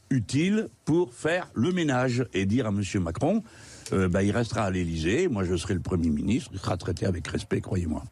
utile 0.09 0.67
pour 0.86 1.13
faire 1.13 1.49
le 1.53 1.72
ménage 1.72 2.26
et 2.34 2.45
dire 2.45 2.67
à 2.67 2.69
M. 2.69 2.84
Macron, 3.01 3.43
euh, 3.93 4.09
bah, 4.09 4.24
il 4.24 4.32
restera 4.32 4.63
à 4.63 4.69
l'Élysée, 4.69 5.28
moi 5.28 5.43
je 5.43 5.55
serai 5.55 5.74
le 5.74 5.80
Premier 5.80 6.09
ministre, 6.09 6.51
il 6.53 6.59
sera 6.59 6.78
traité 6.78 7.05
avec 7.05 7.28
respect, 7.28 7.61
croyez-moi. 7.61 8.03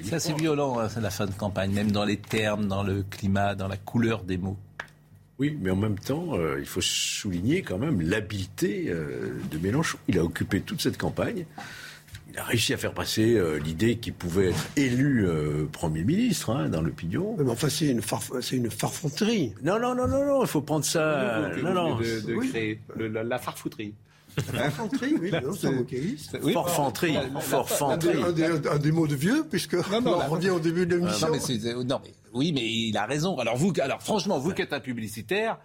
C'est 0.00 0.14
assez 0.14 0.32
violent, 0.32 0.78
hein, 0.78 0.88
la 1.00 1.10
fin 1.10 1.26
de 1.26 1.32
campagne, 1.32 1.72
même 1.72 1.90
dans 1.90 2.04
les 2.04 2.18
termes, 2.18 2.68
dans 2.68 2.84
le 2.84 3.02
climat, 3.02 3.56
dans 3.56 3.66
la 3.66 3.76
couleur 3.76 4.22
des 4.22 4.38
mots. 4.38 4.56
Oui, 5.38 5.56
mais 5.60 5.70
en 5.70 5.76
même 5.76 5.98
temps, 5.98 6.34
euh, 6.34 6.56
il 6.58 6.66
faut 6.66 6.80
souligner 6.80 7.62
quand 7.62 7.78
même 7.78 8.00
l'habileté 8.00 8.86
euh, 8.88 9.38
de 9.50 9.58
Mélenchon. 9.58 9.98
Il 10.08 10.18
a 10.18 10.24
occupé 10.24 10.60
toute 10.60 10.80
cette 10.80 10.98
campagne. 10.98 11.46
Il 12.30 12.38
a 12.38 12.44
réussi 12.44 12.74
à 12.74 12.76
faire 12.76 12.92
passer 12.92 13.34
euh, 13.34 13.58
l'idée 13.58 13.96
qu'il 13.96 14.12
pouvait 14.12 14.50
être 14.50 14.68
élu 14.76 15.26
euh, 15.26 15.66
Premier 15.72 16.04
ministre 16.04 16.50
hein, 16.50 16.68
dans 16.68 16.82
l'opinion. 16.82 17.36
Mais 17.38 17.50
enfin, 17.50 17.68
c'est 17.68 17.88
une, 17.88 18.02
farf 18.02 18.30
une 18.52 18.70
farfonterie. 18.70 19.54
Non, 19.62 19.78
non, 19.80 19.94
non, 19.94 20.06
non, 20.06 20.24
non, 20.26 20.42
il 20.42 20.48
faut 20.48 20.60
prendre 20.60 20.84
ça. 20.84 21.50
non, 21.62 21.72
non, 21.72 21.96
de, 21.96 22.26
de 22.26 22.34
oui. 22.34 22.48
créer 22.50 22.80
le, 22.96 23.08
la, 23.08 23.24
la 23.24 23.38
farfouterie. 23.38 23.94
Forfanterie, 24.38 25.14
oui, 25.20 25.30
non, 25.32 25.52
c'est 25.52 25.66
un 25.66 25.84
oui, 26.42 26.52
Forfanterie, 26.52 27.16
forfanterie. 27.40 28.22
Un, 28.22 28.26
un, 28.26 28.72
un, 28.74 28.78
des 28.78 28.92
mots 28.92 29.06
de 29.08 29.16
vieux, 29.16 29.44
puisque 29.50 29.74
non, 29.90 30.00
non, 30.00 30.18
on 30.24 30.30
revient 30.30 30.50
au 30.50 30.60
début 30.60 30.86
de 30.86 30.96
l'émission. 30.96 31.28
Non, 31.28 31.34
mais 31.48 31.84
non, 31.84 32.00
mais 32.04 32.12
oui, 32.32 32.52
mais 32.52 32.64
il 32.64 32.96
a 32.96 33.06
raison. 33.06 33.36
Alors 33.38 33.56
vous, 33.56 33.72
alors 33.80 34.00
franchement, 34.00 34.38
vous 34.38 34.52
qui 34.52 34.62
êtes 34.62 34.72
un 34.72 34.80
publicitaire, 34.80 35.58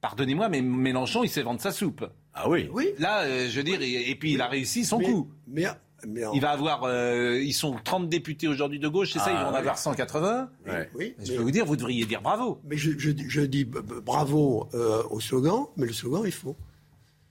pardonnez-moi, 0.00 0.48
mais 0.48 0.60
Mélenchon, 0.60 1.24
il 1.24 1.30
sait 1.30 1.42
vendre 1.42 1.60
sa 1.60 1.72
soupe. 1.72 2.04
Ah 2.34 2.48
oui. 2.50 2.68
Oui. 2.72 2.88
Là, 2.98 3.22
euh, 3.22 3.48
je 3.48 3.56
veux 3.56 3.64
dire, 3.64 3.80
et, 3.80 4.10
et 4.10 4.14
puis 4.14 4.32
il 4.34 4.40
a 4.42 4.46
réussi 4.48 4.84
son 4.84 4.98
mais, 4.98 5.04
coup. 5.06 5.30
Mais, 5.46 5.64
mais 6.06 6.24
en... 6.24 6.32
Il 6.32 6.40
va 6.40 6.50
avoir, 6.50 6.84
euh, 6.84 7.40
ils 7.40 7.52
sont 7.52 7.76
30 7.82 8.08
députés 8.08 8.48
aujourd'hui 8.48 8.78
de 8.78 8.88
gauche, 8.88 9.12
c'est 9.12 9.18
ah, 9.20 9.24
ça, 9.24 9.30
ils 9.32 9.38
vont 9.38 9.48
en 9.48 9.52
oui. 9.52 9.58
avoir 9.58 9.78
180. 9.78 10.50
Ouais. 10.66 10.90
Oui, 10.94 11.14
je 11.24 11.32
peux 11.32 11.42
vous 11.42 11.50
dire, 11.50 11.64
vous 11.64 11.76
devriez 11.76 12.04
dire 12.04 12.22
bravo. 12.22 12.60
Mais 12.68 12.76
je, 12.76 12.92
je, 12.98 13.10
je 13.16 13.40
dis 13.40 13.64
bravo 13.64 14.68
euh, 14.74 15.02
au 15.10 15.20
slogan, 15.20 15.66
mais 15.76 15.86
le 15.86 15.92
slogan, 15.92 16.22
il 16.24 16.32
faut. 16.32 16.56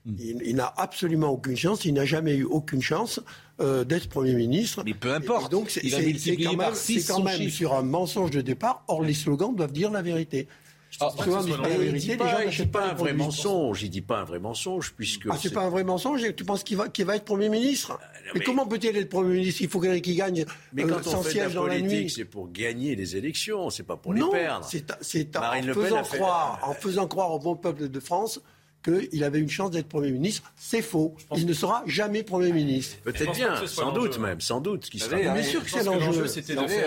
Il, 0.06 0.40
il 0.44 0.56
n'a 0.56 0.72
absolument 0.76 1.28
aucune 1.28 1.56
chance, 1.56 1.84
il 1.84 1.92
n'a 1.92 2.04
jamais 2.04 2.34
eu 2.36 2.44
aucune 2.44 2.80
chance 2.80 3.20
euh, 3.60 3.84
d'être 3.84 4.08
Premier 4.08 4.34
ministre. 4.34 4.82
Mais 4.84 4.94
peu 4.94 5.12
importe. 5.12 5.46
Et 5.46 5.50
donc 5.50 5.70
c'est 5.70 5.88
quand 5.90 6.56
même, 6.56 6.72
quand 7.06 7.22
même 7.22 7.48
sur 7.50 7.74
un 7.74 7.82
mensonge 7.82 8.30
de 8.30 8.40
départ. 8.40 8.84
Or, 8.88 9.02
les 9.02 9.14
slogans 9.14 9.54
doivent 9.54 9.72
dire 9.72 9.90
la 9.90 10.02
vérité. 10.02 10.46
Ah, 11.00 11.10
dit 11.92 12.16
n'achètent 12.16 12.72
pas 12.72 12.90
un 12.90 12.94
vrai 12.94 13.12
mensonge. 13.12 13.82
Il 13.82 13.90
dit 13.90 14.00
pas 14.00 14.20
un 14.20 14.24
vrai 14.24 14.38
mensonge 14.38 14.94
puisque. 14.96 15.28
Ah, 15.30 15.36
c'est 15.40 15.52
pas 15.52 15.62
un 15.62 15.70
vrai 15.70 15.84
mensonge. 15.84 16.22
Tu 16.34 16.44
penses 16.44 16.64
qu'il 16.64 16.76
va, 16.76 16.88
qu'il 16.88 17.04
va 17.04 17.16
être 17.16 17.24
Premier 17.24 17.48
ministre 17.48 17.98
mais, 18.34 18.40
mais, 18.40 18.44
comment 18.44 18.66
peut-il 18.66 18.96
être 18.96 19.08
Premier 19.08 19.36
ministre 19.36 19.62
Il 19.62 19.68
faut 19.68 19.80
qu'il 19.80 20.16
gagne 20.16 20.44
mais 20.72 20.84
euh, 20.84 20.88
quand 20.88 21.14
on 21.14 21.22
fait 21.22 21.40
la 21.40 21.50
politique, 21.50 22.10
c'est 22.10 22.24
pour 22.24 22.50
gagner 22.50 22.96
les 22.96 23.16
élections, 23.16 23.70
c'est 23.70 23.82
pas 23.82 23.96
pour 23.96 24.14
non, 24.14 24.32
les 24.32 24.38
perdre. 24.40 24.66
C'est 25.00 25.36
en, 25.36 25.62
faisant 25.62 26.02
croire, 26.02 26.60
en 26.62 26.74
faisant 26.74 27.06
croire 27.06 27.32
au 27.32 27.38
bon 27.38 27.56
peuple 27.56 27.88
de 27.88 28.00
France 28.00 28.40
qu'il 28.82 29.24
avait 29.24 29.38
une 29.38 29.50
chance 29.50 29.70
d'être 29.70 29.88
Premier 29.88 30.10
ministre. 30.10 30.52
C'est 30.56 30.82
faux. 30.82 31.14
Il 31.36 31.46
ne 31.46 31.52
sera 31.52 31.82
jamais 31.86 32.22
Premier 32.22 32.52
ministre. 32.52 32.96
Peut-être 33.04 33.32
bien, 33.34 33.66
sans 33.66 33.92
doute 33.92 34.18
même, 34.18 34.40
sans 34.40 34.60
doute. 34.60 34.88
Qui 34.88 34.98
sera 34.98 35.16
bien 35.16 35.34
hein, 35.34 35.42
sûr 35.42 35.62
que 35.64 35.70
c'est 35.70 35.84
l'enjeu. 35.84 36.26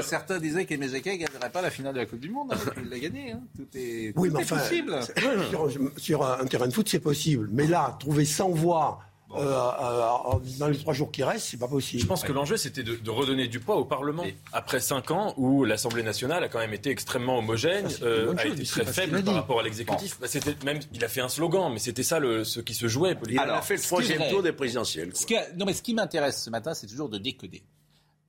Certains 0.01 0.39
disaient 0.39 0.61
Jacquet 0.61 0.77
ne 0.77 0.87
gagnerait 0.99 1.49
pas 1.51 1.61
la 1.61 1.69
finale 1.69 1.93
de 1.93 1.99
la 1.99 2.05
Coupe 2.05 2.19
du 2.19 2.29
Monde. 2.29 2.53
Il 2.83 2.89
l'a 2.89 2.99
gagné. 2.99 3.31
Hein. 3.31 3.41
Tout 3.55 3.67
est, 3.77 4.13
oui, 4.15 4.29
tout 4.29 4.35
mais 4.35 4.41
est 4.41 4.43
enfin, 4.43 4.57
possible. 4.57 4.99
Sur, 5.49 5.69
sur, 5.97 6.25
un 6.25 6.45
terrain 6.45 6.67
de 6.67 6.73
foot, 6.73 6.87
c'est 6.89 6.99
possible. 6.99 7.49
Mais 7.51 7.67
là, 7.67 7.95
trouver 7.99 8.25
100 8.25 8.49
voix 8.49 8.99
dans 9.31 10.67
les 10.67 10.77
trois 10.77 10.93
jours 10.93 11.11
qui 11.11 11.23
restent, 11.23 11.47
c'est 11.47 11.57
pas 11.57 11.67
possible. 11.67 12.01
Je 12.01 12.07
pense 12.07 12.23
que 12.23 12.31
l'enjeu, 12.31 12.57
c'était 12.57 12.83
de, 12.83 12.95
de, 12.95 13.09
redonner 13.09 13.47
du 13.47 13.59
poids 13.59 13.77
au 13.77 13.85
Parlement. 13.85 14.23
Et 14.23 14.35
après 14.53 14.79
cinq 14.79 15.11
ans 15.11 15.33
où 15.37 15.63
l'Assemblée 15.63 16.03
nationale 16.03 16.43
a 16.43 16.49
quand 16.49 16.59
même 16.59 16.73
été 16.73 16.89
extrêmement 16.89 17.37
homogène, 17.37 17.87
euh, 18.01 18.35
a 18.35 18.45
été 18.45 18.63
très 18.63 18.85
faible 18.85 19.23
par 19.23 19.35
rapport 19.35 19.59
à 19.59 19.63
l'exécutif. 19.63 20.15
Bon. 20.15 20.21
Bah, 20.21 20.27
c'était 20.27 20.55
même, 20.65 20.79
il 20.93 21.03
a 21.03 21.07
fait 21.07 21.21
un 21.21 21.29
slogan, 21.29 21.71
mais 21.71 21.79
c'était 21.79 22.03
ça 22.03 22.19
le, 22.19 22.43
ce 22.43 22.59
qui 22.59 22.73
se 22.73 22.87
jouait. 22.87 23.15
Il 23.29 23.39
Alors, 23.39 23.57
a 23.57 23.61
fait 23.61 23.75
le 23.75 23.81
troisième 23.81 24.29
tour 24.29 24.43
des 24.43 24.53
présidentielles. 24.53 25.15
Ce 25.15 25.25
a, 25.33 25.53
non, 25.55 25.65
mais 25.65 25.73
ce 25.73 25.81
qui 25.81 25.93
m'intéresse 25.93 26.43
ce 26.43 26.49
matin, 26.49 26.73
c'est 26.73 26.87
toujours 26.87 27.09
de 27.09 27.17
décoder, 27.17 27.63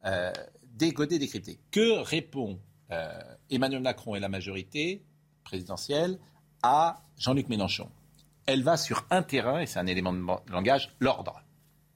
euh, 0.05 0.33
décoder, 0.75 1.19
décrypter. 1.19 1.59
Que 1.71 2.01
répond 2.03 2.59
euh, 2.91 3.21
Emmanuel 3.51 3.83
Macron 3.83 4.15
et 4.15 4.21
la 4.21 4.29
majorité 4.29 5.03
présidentielle 5.45 6.19
à 6.63 7.03
Jean-Luc 7.19 7.49
Mélenchon? 7.49 7.89
Elle 8.47 8.63
va 8.63 8.77
sur 8.77 9.07
un 9.11 9.23
terrain, 9.23 9.61
et 9.61 9.67
c'est 9.67 9.79
un 9.79 9.87
élément 9.87 10.13
de 10.13 10.23
langage, 10.51 10.95
l'ordre. 11.01 11.43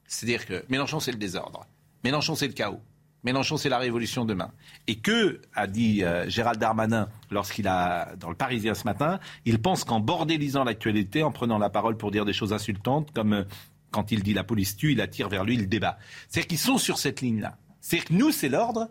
C'est-à-dire 0.07 0.45
que 0.45 0.63
Mélenchon, 0.69 0.99
c'est 0.99 1.11
le 1.11 1.17
désordre. 1.17 1.65
Mélenchon, 2.03 2.35
c'est 2.35 2.47
le 2.47 2.53
chaos. 2.53 2.79
Mélenchon, 3.23 3.57
c'est 3.57 3.69
la 3.69 3.77
révolution 3.77 4.25
demain. 4.25 4.51
Et 4.87 4.99
que, 4.99 5.41
a 5.53 5.67
dit 5.67 6.03
euh, 6.03 6.29
Gérald 6.29 6.59
Darmanin 6.59 7.09
lorsqu'il 7.29 7.67
a, 7.67 8.15
dans 8.15 8.29
le 8.29 8.35
Parisien 8.35 8.73
ce 8.73 8.85
matin, 8.85 9.19
il 9.45 9.61
pense 9.61 9.83
qu'en 9.83 9.99
bordélisant 9.99 10.63
l'actualité, 10.63 11.23
en 11.23 11.31
prenant 11.31 11.57
la 11.57 11.69
parole 11.69 11.97
pour 11.97 12.11
dire 12.11 12.23
des 12.23 12.33
choses 12.33 12.53
insultantes, 12.53 13.11
comme 13.11 13.33
euh, 13.33 13.43
quand 13.91 14.11
il 14.11 14.23
dit 14.23 14.33
la 14.33 14.43
police 14.43 14.77
tue, 14.77 14.93
il 14.93 15.01
attire 15.01 15.29
vers 15.29 15.43
lui 15.43 15.57
le 15.57 15.65
débat. 15.65 15.97
C'est-à-dire 16.29 16.47
qu'ils 16.47 16.57
sont 16.59 16.77
sur 16.77 16.97
cette 16.99 17.21
ligne-là. 17.21 17.57
C'est-à-dire 17.81 18.07
que 18.07 18.13
nous, 18.13 18.31
c'est 18.31 18.49
l'ordre, 18.49 18.89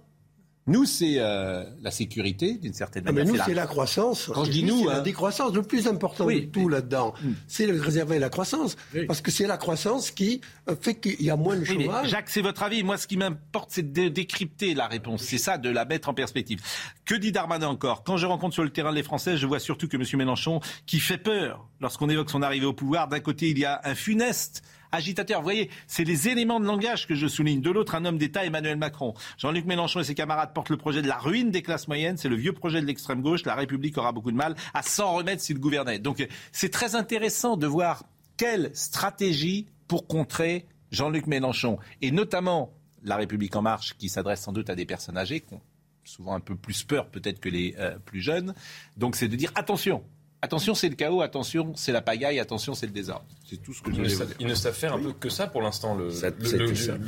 nous, 0.68 0.84
c'est 0.84 1.16
euh, 1.18 1.64
la 1.80 1.92
sécurité, 1.92 2.54
d'une 2.58 2.72
certaine 2.72 3.04
ah, 3.06 3.12
manière. 3.12 3.32
mais 3.32 3.38
nous, 3.38 3.44
c'est 3.44 3.54
la... 3.54 3.62
la... 3.62 3.66
croissance. 3.68 4.30
Quand 4.34 4.44
je 4.44 4.50
dis 4.50 4.64
nous, 4.64 4.84
c'est 4.84 4.90
hein... 4.90 4.94
la 4.94 5.00
décroissance. 5.00 5.52
Le 5.54 5.62
plus 5.62 5.86
important 5.86 6.24
oui, 6.24 6.46
de 6.46 6.50
tout 6.50 6.68
mais... 6.68 6.76
là-dedans, 6.76 7.14
mm. 7.22 7.32
c'est 7.46 7.66
de 7.68 7.78
réserver 7.78 8.18
la 8.18 8.30
croissance. 8.30 8.76
Oui. 8.92 9.06
Parce 9.06 9.20
que 9.20 9.30
c'est 9.30 9.46
la 9.46 9.58
croissance 9.58 10.10
qui 10.10 10.40
euh, 10.68 10.74
fait 10.80 10.96
qu'il 10.96 11.22
y 11.22 11.30
a 11.30 11.36
moins 11.36 11.54
de 11.54 11.60
oui, 11.60 11.84
chômage. 11.84 12.08
Jacques, 12.08 12.30
c'est 12.30 12.42
votre 12.42 12.64
avis. 12.64 12.82
Moi, 12.82 12.98
ce 12.98 13.06
qui 13.06 13.16
m'importe, 13.16 13.70
c'est 13.70 13.92
de 13.92 14.08
décrypter 14.08 14.74
la 14.74 14.88
réponse. 14.88 15.22
C'est 15.22 15.38
ça, 15.38 15.56
de 15.56 15.70
la 15.70 15.84
mettre 15.84 16.08
en 16.08 16.14
perspective. 16.14 16.60
Que 17.04 17.14
dit 17.14 17.30
Darmanin 17.30 17.68
encore? 17.68 18.02
Quand 18.02 18.16
je 18.16 18.26
rencontre 18.26 18.54
sur 18.54 18.64
le 18.64 18.70
terrain 18.70 18.90
les 18.90 19.04
Français, 19.04 19.36
je 19.36 19.46
vois 19.46 19.60
surtout 19.60 19.86
que 19.86 19.96
M. 19.96 20.02
Mélenchon, 20.14 20.60
qui 20.86 20.98
fait 20.98 21.18
peur 21.18 21.68
lorsqu'on 21.80 22.08
évoque 22.08 22.30
son 22.30 22.42
arrivée 22.42 22.66
au 22.66 22.72
pouvoir, 22.72 23.06
d'un 23.06 23.20
côté, 23.20 23.50
il 23.50 23.58
y 23.58 23.64
a 23.64 23.80
un 23.84 23.94
funeste 23.94 24.64
agitateur. 24.92 25.40
Vous 25.40 25.44
voyez, 25.44 25.70
c'est 25.86 26.04
les 26.04 26.28
éléments 26.28 26.60
de 26.60 26.66
langage 26.66 27.06
que 27.06 27.14
je 27.14 27.26
souligne. 27.26 27.60
De 27.60 27.70
l'autre, 27.70 27.94
un 27.94 28.04
homme 28.04 28.18
d'État, 28.18 28.44
Emmanuel 28.44 28.76
Macron. 28.76 29.14
Jean-Luc 29.38 29.66
Mélenchon 29.66 30.00
et 30.00 30.04
ses 30.04 30.14
camarades 30.14 30.52
portent 30.52 30.70
le 30.70 30.76
projet 30.76 31.02
de 31.02 31.08
la 31.08 31.18
ruine 31.18 31.50
des 31.50 31.62
classes 31.62 31.88
moyennes. 31.88 32.16
C'est 32.16 32.28
le 32.28 32.36
vieux 32.36 32.52
projet 32.52 32.80
de 32.80 32.86
l'extrême 32.86 33.22
gauche. 33.22 33.44
La 33.44 33.54
République 33.54 33.98
aura 33.98 34.12
beaucoup 34.12 34.30
de 34.30 34.36
mal 34.36 34.54
à 34.74 34.82
s'en 34.82 35.14
remettre 35.14 35.42
s'il 35.42 35.58
gouvernait. 35.58 35.98
Donc, 35.98 36.26
c'est 36.52 36.70
très 36.70 36.94
intéressant 36.94 37.56
de 37.56 37.66
voir 37.66 38.04
quelle 38.36 38.70
stratégie 38.74 39.66
pour 39.88 40.06
contrer 40.06 40.66
Jean-Luc 40.90 41.26
Mélenchon. 41.26 41.78
Et 42.02 42.10
notamment 42.10 42.72
la 43.02 43.16
République 43.16 43.54
en 43.56 43.62
marche, 43.62 43.96
qui 43.96 44.08
s'adresse 44.08 44.40
sans 44.40 44.52
doute 44.52 44.68
à 44.68 44.74
des 44.74 44.84
personnes 44.84 45.16
âgées, 45.16 45.40
qui 45.40 45.54
ont 45.54 45.60
souvent 46.04 46.34
un 46.34 46.40
peu 46.40 46.56
plus 46.56 46.84
peur 46.84 47.08
peut-être 47.08 47.40
que 47.40 47.48
les 47.48 47.74
euh, 47.78 47.98
plus 47.98 48.20
jeunes. 48.20 48.54
Donc, 48.96 49.16
c'est 49.16 49.28
de 49.28 49.36
dire 49.36 49.52
attention 49.54 50.02
Attention, 50.42 50.74
c'est 50.74 50.88
le 50.90 50.94
chaos, 50.94 51.22
attention, 51.22 51.72
c'est 51.76 51.92
la 51.92 52.02
pagaille, 52.02 52.38
attention, 52.38 52.74
c'est 52.74 52.86
le 52.86 52.92
désordre. 52.92 53.24
C'est 53.48 53.56
tout 53.62 53.72
ce 53.72 53.80
que 53.82 53.90
je 53.90 53.96
Ils 53.96 54.02
ne, 54.02 54.04
voulais 54.04 54.16
savent, 54.16 54.26
dire. 54.28 54.36
ils 54.40 54.46
ne 54.46 54.54
savent 54.54 54.74
faire 54.74 54.92
un 54.94 54.98
peu 55.00 55.12
que 55.12 55.28
ça 55.30 55.46
pour 55.46 55.62
l'instant, 55.62 55.94
le, 55.96 56.10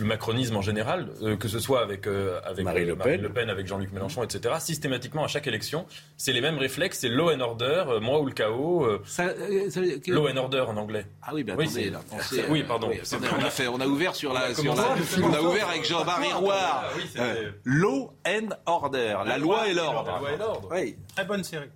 macronisme 0.05 0.57
en 0.57 0.63
général, 0.63 1.11
euh, 1.23 1.37
que 1.37 1.47
ce 1.47 1.59
soit 1.61 1.83
avec, 1.83 2.07
euh, 2.07 2.41
avec 2.45 2.65
Marine 2.65 2.85
euh, 2.85 2.87
Le 2.87 2.97
Pen. 2.97 3.21
Le 3.21 3.29
Pen, 3.33 3.51
avec 3.51 3.67
Jean-Luc 3.67 3.93
Mélenchon, 3.93 4.23
etc. 4.25 4.55
Systématiquement, 4.61 5.25
à 5.25 5.29
chaque 5.29 5.47
élection, 5.47 5.87
c'est 6.17 6.33
les 6.33 6.41
mêmes 6.41 6.59
réflexes, 6.59 7.01
c'est 7.01 7.09
law 7.11 7.31
and 7.31 7.41
order, 7.41 7.85
euh, 7.89 8.01
moi 8.01 8.21
ou 8.21 8.27
le 8.27 8.33
chaos, 8.33 8.85
euh, 8.85 9.03
Ça, 9.07 9.25
euh, 9.25 9.69
ça 9.71 9.81
veut 9.81 9.87
dire 9.87 10.01
que- 10.01 10.11
law 10.13 10.29
and 10.29 10.37
order 10.37 10.61
en 10.67 10.77
anglais. 10.77 11.07
Ah 11.23 11.31
oui, 11.35 11.45
ben 11.45 11.55
Oui, 11.57 11.65
attendez, 11.67 11.85
c'est- 11.85 11.91
là, 11.91 12.01
pensez, 12.09 12.45
oui, 12.49 12.63
pardon. 12.65 12.89
oui, 12.89 12.99
attendez, 13.01 13.29
on, 13.39 13.45
a 13.45 13.51
fait, 13.51 13.69
on 13.69 13.81
a 13.81 13.87
ouvert 13.87 14.15
sur 14.17 14.33
la, 14.33 14.41
On 14.41 14.51
a 14.51 14.55
sur 14.55 14.75
la- 14.75 15.43
on 15.43 15.47
ouvert 15.51 15.69
avec 15.69 15.85
Jean-Marie 15.85 16.33
Roy. 16.33 16.55
Ah 16.59 16.89
oui, 16.97 17.03
Euh, 17.19 17.51
Law 17.65 18.13
and 18.27 18.49
order, 18.67 19.17
la, 19.27 19.39
loi 19.39 19.69
et 19.69 19.75
l'ordre. 19.75 20.11
La 20.13 20.19
loi 20.19 20.33
et 20.33 20.37
l'ordre. 20.39 20.69
Oui, 20.73 20.97
Très 21.15 21.25
bonne 21.25 21.45
série. 21.45 21.69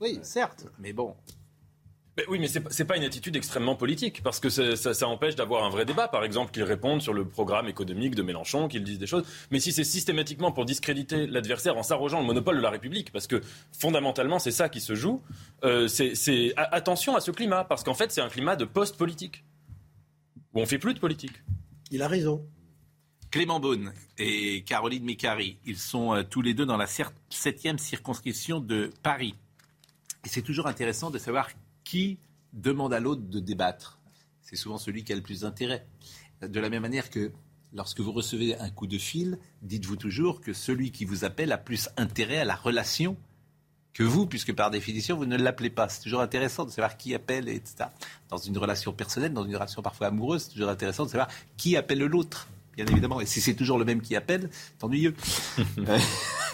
Oui, 0.00 0.18
certes, 0.22 0.66
mais 0.78 0.92
bon. 0.92 1.14
Mais 2.18 2.24
oui, 2.28 2.38
mais 2.38 2.48
c'est 2.48 2.60
pas- 2.60 2.70
c'est 2.70 2.86
pas 2.86 2.96
une 2.96 3.04
attitude 3.04 3.36
extrêmement 3.36 3.76
politique, 3.76 4.22
parce 4.22 4.40
que 4.40 4.48
ça, 4.48 4.94
ça 4.94 5.06
empêche 5.06 5.34
d'avoir 5.36 5.64
un 5.64 5.68
vrai 5.68 5.84
débat. 5.84 6.08
Par 6.08 6.24
exemple, 6.24 6.50
qu'ils 6.50 6.62
répondent 6.62 7.02
sur 7.02 7.12
le 7.12 7.26
programme 7.28 7.68
économique 7.68 8.14
de 8.14 8.22
Mélenchon, 8.22 8.68
qu'ils 8.68 8.84
disent 8.84 8.98
des 8.98 9.06
choses. 9.06 9.24
Mais 9.50 9.60
si 9.60 9.70
c'est 9.70 9.84
systématiquement 9.84 10.50
pour 10.50 10.64
discréditer 10.64 11.26
l'adversaire 11.26 11.76
en 11.76 11.82
s'arrogeant 11.82 12.20
le 12.20 12.26
monopole 12.26 12.56
de 12.56 12.62
la 12.62 12.70
République, 12.70 13.12
parce 13.12 13.26
que 13.26 13.42
fondamentalement 13.78 14.38
c'est 14.38 14.50
ça 14.50 14.70
qui 14.70 14.80
se 14.80 14.94
joue, 14.94 15.20
euh, 15.62 15.88
c'est 15.88 16.54
attention 16.56 17.16
à 17.16 17.20
ce 17.20 17.30
climat, 17.32 17.64
parce 17.64 17.82
qu'en 17.84 17.92
fait 17.94 18.10
c'est 18.10 18.22
un 18.22 18.30
climat 18.30 18.56
de 18.56 18.64
post-politique, 18.64 19.44
où 20.54 20.60
on 20.62 20.64
fait 20.66 20.78
plus 20.78 20.94
de 20.94 20.98
politique. 21.00 21.42
Il 21.90 22.00
a 22.00 22.08
raison. 22.08 22.46
Clément 23.30 23.60
Beaune 23.60 23.92
et 24.16 24.62
Caroline 24.62 25.04
Mécari, 25.04 25.58
ils 25.66 25.76
sont 25.76 26.14
euh, 26.14 26.22
tous 26.22 26.40
les 26.40 26.54
deux 26.54 26.64
dans 26.64 26.78
la 26.78 26.86
cer- 26.86 27.10
septième 27.28 27.76
circonscription 27.78 28.60
de 28.60 28.90
Paris. 29.02 29.34
Et 30.26 30.28
c'est 30.28 30.42
toujours 30.42 30.66
intéressant 30.66 31.10
de 31.10 31.18
savoir 31.18 31.50
qui 31.84 32.18
demande 32.52 32.92
à 32.92 32.98
l'autre 32.98 33.22
de 33.22 33.38
débattre. 33.38 34.00
C'est 34.42 34.56
souvent 34.56 34.76
celui 34.76 35.04
qui 35.04 35.12
a 35.12 35.16
le 35.16 35.22
plus 35.22 35.42
d'intérêt. 35.42 35.86
De 36.42 36.58
la 36.58 36.68
même 36.68 36.82
manière 36.82 37.10
que 37.10 37.30
lorsque 37.72 38.00
vous 38.00 38.10
recevez 38.10 38.58
un 38.58 38.68
coup 38.70 38.88
de 38.88 38.98
fil, 38.98 39.38
dites-vous 39.62 39.94
toujours 39.94 40.40
que 40.40 40.52
celui 40.52 40.90
qui 40.90 41.04
vous 41.04 41.24
appelle 41.24 41.52
a 41.52 41.58
plus 41.58 41.88
intérêt 41.96 42.38
à 42.38 42.44
la 42.44 42.56
relation 42.56 43.16
que 43.94 44.02
vous, 44.02 44.26
puisque 44.26 44.52
par 44.52 44.72
définition, 44.72 45.16
vous 45.16 45.26
ne 45.26 45.36
l'appelez 45.36 45.70
pas. 45.70 45.88
C'est 45.88 46.02
toujours 46.02 46.22
intéressant 46.22 46.64
de 46.64 46.70
savoir 46.70 46.96
qui 46.96 47.14
appelle, 47.14 47.48
etc. 47.48 47.90
Dans 48.28 48.36
une 48.36 48.58
relation 48.58 48.92
personnelle, 48.92 49.32
dans 49.32 49.44
une 49.44 49.54
relation 49.54 49.80
parfois 49.80 50.08
amoureuse, 50.08 50.42
c'est 50.42 50.54
toujours 50.54 50.70
intéressant 50.70 51.04
de 51.04 51.10
savoir 51.10 51.28
qui 51.56 51.76
appelle 51.76 52.00
l'autre, 52.00 52.48
bien 52.76 52.86
évidemment. 52.86 53.20
Et 53.20 53.26
si 53.26 53.40
c'est 53.40 53.54
toujours 53.54 53.78
le 53.78 53.84
même 53.84 54.00
qui 54.00 54.14
appelle, 54.14 54.50
c'est 54.52 54.84
ennuyeux. 54.84 55.14
Euh, 55.78 55.98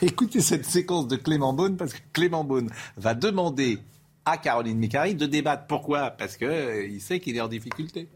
écoutez 0.02 0.40
cette 0.40 0.64
séquence 0.64 1.06
de 1.08 1.16
Clément 1.16 1.52
Beaune, 1.52 1.76
parce 1.76 1.92
que 1.94 2.00
Clément 2.12 2.44
Beaune 2.44 2.70
va 2.96 3.14
demander 3.14 3.78
à 4.24 4.36
Caroline 4.36 4.78
Mécari 4.78 5.14
de 5.14 5.26
débattre. 5.26 5.66
Pourquoi 5.66 6.10
Parce 6.10 6.36
qu'il 6.36 7.00
sait 7.00 7.20
qu'il 7.20 7.36
est 7.36 7.40
en 7.40 7.48
difficulté. 7.48 8.08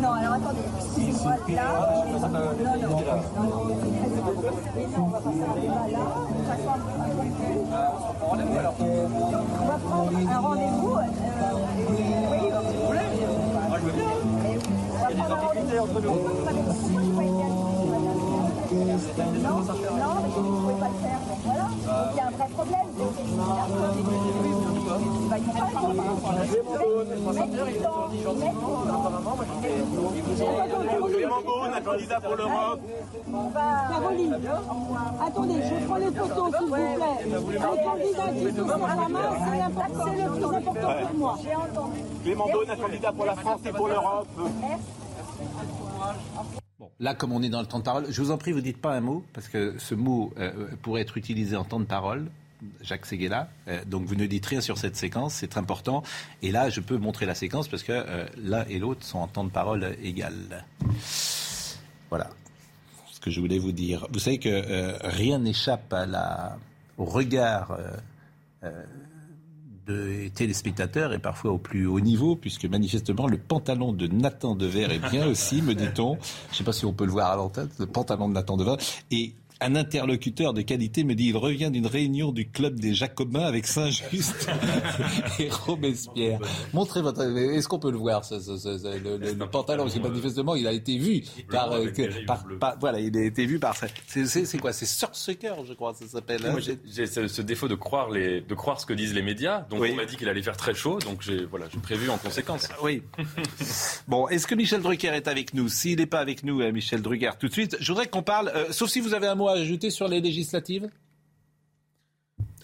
Non, 0.00 0.12
alors 0.12 0.34
attendez. 0.34 0.62
Moi, 1.22 1.36
là, 1.48 2.06
non, 2.06 2.28
non. 2.78 3.18
On 4.96 5.08
va 5.08 5.20
passer 5.20 5.42
un 5.42 5.54
débat 5.60 5.86
là. 5.90 6.04
Chaque 6.46 6.60
fois, 6.60 6.76
on 8.80 8.94
va 9.24 9.57
prendre 9.78 10.12
un 10.16 10.38
rendez-vous. 10.38 10.94
euh, 10.96 11.02
oui, 11.90 11.96
si 11.98 12.76
vous 12.76 12.86
voulez. 12.86 13.08
Moi, 13.68 13.78
je 13.78 13.84
veux 13.86 13.92
bien. 13.92 14.04
On 14.90 14.98
va 14.98 15.08
prendre 15.14 15.32
un 15.32 15.40
rendez-vous. 15.40 15.86
Pourquoi 15.88 16.22
je 16.28 16.28
peux 16.28 16.44
pas 16.44 16.52
y 16.52 16.58
aller 16.58 16.68
Non, 19.42 19.56
non, 19.58 19.64
mais 20.22 20.30
vous 20.34 20.42
ne 20.42 20.60
pouvez 20.60 20.78
pas 20.78 20.88
le 20.88 20.98
faire. 21.02 21.20
Donc 21.28 21.40
voilà. 21.44 21.62
Donc 21.62 22.08
il 22.12 22.16
y 22.16 22.20
a 22.20 22.22
un 22.26 22.30
vrai 22.30 22.48
problème. 22.54 22.88
Clément 31.08 31.42
Beaune, 31.42 31.72
un 31.74 31.80
candidat 31.80 32.20
pour 32.20 32.36
l'Europe. 32.36 32.80
Caroline, 33.90 34.36
attendez, 35.20 35.62
je 35.62 35.86
prends 35.86 35.96
les 35.96 36.06
photos, 36.06 36.54
s'il 36.56 36.66
vous 36.66 36.74
plaît. 36.74 36.98
Les 37.26 37.58
candidats 37.58 38.32
qui 38.32 38.54
sur 38.54 38.66
la 38.66 38.76
main, 39.08 39.30
c'est 40.04 40.24
le 40.24 40.30
plus 40.30 40.44
important 40.44 40.94
pour 41.06 41.16
moi. 41.16 41.38
Clément 42.22 42.46
Beaune, 42.46 42.70
un 42.70 42.76
candidat 42.76 43.12
pour 43.12 43.24
la 43.26 43.34
France 43.36 43.60
et 43.66 43.72
pour 43.72 43.88
l'Europe. 43.88 44.28
Là, 47.00 47.14
comme 47.14 47.32
on 47.32 47.42
est 47.42 47.48
dans 47.48 47.60
le 47.60 47.66
temps 47.66 47.78
de 47.78 47.84
parole, 47.84 48.06
je 48.08 48.20
vous 48.20 48.30
en 48.32 48.38
prie, 48.38 48.52
vous 48.52 48.60
dites 48.60 48.80
pas 48.80 48.92
un 48.92 49.00
mot, 49.00 49.22
parce 49.32 49.48
que 49.48 49.78
ce 49.78 49.94
mot 49.94 50.32
euh, 50.38 50.66
pourrait 50.82 51.02
être 51.02 51.16
utilisé 51.16 51.56
en 51.56 51.64
temps 51.64 51.78
de 51.78 51.84
parole. 51.84 52.28
Jacques 52.80 53.06
Seguela. 53.06 53.50
Euh, 53.68 53.84
donc 53.84 54.04
vous 54.06 54.14
ne 54.14 54.26
dites 54.26 54.46
rien 54.46 54.60
sur 54.60 54.78
cette 54.78 54.96
séquence, 54.96 55.34
c'est 55.34 55.48
très 55.48 55.60
important. 55.60 56.02
Et 56.42 56.50
là, 56.50 56.70
je 56.70 56.80
peux 56.80 56.96
montrer 56.96 57.26
la 57.26 57.34
séquence 57.34 57.68
parce 57.68 57.82
que 57.82 57.92
euh, 57.92 58.26
l'un 58.36 58.64
et 58.66 58.78
l'autre 58.78 59.04
sont 59.04 59.18
en 59.18 59.28
temps 59.28 59.44
de 59.44 59.50
parole 59.50 59.96
égal. 60.02 60.64
Voilà 62.08 62.30
ce 63.12 63.20
que 63.20 63.30
je 63.30 63.40
voulais 63.40 63.58
vous 63.58 63.72
dire. 63.72 64.06
Vous 64.12 64.20
savez 64.20 64.38
que 64.38 64.48
euh, 64.48 64.96
rien 65.02 65.38
n'échappe 65.38 65.92
à 65.92 66.06
la, 66.06 66.56
au 66.96 67.04
regard 67.04 67.76
des 69.86 70.30
téléspectateurs 70.30 71.12
et 71.12 71.18
parfois 71.18 71.52
au 71.52 71.58
plus 71.58 71.86
haut 71.86 72.00
niveau, 72.00 72.36
puisque 72.36 72.66
manifestement 72.66 73.26
le 73.26 73.38
pantalon 73.38 73.92
de 73.92 74.06
Nathan 74.06 74.54
Dever 74.54 74.84
est 74.92 75.10
bien 75.10 75.26
aussi, 75.26 75.62
me 75.62 75.74
dit-on. 75.74 76.18
Je 76.48 76.52
ne 76.52 76.56
sais 76.58 76.64
pas 76.64 76.72
si 76.72 76.84
on 76.84 76.92
peut 76.92 77.06
le 77.06 77.10
voir 77.10 77.32
à 77.32 77.36
l'antenne, 77.36 77.68
le 77.78 77.86
pantalon 77.86 78.28
de 78.28 78.34
Nathan 78.34 78.56
Dever. 78.56 78.76
Et 79.10 79.32
un 79.60 79.74
interlocuteur 79.74 80.54
de 80.54 80.62
qualité 80.62 81.04
me 81.04 81.14
dit 81.14 81.26
il 81.28 81.36
revient 81.36 81.70
d'une 81.70 81.86
réunion 81.86 82.32
du 82.32 82.48
club 82.48 82.78
des 82.78 82.94
Jacobins 82.94 83.42
avec 83.44 83.66
Saint-Just 83.66 84.48
et 85.38 85.48
Robespierre. 85.50 86.38
Montrez 86.72 87.02
votre. 87.02 87.22
Est-ce 87.22 87.66
qu'on 87.68 87.78
peut 87.78 87.90
le 87.90 87.96
voir, 87.98 88.24
ce, 88.24 88.38
ce- 88.38 88.56
ce- 88.56 88.78
ce- 88.78 88.98
le, 88.98 89.16
le- 89.18 89.32
le 89.32 89.46
pantalon? 89.46 89.84
Parce 89.84 89.94
que 89.94 90.00
manifestement, 90.00 90.54
il 90.54 90.66
a 90.66 90.72
été 90.72 90.96
vu 90.98 91.22
par. 91.50 91.72
euh, 91.72 91.86
par- 92.26 92.44
par- 92.60 92.78
voilà, 92.78 93.00
il 93.00 93.16
a 93.16 93.22
été 93.24 93.46
vu 93.46 93.58
par. 93.58 93.74
C'est 94.06 94.58
quoi? 94.60 94.72
C'est 94.72 94.86
Sursucker, 94.86 95.54
je 95.66 95.72
crois, 95.74 95.94
ça 95.94 96.06
s'appelle. 96.06 96.40
hein? 96.46 96.56
J'ai 96.86 97.06
ce, 97.06 97.42
défaut 97.42 97.68
de 97.68 97.74
croire, 97.74 98.10
les, 98.10 98.40
de 98.40 98.54
croire 98.54 98.80
ce 98.80 98.86
que 98.86 98.92
disent 98.92 99.14
les 99.14 99.22
médias. 99.22 99.62
Donc 99.70 99.80
Oui. 99.80 99.90
on 99.92 99.96
m'a 99.96 100.04
dit 100.04 100.16
qu'il 100.16 100.28
allait 100.28 100.42
faire 100.42 100.56
très 100.56 100.74
chaud, 100.74 100.98
donc 101.00 101.22
j'ai 101.22 101.44
voilà, 101.44 101.66
prévu 101.82 102.08
en 102.10 102.18
conséquence. 102.18 102.68
Oui. 102.82 103.02
Bon, 104.06 104.28
est-ce 104.28 104.46
que 104.46 104.54
Michel 104.54 104.82
Drucker 104.82 105.08
est 105.08 105.28
avec 105.28 105.54
nous? 105.54 105.68
S'il 105.68 105.98
n'est 105.98 106.06
pas 106.06 106.20
avec 106.20 106.44
nous, 106.44 106.60
euh, 106.60 106.72
Michel 106.72 107.02
Drucker, 107.02 107.30
tout 107.38 107.48
de 107.48 107.52
suite, 107.52 107.76
je 107.80 107.92
voudrais 107.92 108.06
qu'on 108.06 108.22
parle, 108.22 108.52
euh, 108.54 108.66
sauf 108.70 108.88
si 108.90 109.00
vous 109.00 109.14
avez 109.14 109.26
un 109.26 109.34
mot 109.34 109.47
à 109.52 109.58
ajouter 109.60 109.90
sur 109.90 110.08
les 110.08 110.20
législatives 110.20 110.88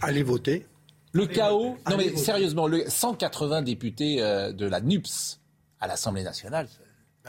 Allez 0.01 0.23
voter. 0.23 0.67
Le 1.13 1.27
chaos, 1.27 1.77
non 1.89 1.97
mais 1.97 2.17
sérieusement, 2.17 2.67
le 2.67 2.85
180 2.89 3.63
députés 3.63 4.21
euh, 4.21 4.53
de 4.53 4.67
la 4.67 4.81
NUPS 4.81 5.41
à 5.81 5.87
l'Assemblée 5.87 6.25
nationale, 6.25 6.67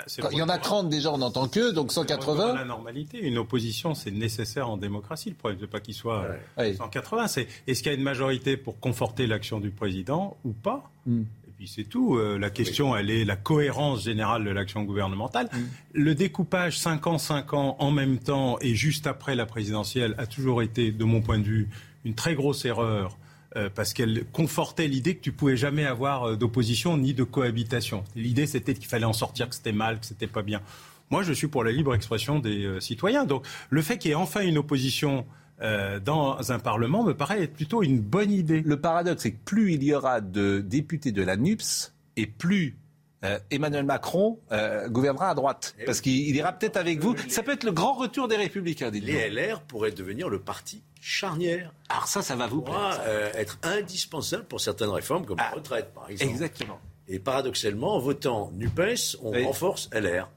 c'est 0.08 0.22
quand 0.22 0.30
il 0.32 0.40
y 0.40 0.42
en 0.42 0.50
a 0.50 0.58
30 0.58 0.90
déjà, 0.90 1.12
on 1.14 1.20
n'entend 1.20 1.48
que, 1.48 1.72
donc 1.72 1.90
Retour 1.92 2.02
à 2.04 2.08
180. 2.08 2.54
la 2.56 2.66
normalité. 2.66 3.20
Une 3.20 3.38
opposition, 3.38 3.94
c'est 3.94 4.12
nécessaire 4.12 4.70
en 4.70 4.76
démocratie. 4.78 5.30
Le 5.30 5.36
problème, 5.36 5.60
c'est 5.62 5.70
pas 5.70 5.80
qu'il 5.80 5.94
soit 5.94 6.24
euh, 6.24 6.38
Ouais. 6.58 6.74
180. 6.74 7.28
C'est 7.28 7.48
est-ce 7.68 7.82
qu'il 7.82 7.92
y 7.92 7.96
a 7.96 7.98
une 7.98 8.04
majorité 8.04 8.58
pour 8.58 8.80
conforter 8.80 9.26
l'action 9.28 9.60
du 9.62 9.70
président 9.70 10.36
ou 10.44 10.52
pas? 10.52 10.92
Et 11.08 11.45
puis 11.58 11.68
c'est 11.68 11.84
tout. 11.84 12.16
Euh, 12.16 12.38
la 12.38 12.50
question, 12.50 12.96
elle 12.96 13.10
est 13.10 13.26
la 13.26 13.36
cohérence 13.36 14.04
générale 14.04 14.44
de 14.44 14.50
l'action 14.50 14.84
gouvernementale. 14.84 15.50
Le 15.94 16.16
découpage 16.16 16.78
5 16.80 17.08
ans, 17.08 17.18
5 17.18 17.54
ans 17.54 17.76
en 17.80 17.92
même 17.92 18.20
temps 18.20 18.58
et 18.62 18.76
juste 18.76 19.08
après 19.08 19.36
la 19.36 19.46
présidentielle 19.46 20.16
a 20.18 20.28
toujours 20.28 20.62
été, 20.62 20.92
de 20.92 21.04
mon 21.04 21.22
point 21.22 21.40
de 21.40 21.46
vue, 21.46 21.70
une 22.04 22.16
très 22.16 22.36
grosse 22.36 22.66
erreur. 22.66 23.18
euh, 23.58 23.70
parce 23.74 23.94
qu'elle 23.94 24.26
confortait 24.34 24.88
l'idée 24.88 25.16
que 25.16 25.22
tu 25.22 25.32
pouvais 25.32 25.56
jamais 25.56 25.86
avoir 25.86 26.24
euh, 26.24 26.36
d'opposition 26.36 26.98
ni 26.98 27.14
de 27.14 27.24
cohabitation. 27.24 28.04
L'idée, 28.16 28.48
c'était 28.48 28.74
qu'il 28.74 28.88
fallait 28.88 29.06
en 29.06 29.14
sortir, 29.14 29.48
que 29.48 29.56
c'était 29.56 29.72
mal, 29.72 30.00
que 30.00 30.06
c'était 30.06 30.28
pas 30.28 30.42
bien. 30.42 30.62
Moi, 31.10 31.24
je 31.24 31.32
suis 31.32 31.48
pour 31.48 31.64
la 31.64 31.72
libre 31.72 31.96
expression 31.96 32.40
des 32.40 32.66
euh, 32.66 32.80
citoyens. 32.82 33.24
Donc, 33.24 33.46
le 33.70 33.82
fait 33.82 33.98
qu'il 33.98 34.10
y 34.10 34.12
ait 34.12 34.16
enfin 34.16 34.42
une 34.42 34.58
opposition 34.58 35.26
euh, 35.62 36.00
dans 36.00 36.52
un 36.52 36.60
Parlement 36.60 37.04
me 37.04 37.14
paraît 37.14 37.44
être 37.44 37.54
plutôt 37.54 37.82
une 37.84 38.00
bonne 38.00 38.32
idée. 38.32 38.62
Le 38.62 38.80
paradoxe, 38.80 39.24
c'est 39.24 39.32
que 39.32 39.44
plus 39.46 39.74
il 39.74 39.84
y 39.84 39.94
aura 39.94 40.22
de 40.22 40.60
députés 40.60 41.12
de 41.12 41.24
la 41.24 41.38
NUPS 41.38 41.94
et 42.18 42.28
plus 42.28 42.78
euh, 43.24 43.40
Emmanuel 43.50 43.86
Macron 43.86 44.40
euh, 44.52 44.88
gouvernera 44.90 45.30
à 45.30 45.34
droite. 45.36 45.76
Parce 45.86 46.02
qu'il 46.02 46.28
il 46.28 46.36
ira 46.36 46.52
peut-être 46.54 46.78
avec 46.78 47.00
vous. 47.00 47.16
Ça 47.30 47.42
peut 47.44 47.54
être 47.54 47.64
le 47.64 47.72
grand 47.72 47.94
retour 47.94 48.28
des 48.28 48.36
Républicains, 48.36 48.92
dites 48.92 49.04
Les 49.06 49.30
LR 49.30 49.62
pourraient 49.62 49.92
devenir 49.92 50.30
le 50.30 50.40
parti 50.40 50.84
charnière. 51.02 51.72
Alors 51.90 52.08
ça, 52.08 52.22
ça 52.22 52.36
va 52.36 52.48
vous 52.48 52.62
Pourra, 52.62 52.90
plaire. 52.90 53.04
ça. 53.04 53.10
euh, 53.10 53.32
être 53.36 53.58
indispensable 53.64 54.44
pour 54.46 54.60
certaines 54.62 54.90
réformes, 54.90 55.26
comme 55.26 55.38
la 55.38 55.50
retraite, 55.52 55.94
par 55.94 56.10
exemple. 56.10 56.32
Exactement. 56.32 56.80
Et 57.08 57.20
paradoxalement, 57.20 57.96
en 57.96 58.00
votant 58.00 58.52
NUPES, 58.56 59.18
on 59.24 59.32
Oui. 59.32 59.44
renforce 59.46 59.90
LR. 59.94 60.30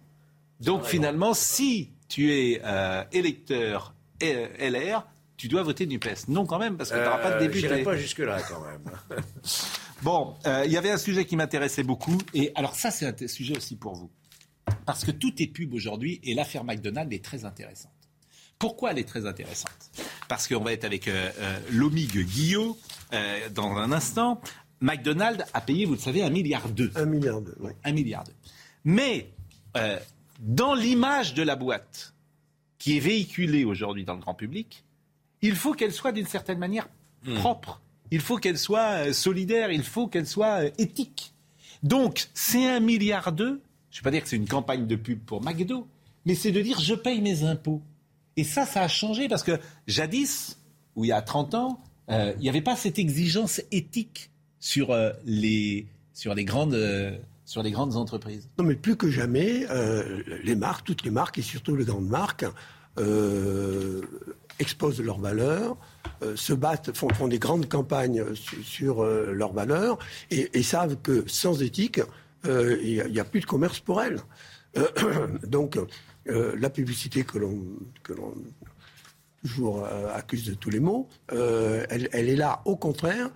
Donc 0.60 0.84
finalement, 0.84 1.34
si 1.34 1.90
tu 2.08 2.32
es 2.32 2.60
euh, 2.64 3.02
électeur 3.12 3.94
LR, 4.20 5.06
tu 5.36 5.48
dois 5.48 5.62
voter 5.62 5.86
NUPES. 5.86 6.28
Non 6.28 6.46
quand 6.46 6.58
même, 6.58 6.76
parce 6.76 6.90
que 6.90 6.96
tu 6.96 7.00
n'auras 7.02 7.18
pas 7.18 7.30
de 7.30 7.34
Euh, 7.36 7.40
député. 7.40 7.60
J'irai 7.68 7.82
pas 7.82 7.96
jusque-là, 7.96 8.40
quand 8.42 8.60
même. 8.60 8.80
Bon, 10.02 10.34
euh, 10.46 10.62
il 10.64 10.70
y 10.70 10.76
avait 10.76 10.92
un 10.92 10.96
sujet 10.98 11.24
qui 11.24 11.34
m'intéressait 11.34 11.82
beaucoup. 11.82 12.16
Et 12.32 12.52
alors 12.54 12.76
ça, 12.76 12.92
c'est 12.92 13.04
un 13.24 13.26
sujet 13.26 13.56
aussi 13.56 13.74
pour 13.74 13.94
vous. 13.96 14.10
Parce 14.86 15.04
que 15.04 15.10
tout 15.10 15.32
est 15.42 15.48
pub 15.48 15.74
aujourd'hui 15.74 16.20
et 16.22 16.34
l'affaire 16.34 16.62
McDonald's 16.62 17.12
est 17.12 17.24
très 17.24 17.44
intéressante. 17.44 17.90
Pourquoi 18.60 18.92
elle 18.92 19.00
est 19.00 19.08
très 19.08 19.26
intéressante? 19.26 19.90
Parce 20.28 20.46
qu'on 20.46 20.60
va 20.62 20.72
être 20.72 20.84
avec 20.84 21.08
euh, 21.08 21.30
euh, 21.40 21.58
Lomig 21.72 22.12
Guillot 22.26 22.78
euh, 23.12 23.48
dans 23.52 23.76
un 23.76 23.90
instant. 23.90 24.40
McDonald's 24.80 25.44
a 25.52 25.60
payé, 25.60 25.84
vous 25.84 25.94
le 25.94 25.98
savez, 25.98 26.22
un 26.22 26.30
milliard 26.30 26.68
deux. 26.68 26.92
Un 26.94 27.04
milliard 27.06 27.40
deux, 27.40 27.56
oui. 27.58 27.72
Un 27.82 27.92
milliard 27.92 28.22
deux. 28.22 28.34
Mais 28.84 29.32
euh, 29.76 29.98
dans 30.38 30.74
l'image 30.74 31.34
de 31.34 31.42
la 31.42 31.56
boîte 31.56 32.14
qui 32.78 32.96
est 32.96 33.00
véhiculée 33.00 33.64
aujourd'hui 33.64 34.04
dans 34.04 34.14
le 34.14 34.20
grand 34.20 34.34
public, 34.34 34.84
il 35.42 35.54
faut 35.54 35.72
qu'elle 35.72 35.92
soit 35.92 36.12
d'une 36.12 36.26
certaine 36.26 36.58
manière 36.58 36.88
propre. 37.36 37.80
Il 38.10 38.20
faut 38.20 38.36
qu'elle 38.38 38.58
soit 38.58 39.08
euh, 39.08 39.12
solidaire. 39.12 39.70
Il 39.70 39.82
faut 39.82 40.06
qu'elle 40.06 40.26
soit 40.26 40.64
euh, 40.64 40.70
éthique. 40.78 41.34
Donc, 41.82 42.28
c'est 42.34 42.66
un 42.66 42.80
milliard 42.80 43.32
d'eux. 43.32 43.60
Je 43.90 43.98
ne 43.98 44.00
vais 44.00 44.04
pas 44.04 44.10
dire 44.10 44.22
que 44.22 44.28
c'est 44.28 44.36
une 44.36 44.48
campagne 44.48 44.86
de 44.86 44.96
pub 44.96 45.20
pour 45.20 45.42
McDo, 45.42 45.86
mais 46.24 46.34
c'est 46.34 46.52
de 46.52 46.60
dire 46.60 46.80
je 46.80 46.94
paye 46.94 47.20
mes 47.20 47.44
impôts. 47.44 47.82
Et 48.36 48.44
ça, 48.44 48.66
ça 48.66 48.82
a 48.82 48.88
changé 48.88 49.28
parce 49.28 49.42
que 49.42 49.58
jadis, 49.86 50.58
ou 50.94 51.04
il 51.04 51.08
y 51.08 51.12
a 51.12 51.20
30 51.22 51.54
ans, 51.54 51.82
euh, 52.10 52.32
il 52.36 52.42
n'y 52.42 52.48
avait 52.48 52.62
pas 52.62 52.76
cette 52.76 52.98
exigence 52.98 53.60
éthique 53.70 54.30
sur, 54.60 54.90
euh, 54.90 55.12
les, 55.24 55.86
sur, 56.14 56.34
les 56.34 56.44
grandes, 56.44 56.74
euh, 56.74 57.16
sur 57.48 57.62
les 57.62 57.70
grandes 57.70 57.96
entreprises. 57.96 58.46
Non, 58.58 58.64
mais 58.64 58.74
plus 58.74 58.94
que 58.94 59.10
jamais, 59.10 59.66
euh, 59.70 60.22
les 60.44 60.54
marques, 60.54 60.84
toutes 60.84 61.02
les 61.02 61.10
marques 61.10 61.38
et 61.38 61.42
surtout 61.42 61.74
les 61.76 61.86
grandes 61.86 62.06
marques, 62.06 62.44
euh, 62.98 64.02
exposent 64.58 65.00
leurs 65.00 65.18
valeurs, 65.18 65.78
euh, 66.22 66.36
se 66.36 66.52
battent, 66.52 66.94
font, 66.94 67.26
des 67.26 67.38
grandes 67.38 67.66
campagnes 67.66 68.22
sur, 68.34 69.02
leurs 69.02 69.54
valeurs 69.54 69.98
et, 70.30 70.62
savent 70.62 70.96
que 71.02 71.24
sans 71.26 71.62
éthique, 71.62 72.02
il 72.44 73.06
n'y 73.10 73.18
a, 73.18 73.24
plus 73.24 73.40
de 73.40 73.46
commerce 73.46 73.80
pour 73.80 74.02
elles. 74.02 74.20
Donc, 75.46 75.78
la 76.26 76.68
publicité 76.68 77.24
que 77.24 77.38
l'on 77.38 77.64
toujours 79.42 79.86
accuse 80.14 80.44
de 80.44 80.52
tous 80.54 80.68
les 80.68 80.80
maux, 80.80 81.08
elle, 81.30 82.10
est 82.12 82.36
là 82.36 82.60
au 82.66 82.76
contraire 82.76 83.30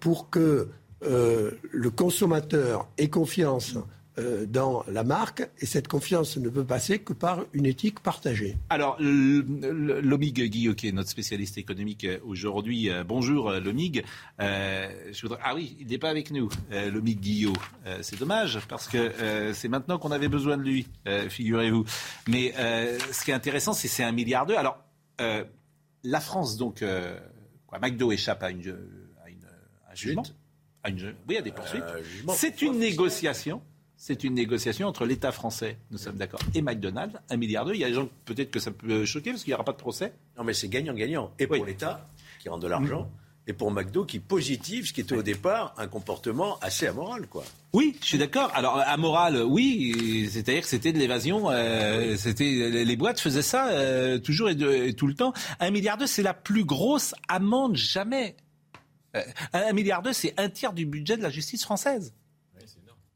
pour 0.00 0.28
que 0.28 0.68
euh, 1.04 1.50
le 1.70 1.90
consommateur 1.90 2.88
ait 2.98 3.08
confiance 3.10 3.76
euh, 4.18 4.46
dans 4.46 4.82
la 4.88 5.04
marque 5.04 5.46
et 5.58 5.66
cette 5.66 5.88
confiance 5.88 6.38
ne 6.38 6.48
peut 6.48 6.64
passer 6.64 7.00
que 7.00 7.12
par 7.12 7.44
une 7.52 7.66
éthique 7.66 8.00
partagée. 8.00 8.56
Alors, 8.70 8.96
Lomig 8.98 10.40
Guillot, 10.48 10.74
qui 10.74 10.88
est 10.88 10.92
notre 10.92 11.10
spécialiste 11.10 11.58
économique 11.58 12.06
aujourd'hui, 12.24 12.88
euh, 12.88 13.04
bonjour 13.04 13.52
Lomig. 13.52 14.04
Euh, 14.40 14.88
je 15.12 15.20
voudrais... 15.20 15.38
Ah 15.44 15.54
oui, 15.54 15.76
il 15.80 15.88
n'est 15.88 15.98
pas 15.98 16.08
avec 16.08 16.30
nous, 16.30 16.48
euh, 16.72 16.90
Lomig 16.90 17.20
Guillot. 17.20 17.52
Euh, 17.84 17.98
c'est 18.00 18.18
dommage 18.18 18.58
parce 18.68 18.88
que 18.88 18.96
euh, 18.96 19.52
c'est 19.52 19.68
maintenant 19.68 19.98
qu'on 19.98 20.12
avait 20.12 20.28
besoin 20.28 20.56
de 20.56 20.62
lui, 20.62 20.86
figurez-vous. 21.28 21.84
Mais 22.26 22.54
ce 22.56 23.22
qui 23.22 23.32
est 23.32 23.34
intéressant, 23.34 23.74
c'est 23.74 23.88
c'est 23.88 24.02
un 24.04 24.12
milliard 24.12 24.46
d'eux. 24.46 24.56
Alors, 24.56 24.78
la 25.18 26.20
France, 26.20 26.56
donc, 26.56 26.82
quoi, 27.66 27.78
McDo 27.80 28.12
échappe 28.12 28.42
à, 28.42 28.50
une, 28.50 28.60
à, 29.22 29.28
une, 29.28 29.44
à 29.86 29.92
un 29.92 29.94
jugement. 29.94 30.22
À 30.86 30.90
une, 30.90 31.14
oui, 31.28 31.36
à 31.36 31.42
des 31.42 31.50
poursuites. 31.50 31.82
c'est 32.34 32.62
une 32.62 32.78
négociation. 32.78 33.60
C'est 33.96 34.22
une 34.22 34.34
négociation 34.34 34.86
entre 34.86 35.04
l'État 35.04 35.32
français, 35.32 35.78
nous 35.90 35.98
sommes 35.98 36.16
d'accord, 36.16 36.38
et 36.54 36.60
McDonald's, 36.60 37.18
un 37.30 37.36
milliard 37.36 37.64
d'euros. 37.64 37.74
Il 37.74 37.80
y 37.80 37.84
a 37.84 37.88
des 37.88 37.94
gens 37.94 38.08
peut-être 38.24 38.50
que 38.50 38.60
ça 38.60 38.70
peut 38.70 39.04
choquer 39.04 39.30
parce 39.30 39.42
qu'il 39.42 39.50
n'y 39.50 39.54
aura 39.54 39.64
pas 39.64 39.72
de 39.72 39.78
procès. 39.78 40.12
Non, 40.38 40.44
mais 40.44 40.52
c'est 40.52 40.68
gagnant-gagnant. 40.68 41.32
Et 41.38 41.46
pour 41.46 41.58
oui. 41.58 41.66
l'État, 41.66 42.06
qui 42.38 42.48
rend 42.48 42.58
de 42.58 42.68
l'argent, 42.68 43.02
mmh. 43.02 43.50
et 43.50 43.52
pour 43.54 43.72
McDo, 43.72 44.04
qui 44.04 44.20
positive, 44.20 44.86
ce 44.86 44.92
qui 44.92 45.00
était 45.00 45.16
au 45.16 45.22
départ 45.22 45.74
un 45.78 45.88
comportement 45.88 46.58
assez 46.60 46.86
amoral, 46.86 47.26
quoi. 47.26 47.42
Oui, 47.72 47.96
je 48.00 48.06
suis 48.06 48.18
d'accord. 48.18 48.52
Alors 48.54 48.78
amoral, 48.86 49.42
oui, 49.42 50.28
c'est-à-dire 50.30 50.62
que 50.62 50.68
c'était 50.68 50.92
de 50.92 50.98
l'évasion. 50.98 51.50
Euh, 51.50 52.16
c'était 52.16 52.84
les 52.84 52.96
boîtes 52.96 53.18
faisaient 53.18 53.42
ça 53.42 53.68
euh, 53.70 54.18
toujours 54.18 54.50
et, 54.50 54.54
de, 54.54 54.70
et, 54.70 54.92
tout 54.92 55.06
le 55.06 55.14
temps. 55.14 55.32
Un 55.58 55.70
milliard 55.70 55.96
d'euros, 55.96 56.06
c'est 56.06 56.22
la 56.22 56.34
plus 56.34 56.64
grosse 56.64 57.14
amende 57.28 57.76
jamais. 57.76 58.36
Euh, 59.16 59.22
un 59.52 59.72
milliard 59.72 60.02
d'euros, 60.02 60.14
c'est 60.14 60.34
un 60.36 60.48
tiers 60.48 60.72
du 60.72 60.86
budget 60.86 61.16
de 61.16 61.22
la 61.22 61.30
justice 61.30 61.62
française. 61.62 62.12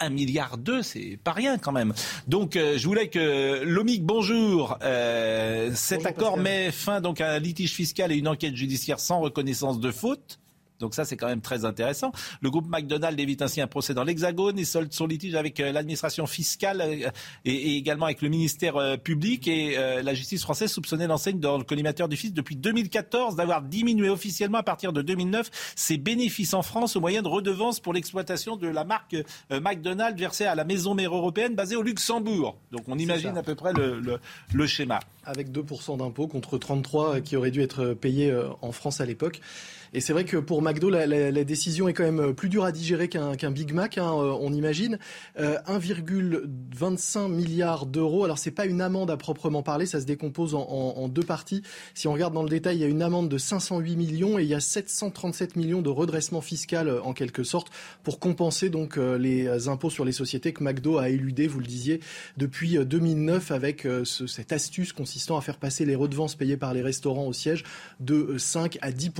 1 0.00 0.08
milliard 0.08 0.56
d'eux, 0.56 0.82
c'est 0.82 1.18
pas 1.22 1.32
rien 1.32 1.58
quand 1.58 1.72
même. 1.72 1.92
Donc 2.26 2.56
euh, 2.56 2.78
je 2.78 2.86
voulais 2.86 3.08
que 3.08 3.62
Lomic, 3.64 4.02
bonjour. 4.02 4.78
Euh, 4.82 5.70
cet 5.74 5.98
bonjour, 5.98 6.08
accord 6.08 6.34
Pascal. 6.36 6.42
met 6.42 6.70
fin 6.72 7.00
donc 7.00 7.20
à 7.20 7.32
un 7.32 7.38
litige 7.38 7.74
fiscal 7.74 8.10
et 8.10 8.16
une 8.16 8.28
enquête 8.28 8.56
judiciaire 8.56 8.98
sans 8.98 9.20
reconnaissance 9.20 9.78
de 9.78 9.90
faute. 9.90 10.39
Donc 10.80 10.94
ça, 10.94 11.04
c'est 11.04 11.16
quand 11.16 11.28
même 11.28 11.40
très 11.40 11.64
intéressant. 11.64 12.12
Le 12.40 12.50
groupe 12.50 12.66
McDonald's 12.68 13.20
évite 13.20 13.42
ainsi 13.42 13.60
un 13.60 13.66
procès 13.66 13.94
dans 13.94 14.04
l'Hexagone 14.04 14.58
et 14.58 14.64
solde 14.64 14.92
son 14.92 15.06
litige 15.06 15.34
avec 15.34 15.60
euh, 15.60 15.72
l'administration 15.72 16.26
fiscale 16.26 16.80
euh, 16.80 17.10
et, 17.44 17.52
et, 17.52 17.76
également 17.76 18.06
avec 18.06 18.22
le 18.22 18.28
ministère 18.28 18.76
euh, 18.76 18.96
public. 18.96 19.46
Et 19.48 19.76
euh, 19.76 20.02
la 20.02 20.14
justice 20.14 20.42
française 20.42 20.70
soupçonnait 20.70 21.06
l'enseigne 21.06 21.38
dans 21.38 21.58
le 21.58 21.64
collimateur 21.64 22.08
du 22.08 22.16
fils 22.16 22.32
depuis 22.32 22.56
2014 22.56 23.36
d'avoir 23.36 23.62
diminué 23.62 24.08
officiellement 24.08 24.58
à 24.58 24.62
partir 24.62 24.92
de 24.92 25.02
2009 25.02 25.50
ses 25.76 25.98
bénéfices 25.98 26.54
en 26.54 26.62
France 26.62 26.96
au 26.96 27.00
moyen 27.00 27.22
de 27.22 27.28
redevances 27.28 27.80
pour 27.80 27.92
l'exploitation 27.92 28.56
de 28.56 28.68
la 28.68 28.84
marque 28.84 29.16
euh, 29.52 29.60
McDonald's 29.60 30.18
versée 30.18 30.46
à 30.46 30.54
la 30.54 30.64
maison 30.64 30.94
mère 30.94 31.14
européenne 31.14 31.54
basée 31.54 31.76
au 31.76 31.82
Luxembourg. 31.82 32.56
Donc 32.72 32.82
on 32.88 32.98
imagine 32.98 33.36
à 33.36 33.42
peu 33.42 33.54
près 33.54 33.72
le, 33.72 34.00
le, 34.00 34.18
le 34.52 34.66
schéma. 34.66 35.00
Avec 35.24 35.50
2% 35.50 35.98
d'impôts 35.98 36.26
contre 36.26 36.56
33 36.58 37.20
qui 37.20 37.36
auraient 37.36 37.50
dû 37.50 37.60
être 37.60 37.92
payés 37.92 38.34
en 38.62 38.72
France 38.72 39.00
à 39.00 39.06
l'époque. 39.06 39.40
Et 39.92 40.00
c'est 40.00 40.12
vrai 40.12 40.24
que 40.24 40.36
pour 40.36 40.62
McDo, 40.62 40.88
la, 40.88 41.44
décision 41.44 41.88
est 41.88 41.94
quand 41.94 42.04
même 42.04 42.32
plus 42.34 42.48
dure 42.48 42.64
à 42.64 42.72
digérer 42.72 43.08
qu'un 43.08 43.34
qu 43.34 43.48
Big 43.48 43.72
Mac, 43.72 43.98
hein, 43.98 44.10
on 44.12 44.52
imagine. 44.52 44.98
Euh, 45.38 45.58
1,25 45.66 47.28
milliard 47.28 47.86
d'euros. 47.86 48.24
Alors 48.24 48.38
c'est 48.38 48.50
pas 48.50 48.66
une 48.66 48.80
amende 48.80 49.10
à 49.10 49.16
proprement 49.16 49.62
parler, 49.62 49.86
ça 49.86 50.00
se 50.00 50.06
décompose 50.06 50.54
en, 50.54 51.08
deux 51.08 51.22
parties. 51.22 51.62
Si 51.94 52.06
on 52.06 52.12
regarde 52.12 52.34
dans 52.34 52.42
le 52.42 52.48
détail, 52.48 52.76
il 52.76 52.80
y 52.80 52.84
a 52.84 52.88
une 52.88 53.02
amende 53.02 53.28
de 53.28 53.38
508 53.38 53.96
millions 53.96 54.38
et 54.38 54.42
il 54.42 54.48
y 54.48 54.54
a 54.54 54.60
737 54.60 55.56
millions 55.56 55.82
de 55.82 55.88
redressement 55.88 56.40
fiscal 56.40 57.00
en 57.02 57.12
quelque 57.12 57.42
sorte 57.42 57.68
pour 58.04 58.20
compenser 58.20 58.70
donc 58.70 58.96
euh, 58.96 59.18
les 59.18 59.68
impôts 59.68 59.90
sur 59.90 60.04
les 60.04 60.12
sociétés 60.12 60.52
que 60.52 60.62
McDo 60.62 60.98
a 60.98 61.08
éludé, 61.08 61.46
vous 61.46 61.60
le 61.60 61.66
disiez, 61.66 62.00
depuis 62.36 62.78
2009 62.78 63.50
avec 63.50 63.86
euh, 63.86 64.04
ce, 64.04 64.26
cette 64.26 64.52
astuce 64.52 64.92
consistant 64.92 65.36
à 65.36 65.40
faire 65.40 65.58
passer 65.58 65.84
les 65.84 65.96
redevances 65.96 66.36
payées 66.36 66.56
par 66.56 66.74
les 66.74 66.82
restaurants 66.82 67.26
au 67.26 67.32
siège 67.32 67.64
de 67.98 68.36
5 68.38 68.78
à 68.82 68.92
10 68.92 69.10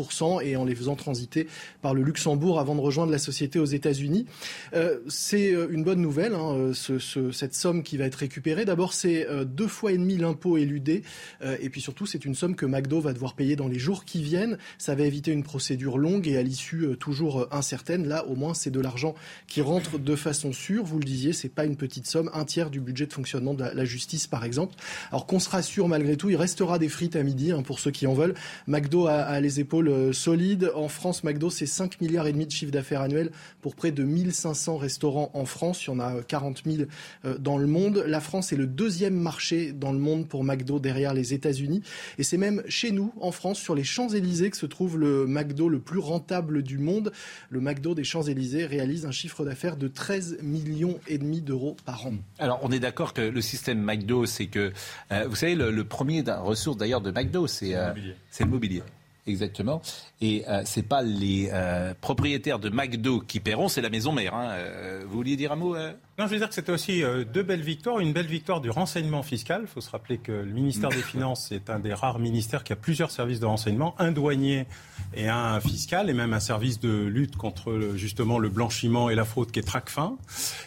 et 0.42 0.56
en 0.60 0.64
les 0.64 0.74
faisant 0.74 0.96
transiter 0.96 1.46
par 1.82 1.94
le 1.94 2.02
Luxembourg 2.02 2.60
avant 2.60 2.74
de 2.74 2.80
rejoindre 2.80 3.12
la 3.12 3.18
société 3.18 3.58
aux 3.58 3.64
États-Unis. 3.64 4.26
Euh, 4.74 4.98
c'est 5.08 5.50
une 5.70 5.84
bonne 5.84 6.00
nouvelle, 6.00 6.34
hein, 6.34 6.72
ce, 6.74 6.98
cette 7.32 7.54
somme 7.54 7.82
qui 7.82 7.96
va 7.96 8.04
être 8.04 8.16
récupérée. 8.16 8.64
D'abord, 8.64 8.92
c'est 8.92 9.26
euh, 9.28 9.44
deux 9.44 9.68
fois 9.68 9.92
et 9.92 9.98
demi 9.98 10.16
l'impôt 10.16 10.56
éludé, 10.56 11.02
euh, 11.42 11.56
et 11.60 11.70
puis 11.70 11.80
surtout, 11.80 12.06
c'est 12.06 12.24
une 12.24 12.34
somme 12.34 12.54
que 12.54 12.66
McDo 12.66 13.00
va 13.00 13.12
devoir 13.12 13.34
payer 13.34 13.56
dans 13.56 13.68
les 13.68 13.78
jours 13.78 14.04
qui 14.04 14.22
viennent. 14.22 14.58
Ça 14.78 14.94
va 14.94 15.04
éviter 15.04 15.32
une 15.32 15.42
procédure 15.42 15.98
longue 15.98 16.28
et 16.28 16.36
à 16.36 16.42
l'issue 16.42 16.84
euh, 16.84 16.96
toujours 16.96 17.48
incertaine. 17.50 18.06
Là, 18.06 18.26
au 18.26 18.36
moins, 18.36 18.54
c'est 18.54 18.70
de 18.70 18.80
l'argent 18.80 19.14
qui 19.46 19.60
rentre 19.60 19.98
de 19.98 20.16
façon 20.16 20.52
sûre. 20.52 20.84
Vous 20.84 20.98
le 20.98 21.04
disiez, 21.04 21.32
c'est 21.32 21.48
pas 21.48 21.64
une 21.64 21.76
petite 21.76 22.06
somme, 22.06 22.30
un 22.34 22.44
tiers 22.44 22.70
du 22.70 22.80
budget 22.80 23.06
de 23.06 23.12
fonctionnement 23.12 23.54
de 23.54 23.64
la, 23.64 23.84
justice, 23.84 24.26
par 24.26 24.44
exemple. 24.44 24.74
Alors 25.10 25.26
qu'on 25.26 25.38
se 25.38 25.48
rassure 25.48 25.88
malgré 25.88 26.16
tout, 26.16 26.30
il 26.30 26.36
restera 26.36 26.78
des 26.78 26.88
frites 26.88 27.16
à 27.16 27.22
midi 27.22 27.52
hein, 27.52 27.62
pour 27.62 27.80
ceux 27.80 27.90
qui 27.90 28.06
en 28.06 28.14
veulent. 28.14 28.34
McDo 28.66 29.06
a 29.06 29.40
les 29.40 29.60
épaules 29.60 30.14
solides 30.14 30.49
en 30.74 30.88
France, 30.88 31.24
McDo, 31.24 31.50
c'est 31.50 31.66
5 31.66 32.00
milliards 32.00 32.26
et 32.26 32.32
demi 32.32 32.46
de 32.46 32.52
chiffre 32.52 32.72
d'affaires 32.72 33.00
annuel 33.00 33.30
pour 33.60 33.74
près 33.74 33.92
de 33.92 34.02
1500 34.02 34.76
restaurants 34.76 35.30
en 35.34 35.44
France. 35.44 35.84
Il 35.84 35.88
y 35.88 35.92
en 35.92 36.00
a 36.00 36.22
40 36.22 36.62
000 36.64 36.88
dans 37.38 37.58
le 37.58 37.66
monde. 37.66 38.04
La 38.06 38.20
France 38.20 38.52
est 38.52 38.56
le 38.56 38.66
deuxième 38.66 39.14
marché 39.14 39.72
dans 39.72 39.92
le 39.92 39.98
monde 39.98 40.28
pour 40.28 40.44
McDo 40.44 40.78
derrière 40.78 41.14
les 41.14 41.34
États-Unis. 41.34 41.82
Et 42.18 42.22
c'est 42.22 42.36
même 42.36 42.62
chez 42.68 42.90
nous, 42.92 43.12
en 43.20 43.32
France, 43.32 43.58
sur 43.58 43.74
les 43.74 43.84
Champs-Élysées, 43.84 44.50
que 44.50 44.56
se 44.56 44.66
trouve 44.66 44.98
le 44.98 45.26
McDo 45.26 45.68
le 45.68 45.80
plus 45.80 45.98
rentable 45.98 46.62
du 46.62 46.78
monde. 46.78 47.12
Le 47.50 47.60
McDo 47.60 47.94
des 47.94 48.04
Champs-Élysées 48.04 48.66
réalise 48.66 49.06
un 49.06 49.10
chiffre 49.10 49.44
d'affaires 49.44 49.76
de 49.76 49.88
13 49.88 50.38
millions 50.42 50.98
et 51.08 51.18
demi 51.18 51.40
d'euros 51.40 51.76
par 51.84 52.06
an. 52.06 52.14
Alors, 52.38 52.60
on 52.62 52.72
est 52.72 52.80
d'accord 52.80 53.12
que 53.12 53.22
le 53.22 53.40
système 53.40 53.82
McDo, 53.82 54.26
c'est 54.26 54.46
que, 54.46 54.72
euh, 55.12 55.26
vous 55.28 55.36
savez, 55.36 55.54
le, 55.54 55.70
le 55.70 55.84
premier 55.84 56.22
ressource 56.22 56.76
d'ailleurs 56.76 57.00
de 57.00 57.10
McDo, 57.10 57.46
c'est 57.46 57.74
euh, 57.74 57.92
le 58.38 58.46
mobilier. 58.46 58.82
Exactement. 59.26 59.82
Et 60.20 60.44
euh, 60.48 60.62
c'est 60.64 60.82
pas 60.82 61.02
les 61.02 61.50
euh, 61.52 61.94
propriétaires 62.00 62.58
de 62.58 62.70
McDo 62.70 63.20
qui 63.20 63.40
paieront, 63.40 63.68
c'est 63.68 63.82
la 63.82 63.90
maison 63.90 64.12
mère. 64.12 64.34
Hein. 64.34 64.50
Euh, 64.50 65.02
vous 65.06 65.16
vouliez 65.16 65.36
dire 65.36 65.52
un 65.52 65.56
mot 65.56 65.76
Non, 65.76 66.26
je 66.26 66.26
veux 66.26 66.38
dire 66.38 66.48
que 66.48 66.54
c'était 66.54 66.72
aussi 66.72 67.02
deux 67.32 67.42
belles 67.42 67.62
victoires. 67.62 68.00
Une 68.00 68.12
belle 68.12 68.26
victoire 68.26 68.60
du 68.60 68.70
renseignement 68.70 69.22
fiscal. 69.22 69.62
Il 69.62 69.68
faut 69.68 69.80
se 69.80 69.90
rappeler 69.90 70.18
que 70.18 70.32
le 70.32 70.52
ministère 70.52 70.88
des 70.88 71.02
Finances 71.10 71.52
est 71.52 71.70
un 71.70 71.78
des 71.78 71.92
rares 71.92 72.18
ministères 72.18 72.64
qui 72.64 72.72
a 72.72 72.76
plusieurs 72.76 73.10
services 73.10 73.40
de 73.40 73.46
renseignement, 73.46 73.94
un 73.98 74.12
douanier 74.12 74.66
et 75.14 75.28
un 75.28 75.60
fiscal, 75.60 76.08
et 76.08 76.14
même 76.14 76.32
un 76.32 76.40
service 76.40 76.80
de 76.80 77.04
lutte 77.04 77.36
contre 77.36 77.72
le, 77.72 77.96
justement 77.96 78.38
le 78.38 78.48
blanchiment 78.48 79.10
et 79.10 79.14
la 79.14 79.24
fraude 79.24 79.50
qui 79.50 79.58
est 79.58 79.62
Tracfin. 79.62 80.16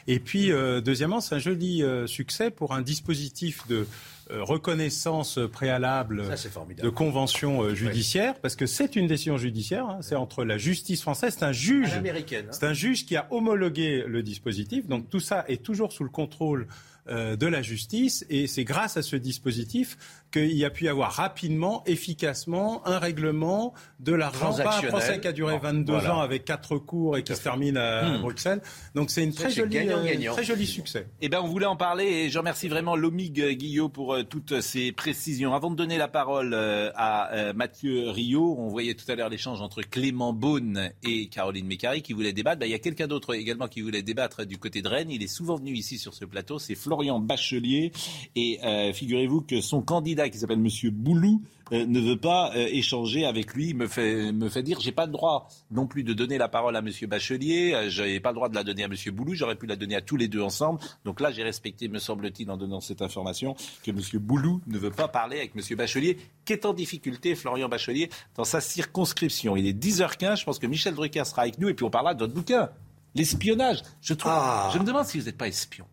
Et 0.08 0.20
puis, 0.20 0.52
deuxièmement, 0.84 1.22
c'est 1.22 1.36
un 1.36 1.40
joli 1.40 1.84
succès 2.08 2.52
pour 2.52 2.74
un 2.74 2.82
dispositif 2.82 3.68
de 3.68 3.88
reconnaissance 4.30 5.40
préalable 5.52 6.24
Ça, 6.36 6.50
de 6.82 6.90
convention 6.90 7.74
judiciaire, 7.74 8.34
oui. 8.34 8.40
parce 8.42 8.56
que 8.56 8.66
c'est 8.66 8.96
une 8.96 9.08
décision 9.08 9.38
judiciaire, 9.38 9.86
hein, 9.86 10.00
c'est 10.02 10.16
entre 10.16 10.44
la 10.44 10.58
justice 10.58 11.02
française, 11.02 11.36
c'est 11.38 11.46
un 11.46 11.52
juge, 11.52 11.94
hein. 11.94 12.04
c'est 12.52 12.66
un 12.66 12.74
juge 12.74 13.06
qui 13.06 13.16
a 13.16 13.28
homologué 13.32 14.04
le 14.08 14.24
dispositif, 14.24 14.88
donc 14.88 15.10
tout 15.10 15.20
ça 15.20 15.46
est 15.48 15.64
toujours 15.64 15.92
sous 15.92 16.04
le 16.04 16.10
contrôle 16.10 16.68
euh, 17.03 17.03
de 17.10 17.48
la 17.48 17.62
justice. 17.62 18.26
Et 18.30 18.48
c'est 18.48 18.64
grâce 18.64 18.98
à 18.98 19.02
ce 19.02 19.16
dispositif 19.16 19.98
qu'il 20.32 20.54
y 20.54 20.66
a 20.66 20.70
pu 20.70 20.86
y 20.86 20.88
avoir 20.88 21.12
rapidement, 21.12 21.84
efficacement, 21.86 22.86
un 22.88 23.00
règlement 23.00 23.74
de 24.00 24.14
l'argent. 24.14 24.56
Pas 24.56 24.78
un 24.80 24.84
procès 24.84 25.20
qui 25.20 25.28
a 25.28 25.32
duré 25.32 25.58
22 25.60 25.94
voilà. 25.94 26.16
ans 26.16 26.22
avec 26.22 26.46
quatre 26.46 26.78
cours 26.78 27.18
et 27.18 27.24
qui 27.24 27.36
se 27.36 27.42
termine 27.42 27.78
à, 27.78 28.04
Hmm. 28.04 28.22
Bruxelles. 28.22 28.62
Donc 28.96 29.10
c'est 29.10 29.24
une 29.24 29.34
très 29.34 29.50
jolie, 29.50 29.78
euh, 29.78 29.82
gagnant-gagnant. 29.86 30.34
très 30.34 30.44
joli 30.44 30.66
succès. 30.66 31.08
Eh 31.22 31.30
ben, 31.30 31.40
on 31.42 31.48
voulait 31.48 31.66
en 31.66 31.76
parler 31.76 32.06
et 32.06 32.30
je 32.30 32.38
remercie 32.38 32.68
vraiment 32.68 32.96
Lomig 32.96 33.40
euh, 33.42 33.54
Guillot 33.54 33.90
pour 33.90 34.14
euh, 34.14 34.24
toutes 34.24 34.62
ces 34.62 34.92
précisions. 34.92 35.54
Avant 35.54 35.72
de 35.72 35.76
donner 35.76 35.98
la 35.98 36.08
parole 36.08 36.54
euh, 36.54 36.92
à 36.96 37.34
euh, 37.34 37.54
Mathieu 37.54 38.10
Rio, 38.10 38.56
on 38.58 38.68
voyait 38.68 38.94
tout 38.94 39.10
à 39.12 39.16
l'heure 39.16 39.30
l'échange 39.30 39.62
entre 39.62 39.82
Clément 39.82 40.34
Beaune 40.34 40.92
et 41.04 41.28
Caroline 41.28 41.66
Mécari 41.66 42.02
qui 42.02 42.14
voulaient 42.14 42.34
débattre. 42.34 42.60
Ben, 42.60 42.66
il 42.66 42.72
y 42.72 42.76
a 42.76 42.80
quelqu'un 42.80 43.08
d'autre 43.08 43.36
également 43.36 43.68
qui 43.68 43.82
voulait 43.82 44.02
débattre 44.04 44.46
du 44.46 44.58
côté 44.58 44.82
de 44.82 44.88
Rennes. 44.88 45.12
Il 45.12 45.24
est 45.24 45.28
souvent 45.28 45.56
venu 45.56 45.74
ici 45.74 45.98
sur 45.98 46.14
ce 46.14 46.26
plateau. 46.26 46.60
C'est 46.60 46.76
Florian 46.94 47.20
Bachelier. 47.20 47.92
Et 48.36 48.60
euh, 48.64 48.94
figurez-vous 48.94 49.42
que 49.42 49.62
son 49.62 49.82
candidat 49.82 50.30
qui 50.30 50.38
s'appelle 50.38 50.60
Monsieur 50.60 50.92
Boulou 50.92 51.42
euh, 51.72 51.88
ne 51.88 52.00
veut 52.00 52.18
pas 52.18 52.52
euh, 52.56 52.68
échanger 52.72 53.26
avec 53.26 53.56
lui, 53.56 53.74
me 53.74 53.88
fait, 53.88 54.32
me 54.32 54.48
fait 54.48 54.62
dire 54.62 54.80
j'ai 54.80 54.92
pas 54.92 55.08
le 55.08 55.12
droit 55.12 55.50
non 55.72 55.88
plus 55.88 56.04
de 56.04 56.14
donner 56.14 56.38
la 56.38 56.50
parole 56.50 56.76
à 56.76 56.84
Monsieur 56.84 57.08
Bachelier, 57.08 57.88
j'avais 57.88 58.20
pas 58.20 58.30
le 58.30 58.36
droit 58.36 58.50
de 58.50 58.54
la 58.54 58.64
donner 58.64 58.84
à 58.84 58.88
Monsieur 58.88 59.12
Boulou, 59.12 59.34
j'aurais 59.34 59.56
pu 59.56 59.66
la 59.66 59.76
donner 59.76 59.96
à 59.96 60.02
tous 60.02 60.18
les 60.18 60.28
deux 60.28 60.42
ensemble. 60.42 60.80
Donc 61.04 61.20
là, 61.20 61.32
j'ai 61.32 61.42
respecté, 61.42 61.88
me 61.88 61.98
semble-t-il, 61.98 62.52
en 62.52 62.58
donnant 62.58 62.80
cette 62.80 63.02
information, 63.02 63.56
que 63.84 63.92
Monsieur 63.92 64.20
Boulou 64.20 64.62
ne 64.68 64.78
veut 64.78 64.92
pas 64.92 65.08
parler 65.08 65.38
avec 65.38 65.56
Monsieur 65.56 65.76
Bachelier, 65.76 66.18
qui 66.46 66.54
est 66.54 66.66
en 66.68 66.74
difficulté, 66.74 67.34
Florian 67.34 67.70
Bachelier, 67.70 68.10
dans 68.36 68.44
sa 68.44 68.62
circonscription. 68.62 69.58
Il 69.58 69.66
est 69.66 69.74
10h15, 69.74 70.42
je 70.42 70.46
pense 70.46 70.60
que 70.60 70.68
Michel 70.68 70.94
Drucker 70.94 71.26
sera 71.26 71.44
avec 71.44 71.58
nous 71.58 71.70
et 71.70 71.74
puis 71.74 71.86
on 71.86 71.90
parlera 71.90 72.14
de 72.14 72.20
votre 72.20 72.34
bouquin, 72.34 72.70
l'espionnage. 73.16 73.82
Je 74.02 74.14
trouve, 74.14 74.34
je 74.74 74.78
me 74.78 74.84
demande 74.84 75.06
si 75.06 75.18
vous 75.18 75.26
n'êtes 75.26 75.38
pas 75.38 75.48
espion. 75.48 75.86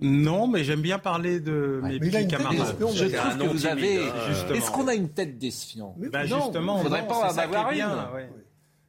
Non, 0.00 0.46
mais 0.46 0.62
j'aime 0.62 0.80
bien 0.80 0.98
parler 1.00 1.40
de 1.40 1.80
mes 1.82 1.94
il 1.94 2.00
petits 2.00 2.28
camarades. 2.28 2.56
Je 2.78 3.06
trouve 3.06 3.38
que 3.38 3.46
vous 3.52 3.66
avez. 3.66 4.00
Justement. 4.28 4.54
Est-ce 4.54 4.70
qu'on 4.70 4.86
a 4.88 4.94
une 4.94 5.08
tête 5.08 5.38
d'espion 5.38 5.94
Bah, 6.12 6.24
justement, 6.24 6.78
faudrait 6.78 7.02
non, 7.02 7.08
pas 7.08 7.14
c'est 7.14 7.24
en 7.24 7.30
ça 7.30 7.46
qui 7.48 7.54
avoir 7.54 7.72
est 7.72 7.74
bien, 7.74 7.90
une. 8.10 8.14
ouais. 8.14 8.30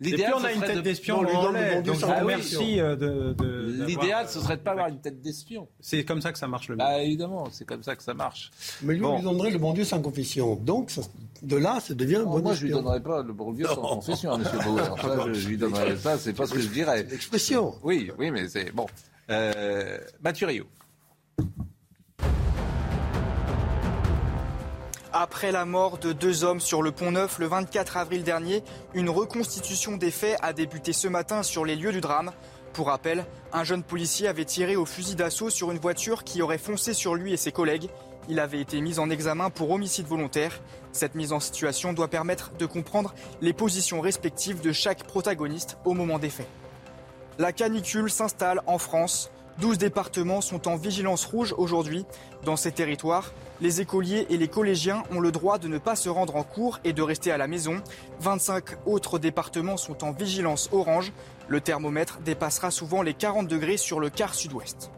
L'idéal, 0.02 0.34
on 0.38 0.44
a 0.46 0.48
ce 0.48 0.54
une 0.54 0.56
serait 0.60 0.68
tête 0.68 0.76
de- 0.78 0.82
d'espion, 0.82 1.22
Non, 1.24 1.28
on 1.30 1.34
Donc 1.82 1.98
euh, 2.00 2.96
de, 2.96 3.34
de- 3.34 3.84
L'idéal, 3.86 4.30
ce 4.30 4.40
serait 4.40 4.56
de 4.56 4.62
pas 4.62 4.72
avoir 4.72 4.88
une 4.88 5.02
tête 5.02 5.20
d'espion. 5.22 5.68
C'est 5.82 6.06
comme 6.06 6.22
ça 6.22 6.32
que 6.32 6.38
ça 6.40 6.48
marche 6.48 6.70
le 6.70 6.76
mieux. 6.76 6.80
Bah 6.80 7.00
évidemment, 7.02 7.50
c'est 7.52 7.66
comme 7.66 7.84
ça 7.84 7.98
que 7.98 8.04
ça 8.04 8.14
marche. 8.14 8.50
Mais 8.82 8.94
lui, 8.94 9.02
Bon. 9.02 9.14
on 9.14 9.18
lui 9.18 9.24
donnerait 9.24 9.50
le 9.52 9.58
bon 9.58 9.74
Dieu 9.74 9.84
sans 9.84 10.02
confession. 10.02 10.56
Donc, 10.56 10.90
ça- 10.90 11.02
de 11.42 11.58
là, 11.58 11.80
ça 11.82 11.94
devient 11.96 12.16
un 12.18 12.22
Oh, 12.28 12.38
bon 12.38 12.42
moi, 12.44 12.54
je 12.54 12.62
lui 12.62 12.70
espion. 12.70 12.82
donnerais 12.82 13.02
pas 13.04 13.22
le 13.24 13.34
bon 13.34 13.52
Dieu 13.52 13.66
sans 13.66 13.76
confession 13.76 14.36
M. 14.36 14.44
Bauer. 14.64 14.84
Ça, 15.02 15.18
je, 15.28 15.34
je 15.34 15.50
lui 15.50 15.58
donnerais 15.58 15.98
ça, 15.98 16.18
c'est 16.18 16.32
pas 16.34 16.46
ce 16.48 16.54
que 16.54 16.62
je 16.62 16.68
dirais. 16.70 17.04
L'expression. 17.10 17.74
Oui, 17.84 18.10
oui, 18.18 18.32
mais 18.32 18.48
c'est 18.48 18.72
bon. 18.72 18.86
Euh, 19.30 19.98
Mathieu 20.24 20.48
Rio. 20.48 20.64
Après 25.12 25.52
la 25.52 25.66
mort 25.66 25.98
de 25.98 26.14
deux 26.14 26.44
hommes 26.44 26.60
sur 26.60 26.82
le 26.84 26.92
pont 26.92 27.12
Neuf 27.12 27.40
le 27.40 27.48
24 27.48 27.98
avril 27.98 28.24
dernier, 28.24 28.64
une 28.94 29.10
reconstitution 29.10 29.98
des 29.98 30.12
faits 30.12 30.38
a 30.42 30.54
débuté 30.54 30.94
ce 30.94 31.08
matin 31.08 31.44
sur 31.44 31.66
les 31.66 31.76
lieux 31.76 31.92
du 31.92 32.00
drame. 32.00 32.32
Pour 32.74 32.88
rappel, 32.88 33.26
un 33.52 33.64
jeune 33.64 33.84
policier 33.84 34.28
avait 34.28 34.46
tiré 34.46 34.76
au 34.76 34.86
fusil 34.86 35.16
d'assaut 35.16 35.50
sur 35.50 35.72
une 35.72 35.80
voiture 35.80 36.24
qui 36.24 36.42
aurait 36.42 36.60
foncé 36.60 36.94
sur 36.94 37.16
lui 37.16 37.34
et 37.34 37.38
ses 37.38 37.52
collègues. 37.52 37.90
Il 38.30 38.40
avait 38.40 38.62
été 38.62 38.80
mis 38.82 39.00
en 39.00 39.10
examen 39.10 39.50
pour 39.50 39.72
homicide 39.72 40.06
volontaire. 40.06 40.62
Cette 40.92 41.16
mise 41.16 41.34
en 41.34 41.40
situation 41.40 41.94
doit 41.94 42.08
permettre 42.08 42.52
de 42.60 42.68
comprendre 42.68 43.16
les 43.42 43.54
positions 43.54 44.02
respectives 44.02 44.62
de 44.62 44.72
chaque 44.72 45.04
protagoniste 45.04 45.78
au 45.86 45.96
moment 45.96 46.20
des 46.20 46.30
faits. 46.30 46.48
La 47.40 47.52
canicule 47.52 48.12
s'installe 48.12 48.62
en 48.68 48.78
France. 48.78 49.32
12 49.60 49.78
départements 49.78 50.40
sont 50.40 50.70
en 50.70 50.78
vigilance 50.78 51.26
rouge 51.26 51.54
aujourd'hui. 51.58 52.06
Dans 52.46 52.56
ces 52.56 52.72
territoires, 52.72 53.34
les 53.60 53.82
écoliers 53.82 54.26
et 54.30 54.38
les 54.38 54.48
collégiens 54.48 55.04
ont 55.12 55.20
le 55.20 55.34
droit 55.34 55.58
de 55.58 55.68
ne 55.68 55.78
pas 55.78 55.98
se 55.98 56.08
rendre 56.08 56.38
en 56.38 56.44
cours 56.44 56.80
et 56.86 56.94
de 56.94 57.02
rester 57.02 57.32
à 57.32 57.38
la 57.38 57.48
maison. 57.48 57.82
25 58.22 58.88
autres 58.88 59.20
départements 59.20 59.76
sont 59.76 60.06
en 60.06 60.12
vigilance 60.12 60.70
orange. 60.72 61.12
Le 61.50 61.60
thermomètre 61.60 62.20
dépassera 62.20 62.72
souvent 62.72 63.02
les 63.02 63.14
40 63.14 63.48
degrés 63.50 63.76
sur 63.76 64.00
le 64.00 64.10
quart 64.10 64.34
sud-ouest. 64.34 64.92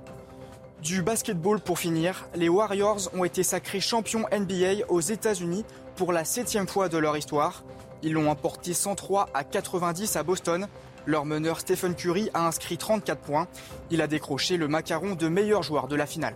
Du 0.84 1.02
basketball 1.02 1.60
pour 1.60 1.80
finir, 1.80 2.28
les 2.36 2.50
Warriors 2.50 3.10
ont 3.16 3.24
été 3.24 3.42
sacrés 3.42 3.80
champions 3.80 4.26
NBA 4.32 4.86
aux 4.90 5.02
États-Unis 5.02 5.66
pour 5.96 6.12
la 6.12 6.24
septième 6.24 6.68
fois 6.68 6.88
de 6.88 7.00
leur 7.00 7.18
histoire. 7.18 7.64
Ils 8.04 8.14
l'ont 8.14 8.30
emporté 8.30 8.74
103 8.74 9.30
à 9.34 9.44
90 9.44 10.16
à 10.16 10.24
Boston. 10.24 10.68
Leur 11.06 11.26
meneur 11.26 11.60
Stephen 11.60 11.96
Curry 11.96 12.30
a 12.34 12.48
inscrit 12.48 12.78
34 12.78 13.20
points. 13.22 13.48
Il 13.90 14.02
a 14.02 14.08
décroché 14.08 14.58
le 14.58 14.68
macaron 14.68 15.16
de 15.16 15.28
meilleur 15.28 15.64
joueur 15.64 15.88
de 15.88 15.96
la 15.96 16.06
finale. 16.06 16.36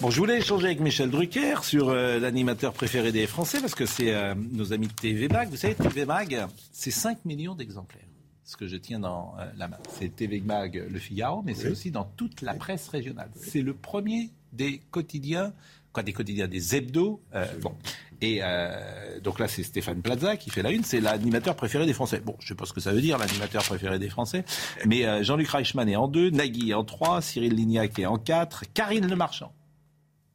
Bon, 0.00 0.10
je 0.10 0.18
voulais 0.18 0.38
échanger 0.38 0.66
avec 0.66 0.78
Michel 0.80 1.10
Drucker 1.10 1.64
sur 1.64 1.88
euh, 1.88 2.20
l'animateur 2.20 2.72
préféré 2.72 3.10
des 3.10 3.26
Français, 3.26 3.60
parce 3.60 3.74
que 3.74 3.84
c'est 3.84 4.14
euh, 4.14 4.34
nos 4.52 4.72
amis 4.72 4.86
de 4.86 4.92
TV 4.92 5.26
Mag. 5.26 5.48
Vous 5.50 5.56
savez, 5.56 5.74
TV 5.74 6.04
Mag, 6.04 6.46
c'est 6.70 6.92
5 6.92 7.24
millions 7.24 7.56
d'exemplaires, 7.56 8.04
ce 8.44 8.56
que 8.56 8.68
je 8.68 8.76
tiens 8.76 9.00
dans 9.00 9.34
euh, 9.40 9.46
la 9.56 9.66
main. 9.66 9.78
C'est 9.98 10.14
TV 10.14 10.40
Mag 10.40 10.86
Le 10.88 10.98
Figaro, 11.00 11.42
mais 11.42 11.54
c'est 11.54 11.68
aussi 11.68 11.90
dans 11.90 12.04
toute 12.04 12.42
la 12.42 12.54
presse 12.54 12.86
régionale. 12.88 13.30
C'est 13.34 13.60
le 13.60 13.74
premier 13.74 14.30
des 14.52 14.80
quotidiens, 14.92 15.52
quoi, 15.92 16.04
des 16.04 16.12
quotidiens, 16.12 16.46
des 16.46 16.76
hebdos. 16.76 17.20
euh, 17.34 17.44
bon. 17.60 17.74
Et 18.20 18.40
euh, 18.42 19.20
donc 19.20 19.38
là, 19.38 19.46
c'est 19.48 19.62
Stéphane 19.62 20.02
Plaza 20.02 20.36
qui 20.36 20.50
fait 20.50 20.62
la 20.62 20.70
une. 20.72 20.82
C'est 20.84 21.00
l'animateur 21.00 21.54
préféré 21.54 21.86
des 21.86 21.92
Français. 21.94 22.20
Bon, 22.20 22.34
je 22.40 22.48
sais 22.48 22.54
pas 22.54 22.64
ce 22.66 22.72
que 22.72 22.80
ça 22.80 22.92
veut 22.92 23.00
dire, 23.00 23.16
l'animateur 23.18 23.62
préféré 23.62 23.98
des 23.98 24.08
Français. 24.08 24.44
Mais 24.86 25.04
euh, 25.06 25.22
Jean-Luc 25.22 25.48
Reichmann 25.48 25.88
est 25.88 25.96
en 25.96 26.08
deux, 26.08 26.30
Nagui 26.30 26.70
est 26.70 26.74
en 26.74 26.84
trois, 26.84 27.22
Cyril 27.22 27.54
Lignac 27.54 27.98
est 27.98 28.06
en 28.06 28.18
quatre, 28.18 28.64
Karine 28.74 29.06
Le 29.08 29.14
Marchand. 29.16 29.52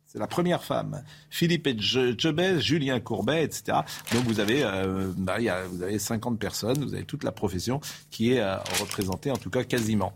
C'est 0.08 0.20
la 0.20 0.28
première 0.28 0.64
femme. 0.64 1.04
Philippe 1.32 1.66
Etchebest, 1.66 2.62
Julien 2.62 3.00
Courbet, 3.00 3.44
etc. 3.44 3.80
Donc 4.14 4.24
vous 4.26 4.40
avez, 4.40 4.64
euh, 4.64 5.12
bah, 5.18 5.40
y 5.42 5.50
a- 5.50 5.64
vous 5.66 5.82
avez 5.82 5.98
50 5.98 6.38
personnes, 6.38 6.84
vous 6.86 6.94
avez 6.94 7.04
toute 7.04 7.24
la 7.24 7.32
profession 7.32 7.82
qui 8.12 8.34
est 8.34 8.40
euh, 8.40 8.58
représentée, 8.80 9.32
en 9.32 9.38
tout 9.38 9.50
cas 9.50 9.64
quasiment. 9.64 10.14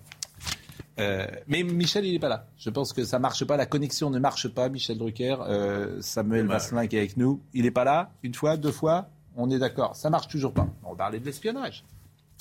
Euh, 1.00 1.26
mais 1.48 1.64
Michel, 1.64 2.06
il 2.06 2.14
n'est 2.14 2.20
pas 2.20 2.30
là. 2.30 2.48
Je 2.58 2.70
pense 2.70 2.91
que 2.93 3.04
ça 3.06 3.20
marche 3.20 3.43
pas, 3.45 3.56
la 3.58 3.66
connexion 3.66 4.10
ne 4.10 4.20
marche 4.20 4.48
pas. 4.48 4.68
Michel 4.70 4.98
Drucker, 4.98 5.36
euh, 5.48 6.02
Samuel 6.02 6.48
Vasselin 6.48 6.88
qui 6.88 6.95
est 6.95 7.00
avec 7.00 7.18
nous, 7.18 7.39
il 7.54 7.64
n'est 7.64 7.72
pas 7.72 7.84
là. 7.84 8.12
Une 8.24 8.34
fois, 8.34 8.58
deux 8.58 8.72
fois, 8.72 9.08
on 9.36 9.50
est 9.52 9.60
d'accord. 9.60 9.95
Ça 9.95 10.10
marche 10.10 10.28
toujours 10.28 10.54
pas. 10.54 10.68
On 10.84 10.95
parler 10.95 11.20
de 11.20 11.26
l'espionnage. 11.26 11.84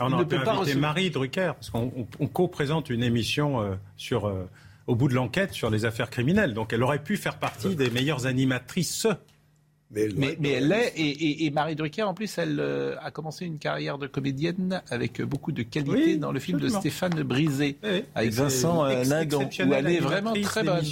On 0.00 0.08
Il 0.08 0.14
aurait 0.14 0.24
ne 0.24 0.28
peut 0.28 0.42
pas 0.42 0.52
recevoir- 0.54 0.80
Marie 0.80 1.10
Drucker, 1.10 1.52
parce 1.54 1.70
qu'on 1.70 1.92
on- 1.96 2.06
on 2.20 2.26
co-présente 2.26 2.90
une 2.90 3.02
émission 3.02 3.60
euh, 3.60 3.74
sur, 3.96 4.32
au 4.86 4.94
bout 4.94 5.08
de 5.08 5.14
l'enquête 5.14 5.52
sur 5.52 5.68
les 5.70 5.84
affaires 5.84 6.10
criminelles. 6.10 6.54
Donc 6.54 6.72
elle 6.72 6.82
aurait 6.82 7.02
pu 7.02 7.16
faire 7.16 7.38
partie 7.38 7.76
des 7.76 7.90
meilleures 7.90 8.26
animatrices. 8.26 9.06
Mais, 9.92 10.08
Mais, 10.16 10.36
mais 10.40 10.50
elle 10.50 10.68
l'est, 10.68 10.92
et, 10.96 11.00
et- 11.08 11.46
et 11.46 11.50
Marie 11.50 11.76
Drucker, 11.76 12.02
en 12.02 12.12
plus, 12.12 12.38
elle 12.38 12.58
euh, 12.58 12.96
a 13.00 13.12
commencé 13.12 13.44
une 13.46 13.58
carrière 13.58 13.98
de 13.98 14.08
comédienne 14.08 14.82
avec 14.90 15.22
beaucoup 15.22 15.52
de 15.52 15.62
qualité 15.62 15.92
Oui, 16.14 16.18
dans 16.18 16.32
le 16.32 16.40
film 16.40 16.56
absolument. 16.56 16.78
de 16.78 16.80
Stéphane 16.80 17.22
Brisé, 17.22 17.76
Oui. 17.84 18.02
avec 18.16 18.32
Vincent 18.32 18.84
une 18.84 18.90
euh, 18.96 19.04
où 19.64 19.72
elle 19.72 19.86
est 19.86 20.00
vraiment 20.00 20.32
très 20.42 20.64
bonne. 20.64 20.84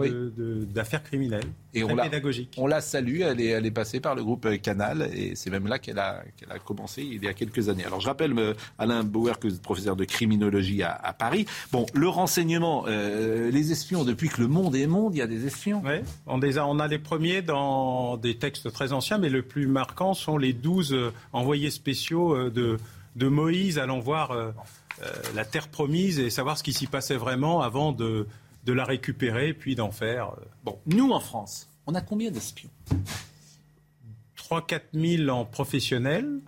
Oui. 0.00 0.10
de- 0.10 0.64
d'affaires 0.64 1.04
criminelles. 1.04 1.44
Et 1.76 1.84
on 1.84 1.94
la, 1.94 2.04
pédagogique. 2.04 2.54
on 2.56 2.66
la 2.66 2.80
salue, 2.80 3.20
elle 3.20 3.40
est, 3.40 3.48
elle 3.48 3.66
est 3.66 3.70
passée 3.70 4.00
par 4.00 4.14
le 4.14 4.24
groupe 4.24 4.46
euh, 4.46 4.56
Canal, 4.56 5.10
et 5.14 5.34
c'est 5.36 5.50
même 5.50 5.66
là 5.66 5.78
qu'elle 5.78 5.98
a, 5.98 6.22
qu'elle 6.36 6.50
a 6.50 6.58
commencé 6.58 7.02
il 7.02 7.22
y 7.22 7.28
a 7.28 7.34
quelques 7.34 7.68
années. 7.68 7.84
Alors 7.84 8.00
je 8.00 8.06
rappelle, 8.06 8.36
euh, 8.38 8.54
Alain 8.78 9.04
Bauer, 9.04 9.38
que 9.38 9.46
vous 9.46 9.54
êtes 9.54 9.62
professeur 9.62 9.94
de 9.94 10.04
criminologie 10.04 10.82
à, 10.82 10.92
à 10.92 11.12
Paris. 11.12 11.46
Bon, 11.72 11.86
le 11.92 12.08
renseignement, 12.08 12.84
euh, 12.88 13.50
les 13.50 13.72
espions, 13.72 14.04
depuis 14.04 14.28
que 14.28 14.40
le 14.40 14.48
monde 14.48 14.74
est 14.74 14.86
monde, 14.86 15.14
il 15.14 15.18
y 15.18 15.22
a 15.22 15.26
des 15.26 15.46
espions. 15.46 15.82
Oui, 15.84 16.00
on, 16.26 16.38
les 16.38 16.58
a, 16.58 16.66
on 16.66 16.78
a 16.78 16.88
les 16.88 16.98
premiers 16.98 17.42
dans 17.42 18.16
des 18.16 18.36
textes 18.36 18.72
très 18.72 18.92
anciens, 18.92 19.18
mais 19.18 19.28
le 19.28 19.42
plus 19.42 19.66
marquant 19.66 20.14
sont 20.14 20.38
les 20.38 20.54
douze 20.54 20.96
envoyés 21.32 21.70
spéciaux 21.70 22.50
de, 22.50 22.78
de 23.16 23.28
Moïse 23.28 23.78
allant 23.78 23.98
voir 23.98 24.32
euh, 25.02 25.10
la 25.34 25.44
terre 25.44 25.68
promise 25.68 26.18
et 26.18 26.30
savoir 26.30 26.56
ce 26.56 26.62
qui 26.62 26.72
s'y 26.72 26.86
passait 26.86 27.16
vraiment 27.16 27.60
avant 27.60 27.92
de, 27.92 28.26
de 28.66 28.72
la 28.72 28.84
récupérer, 28.84 29.54
puis 29.54 29.74
d'en 29.76 29.90
faire. 29.92 30.30
euh, 30.32 30.44
Bon, 30.64 30.78
nous 30.86 31.10
en 31.12 31.20
France, 31.20 31.68
on 31.86 31.94
a 31.94 32.00
combien 32.02 32.30
d'espions? 32.30 32.68
3-4 34.36 34.80
000 34.92 35.28
en 35.30 35.44
professionnel. 35.44 36.40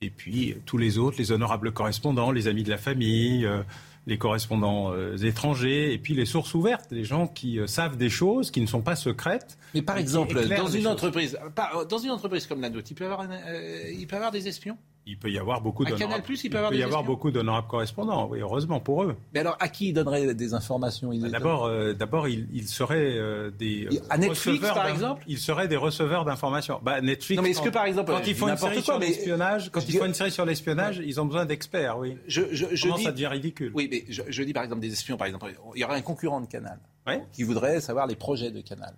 Et 0.00 0.10
puis 0.10 0.52
euh, 0.52 0.56
tous 0.66 0.78
les 0.78 0.98
autres, 0.98 1.18
les 1.18 1.30
honorables 1.30 1.72
correspondants, 1.72 2.32
les 2.32 2.48
amis 2.48 2.64
de 2.64 2.70
la 2.70 2.78
famille, 2.78 3.44
euh, 3.46 3.62
les 4.06 4.18
correspondants 4.18 4.92
euh, 4.92 5.16
étrangers, 5.18 5.92
et 5.92 5.98
puis 5.98 6.14
les 6.14 6.24
sources 6.26 6.54
ouvertes, 6.54 6.90
les 6.90 7.04
gens 7.04 7.28
qui 7.28 7.60
euh, 7.60 7.66
savent 7.68 7.96
des 7.96 8.10
choses 8.10 8.50
qui 8.50 8.60
ne 8.60 8.66
sont 8.66 8.80
pas 8.82 8.96
secrètes. 8.96 9.56
Mais 9.74 9.82
par 9.82 9.98
exemple, 9.98 10.34
dans 10.56 10.66
une 10.66 10.86
entreprise, 10.88 11.38
par- 11.54 11.86
dans 11.86 11.98
une 11.98 12.10
entreprise 12.10 12.46
comme 12.48 12.60
la 12.62 12.70
nôtre, 12.70 12.88
il 12.90 12.94
peut 12.94 13.04
y 13.04 13.06
avoir, 13.06 13.20
un- 13.20 13.38
il 13.96 14.06
peut 14.08 14.14
y 14.14 14.16
avoir 14.16 14.32
des 14.32 14.48
espions? 14.48 14.76
Il 15.04 15.18
peut 15.18 15.30
y 15.30 15.38
avoir 15.38 15.60
beaucoup 15.60 15.84
d'honorables 15.84 16.22
il 16.44 16.50
peut 16.50 16.76
y 16.76 16.82
avoir 16.82 17.02
beaucoup 17.02 17.32
d'honorables 17.32 17.66
correspondants, 17.66 18.28
oui, 18.30 18.38
heureusement 18.40 18.78
pour 18.78 19.02
eux. 19.02 19.16
Mais 19.34 19.40
alors, 19.40 19.56
à 19.58 19.68
qui 19.68 19.88
il 19.88 19.92
donnerait 19.92 20.32
des 20.34 20.54
informations? 20.54 21.12
Il- 21.12 21.28
D'abord, 21.28 21.64
euh, 21.64 21.92
d'abord, 21.92 22.28
ils 22.28 22.46
il 22.52 22.68
seraient 22.68 23.16
euh, 23.18 23.50
des 23.50 23.88
à 24.10 24.16
Netflix, 24.16 24.58
receveurs 24.58 24.74
par 24.74 24.86
exemple? 24.88 25.24
Ils 25.26 25.38
seraient 25.38 25.66
des 25.66 25.76
receveurs 25.76 26.24
d'informations. 26.24 26.78
Bah, 26.82 27.00
Netflix. 27.00 27.36
Non, 27.36 27.42
mais 27.42 27.50
est-ce 27.50 27.58
quand- 27.58 27.64
que, 27.64 27.70
par 27.70 27.84
exemple, 27.86 28.12
quand 28.12 28.26
ils 28.26 28.34
font 28.36 28.48
une 28.48 28.56
série 28.56 28.74
quoi, 28.76 28.82
sur 28.84 28.98
l'espionnage, 28.98 29.70
quand 29.72 29.80
ils 29.80 29.86
dis- 29.86 29.98
font 29.98 30.04
une 30.06 30.14
série 30.14 30.30
sur 30.30 30.44
l'espionnage, 30.44 31.02
ils 31.04 31.20
ont 31.20 31.26
besoin 31.26 31.46
d'experts, 31.46 31.98
oui. 31.98 32.16
Je, 32.28 32.42
je, 32.52 32.66
je 32.72 32.82
Comment 32.84 32.96
dis, 32.96 33.02
ça 33.04 33.10
devient 33.12 33.26
ridicule? 33.26 33.72
Oui, 33.74 33.88
mais 33.90 34.04
je, 34.08 34.22
je 34.28 34.42
dis 34.44 34.52
par 34.52 34.62
exemple 34.62 34.82
des 34.82 34.92
espions, 34.92 35.16
par 35.16 35.26
exemple. 35.26 35.52
Il 35.74 35.80
y 35.80 35.84
aurait 35.84 35.96
un 35.96 36.02
concurrent 36.02 36.40
de 36.40 36.46
Canal 36.46 36.78
qui 37.32 37.42
voudrait 37.42 37.80
savoir 37.80 38.06
les 38.06 38.14
projets 38.16 38.52
de 38.52 38.60
Canal. 38.60 38.94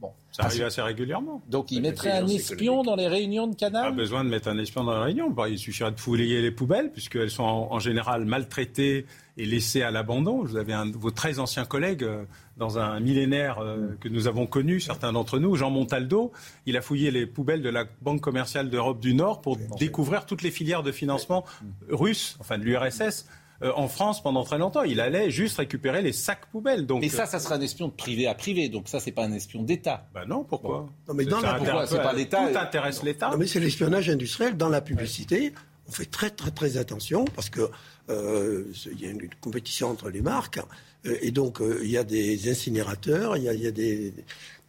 Bon. 0.00 0.12
Ça 0.30 0.44
arrive 0.44 0.64
assez 0.64 0.82
régulièrement. 0.82 1.42
Donc 1.48 1.70
il 1.70 1.80
mettrait 1.80 2.12
un 2.12 2.26
espion 2.26 2.82
dans 2.82 2.96
les 2.96 3.08
réunions 3.08 3.46
de 3.46 3.54
Canal 3.54 3.84
Pas 3.84 3.90
besoin 3.90 4.24
de 4.24 4.28
mettre 4.28 4.48
un 4.48 4.58
espion 4.58 4.84
dans 4.84 4.92
la 4.92 5.02
réunion. 5.02 5.30
Bah, 5.30 5.48
il 5.48 5.58
suffirait 5.58 5.90
de 5.90 5.98
fouiller 5.98 6.42
les 6.42 6.50
poubelles, 6.50 6.92
puisqu'elles 6.92 7.30
sont 7.30 7.44
en, 7.44 7.72
en 7.72 7.78
général 7.78 8.24
maltraitées 8.24 9.06
et 9.38 9.46
laissées 9.46 9.82
à 9.82 9.90
l'abandon. 9.90 10.42
Vous 10.44 10.56
avez 10.56 10.72
un 10.72 10.86
de 10.86 10.96
vos 10.96 11.10
très 11.10 11.38
anciens 11.38 11.64
collègues 11.64 12.02
euh, 12.04 12.24
dans 12.56 12.78
un 12.78 13.00
millénaire 13.00 13.58
euh, 13.60 13.96
que 14.00 14.08
nous 14.08 14.26
avons 14.26 14.46
connu, 14.46 14.80
certains 14.80 15.12
d'entre 15.12 15.38
nous, 15.38 15.56
Jean 15.56 15.70
Montaldo. 15.70 16.32
Il 16.66 16.76
a 16.76 16.82
fouillé 16.82 17.10
les 17.10 17.26
poubelles 17.26 17.62
de 17.62 17.70
la 17.70 17.84
Banque 18.02 18.20
commerciale 18.20 18.68
d'Europe 18.68 19.00
du 19.00 19.14
Nord 19.14 19.40
pour 19.40 19.56
découvrir 19.78 20.26
toutes 20.26 20.42
les 20.42 20.50
filières 20.50 20.82
de 20.82 20.92
financement 20.92 21.44
russes, 21.88 22.36
enfin 22.40 22.58
de 22.58 22.64
l'URSS. 22.64 23.26
Euh, 23.62 23.72
en 23.74 23.88
France 23.88 24.22
pendant 24.22 24.44
très 24.44 24.58
longtemps, 24.58 24.82
il 24.82 25.00
allait 25.00 25.30
juste 25.30 25.58
récupérer 25.58 26.00
les 26.02 26.12
sacs 26.12 26.46
poubelles. 26.52 26.86
Donc, 26.86 27.00
Mais 27.02 27.08
ça, 27.08 27.26
ça 27.26 27.38
serait 27.40 27.56
un 27.56 27.60
espion 27.60 27.88
de 27.88 27.92
privé 27.92 28.26
à 28.26 28.34
privé, 28.34 28.68
donc 28.68 28.88
ça, 28.88 29.00
c'est 29.00 29.12
pas 29.12 29.24
un 29.24 29.32
espion 29.32 29.62
d'État. 29.62 30.06
Bah 30.14 30.24
non, 30.26 30.44
pourquoi 30.44 30.88
Non, 31.08 31.14
mais 31.14 31.24
dans 31.24 31.40
Ça 31.40 31.52
la- 31.52 31.58
Pourquoi 31.58 31.86
C'est 31.86 31.96
pas 32.02 32.12
l'État. 32.12 32.48
Tout 32.50 32.58
intéresse 32.58 33.02
l'État. 33.02 33.30
Non, 33.30 33.36
mais 33.36 33.46
c'est 33.46 33.60
l'espionnage 33.60 34.08
industriel 34.08 34.56
dans 34.56 34.68
la 34.68 34.80
publicité. 34.80 35.52
On 35.88 35.90
fait 35.92 36.04
très 36.04 36.30
très 36.30 36.50
très 36.50 36.76
attention 36.76 37.24
parce 37.34 37.48
que 37.50 37.70
euh, 38.10 38.64
il 38.92 39.00
y 39.00 39.06
a 39.06 39.10
une, 39.10 39.22
une 39.22 39.34
compétition 39.40 39.88
entre 39.88 40.10
les 40.10 40.20
marques 40.20 40.60
euh, 41.06 41.16
et 41.22 41.30
donc 41.30 41.60
euh, 41.62 41.80
il 41.82 41.90
y 41.90 41.96
a 41.96 42.04
des 42.04 42.50
incinérateurs, 42.50 43.36
il 43.38 43.44
y 43.44 43.48
a, 43.48 43.54
il 43.54 43.60
y 43.62 43.66
a 43.66 43.70
des, 43.70 44.12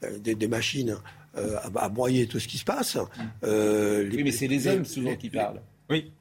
euh, 0.03 0.17
des, 0.19 0.35
des 0.35 0.47
machines 0.47 0.95
euh, 1.37 1.57
à, 1.57 1.83
à 1.85 1.89
broyer 1.89 2.25
tout 2.27 2.39
ce 2.39 2.47
qui 2.47 2.57
se 2.57 2.63
passe. 2.65 2.97
Euh, 3.43 4.03
les- 4.07 4.15
Oui, 4.17 4.23
mais 4.23 4.31
c'est 4.31 4.47
les 4.47 4.65
hommes 4.67 4.85
souvent 4.85 5.15
qui 5.15 5.29
parlent. 5.29 5.61
Oui. 5.89 6.11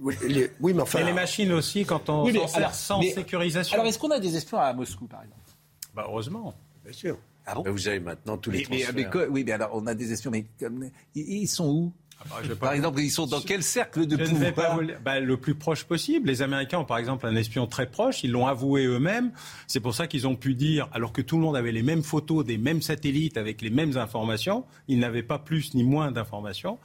Oui, 0.00 0.14
les- 0.28 0.50
oui, 0.60 0.74
mais 0.74 0.82
enfin. 0.82 0.98
Et 1.00 1.04
les 1.04 1.12
machines 1.12 1.52
aussi, 1.52 1.84
quand 1.84 2.08
on 2.10 2.24
Oui, 2.24 2.34
s'en 2.36 2.46
sert 2.46 2.56
alors- 2.58 2.74
sans 2.74 3.00
mais- 3.00 3.12
sécurisation. 3.12 3.74
Alors, 3.74 3.86
est-ce 3.86 3.98
qu'on 3.98 4.10
a 4.10 4.18
des 4.20 4.36
espions 4.36 4.58
à 4.58 4.72
Moscou, 4.72 5.06
par 5.06 5.22
exemple? 5.22 5.40
Bah, 5.94 6.04
heureusement. 6.08 6.54
Bien 6.84 6.92
sûr. 6.92 7.18
Ah 7.46 7.54
bon? 7.54 7.64
Vous 7.70 7.88
avez 7.88 8.00
maintenant 8.00 8.36
tous 8.36 8.50
les 8.50 8.58
mais, 8.58 8.64
transferts. 8.64 8.92
mais 8.94 9.04
quoi- 9.04 9.26
Oui, 9.28 9.44
mais 9.46 9.52
alors, 9.52 9.70
on 9.72 9.86
a 9.86 9.94
des 9.94 10.12
espions, 10.12 10.30
mais 10.30 10.46
comme- 10.60 10.90
ils, 11.14 11.42
ils 11.42 11.46
sont 11.48 11.68
où? 11.68 11.92
Bah, 12.30 12.36
je 12.42 12.48
vais 12.48 12.54
pas- 12.54 12.66
Par 12.68 12.72
exemple, 12.74 12.98
ils 13.00 13.10
sont 13.10 13.26
dans 13.26 13.40
quel 13.42 13.62
cercle 13.62 14.06
de 14.06 14.16
pouvoir? 14.16 14.78
vous 14.80 14.86
bah, 15.04 15.20
le 15.20 15.36
plus 15.36 15.54
proche 15.54 15.84
possible. 15.84 16.28
Les 16.28 16.40
Américains 16.42 16.78
ont 16.78 16.84
par 16.86 16.96
exemple 16.98 17.26
un 17.26 17.36
espion 17.36 17.66
très 17.66 17.86
proche, 17.90 18.24
ils 18.24 18.30
l'ont 18.32 18.46
avoué 18.46 18.84
eux-mêmes. 18.86 19.32
C'est 19.66 19.80
pour 19.80 19.94
ça 19.94 20.06
qu'ils 20.06 20.26
ont 20.26 20.34
pu 20.34 20.54
dire, 20.54 20.88
alors 20.92 21.12
que 21.12 21.20
tout 21.20 21.36
le 21.36 21.42
monde 21.42 21.56
avait 21.56 21.72
les 21.72 21.82
mêmes 21.82 22.02
photos 22.02 22.44
des 22.44 22.56
mêmes 22.56 22.80
satellites 22.80 23.36
avec 23.36 23.60
les 23.60 23.68
mêmes 23.70 23.96
informations, 23.98 24.64
ils 24.88 24.98
n'avaient 24.98 25.22
pas 25.22 25.38
plus 25.38 25.74
ni 25.74 25.84
moins 25.84 26.10
d'informations, 26.10 26.78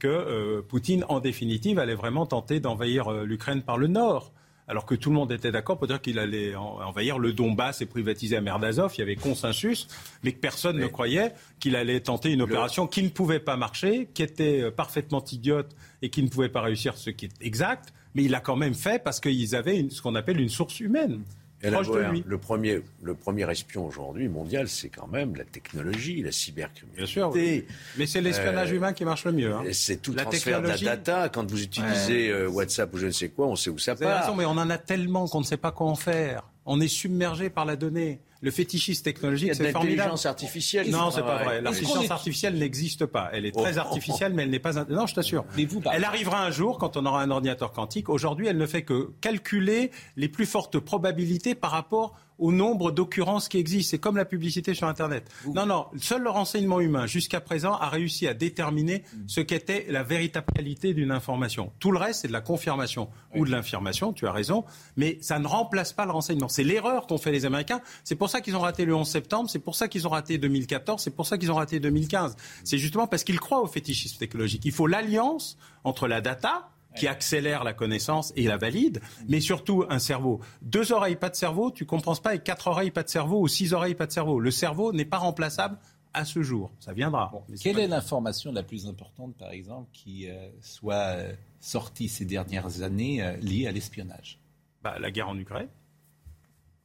que 0.00 0.08
euh, 0.08 0.62
Poutine, 0.62 1.04
en 1.08 1.20
définitive, 1.20 1.78
allait 1.78 1.94
vraiment 1.94 2.26
tenter 2.26 2.58
d'envahir 2.58 3.06
euh, 3.12 3.24
l'Ukraine 3.24 3.62
par 3.62 3.78
le 3.78 3.86
nord. 3.86 4.32
Alors 4.66 4.86
que 4.86 4.94
tout 4.94 5.10
le 5.10 5.16
monde 5.16 5.32
était 5.32 5.50
d'accord 5.50 5.78
pour 5.78 5.88
dire 5.88 6.00
qu'il 6.00 6.18
allait 6.20 6.54
en- 6.54 6.78
envahir 6.80 7.18
le 7.18 7.32
Donbass 7.32 7.80
et 7.82 7.86
privatiser 7.86 8.36
la 8.36 8.40
mer 8.40 8.58
d'Azov, 8.60 8.92
il 8.96 9.00
y 9.00 9.02
avait 9.02 9.16
consensus, 9.16 9.88
mais 10.22 10.30
que 10.32 10.38
personne 10.38 10.76
ne 10.78 10.86
croyait 10.86 11.32
qu'il 11.58 11.74
allait 11.74 11.98
tenter 12.00 12.30
une 12.32 12.40
opération 12.42 12.86
qui 12.86 13.02
ne 13.02 13.08
pouvait 13.08 13.40
pas 13.40 13.56
marcher, 13.56 14.08
qui 14.14 14.22
était 14.22 14.60
euh, 14.62 14.70
parfaitement 14.70 15.24
idiote 15.32 15.74
et 16.02 16.08
qui 16.10 16.22
ne 16.22 16.28
pouvait 16.28 16.48
pas 16.50 16.60
réussir, 16.60 16.96
ce 16.96 17.10
qui 17.10 17.24
est 17.26 17.32
exact, 17.40 17.92
mais 18.14 18.22
il 18.24 18.30
l'a 18.30 18.38
quand 18.40 18.54
même 18.56 18.74
fait 18.74 19.02
parce 19.02 19.18
qu'ils 19.18 19.56
avaient 19.56 19.78
une- 19.78 19.90
ce 19.90 20.00
qu'on 20.02 20.14
appelle 20.14 20.40
une 20.40 20.48
source 20.48 20.78
humaine. 20.78 21.22
Et 21.62 21.66
là, 21.68 21.72
proche 21.76 21.86
de 21.88 21.92
voilà, 21.92 22.08
lui. 22.10 22.24
Le 22.26 22.38
premier, 22.38 22.80
le 23.02 23.14
premier 23.14 23.50
espion 23.50 23.86
aujourd'hui 23.86 24.28
mondial, 24.28 24.66
c'est 24.68 24.88
quand 24.88 25.06
même 25.08 25.36
la 25.36 25.44
technologie, 25.44 26.22
la 26.22 26.32
cybercriminalité. 26.32 26.96
Bien 26.96 27.06
sûr, 27.06 27.30
oui. 27.34 27.66
mais 27.98 28.06
c'est 28.06 28.20
l'espionnage 28.22 28.72
Euh, 28.72 28.76
humain 28.76 28.92
qui 28.94 29.04
marche 29.04 29.24
le 29.26 29.32
mieux. 29.32 29.52
hein. 29.52 29.62
C'est 29.72 30.00
tout 30.00 30.12
le 30.12 30.16
La 30.18 30.22
transfert 30.24 30.62
de 30.62 30.68
la 30.68 30.74
technologie- 30.74 30.84
data. 31.04 31.28
Quand 31.28 31.50
vous 31.50 31.62
utilisez 31.62 32.30
euh, 32.30 32.48
WhatsApp 32.48 32.94
ou 32.94 32.98
je 32.98 33.06
ne 33.06 33.10
sais 33.12 33.28
quoi, 33.28 33.46
on 33.46 33.56
sait 33.56 33.68
où 33.70 33.78
ça 33.78 33.94
part. 33.94 34.22
raison, 34.22 34.34
mais 34.36 34.46
on 34.46 34.50
en 34.52 34.70
a 34.70 34.78
tellement 34.78 35.28
qu'on 35.28 35.40
ne 35.40 35.44
sait 35.44 35.56
pas 35.58 35.70
quoi 35.72 35.86
en 35.88 35.96
faire. 35.96 36.48
On 36.64 36.80
est 36.80 36.88
submergé 36.88 37.50
par 37.50 37.64
la 37.66 37.76
donnée. 37.76 38.20
Le 38.42 38.50
fétichisme 38.50 39.02
technologique, 39.02 39.54
c'est 39.54 39.70
formidable. 39.70 39.96
l'intelligence 39.98 40.24
artificielle 40.26 40.90
Non, 40.90 41.10
c'est 41.10 41.20
pas 41.20 41.44
vrai. 41.44 41.60
L'intelligence 41.60 42.10
artificielle 42.10 42.54
n'existe 42.56 43.04
pas. 43.04 43.28
Elle 43.34 43.44
est 43.44 43.52
très 43.52 43.76
Oh. 43.76 43.80
artificielle, 43.80 44.32
mais 44.32 44.44
elle 44.44 44.50
n'est 44.50 44.58
pas. 44.58 44.72
Non, 44.88 45.06
je 45.06 45.14
t'assure. 45.14 45.44
Par 45.84 45.94
Elle 45.94 46.04
arrivera 46.04 46.42
un 46.44 46.50
jour 46.50 46.78
quand 46.78 46.96
on 46.96 47.04
aura 47.04 47.22
un 47.22 47.30
ordinateur 47.30 47.72
quantique. 47.72 48.08
Aujourd'hui, 48.08 48.46
elle 48.46 48.56
ne 48.56 48.66
fait 48.66 48.82
que 48.82 49.10
calculer 49.20 49.90
les 50.16 50.28
plus 50.28 50.46
fortes 50.46 50.78
probabilités 50.78 51.54
par 51.54 51.70
rapport 51.70 52.16
au 52.40 52.50
nombre 52.52 52.90
d'occurrences 52.90 53.48
qui 53.48 53.58
existent. 53.58 53.90
C'est 53.90 53.98
comme 53.98 54.16
la 54.16 54.24
publicité 54.24 54.74
sur 54.74 54.88
Internet. 54.88 55.30
Non, 55.54 55.66
non. 55.66 55.86
Seul 55.98 56.22
le 56.22 56.30
renseignement 56.30 56.80
humain, 56.80 57.06
jusqu'à 57.06 57.40
présent, 57.40 57.74
a 57.74 57.88
réussi 57.88 58.26
à 58.26 58.34
déterminer 58.34 59.04
Mm. 59.14 59.18
ce 59.28 59.40
qu'était 59.40 59.86
la 59.88 60.02
véritable 60.02 60.46
qualité 60.54 60.94
d'une 60.94 61.10
information. 61.12 61.72
Tout 61.78 61.92
le 61.92 61.98
reste, 61.98 62.22
c'est 62.22 62.28
de 62.28 62.32
la 62.32 62.40
confirmation 62.40 63.08
ou 63.36 63.44
de 63.44 63.50
l'information. 63.50 64.12
Tu 64.12 64.26
as 64.26 64.32
raison. 64.32 64.64
Mais 64.96 65.18
ça 65.20 65.38
ne 65.38 65.46
remplace 65.46 65.92
pas 65.92 66.04
le 66.06 66.12
renseignement. 66.12 66.48
C'est 66.48 66.64
l'erreur 66.64 67.06
qu'ont 67.06 67.18
fait 67.18 67.30
les 67.30 67.44
Américains. 67.46 67.80
C'est 68.04 68.16
pour 68.16 68.30
ça 68.30 68.40
qu'ils 68.40 68.56
ont 68.56 68.60
raté 68.60 68.84
le 68.84 68.94
11 68.94 69.08
septembre. 69.08 69.48
C'est 69.50 69.58
pour 69.58 69.74
ça 69.76 69.86
qu'ils 69.88 70.06
ont 70.06 70.10
raté 70.10 70.38
2014. 70.38 71.02
C'est 71.02 71.14
pour 71.14 71.26
ça 71.26 71.36
qu'ils 71.38 71.52
ont 71.52 71.56
raté 71.56 71.78
2015. 71.78 72.36
C'est 72.64 72.78
justement 72.78 73.06
parce 73.06 73.22
qu'ils 73.24 73.38
croient 73.40 73.60
au 73.62 73.66
fétichisme 73.66 74.16
technologique. 74.18 74.62
Il 74.64 74.72
faut 74.72 74.86
l'alliance 74.86 75.58
entre 75.84 76.08
la 76.08 76.20
data, 76.20 76.70
qui 76.96 77.06
accélère 77.06 77.64
la 77.64 77.72
connaissance 77.72 78.32
et 78.36 78.44
la 78.44 78.56
valide, 78.56 79.00
mais 79.28 79.40
surtout 79.40 79.84
un 79.88 79.98
cerveau. 79.98 80.40
Deux 80.62 80.92
oreilles, 80.92 81.16
pas 81.16 81.30
de 81.30 81.36
cerveau, 81.36 81.70
tu 81.70 81.86
comprends 81.86 82.16
pas, 82.16 82.34
et 82.34 82.40
quatre 82.40 82.66
oreilles, 82.66 82.90
pas 82.90 83.02
de 83.02 83.08
cerveau, 83.08 83.40
ou 83.40 83.48
six 83.48 83.72
oreilles, 83.72 83.94
pas 83.94 84.06
de 84.06 84.12
cerveau. 84.12 84.40
Le 84.40 84.50
cerveau 84.50 84.92
n'est 84.92 85.04
pas 85.04 85.18
remplaçable 85.18 85.78
à 86.12 86.24
ce 86.24 86.42
jour. 86.42 86.72
Ça 86.80 86.92
viendra. 86.92 87.32
Quelle 87.60 87.78
est 87.78 87.86
l'information 87.86 88.52
la 88.52 88.62
plus 88.62 88.86
importante, 88.86 89.36
par 89.36 89.50
exemple, 89.50 89.88
qui 89.92 90.28
euh, 90.28 90.48
soit 90.60 90.94
euh, 90.94 91.32
sortie 91.60 92.08
ces 92.08 92.24
dernières 92.24 92.82
années 92.82 93.22
euh, 93.22 93.36
liée 93.36 93.66
à 93.66 93.72
l'espionnage? 93.72 94.40
Bah, 94.82 94.96
La 94.98 95.10
guerre 95.10 95.28
en 95.28 95.38
Ukraine. 95.38 95.68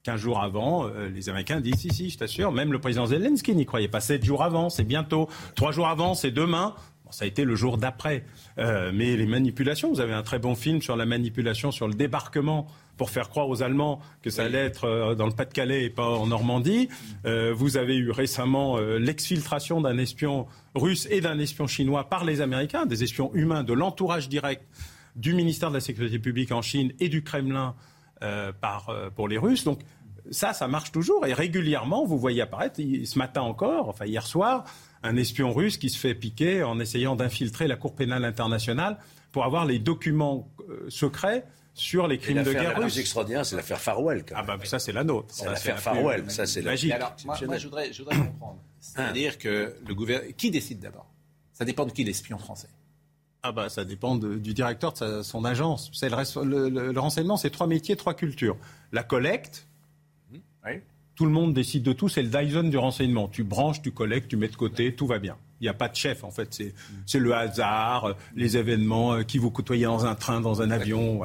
Quinze 0.04 0.20
jours 0.22 0.40
avant, 0.40 0.88
les 0.88 1.30
Américains 1.30 1.60
disent 1.60 1.80
si, 1.80 1.90
si, 1.92 2.10
je 2.12 2.20
t'assure. 2.20 2.52
Même 2.52 2.72
le 2.72 2.80
président 2.80 3.08
Zelensky 3.08 3.56
n'y 3.56 3.66
croyait 3.66 3.88
pas. 3.88 4.02
Sept 4.02 4.24
jours 4.24 4.44
avant, 4.44 4.70
c'est 4.70 4.84
bientôt. 4.84 5.28
Trois 5.56 5.72
jours 5.72 5.88
avant, 5.88 6.14
c'est 6.14 6.30
demain. 6.30 6.76
Bon, 7.06 7.12
ça 7.12 7.26
a 7.26 7.28
été 7.28 7.46
le 7.46 7.56
jour 7.56 7.78
d'après. 7.78 8.26
Euh, 8.58 8.92
mais 8.94 9.16
les 9.16 9.28
manipulations, 9.28 9.90
vous 9.90 10.02
avez 10.02 10.14
un 10.14 10.24
très 10.24 10.40
bon 10.40 10.56
film 10.56 10.82
sur 10.82 10.96
la 10.96 11.06
manipulation, 11.06 11.72
sur 11.72 11.88
le 11.88 11.94
débarquement 11.94 12.68
pour 12.98 13.10
faire 13.10 13.30
croire 13.30 13.50
aux 13.50 13.62
Allemands 13.62 14.00
que 14.22 14.30
ça 14.30 14.44
allait 14.44 14.66
être 14.66 14.86
euh, 14.86 15.16
dans 15.16 15.26
le 15.26 15.34
Pas-de-Calais 15.34 15.84
et 15.84 15.90
pas 15.90 16.08
en 16.08 16.28
Normandie. 16.28 16.90
Euh, 17.26 17.54
vous 17.54 17.78
avez 17.78 17.96
eu 17.96 18.12
récemment 18.12 18.78
euh, 18.78 18.98
l'exfiltration 18.98 19.82
d'un 19.82 19.98
espion 19.98 20.48
russe 20.74 21.08
et 21.12 21.22
d'un 21.22 21.40
espion 21.40 21.68
chinois 21.68 22.10
par 22.10 22.26
les 22.26 22.42
Américains, 22.42 22.86
des 22.86 23.04
espions 23.04 23.34
humains 23.34 23.64
de 23.64 23.74
l'entourage 23.74 24.30
direct 24.30 24.64
du 25.16 25.34
ministère 25.34 25.70
de 25.70 25.76
la 25.76 25.82
Sécurité 25.82 26.20
publique 26.20 26.52
en 26.52 26.62
Chine 26.62 26.92
et 27.00 27.10
du 27.10 27.24
Kremlin 27.24 27.76
euh, 28.24 28.52
par, 28.52 28.94
pour 29.16 29.28
les 29.28 29.38
Russes. 29.38 29.64
Donc 29.64 29.80
ça, 30.32 30.54
ça 30.54 30.68
marche 30.68 30.92
toujours. 30.92 31.26
Et 31.26 31.34
régulièrement, 31.34 32.06
vous 32.06 32.18
voyez 32.18 32.42
apparaître, 32.42 32.78
ce 32.82 33.18
matin 33.20 33.42
encore, 33.42 33.90
enfin 33.90 34.06
hier 34.06 34.26
soir, 34.26 34.64
un 35.04 35.16
espion 35.18 35.54
russe 35.54 35.78
qui 35.78 35.90
se 35.90 35.98
fait 35.98 36.16
piquer 36.16 36.64
en 36.64 36.80
essayant 36.80 37.16
d'infiltrer 37.16 37.68
la 37.68 37.76
Cour 37.76 37.96
pénale 37.96 38.26
internationale 38.26 38.98
pour 39.32 39.44
avoir 39.46 39.66
les 39.66 39.80
documents 39.80 40.50
euh, 40.70 40.86
secrets 40.90 41.46
sur 41.74 42.08
les 42.08 42.18
crimes 42.18 42.42
de 42.44 42.54
guerre 42.54 42.78
russes. 42.82 42.98
extraordinaire, 42.98 43.46
c'est 43.46 43.58
l'affaire 43.58 43.82
Farwell. 43.82 44.24
quand 44.26 44.36
Ah 44.38 44.44
bah 44.44 44.58
ça 44.64 44.80
c'est 44.80 44.94
la 44.94 45.04
nôtre. 45.04 45.28
C'est 45.36 45.46
l'affaire 45.46 45.76
plus 45.76 45.84
Farwell. 45.84 46.32
Ça, 46.32 46.46
c'est 46.46 46.62
la- 46.62 46.72
magique. 46.72 46.92
Alors, 46.94 47.14
moi, 47.26 47.38
moi, 47.46 47.58
je 47.58 47.66
voudrais, 47.68 47.92
je 47.92 48.02
voudrais 48.02 48.18
comprendre. 48.18 48.60
C'est-à-dire 48.80 49.38
que 49.38 49.76
le 49.86 49.94
gouvernement. 49.94 50.32
Qui 50.38 50.52
décide 50.52 50.80
d'abord? 50.80 51.12
Ça 51.52 51.66
dépend 51.66 51.86
de 51.86 51.92
qui 51.92 52.04
l'espion 52.06 52.38
français? 52.38 52.70
Ah 53.44 53.52
bah 53.52 53.70
ça 53.70 53.84
dépend 53.86 54.16
de- 54.16 54.36
du 54.36 54.54
directeur 54.54 54.94
de 54.94 54.98
sa- 54.98 55.24
son 55.24 55.44
agence. 55.46 55.92
C'est 55.94 56.10
le, 56.10 56.16
res- 56.16 56.44
le- 56.44 56.70
le- 56.70 56.92
le 56.94 57.00
renseignement, 57.00 57.38
c'est 57.38 57.50
trois 57.52 57.68
métiers, 57.68 57.96
trois 57.96 58.14
cultures. 58.16 58.58
La 58.94 59.04
collecte, 59.04 59.68
tout 61.16 61.26
le 61.26 61.32
monde 61.32 61.54
décide 61.54 61.84
de 61.84 61.94
tout, 61.94 62.10
c'est 62.10 62.22
le 62.22 62.30
Dyson 62.30 62.64
du 62.64 62.78
renseignement. 62.78 63.28
Tu 63.28 63.44
branches, 63.44 63.82
tu 63.82 63.92
collectes, 63.92 64.28
tu 64.28 64.38
mets 64.38 64.50
de 64.50 64.56
côté, 64.56 64.94
tout 64.94 65.08
va 65.08 65.20
bien. 65.20 65.38
Il 65.62 65.64
n'y 65.64 65.70
a 65.70 65.74
pas 65.74 65.88
de 65.88 65.96
chef 65.96 66.24
en 66.24 66.32
fait, 66.32 66.62
c'est 67.06 67.20
le 67.20 67.34
hasard, 67.34 68.06
euh, 68.06 68.14
les 68.36 68.58
événements, 68.58 69.14
euh, 69.14 69.24
qui 69.24 69.38
vous 69.38 69.52
côtoyez 69.52 69.86
dans 69.86 70.06
un 70.06 70.16
train, 70.16 70.42
dans 70.42 70.62
un 70.62 70.70
avion. 70.70 71.22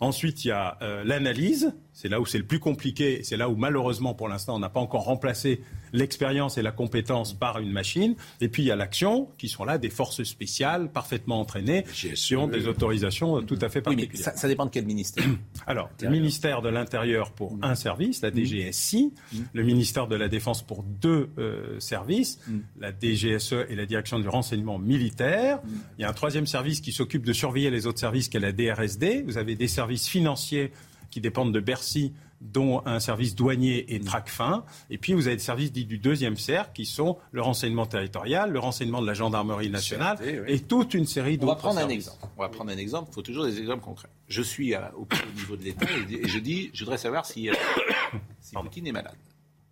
Ensuite, 0.00 0.46
il 0.46 0.48
y 0.48 0.50
a 0.50 0.78
euh, 0.80 1.04
l'analyse, 1.04 1.74
C'est 2.00 2.08
là 2.08 2.18
où 2.18 2.24
c'est 2.24 2.38
le 2.38 2.44
plus 2.44 2.60
compliqué. 2.60 3.20
C'est 3.24 3.36
là 3.36 3.50
où 3.50 3.56
malheureusement 3.56 4.14
pour 4.14 4.26
l'instant 4.26 4.56
on 4.56 4.58
n'a 4.58 4.70
pas 4.70 4.80
encore 4.80 5.04
remplacé 5.04 5.60
l'expérience 5.92 6.56
et 6.56 6.62
la 6.62 6.72
compétence 6.72 7.34
par 7.34 7.58
une 7.58 7.70
machine. 7.70 8.14
Et 8.40 8.48
puis 8.48 8.62
il 8.62 8.66
y 8.66 8.70
a 8.70 8.76
l'action, 8.76 9.28
qui 9.36 9.48
sont 9.48 9.64
là 9.64 9.76
des 9.76 9.90
forces 9.90 10.22
spéciales 10.22 10.90
parfaitement 10.90 11.40
entraînées, 11.40 11.84
qui 11.92 12.36
ont 12.36 12.46
des 12.46 12.68
autorisations 12.68 13.42
tout 13.42 13.58
à 13.60 13.68
fait 13.68 13.86
Oui, 13.86 13.96
mais 13.96 14.02
particulières. 14.04 14.24
ça, 14.24 14.36
ça 14.36 14.48
dépend 14.48 14.64
de 14.64 14.70
quel 14.70 14.86
ministère. 14.86 15.24
Alors, 15.66 15.90
le 16.00 16.08
ministère 16.08 16.62
de 16.62 16.70
l'Intérieur 16.70 17.32
pour 17.32 17.58
un 17.60 17.74
service, 17.74 18.22
la 18.22 18.32
DGSI, 18.32 19.12
le 19.52 19.62
ministère 19.62 20.06
de 20.06 20.16
la 20.16 20.28
Défense 20.28 20.62
pour 20.62 20.82
deux 20.82 21.28
euh, 21.36 21.78
services, 21.80 22.40
la 22.78 22.92
DGSE 22.92 23.66
et 23.68 23.76
la 23.76 23.84
Direction 23.84 24.18
du 24.18 24.28
renseignement 24.28 24.78
militaire. 24.78 25.60
Il 25.98 26.02
y 26.02 26.04
a 26.04 26.08
un 26.08 26.14
troisième 26.14 26.46
service 26.46 26.80
qui 26.80 26.92
s'occupe 26.92 27.26
de 27.26 27.34
surveiller 27.34 27.70
les 27.70 27.86
autres 27.86 27.98
services, 27.98 28.30
qui 28.30 28.38
est 28.38 28.40
la 28.40 28.52
DRSD. 28.52 29.24
Vous 29.26 29.36
avez 29.36 29.54
des 29.54 29.68
services 29.68 30.08
financiers 30.08 30.72
qui 31.10 31.20
dépendent 31.20 31.52
de 31.52 31.60
Bercy, 31.60 32.12
dont 32.40 32.80
un 32.86 33.00
service 33.00 33.34
douanier 33.34 33.94
et 33.94 34.00
TRACFIN. 34.00 34.64
Et 34.88 34.96
puis, 34.96 35.12
vous 35.12 35.26
avez 35.26 35.36
des 35.36 35.42
services 35.42 35.72
dits 35.72 35.84
du 35.84 35.98
deuxième 35.98 36.36
cercle, 36.36 36.70
qui 36.72 36.86
sont 36.86 37.18
le 37.32 37.42
renseignement 37.42 37.84
territorial, 37.84 38.50
le 38.50 38.58
renseignement 38.58 39.02
de 39.02 39.06
la 39.06 39.12
gendarmerie 39.14 39.68
nationale, 39.68 40.16
et 40.46 40.60
toute 40.60 40.94
une 40.94 41.04
série 41.04 41.36
On 41.42 41.46
va 41.46 41.52
d'autres 41.52 41.58
prendre 41.60 41.76
un 41.78 41.80
services. 41.80 42.06
exemple. 42.06 42.32
On 42.38 42.42
va 42.42 42.48
prendre 42.48 42.70
un 42.70 42.78
exemple. 42.78 43.08
Il 43.10 43.14
faut 43.14 43.22
toujours 43.22 43.44
des 43.44 43.58
exemples 43.58 43.84
concrets. 43.84 44.08
Je 44.28 44.40
suis 44.40 44.74
à- 44.74 44.90
au 44.96 45.06
niveau 45.36 45.56
de 45.56 45.64
l'État 45.64 45.86
et, 46.10 46.14
et 46.14 46.28
je 46.28 46.38
dis, 46.38 46.70
je 46.72 46.82
voudrais 46.84 46.96
savoir 46.98 47.26
si, 47.26 47.50
euh, 47.50 47.52
si 48.40 48.54
Poutine 48.54 48.86
est 48.86 48.92
malade. 48.92 49.16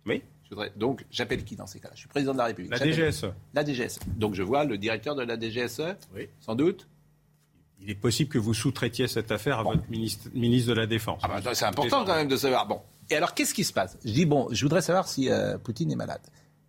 Oui. 0.05 0.21
Je 0.43 0.49
voudrais- 0.55 0.71
donc, 0.75 1.05
j'appelle 1.11 1.43
qui 1.43 1.55
dans 1.55 1.67
ces 1.67 1.79
cas-là? 1.79 1.93
Je 1.95 2.01
suis 2.01 2.07
président 2.09 2.33
de 2.33 2.37
la 2.39 2.45
République. 2.45 2.71
La 2.71 2.77
DGSE. 2.79 3.25
La 3.53 3.63
DGSE. 3.65 3.99
Donc, 4.17 4.35
je 4.35 4.43
vois 4.43 4.63
le 4.65 4.77
directeur 4.77 5.15
de 5.15 5.23
la 5.23 5.39
DGSE 5.39 5.81
Sans 6.39 6.55
doute 6.55 6.87
Il 7.81 7.89
est 7.89 7.95
possible 7.95 8.29
que 8.29 8.37
vous 8.37 8.53
sous-traitiez 8.53 9.07
cette 9.07 9.31
affaire 9.31 9.59
à 9.59 9.63
votre 9.63 9.89
ministre, 9.89 10.29
ministre 10.33 10.69
de 10.69 10.73
la 10.73 10.85
Défense. 10.85 11.21
Ah 11.23 11.39
bah, 11.41 11.53
c'est 11.55 11.65
important 11.65 12.03
quand 12.05 12.15
même 12.15 12.27
de 12.27 12.35
savoir. 12.37 12.67
Bon. 12.67 12.81
Et 13.09 13.15
alors, 13.15 13.33
qu'est-ce 13.33 13.53
qui 13.53 13.63
se 13.63 13.73
passe? 13.73 13.97
Je 14.05 14.11
dis, 14.11 14.25
bon, 14.25 14.47
je 14.51 14.63
voudrais 14.63 14.81
savoir 14.81 15.07
si 15.07 15.29
euh, 15.29 15.57
Poutine 15.57 15.91
est 15.91 15.95
malade. 15.95 16.21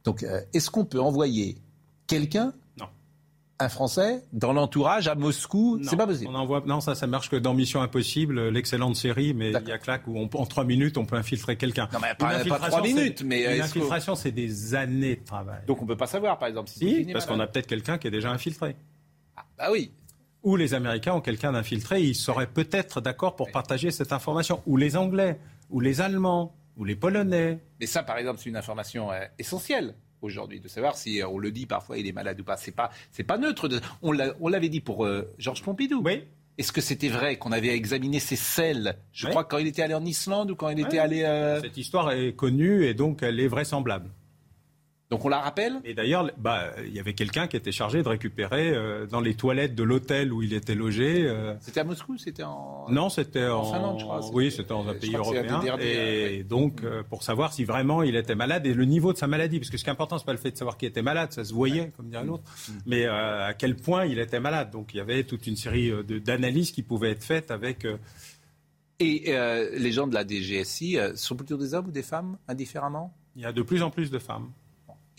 Donc, 0.04 0.22
euh, 0.22 0.40
est-ce 0.54 0.70
qu'on 0.70 0.84
peut 0.84 1.00
envoyer 1.00 1.58
quelqu'un, 2.06 2.54
Non. 2.78 2.86
un 3.58 3.68
Français, 3.68 4.22
dans 4.32 4.52
l'entourage 4.54 5.08
à 5.08 5.14
Moscou? 5.16 5.78
C'est 5.82 5.96
pas 5.96 6.06
possible. 6.06 6.30
On 6.32 6.34
envoie, 6.36 6.62
non, 6.64 6.80
ça, 6.80 6.94
ça 6.94 7.06
marche 7.06 7.28
que 7.28 7.36
dans 7.36 7.52
Mission 7.52 7.82
Impossible, 7.82 8.48
l'excellente 8.48 8.96
série, 8.96 9.34
mais 9.34 9.50
il 9.50 9.68
y 9.68 9.72
a 9.72 9.78
que 9.78 9.90
là 9.90 10.00
où 10.06 10.16
on- 10.18 10.30
en 10.32 10.46
trois 10.46 10.64
minutes, 10.64 10.96
on 10.96 11.04
peut 11.04 11.16
infiltrer 11.16 11.56
quelqu'un. 11.56 11.88
Non, 11.92 11.98
mais 12.00 12.14
pas, 12.14 12.42
pas 12.44 12.68
trois 12.70 12.80
minutes, 12.82 13.22
mais 13.22 13.42
Une 13.42 13.50
est-ce 13.50 13.74
que- 13.74 13.78
infiltration, 13.80 14.14
c'est 14.14 14.30
des 14.32 14.74
années 14.74 15.16
de 15.16 15.24
travail. 15.24 15.60
Donc, 15.66 15.82
on 15.82 15.86
peut 15.86 15.96
pas 15.96 16.06
savoir, 16.06 16.38
par 16.38 16.48
exemple, 16.48 16.70
si, 16.70 17.04
Si, 17.04 17.12
parce 17.12 17.26
qu'on 17.26 17.40
a 17.40 17.46
peut-être 17.46 17.66
quelqu'un 17.66 17.98
qui 17.98 18.06
est 18.06 18.10
déjà 18.12 18.30
infiltré. 18.30 18.76
Bah 19.58 19.68
oui. 19.70 19.90
Ou 20.42 20.56
les 20.56 20.72
Américains 20.74 21.12
ont 21.14 21.20
quelqu'un 21.20 21.52
d'infiltré, 21.52 22.02
ils 22.02 22.14
seraient 22.14 22.46
peut-être 22.46 23.00
d'accord 23.00 23.36
pour 23.36 23.50
partager 23.50 23.90
cette 23.90 24.12
information. 24.12 24.62
Ou 24.66 24.76
les 24.76 24.96
Anglais, 24.96 25.38
ou 25.68 25.80
les 25.80 26.00
Allemands, 26.00 26.54
ou 26.76 26.84
les 26.84 26.96
Polonais. 26.96 27.58
Mais 27.78 27.86
ça, 27.86 28.02
par 28.02 28.16
exemple, 28.16 28.40
c'est 28.42 28.48
une 28.48 28.56
information 28.56 29.12
euh, 29.12 29.20
essentielle 29.38 29.94
aujourd'hui, 30.22 30.60
de 30.60 30.68
savoir 30.68 30.96
si 30.96 31.20
euh, 31.22 31.28
on 31.28 31.38
le 31.38 31.50
dit 31.50 31.66
parfois 31.66 31.98
il 31.98 32.06
est 32.06 32.12
malade 32.12 32.40
ou 32.40 32.44
pas. 32.44 32.56
C'est 32.56 32.72
pas, 32.74 32.90
c'est 33.10 33.22
pas 33.24 33.36
neutre. 33.38 33.68
de- 33.68 33.80
On 34.02 34.12
l'a- 34.12 34.34
on 34.40 34.48
l'avait 34.48 34.68
dit 34.70 34.80
pour 34.80 35.04
euh, 35.04 35.30
Georges 35.38 35.62
Pompidou. 35.62 36.02
Oui. 36.04 36.24
Est-ce 36.58 36.72
que 36.72 36.80
c'était 36.82 37.08
vrai 37.08 37.36
qu'on 37.36 37.52
avait 37.52 37.74
examiné 37.74 38.18
ses 38.20 38.36
selles? 38.36 38.96
Je 39.12 39.26
Oui. 39.26 39.30
crois 39.30 39.44
quand 39.44 39.56
il 39.58 39.66
était 39.66 39.82
allé 39.82 39.94
en 39.94 40.04
Islande 40.04 40.50
ou 40.50 40.56
quand 40.56 40.68
il 40.68 40.80
était 40.80 40.98
allé. 40.98 41.22
euh, 41.22 41.60
Cette 41.62 41.76
histoire 41.78 42.12
est 42.12 42.32
connue 42.34 42.84
et 42.84 42.92
donc 42.94 43.22
elle 43.22 43.40
est 43.40 43.48
vraisemblable. 43.48 44.10
Donc 45.10 45.24
on 45.24 45.28
la 45.28 45.40
rappelle? 45.40 45.80
Et 45.84 45.92
d'ailleurs, 45.92 46.30
bah, 46.38 46.70
il 46.86 46.94
y 46.94 47.00
avait 47.00 47.14
quelqu'un 47.14 47.48
qui 47.48 47.56
était 47.56 47.72
chargé 47.72 48.00
de 48.02 48.08
récupérer 48.08 48.70
euh, 48.70 49.06
dans 49.06 49.20
les 49.20 49.34
toilettes 49.34 49.74
de 49.74 49.82
l'hôtel 49.82 50.32
où 50.32 50.40
il 50.40 50.52
était 50.54 50.76
logé. 50.76 51.26
euh, 51.26 51.54
C'était 51.60 51.80
à 51.80 51.84
Moscou 51.84 52.16
C'était 52.16 52.44
en. 52.44 52.86
Non, 52.88 53.08
c'était 53.08 53.48
en, 53.48 53.58
En 53.62 53.72
Finlande, 53.72 53.98
je 53.98 54.04
crois, 54.04 54.20
Oui, 54.32 54.52
c'était- 54.52 54.68
dans 54.68 54.86
un 54.86 54.94
pays 54.94 55.16
européen. 55.16 55.60
Et 55.80 56.44
donc, 56.44 56.84
euh, 56.84 57.02
pour 57.02 57.24
savoir 57.24 57.52
si 57.52 57.64
vraiment 57.64 58.04
il 58.04 58.14
était 58.14 58.36
malade 58.36 58.64
et 58.66 58.72
le 58.72 58.84
niveau 58.84 59.12
de 59.12 59.18
sa 59.18 59.26
maladie. 59.26 59.58
Parce 59.58 59.70
que 59.70 59.78
ce 59.78 59.82
qui 59.82 59.90
est 59.90 59.92
important, 59.92 60.16
c'est 60.16 60.24
pas 60.24 60.30
le 60.32 60.38
fait 60.38 60.52
de 60.52 60.56
savoir 60.56 60.76
qu'il 60.78 60.86
était 60.88 61.02
malade, 61.02 61.32
ça 61.32 61.42
se 61.42 61.52
voyait, 61.52 61.90
comme 61.96 62.08
dirait 62.08 62.24
l'autre, 62.24 62.44
mais 62.86 63.04
euh, 63.06 63.48
à 63.48 63.54
quel 63.54 63.74
point 63.74 64.04
il 64.04 64.20
était 64.20 64.38
malade. 64.38 64.70
Donc, 64.70 64.94
il 64.94 64.98
y 64.98 65.00
avait 65.00 65.24
toute 65.24 65.44
une 65.48 65.56
série 65.56 65.90
d'analyses 66.24 66.70
qui 66.70 66.84
pouvaient 66.84 67.10
être 67.10 67.24
faites 67.24 67.50
avec. 67.50 67.84
Et 69.00 69.32
les 69.76 69.90
gens 69.92 70.06
de 70.06 70.14
la 70.14 70.24
DGSI 70.24 70.98
sont 71.16 71.34
plutôt 71.34 71.56
des 71.56 71.74
hommes 71.74 71.88
ou 71.88 71.90
des 71.92 72.02
femmes, 72.04 72.36
indifféremment? 72.46 73.12
Il 73.34 73.42
y 73.42 73.44
a 73.46 73.52
de 73.52 73.62
plus 73.62 73.82
en 73.82 73.90
plus 73.90 74.10
de 74.10 74.18
femmes. 74.18 74.50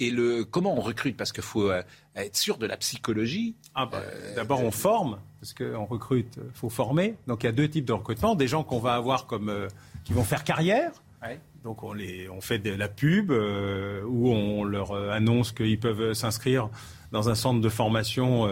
Et 0.01 0.09
le, 0.11 0.43
comment 0.43 0.75
on 0.77 0.81
recrute? 0.81 1.15
Parce 1.15 1.31
qu'il 1.31 1.43
faut 1.43 1.69
euh, 1.69 1.81
être 2.15 2.35
sûr 2.35 2.57
de 2.57 2.65
la 2.65 2.75
psychologie. 2.77 3.55
Ah 3.75 3.85
bah, 3.85 4.01
D'abord, 4.35 4.61
on 4.63 4.71
forme, 4.71 5.19
parce 5.39 5.53
qu'on 5.53 5.85
recrute, 5.85 6.37
il 6.37 6.51
faut 6.53 6.69
former. 6.69 7.15
Donc, 7.27 7.43
il 7.43 7.45
y 7.45 7.49
a 7.49 7.51
deux 7.53 7.69
types 7.69 7.85
de 7.85 7.93
recrutement. 7.93 8.35
Des 8.35 8.47
gens 8.47 8.63
qu'on 8.63 8.79
va 8.79 8.95
avoir 8.95 9.27
comme, 9.27 9.49
euh, 9.49 9.67
qui 10.03 10.13
vont 10.13 10.23
faire 10.23 10.43
carrière. 10.43 10.91
Donc, 11.63 11.83
on, 11.83 11.93
les, 11.93 12.27
on 12.29 12.41
fait 12.41 12.57
de 12.57 12.71
la 12.71 12.87
pub 12.87 13.29
euh, 13.31 14.01
où 14.07 14.29
on 14.31 14.63
leur 14.63 14.91
euh, 14.91 15.11
annonce 15.11 15.51
qu'ils 15.51 15.79
peuvent 15.79 16.13
s'inscrire 16.13 16.69
dans 17.11 17.29
un 17.29 17.35
centre 17.35 17.61
de 17.61 17.69
formation 17.69 18.47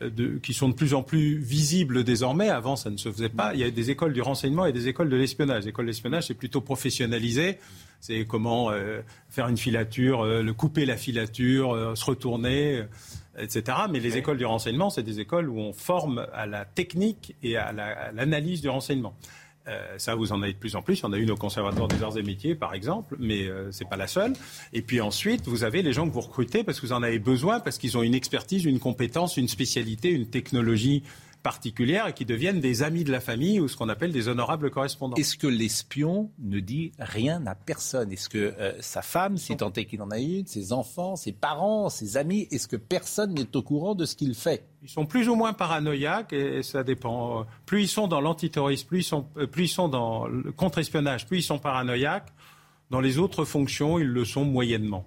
euh, 0.00 0.08
de- 0.10 0.38
qui 0.38 0.54
sont 0.54 0.68
de 0.68 0.74
plus 0.74 0.94
en 0.94 1.02
plus 1.02 1.38
visibles 1.38 2.04
désormais. 2.04 2.48
Avant, 2.48 2.76
ça 2.76 2.90
ne 2.90 2.96
se 2.96 3.10
faisait 3.10 3.28
pas. 3.28 3.54
Il 3.54 3.60
y 3.60 3.64
a 3.64 3.70
des 3.72 3.90
écoles 3.90 4.12
du 4.12 4.22
renseignement 4.22 4.66
et 4.66 4.72
des 4.72 4.86
écoles 4.86 5.08
de 5.10 5.16
l'espionnage. 5.16 5.64
Les 5.64 5.70
écoles 5.70 5.86
d'espionnage, 5.86 6.28
c'est 6.28 6.34
plutôt 6.34 6.60
professionnalisé. 6.60 7.58
C'est 8.02 8.24
comment 8.26 8.72
euh, 8.72 9.00
faire 9.30 9.46
une 9.46 9.56
filature, 9.56 10.22
euh, 10.22 10.42
le 10.42 10.52
couper 10.52 10.86
la 10.86 10.96
filature, 10.96 11.72
euh, 11.72 11.94
se 11.94 12.04
retourner, 12.04 12.82
etc. 13.38 13.78
Mais 13.90 14.00
les 14.00 14.16
écoles 14.16 14.38
du 14.38 14.44
renseignement, 14.44 14.90
c'est 14.90 15.04
des 15.04 15.20
écoles 15.20 15.48
où 15.48 15.58
on 15.60 15.72
forme 15.72 16.26
à 16.34 16.46
la 16.46 16.64
technique 16.64 17.36
et 17.44 17.56
à 17.56 17.70
la- 17.70 17.86
à 18.08 18.10
l'analyse 18.12 18.60
du 18.60 18.68
renseignement. 18.68 19.14
Euh, 19.68 19.94
ça, 19.98 20.16
vous 20.16 20.32
en 20.32 20.42
avez 20.42 20.52
de 20.52 20.58
plus 20.58 20.74
en 20.74 20.82
plus. 20.82 20.98
Il 20.98 21.02
y 21.02 21.06
en 21.06 21.12
a 21.12 21.16
une 21.16 21.30
au 21.30 21.36
Conservatoire 21.36 21.86
des 21.86 22.02
Arts 22.02 22.18
et 22.18 22.24
Métiers, 22.24 22.56
par 22.56 22.74
exemple, 22.74 23.14
mais 23.20 23.44
euh, 23.46 23.70
c'est 23.70 23.88
pas 23.88 23.96
la 23.96 24.08
seule. 24.08 24.32
Et 24.72 24.82
puis 24.82 25.00
ensuite, 25.00 25.46
vous 25.46 25.62
avez 25.62 25.82
les 25.82 25.92
gens 25.92 26.08
que 26.08 26.12
vous 26.12 26.20
recrutez 26.22 26.64
parce 26.64 26.80
que 26.80 26.86
vous 26.86 26.92
en 26.92 27.04
avez 27.04 27.20
besoin, 27.20 27.60
parce 27.60 27.78
qu'ils 27.78 27.96
ont 27.96 28.02
une 28.02 28.14
expertise, 28.16 28.64
une 28.64 28.80
compétence, 28.80 29.36
une 29.36 29.46
spécialité, 29.46 30.10
une 30.10 30.26
technologie 30.26 31.04
particulière 31.42 32.06
et 32.06 32.12
qui 32.12 32.24
deviennent 32.24 32.60
des 32.60 32.82
amis 32.82 33.04
de 33.04 33.12
la 33.12 33.20
famille 33.20 33.60
ou 33.60 33.68
ce 33.68 33.76
qu'on 33.76 33.88
appelle 33.88 34.12
des 34.12 34.28
honorables 34.28 34.70
correspondants. 34.70 35.16
Est-ce 35.16 35.36
que 35.36 35.46
l'espion 35.46 36.30
ne 36.38 36.60
dit 36.60 36.92
rien 36.98 37.46
à 37.46 37.54
personne? 37.54 38.12
Est-ce 38.12 38.28
que 38.28 38.38
euh, 38.38 38.72
sa 38.80 39.02
femme, 39.02 39.36
si 39.36 39.56
tant 39.56 39.72
est 39.72 39.84
qu'il 39.84 40.02
en 40.02 40.10
a 40.10 40.18
une, 40.18 40.46
ses 40.46 40.72
enfants, 40.72 41.16
ses 41.16 41.32
parents, 41.32 41.88
ses 41.88 42.16
amis, 42.16 42.48
est-ce 42.50 42.68
que 42.68 42.76
personne 42.76 43.34
n'est 43.34 43.56
au 43.56 43.62
courant 43.62 43.94
de 43.94 44.04
ce 44.04 44.16
qu'il 44.16 44.34
fait? 44.34 44.66
Ils 44.82 44.88
sont 44.88 45.06
plus 45.06 45.28
ou 45.28 45.34
moins 45.34 45.52
paranoïaques 45.52 46.32
et 46.32 46.62
ça 46.62 46.82
dépend. 46.82 47.46
Plus 47.66 47.82
ils 47.82 47.88
sont 47.88 48.08
dans 48.08 48.20
l'antiterrorisme, 48.20 48.88
plus 48.88 49.00
ils 49.00 49.04
sont, 49.04 49.26
euh, 49.36 49.46
plus 49.46 49.64
ils 49.64 49.68
sont 49.68 49.88
dans 49.88 50.26
le 50.26 50.52
contre-espionnage, 50.52 51.26
plus 51.26 51.38
ils 51.38 51.42
sont 51.42 51.58
paranoïaques. 51.58 52.32
Dans 52.90 53.00
les 53.00 53.18
autres 53.18 53.44
fonctions, 53.44 53.98
ils 53.98 54.06
le 54.06 54.24
sont 54.24 54.44
moyennement. 54.44 55.06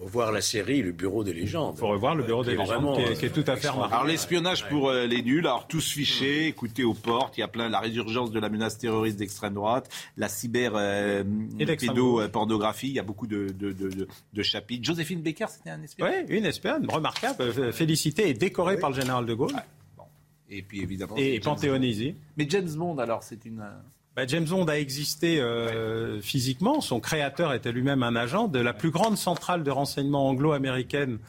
Revoir 0.00 0.30
la 0.30 0.40
série 0.40 0.80
Le 0.80 0.92
Bureau 0.92 1.24
des 1.24 1.32
légendes. 1.32 1.74
Il 1.76 1.80
faut 1.80 1.88
revoir 1.88 2.14
le 2.14 2.22
Bureau 2.22 2.44
des 2.44 2.52
légendes 2.52 2.66
Vraiment, 2.68 2.94
qui 2.94 3.02
est, 3.02 3.18
qui 3.18 3.26
est 3.26 3.30
tout 3.30 3.44
à 3.50 3.56
fait 3.56 3.68
remarquable. 3.68 3.94
Alors 3.94 4.06
l'espionnage 4.06 4.68
pour 4.68 4.90
euh, 4.90 5.06
les 5.06 5.22
nuls, 5.22 5.44
alors 5.46 5.66
tous 5.66 5.90
fichés, 5.92 6.46
écoutez 6.46 6.84
aux 6.84 6.94
portes, 6.94 7.36
il 7.36 7.40
y 7.40 7.42
a 7.42 7.48
plein 7.48 7.68
la 7.68 7.80
résurgence 7.80 8.30
de 8.30 8.38
la 8.38 8.48
menace 8.48 8.78
terroriste 8.78 9.18
d'extrême 9.18 9.54
droite, 9.54 9.90
la 10.16 10.28
cyber 10.28 10.72
euh, 10.76 11.24
pédopornographie, 11.58 12.88
il 12.88 12.94
y 12.94 12.98
a 13.00 13.02
beaucoup 13.02 13.26
de, 13.26 13.48
de, 13.48 13.72
de, 13.72 13.88
de- 13.90 14.08
de 14.32 14.42
chapitres. 14.42 14.84
Joséphine 14.86 15.20
Baker, 15.20 15.46
c'était 15.48 15.70
un 15.70 15.82
espion? 15.82 16.06
Oui, 16.06 16.24
une 16.28 16.44
espionne 16.44 16.86
remarquable, 16.88 17.42
euh, 17.42 17.72
félicitée 17.72 18.28
et 18.28 18.34
décorée 18.34 18.78
par 18.78 18.90
le 18.90 18.96
général 19.00 19.26
de 19.26 19.34
Gaulle. 19.34 19.52
Et 20.50 20.62
puis 20.62 20.80
évidemment. 20.80 21.14
Et 21.16 21.40
panthéonisée. 21.40 22.12
Bond. 22.12 22.18
Mais 22.36 22.46
James 22.48 22.70
Bond, 22.74 22.98
alors, 22.98 23.22
c'est 23.22 23.44
une. 23.44 23.60
euh, 23.60 23.70
Bah, 24.18 24.24
James 24.26 24.46
Bond 24.46 24.66
a 24.66 24.76
existé 24.76 25.40
euh, 25.40 26.20
physiquement. 26.20 26.80
Son 26.80 26.98
créateur 26.98 27.54
était 27.54 27.70
lui-même 27.70 28.02
un 28.02 28.16
agent 28.16 28.48
de 28.48 28.58
la 28.58 28.72
plus 28.72 28.90
grande 28.90 29.16
centrale 29.16 29.62
de 29.62 29.70
renseignement 29.70 30.28
anglo-américaine 30.28 31.20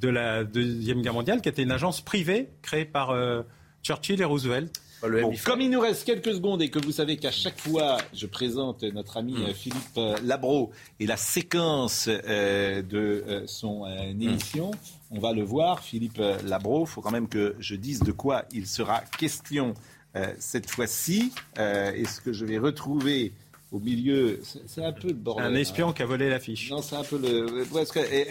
de 0.00 0.08
la 0.08 0.42
Deuxième 0.42 1.02
Guerre 1.02 1.14
mondiale, 1.14 1.40
qui 1.40 1.48
était 1.48 1.62
une 1.62 1.70
agence 1.70 2.00
privée 2.00 2.48
créée 2.60 2.84
par 2.84 3.10
euh, 3.10 3.42
Churchill 3.84 4.20
et 4.20 4.24
Roosevelt. 4.24 4.72
Bon, 5.02 5.32
comme 5.44 5.60
il 5.60 5.70
nous 5.70 5.80
reste 5.80 6.04
quelques 6.04 6.34
secondes 6.34 6.62
et 6.62 6.68
que 6.68 6.80
vous 6.80 6.90
savez 6.92 7.16
qu'à 7.16 7.30
chaque 7.32 7.60
fois 7.60 7.98
je 8.12 8.26
présente 8.26 8.82
notre 8.84 9.16
ami 9.16 9.34
euh, 9.36 9.52
Philippe 9.52 9.98
Labro 10.24 10.70
et 11.00 11.06
la 11.06 11.16
séquence 11.16 12.08
euh, 12.08 12.82
de 12.82 13.24
euh, 13.26 13.42
son 13.46 13.84
euh, 13.84 14.10
émission, 14.10 14.70
on 15.10 15.18
va 15.18 15.32
le 15.32 15.42
voir. 15.42 15.80
Philippe 15.80 16.20
Labro, 16.44 16.84
il 16.84 16.88
faut 16.88 17.00
quand 17.00 17.10
même 17.10 17.28
que 17.28 17.54
je 17.58 17.74
dise 17.76 18.00
de 18.00 18.12
quoi 18.12 18.44
il 18.52 18.66
sera 18.66 19.00
question 19.18 19.70
euh, 19.70 19.91
cette 20.38 20.70
fois-ci. 20.70 21.32
Euh, 21.58 21.92
Est-ce 21.92 22.20
que 22.20 22.32
je 22.32 22.44
vais 22.44 22.58
retrouver 22.58 23.32
au 23.72 23.80
milieu. 23.80 24.38
C'est 24.66 24.84
un 24.84 24.92
peu 24.92 25.08
le 25.08 25.14
bordel. 25.14 25.46
Un 25.46 25.54
espion 25.54 25.92
qui 25.92 26.02
a 26.02 26.06
volé 26.06 26.28
l'affiche. 26.28 26.70
Non, 26.70 26.82
c'est 26.82 26.94
un 26.94 27.02
peu 27.02 27.18
le. 27.18 27.66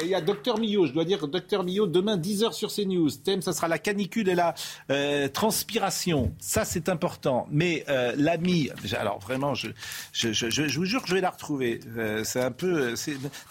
Il 0.03 0.07
y 0.07 0.15
a 0.15 0.21
Docteur 0.21 0.59
Millot, 0.59 0.85
je 0.85 0.93
dois 0.93 1.03
dire, 1.03 1.27
Docteur 1.27 1.63
Millot, 1.63 1.87
demain 1.87 2.15
10h 2.15 2.53
sur 2.53 2.71
CNews. 2.71 3.09
Thème, 3.23 3.41
ça 3.41 3.51
sera 3.51 3.67
la 3.67 3.79
canicule 3.79 4.29
et 4.29 4.35
la 4.35 4.53
euh, 4.91 5.27
transpiration. 5.27 6.33
Ça, 6.39 6.63
c'est 6.63 6.89
important. 6.89 7.47
Mais 7.49 7.83
euh, 7.89 8.13
l'ami, 8.17 8.69
alors 8.97 9.19
vraiment, 9.19 9.55
je, 9.55 9.69
je, 10.13 10.31
je, 10.31 10.49
je, 10.49 10.77
vous 10.77 10.85
jure 10.85 11.01
que 11.01 11.09
je 11.09 11.15
vais 11.15 11.21
la 11.21 11.31
retrouver. 11.31 11.79
Euh, 11.97 12.23
c'est 12.23 12.41
un 12.41 12.51
peu. 12.51 12.93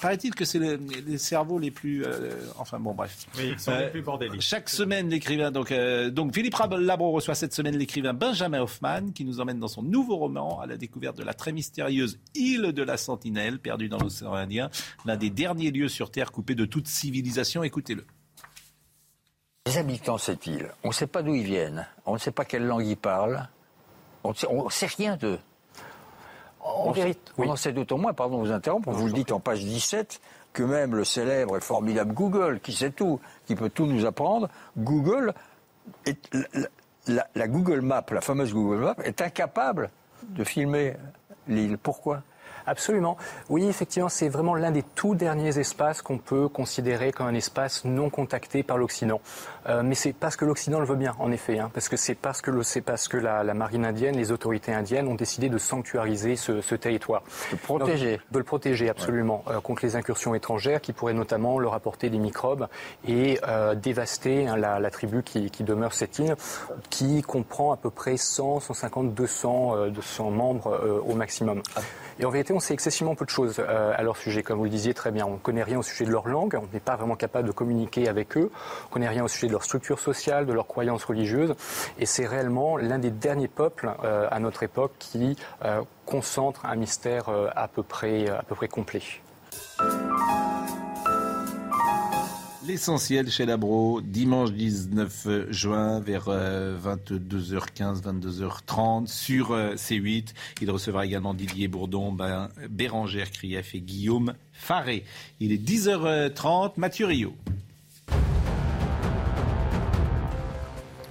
Paraît-il 0.00 0.34
que 0.34 0.44
c'est 0.44 0.60
les 0.60 1.18
cerveaux 1.18 1.58
les 1.58 1.72
plus. 1.72 2.04
enfin 2.56 2.78
bon, 2.78 2.94
bref. 2.94 3.26
Oui, 3.36 3.50
ils 3.52 3.58
sont 3.58 3.76
les 3.76 3.88
plus 3.88 4.02
bordéliques. 4.02 4.42
Chaque 4.42 4.68
semaine, 4.68 5.10
l'écrivain. 5.10 5.50
Donc, 5.50 5.72
donc 5.72 6.34
Philippe 6.34 6.54
Labro 6.78 7.10
reçoit 7.10 7.34
cette 7.34 7.52
semaine 7.52 7.76
l'écrivain 7.76 8.14
Benjamin 8.14 8.60
Hoffman 8.60 9.10
qui 9.12 9.24
nous 9.24 9.40
emmène 9.40 9.58
dans 9.58 9.68
son 9.68 9.82
nouveau 9.82 10.16
roman 10.16 10.60
à 10.60 10.66
la 10.66 10.76
découverte 10.76 11.16
de 11.16 11.24
la 11.24 11.34
très 11.34 11.50
mystérieuse 11.50 11.79
île 11.88 12.72
de 12.72 12.82
la 12.82 12.96
Sentinelle, 12.96 13.58
perdue 13.58 13.88
dans 13.88 13.98
l'océan 13.98 14.34
Indien, 14.34 14.70
l'un 15.04 15.16
des 15.16 15.30
derniers 15.30 15.70
lieux 15.70 15.88
sur 15.88 16.10
Terre 16.10 16.32
coupés 16.32 16.54
de 16.54 16.64
toute 16.64 16.86
civilisation. 16.86 17.62
Écoutez-le. 17.62 18.04
Les 19.66 19.78
habitants 19.78 20.16
de 20.16 20.20
cette 20.20 20.46
île, 20.46 20.70
on 20.84 20.88
ne 20.88 20.92
sait 20.92 21.06
pas 21.06 21.22
d'où 21.22 21.34
ils 21.34 21.44
viennent, 21.44 21.86
on 22.06 22.14
ne 22.14 22.18
sait 22.18 22.30
pas 22.30 22.44
quelle 22.44 22.64
langue 22.64 22.86
ils 22.86 22.96
parlent, 22.96 23.48
on 24.24 24.30
ne 24.30 24.70
sait, 24.70 24.86
rien 24.86 25.16
d'eux. 25.16 25.38
On, 26.64 26.92
on 27.38 27.48
en 27.48 27.56
sait 27.56 27.72
d'autant 27.72 27.98
moins, 27.98 28.12
pardon 28.12 28.42
de 28.42 28.48
vous 28.48 28.52
interrompre, 28.52 28.90
vous 28.90 29.06
le 29.06 29.12
dites 29.12 29.32
en 29.32 29.40
page 29.40 29.60
17, 29.60 30.20
que 30.52 30.62
même 30.62 30.94
le 30.94 31.04
célèbre 31.04 31.56
et 31.56 31.60
formidable 31.60 32.14
Google, 32.14 32.60
qui 32.60 32.72
sait 32.72 32.90
tout, 32.90 33.20
qui 33.46 33.54
peut 33.54 33.70
tout 33.70 33.86
nous 33.86 34.06
apprendre, 34.06 34.48
Google, 34.78 35.34
est, 36.06 36.18
la 37.06 37.48
Google 37.48 37.80
Map, 37.80 38.06
la 38.10 38.20
fameuse 38.20 38.52
Google 38.52 38.80
Map, 38.80 38.96
est 39.04 39.20
incapable 39.20 39.90
de 40.22 40.44
filmer 40.44 40.96
l'île. 41.50 41.78
Pourquoi? 41.78 42.22
Absolument. 42.66 43.16
Oui, 43.48 43.66
effectivement, 43.66 44.08
c'est 44.08 44.28
vraiment 44.28 44.54
l'un 44.54 44.70
des 44.70 44.82
tout 44.82 45.14
derniers 45.14 45.58
espaces 45.58 46.02
qu'on 46.02 46.18
peut 46.18 46.48
considérer 46.48 47.12
comme 47.12 47.26
un 47.26 47.34
espace 47.34 47.84
non 47.84 48.10
contacté 48.10 48.62
par 48.62 48.78
l'Occident. 48.78 49.20
Euh, 49.68 49.82
mais 49.84 49.94
c'est 49.94 50.12
parce 50.12 50.36
que 50.36 50.44
l'Occident 50.44 50.80
le 50.80 50.86
veut 50.86 50.96
bien, 50.96 51.14
en 51.18 51.30
effet, 51.32 51.58
hein, 51.58 51.70
parce 51.72 51.88
que 51.88 51.96
c'est 51.96 52.14
parce 52.14 52.40
que 52.40 52.62
c'est 52.62 52.80
parce 52.80 53.08
que 53.08 53.16
la, 53.16 53.42
marine 53.54 53.84
indienne, 53.84 54.16
les 54.16 54.32
autorités 54.32 54.72
indiennes 54.72 55.08
ont 55.08 55.14
décidé 55.14 55.48
de 55.48 55.58
sanctuariser 55.58 56.36
ce, 56.36 56.74
territoire, 56.74 57.22
de 57.52 57.56
protéger, 57.56 58.20
de 58.30 58.38
le 58.38 58.44
protéger 58.44 58.88
absolument 58.88 59.44
euh, 59.48 59.60
contre 59.60 59.84
les 59.84 59.96
incursions 59.96 60.34
étrangères 60.34 60.80
qui 60.80 60.92
pourraient 60.92 61.14
notamment 61.14 61.58
leur 61.58 61.74
apporter 61.74 62.08
des 62.10 62.18
microbes 62.18 62.68
et 63.06 63.38
euh, 63.46 63.74
dévaster 63.74 64.46
hein, 64.46 64.56
la, 64.56 64.90
tribu 64.90 65.22
qui, 65.22 65.50
demeure 65.62 65.92
cette 65.92 66.18
île, 66.18 66.36
qui 66.88 67.22
comprend 67.22 67.72
à 67.72 67.76
peu 67.76 67.90
près 67.90 68.16
100, 68.16 68.60
150, 68.60 69.14
200, 69.14 69.88
200 69.88 70.30
membres 70.30 71.02
au 71.06 71.14
maximum. 71.14 71.62
Et 72.20 72.26
en 72.26 72.30
vérité, 72.30 72.52
on 72.52 72.60
sait 72.60 72.74
excessivement 72.74 73.14
peu 73.14 73.24
de 73.24 73.30
choses 73.30 73.56
euh, 73.58 73.94
à 73.96 74.02
leur 74.02 74.18
sujet, 74.18 74.42
comme 74.42 74.58
vous 74.58 74.64
le 74.64 74.70
disiez 74.70 74.92
très 74.92 75.10
bien. 75.10 75.24
On 75.24 75.34
ne 75.34 75.38
connaît 75.38 75.62
rien 75.62 75.78
au 75.78 75.82
sujet 75.82 76.04
de 76.04 76.10
leur 76.10 76.28
langue, 76.28 76.54
on 76.60 76.68
n'est 76.70 76.78
pas 76.80 76.94
vraiment 76.94 77.16
capable 77.16 77.48
de 77.48 77.52
communiquer 77.52 78.08
avec 78.08 78.36
eux, 78.36 78.50
on 78.52 78.88
ne 78.88 78.92
connaît 78.92 79.08
rien 79.08 79.24
au 79.24 79.28
sujet 79.28 79.46
de 79.46 79.52
leur 79.52 79.64
structure 79.64 79.98
sociale, 79.98 80.44
de 80.44 80.52
leurs 80.52 80.66
croyances 80.66 81.04
religieuses. 81.04 81.54
Et 81.98 82.04
c'est 82.04 82.26
réellement 82.26 82.76
l'un 82.76 82.98
des 82.98 83.10
derniers 83.10 83.48
peuples 83.48 83.90
euh, 84.04 84.28
à 84.30 84.38
notre 84.38 84.62
époque 84.62 84.92
qui 84.98 85.34
euh, 85.64 85.80
concentre 86.04 86.66
un 86.66 86.76
mystère 86.76 87.30
à, 87.56 87.68
peu 87.68 87.82
près, 87.82 88.28
à 88.28 88.42
peu 88.42 88.54
près 88.54 88.68
complet. 88.68 89.00
L'essentiel 92.70 93.28
chez 93.28 93.46
Labro, 93.46 94.00
dimanche 94.00 94.52
19 94.52 95.50
juin 95.50 95.98
vers 95.98 96.28
22h15, 96.28 96.28
euh, 98.06 98.12
22h30 98.12 99.08
sur 99.08 99.50
euh, 99.50 99.74
C8. 99.74 100.28
Il 100.62 100.70
recevra 100.70 101.04
également 101.04 101.34
Didier 101.34 101.66
Bourdon, 101.66 102.12
ben, 102.12 102.48
Bérangère 102.68 103.32
Krief 103.32 103.74
et 103.74 103.80
Guillaume 103.80 104.34
Faré. 104.52 105.02
Il 105.40 105.50
est 105.50 105.56
10h30, 105.56 106.74
Mathieu 106.76 107.06
Rio. 107.06 107.34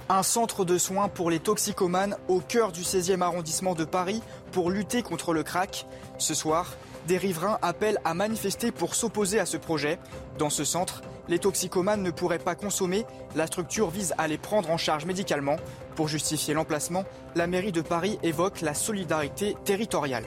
Un 0.08 0.22
centre 0.22 0.64
de 0.64 0.78
soins 0.78 1.08
pour 1.08 1.30
les 1.30 1.40
toxicomanes 1.40 2.16
au 2.28 2.40
cœur 2.40 2.72
du 2.72 2.80
16e 2.80 3.20
arrondissement 3.20 3.74
de 3.74 3.84
Paris 3.84 4.22
pour 4.52 4.70
lutter 4.70 5.02
contre 5.02 5.34
le 5.34 5.42
crack. 5.42 5.86
Ce 6.16 6.32
soir, 6.32 6.74
des 7.06 7.16
riverains 7.16 7.58
appellent 7.62 7.98
à 8.04 8.14
manifester 8.14 8.72
pour 8.72 8.94
s'opposer 8.94 9.38
à 9.40 9.46
ce 9.46 9.56
projet. 9.56 9.98
Dans 10.38 10.50
ce 10.50 10.64
centre, 10.64 11.02
les 11.28 11.38
toxicomanes 11.38 12.02
ne 12.02 12.10
pourraient 12.10 12.38
pas 12.38 12.54
consommer. 12.54 13.06
La 13.34 13.46
structure 13.46 13.90
vise 13.90 14.14
à 14.18 14.28
les 14.28 14.38
prendre 14.38 14.70
en 14.70 14.76
charge 14.76 15.06
médicalement. 15.06 15.56
Pour 15.94 16.08
justifier 16.08 16.54
l'emplacement, 16.54 17.04
la 17.34 17.46
mairie 17.46 17.72
de 17.72 17.82
Paris 17.82 18.18
évoque 18.22 18.60
la 18.60 18.74
solidarité 18.74 19.56
territoriale. 19.64 20.24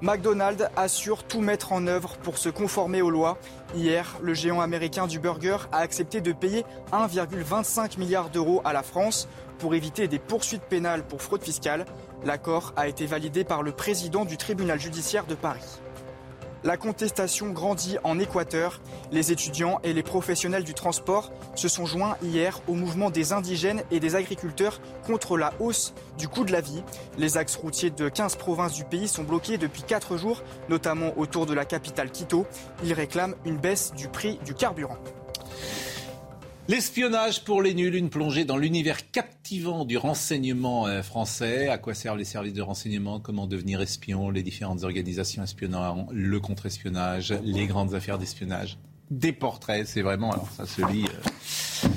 McDonald's 0.00 0.68
assure 0.74 1.22
tout 1.22 1.40
mettre 1.40 1.72
en 1.72 1.86
œuvre 1.86 2.16
pour 2.24 2.36
se 2.36 2.48
conformer 2.48 3.02
aux 3.02 3.10
lois. 3.10 3.38
Hier, 3.76 4.18
le 4.20 4.34
géant 4.34 4.60
américain 4.60 5.06
du 5.06 5.20
burger 5.20 5.58
a 5.70 5.78
accepté 5.78 6.20
de 6.20 6.32
payer 6.32 6.64
1,25 6.92 8.00
milliard 8.00 8.28
d'euros 8.28 8.62
à 8.64 8.72
la 8.72 8.82
France 8.82 9.28
pour 9.60 9.76
éviter 9.76 10.08
des 10.08 10.18
poursuites 10.18 10.64
pénales 10.64 11.04
pour 11.04 11.22
fraude 11.22 11.44
fiscale. 11.44 11.84
L'accord 12.24 12.72
a 12.74 12.88
été 12.88 13.06
validé 13.06 13.44
par 13.44 13.62
le 13.62 13.70
président 13.70 14.24
du 14.24 14.36
tribunal 14.36 14.80
judiciaire 14.80 15.24
de 15.26 15.36
Paris. 15.36 15.81
La 16.64 16.76
contestation 16.76 17.50
grandit 17.50 17.98
en 18.04 18.20
Équateur. 18.20 18.80
Les 19.10 19.32
étudiants 19.32 19.80
et 19.82 19.92
les 19.92 20.04
professionnels 20.04 20.62
du 20.62 20.74
transport 20.74 21.32
se 21.56 21.66
sont 21.66 21.86
joints 21.86 22.16
hier 22.22 22.60
au 22.68 22.74
mouvement 22.74 23.10
des 23.10 23.32
indigènes 23.32 23.82
et 23.90 23.98
des 23.98 24.14
agriculteurs 24.14 24.80
contre 25.04 25.36
la 25.36 25.52
hausse 25.58 25.92
du 26.18 26.28
coût 26.28 26.44
de 26.44 26.52
la 26.52 26.60
vie. 26.60 26.84
Les 27.18 27.36
axes 27.36 27.56
routiers 27.56 27.90
de 27.90 28.08
15 28.08 28.36
provinces 28.36 28.74
du 28.74 28.84
pays 28.84 29.08
sont 29.08 29.24
bloqués 29.24 29.58
depuis 29.58 29.82
4 29.82 30.16
jours, 30.16 30.42
notamment 30.68 31.12
autour 31.16 31.46
de 31.46 31.54
la 31.54 31.64
capitale 31.64 32.12
Quito. 32.12 32.46
Ils 32.84 32.92
réclament 32.92 33.34
une 33.44 33.56
baisse 33.56 33.92
du 33.96 34.06
prix 34.06 34.38
du 34.44 34.54
carburant. 34.54 34.98
L'espionnage 36.72 37.44
pour 37.44 37.60
les 37.60 37.74
nuls, 37.74 37.94
une 37.94 38.08
plongée 38.08 38.46
dans 38.46 38.56
l'univers 38.56 39.10
captivant 39.10 39.84
du 39.84 39.98
renseignement 39.98 40.86
euh, 40.86 41.02
français. 41.02 41.68
À 41.68 41.76
quoi 41.76 41.92
servent 41.92 42.16
les 42.16 42.24
services 42.24 42.54
de 42.54 42.62
renseignement? 42.62 43.20
Comment 43.20 43.46
devenir 43.46 43.82
espion? 43.82 44.30
Les 44.30 44.42
différentes 44.42 44.82
organisations 44.82 45.42
espionnant, 45.42 46.08
le 46.10 46.40
contre-espionnage, 46.40 47.34
les 47.44 47.66
grandes 47.66 47.92
affaires 47.92 48.16
d'espionnage. 48.16 48.78
Des 49.10 49.32
portraits, 49.32 49.86
c'est 49.86 50.00
vraiment. 50.00 50.32
Alors 50.32 50.48
ça 50.50 50.64
se 50.64 50.80
lit. 50.90 51.04
Euh, 51.04 51.88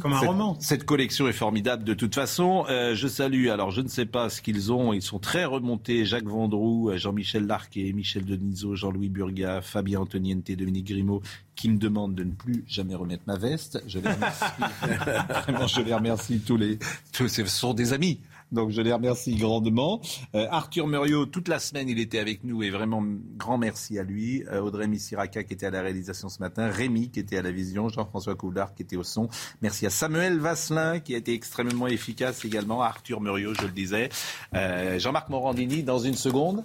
comme 0.00 0.12
un 0.12 0.18
roman. 0.20 0.56
Cette 0.60 0.84
collection 0.84 1.28
est 1.28 1.32
formidable 1.32 1.84
de 1.84 1.94
toute 1.94 2.14
façon. 2.14 2.64
Euh, 2.68 2.94
je 2.94 3.06
salue, 3.08 3.48
alors 3.48 3.70
je 3.70 3.80
ne 3.80 3.88
sais 3.88 4.06
pas 4.06 4.28
ce 4.28 4.42
qu'ils 4.42 4.72
ont, 4.72 4.92
ils 4.92 5.02
sont 5.02 5.18
très 5.18 5.44
remontés. 5.44 6.04
Jacques 6.04 6.26
Vendroux, 6.26 6.90
Jean-Michel 6.96 7.46
Larquet, 7.46 7.92
Michel 7.92 8.24
Denisot, 8.24 8.74
Jean-Louis 8.74 9.08
Burga, 9.08 9.60
Fabien 9.60 10.00
Antoniente, 10.00 10.50
Dominique 10.50 10.88
Grimaud, 10.88 11.22
qui 11.54 11.68
me 11.68 11.78
demandent 11.78 12.14
de 12.14 12.24
ne 12.24 12.32
plus 12.32 12.64
jamais 12.66 12.94
remettre 12.94 13.22
ma 13.26 13.36
veste. 13.36 13.82
Je 13.86 13.98
les 13.98 14.10
remercie. 14.10 14.44
Vraiment, 15.44 15.66
je 15.66 15.80
les 15.82 15.94
remercie 15.94 16.40
tous 16.40 16.56
les. 16.56 16.78
Tous, 17.12 17.28
ce 17.28 17.44
sont 17.44 17.74
des 17.74 17.92
amis. 17.92 18.20
Donc 18.52 18.70
je 18.70 18.80
les 18.80 18.92
remercie 18.92 19.36
grandement. 19.36 20.00
Euh, 20.34 20.46
Arthur 20.50 20.86
Muriot, 20.86 21.26
toute 21.26 21.48
la 21.48 21.58
semaine, 21.58 21.88
il 21.88 21.98
était 21.98 22.18
avec 22.18 22.44
nous 22.44 22.62
et 22.62 22.70
vraiment 22.70 23.02
grand 23.36 23.58
merci 23.58 23.98
à 23.98 24.02
lui. 24.02 24.44
Euh, 24.48 24.60
Audrey 24.60 24.88
Missiraka 24.88 25.44
qui 25.44 25.54
était 25.54 25.66
à 25.66 25.70
la 25.70 25.82
réalisation 25.82 26.28
ce 26.28 26.38
matin, 26.40 26.68
Rémi 26.68 27.10
qui 27.10 27.20
était 27.20 27.36
à 27.36 27.42
la 27.42 27.52
vision, 27.52 27.88
Jean-François 27.88 28.34
Coulard 28.34 28.74
qui 28.74 28.82
était 28.82 28.96
au 28.96 29.04
son. 29.04 29.28
Merci 29.62 29.86
à 29.86 29.90
Samuel 29.90 30.38
Vasselin 30.38 31.00
qui 31.00 31.14
a 31.14 31.18
été 31.18 31.32
extrêmement 31.32 31.86
efficace 31.86 32.44
également. 32.44 32.82
Arthur 32.82 33.20
Muriot, 33.20 33.54
je 33.54 33.62
le 33.62 33.72
disais. 33.72 34.08
Euh, 34.54 34.98
Jean-Marc 34.98 35.28
Morandini 35.28 35.82
dans 35.82 35.98
une 35.98 36.16
seconde. 36.16 36.64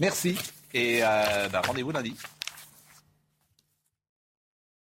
Merci 0.00 0.36
et 0.74 1.00
bah, 1.00 1.62
rendez-vous 1.66 1.90
lundi. 1.90 2.14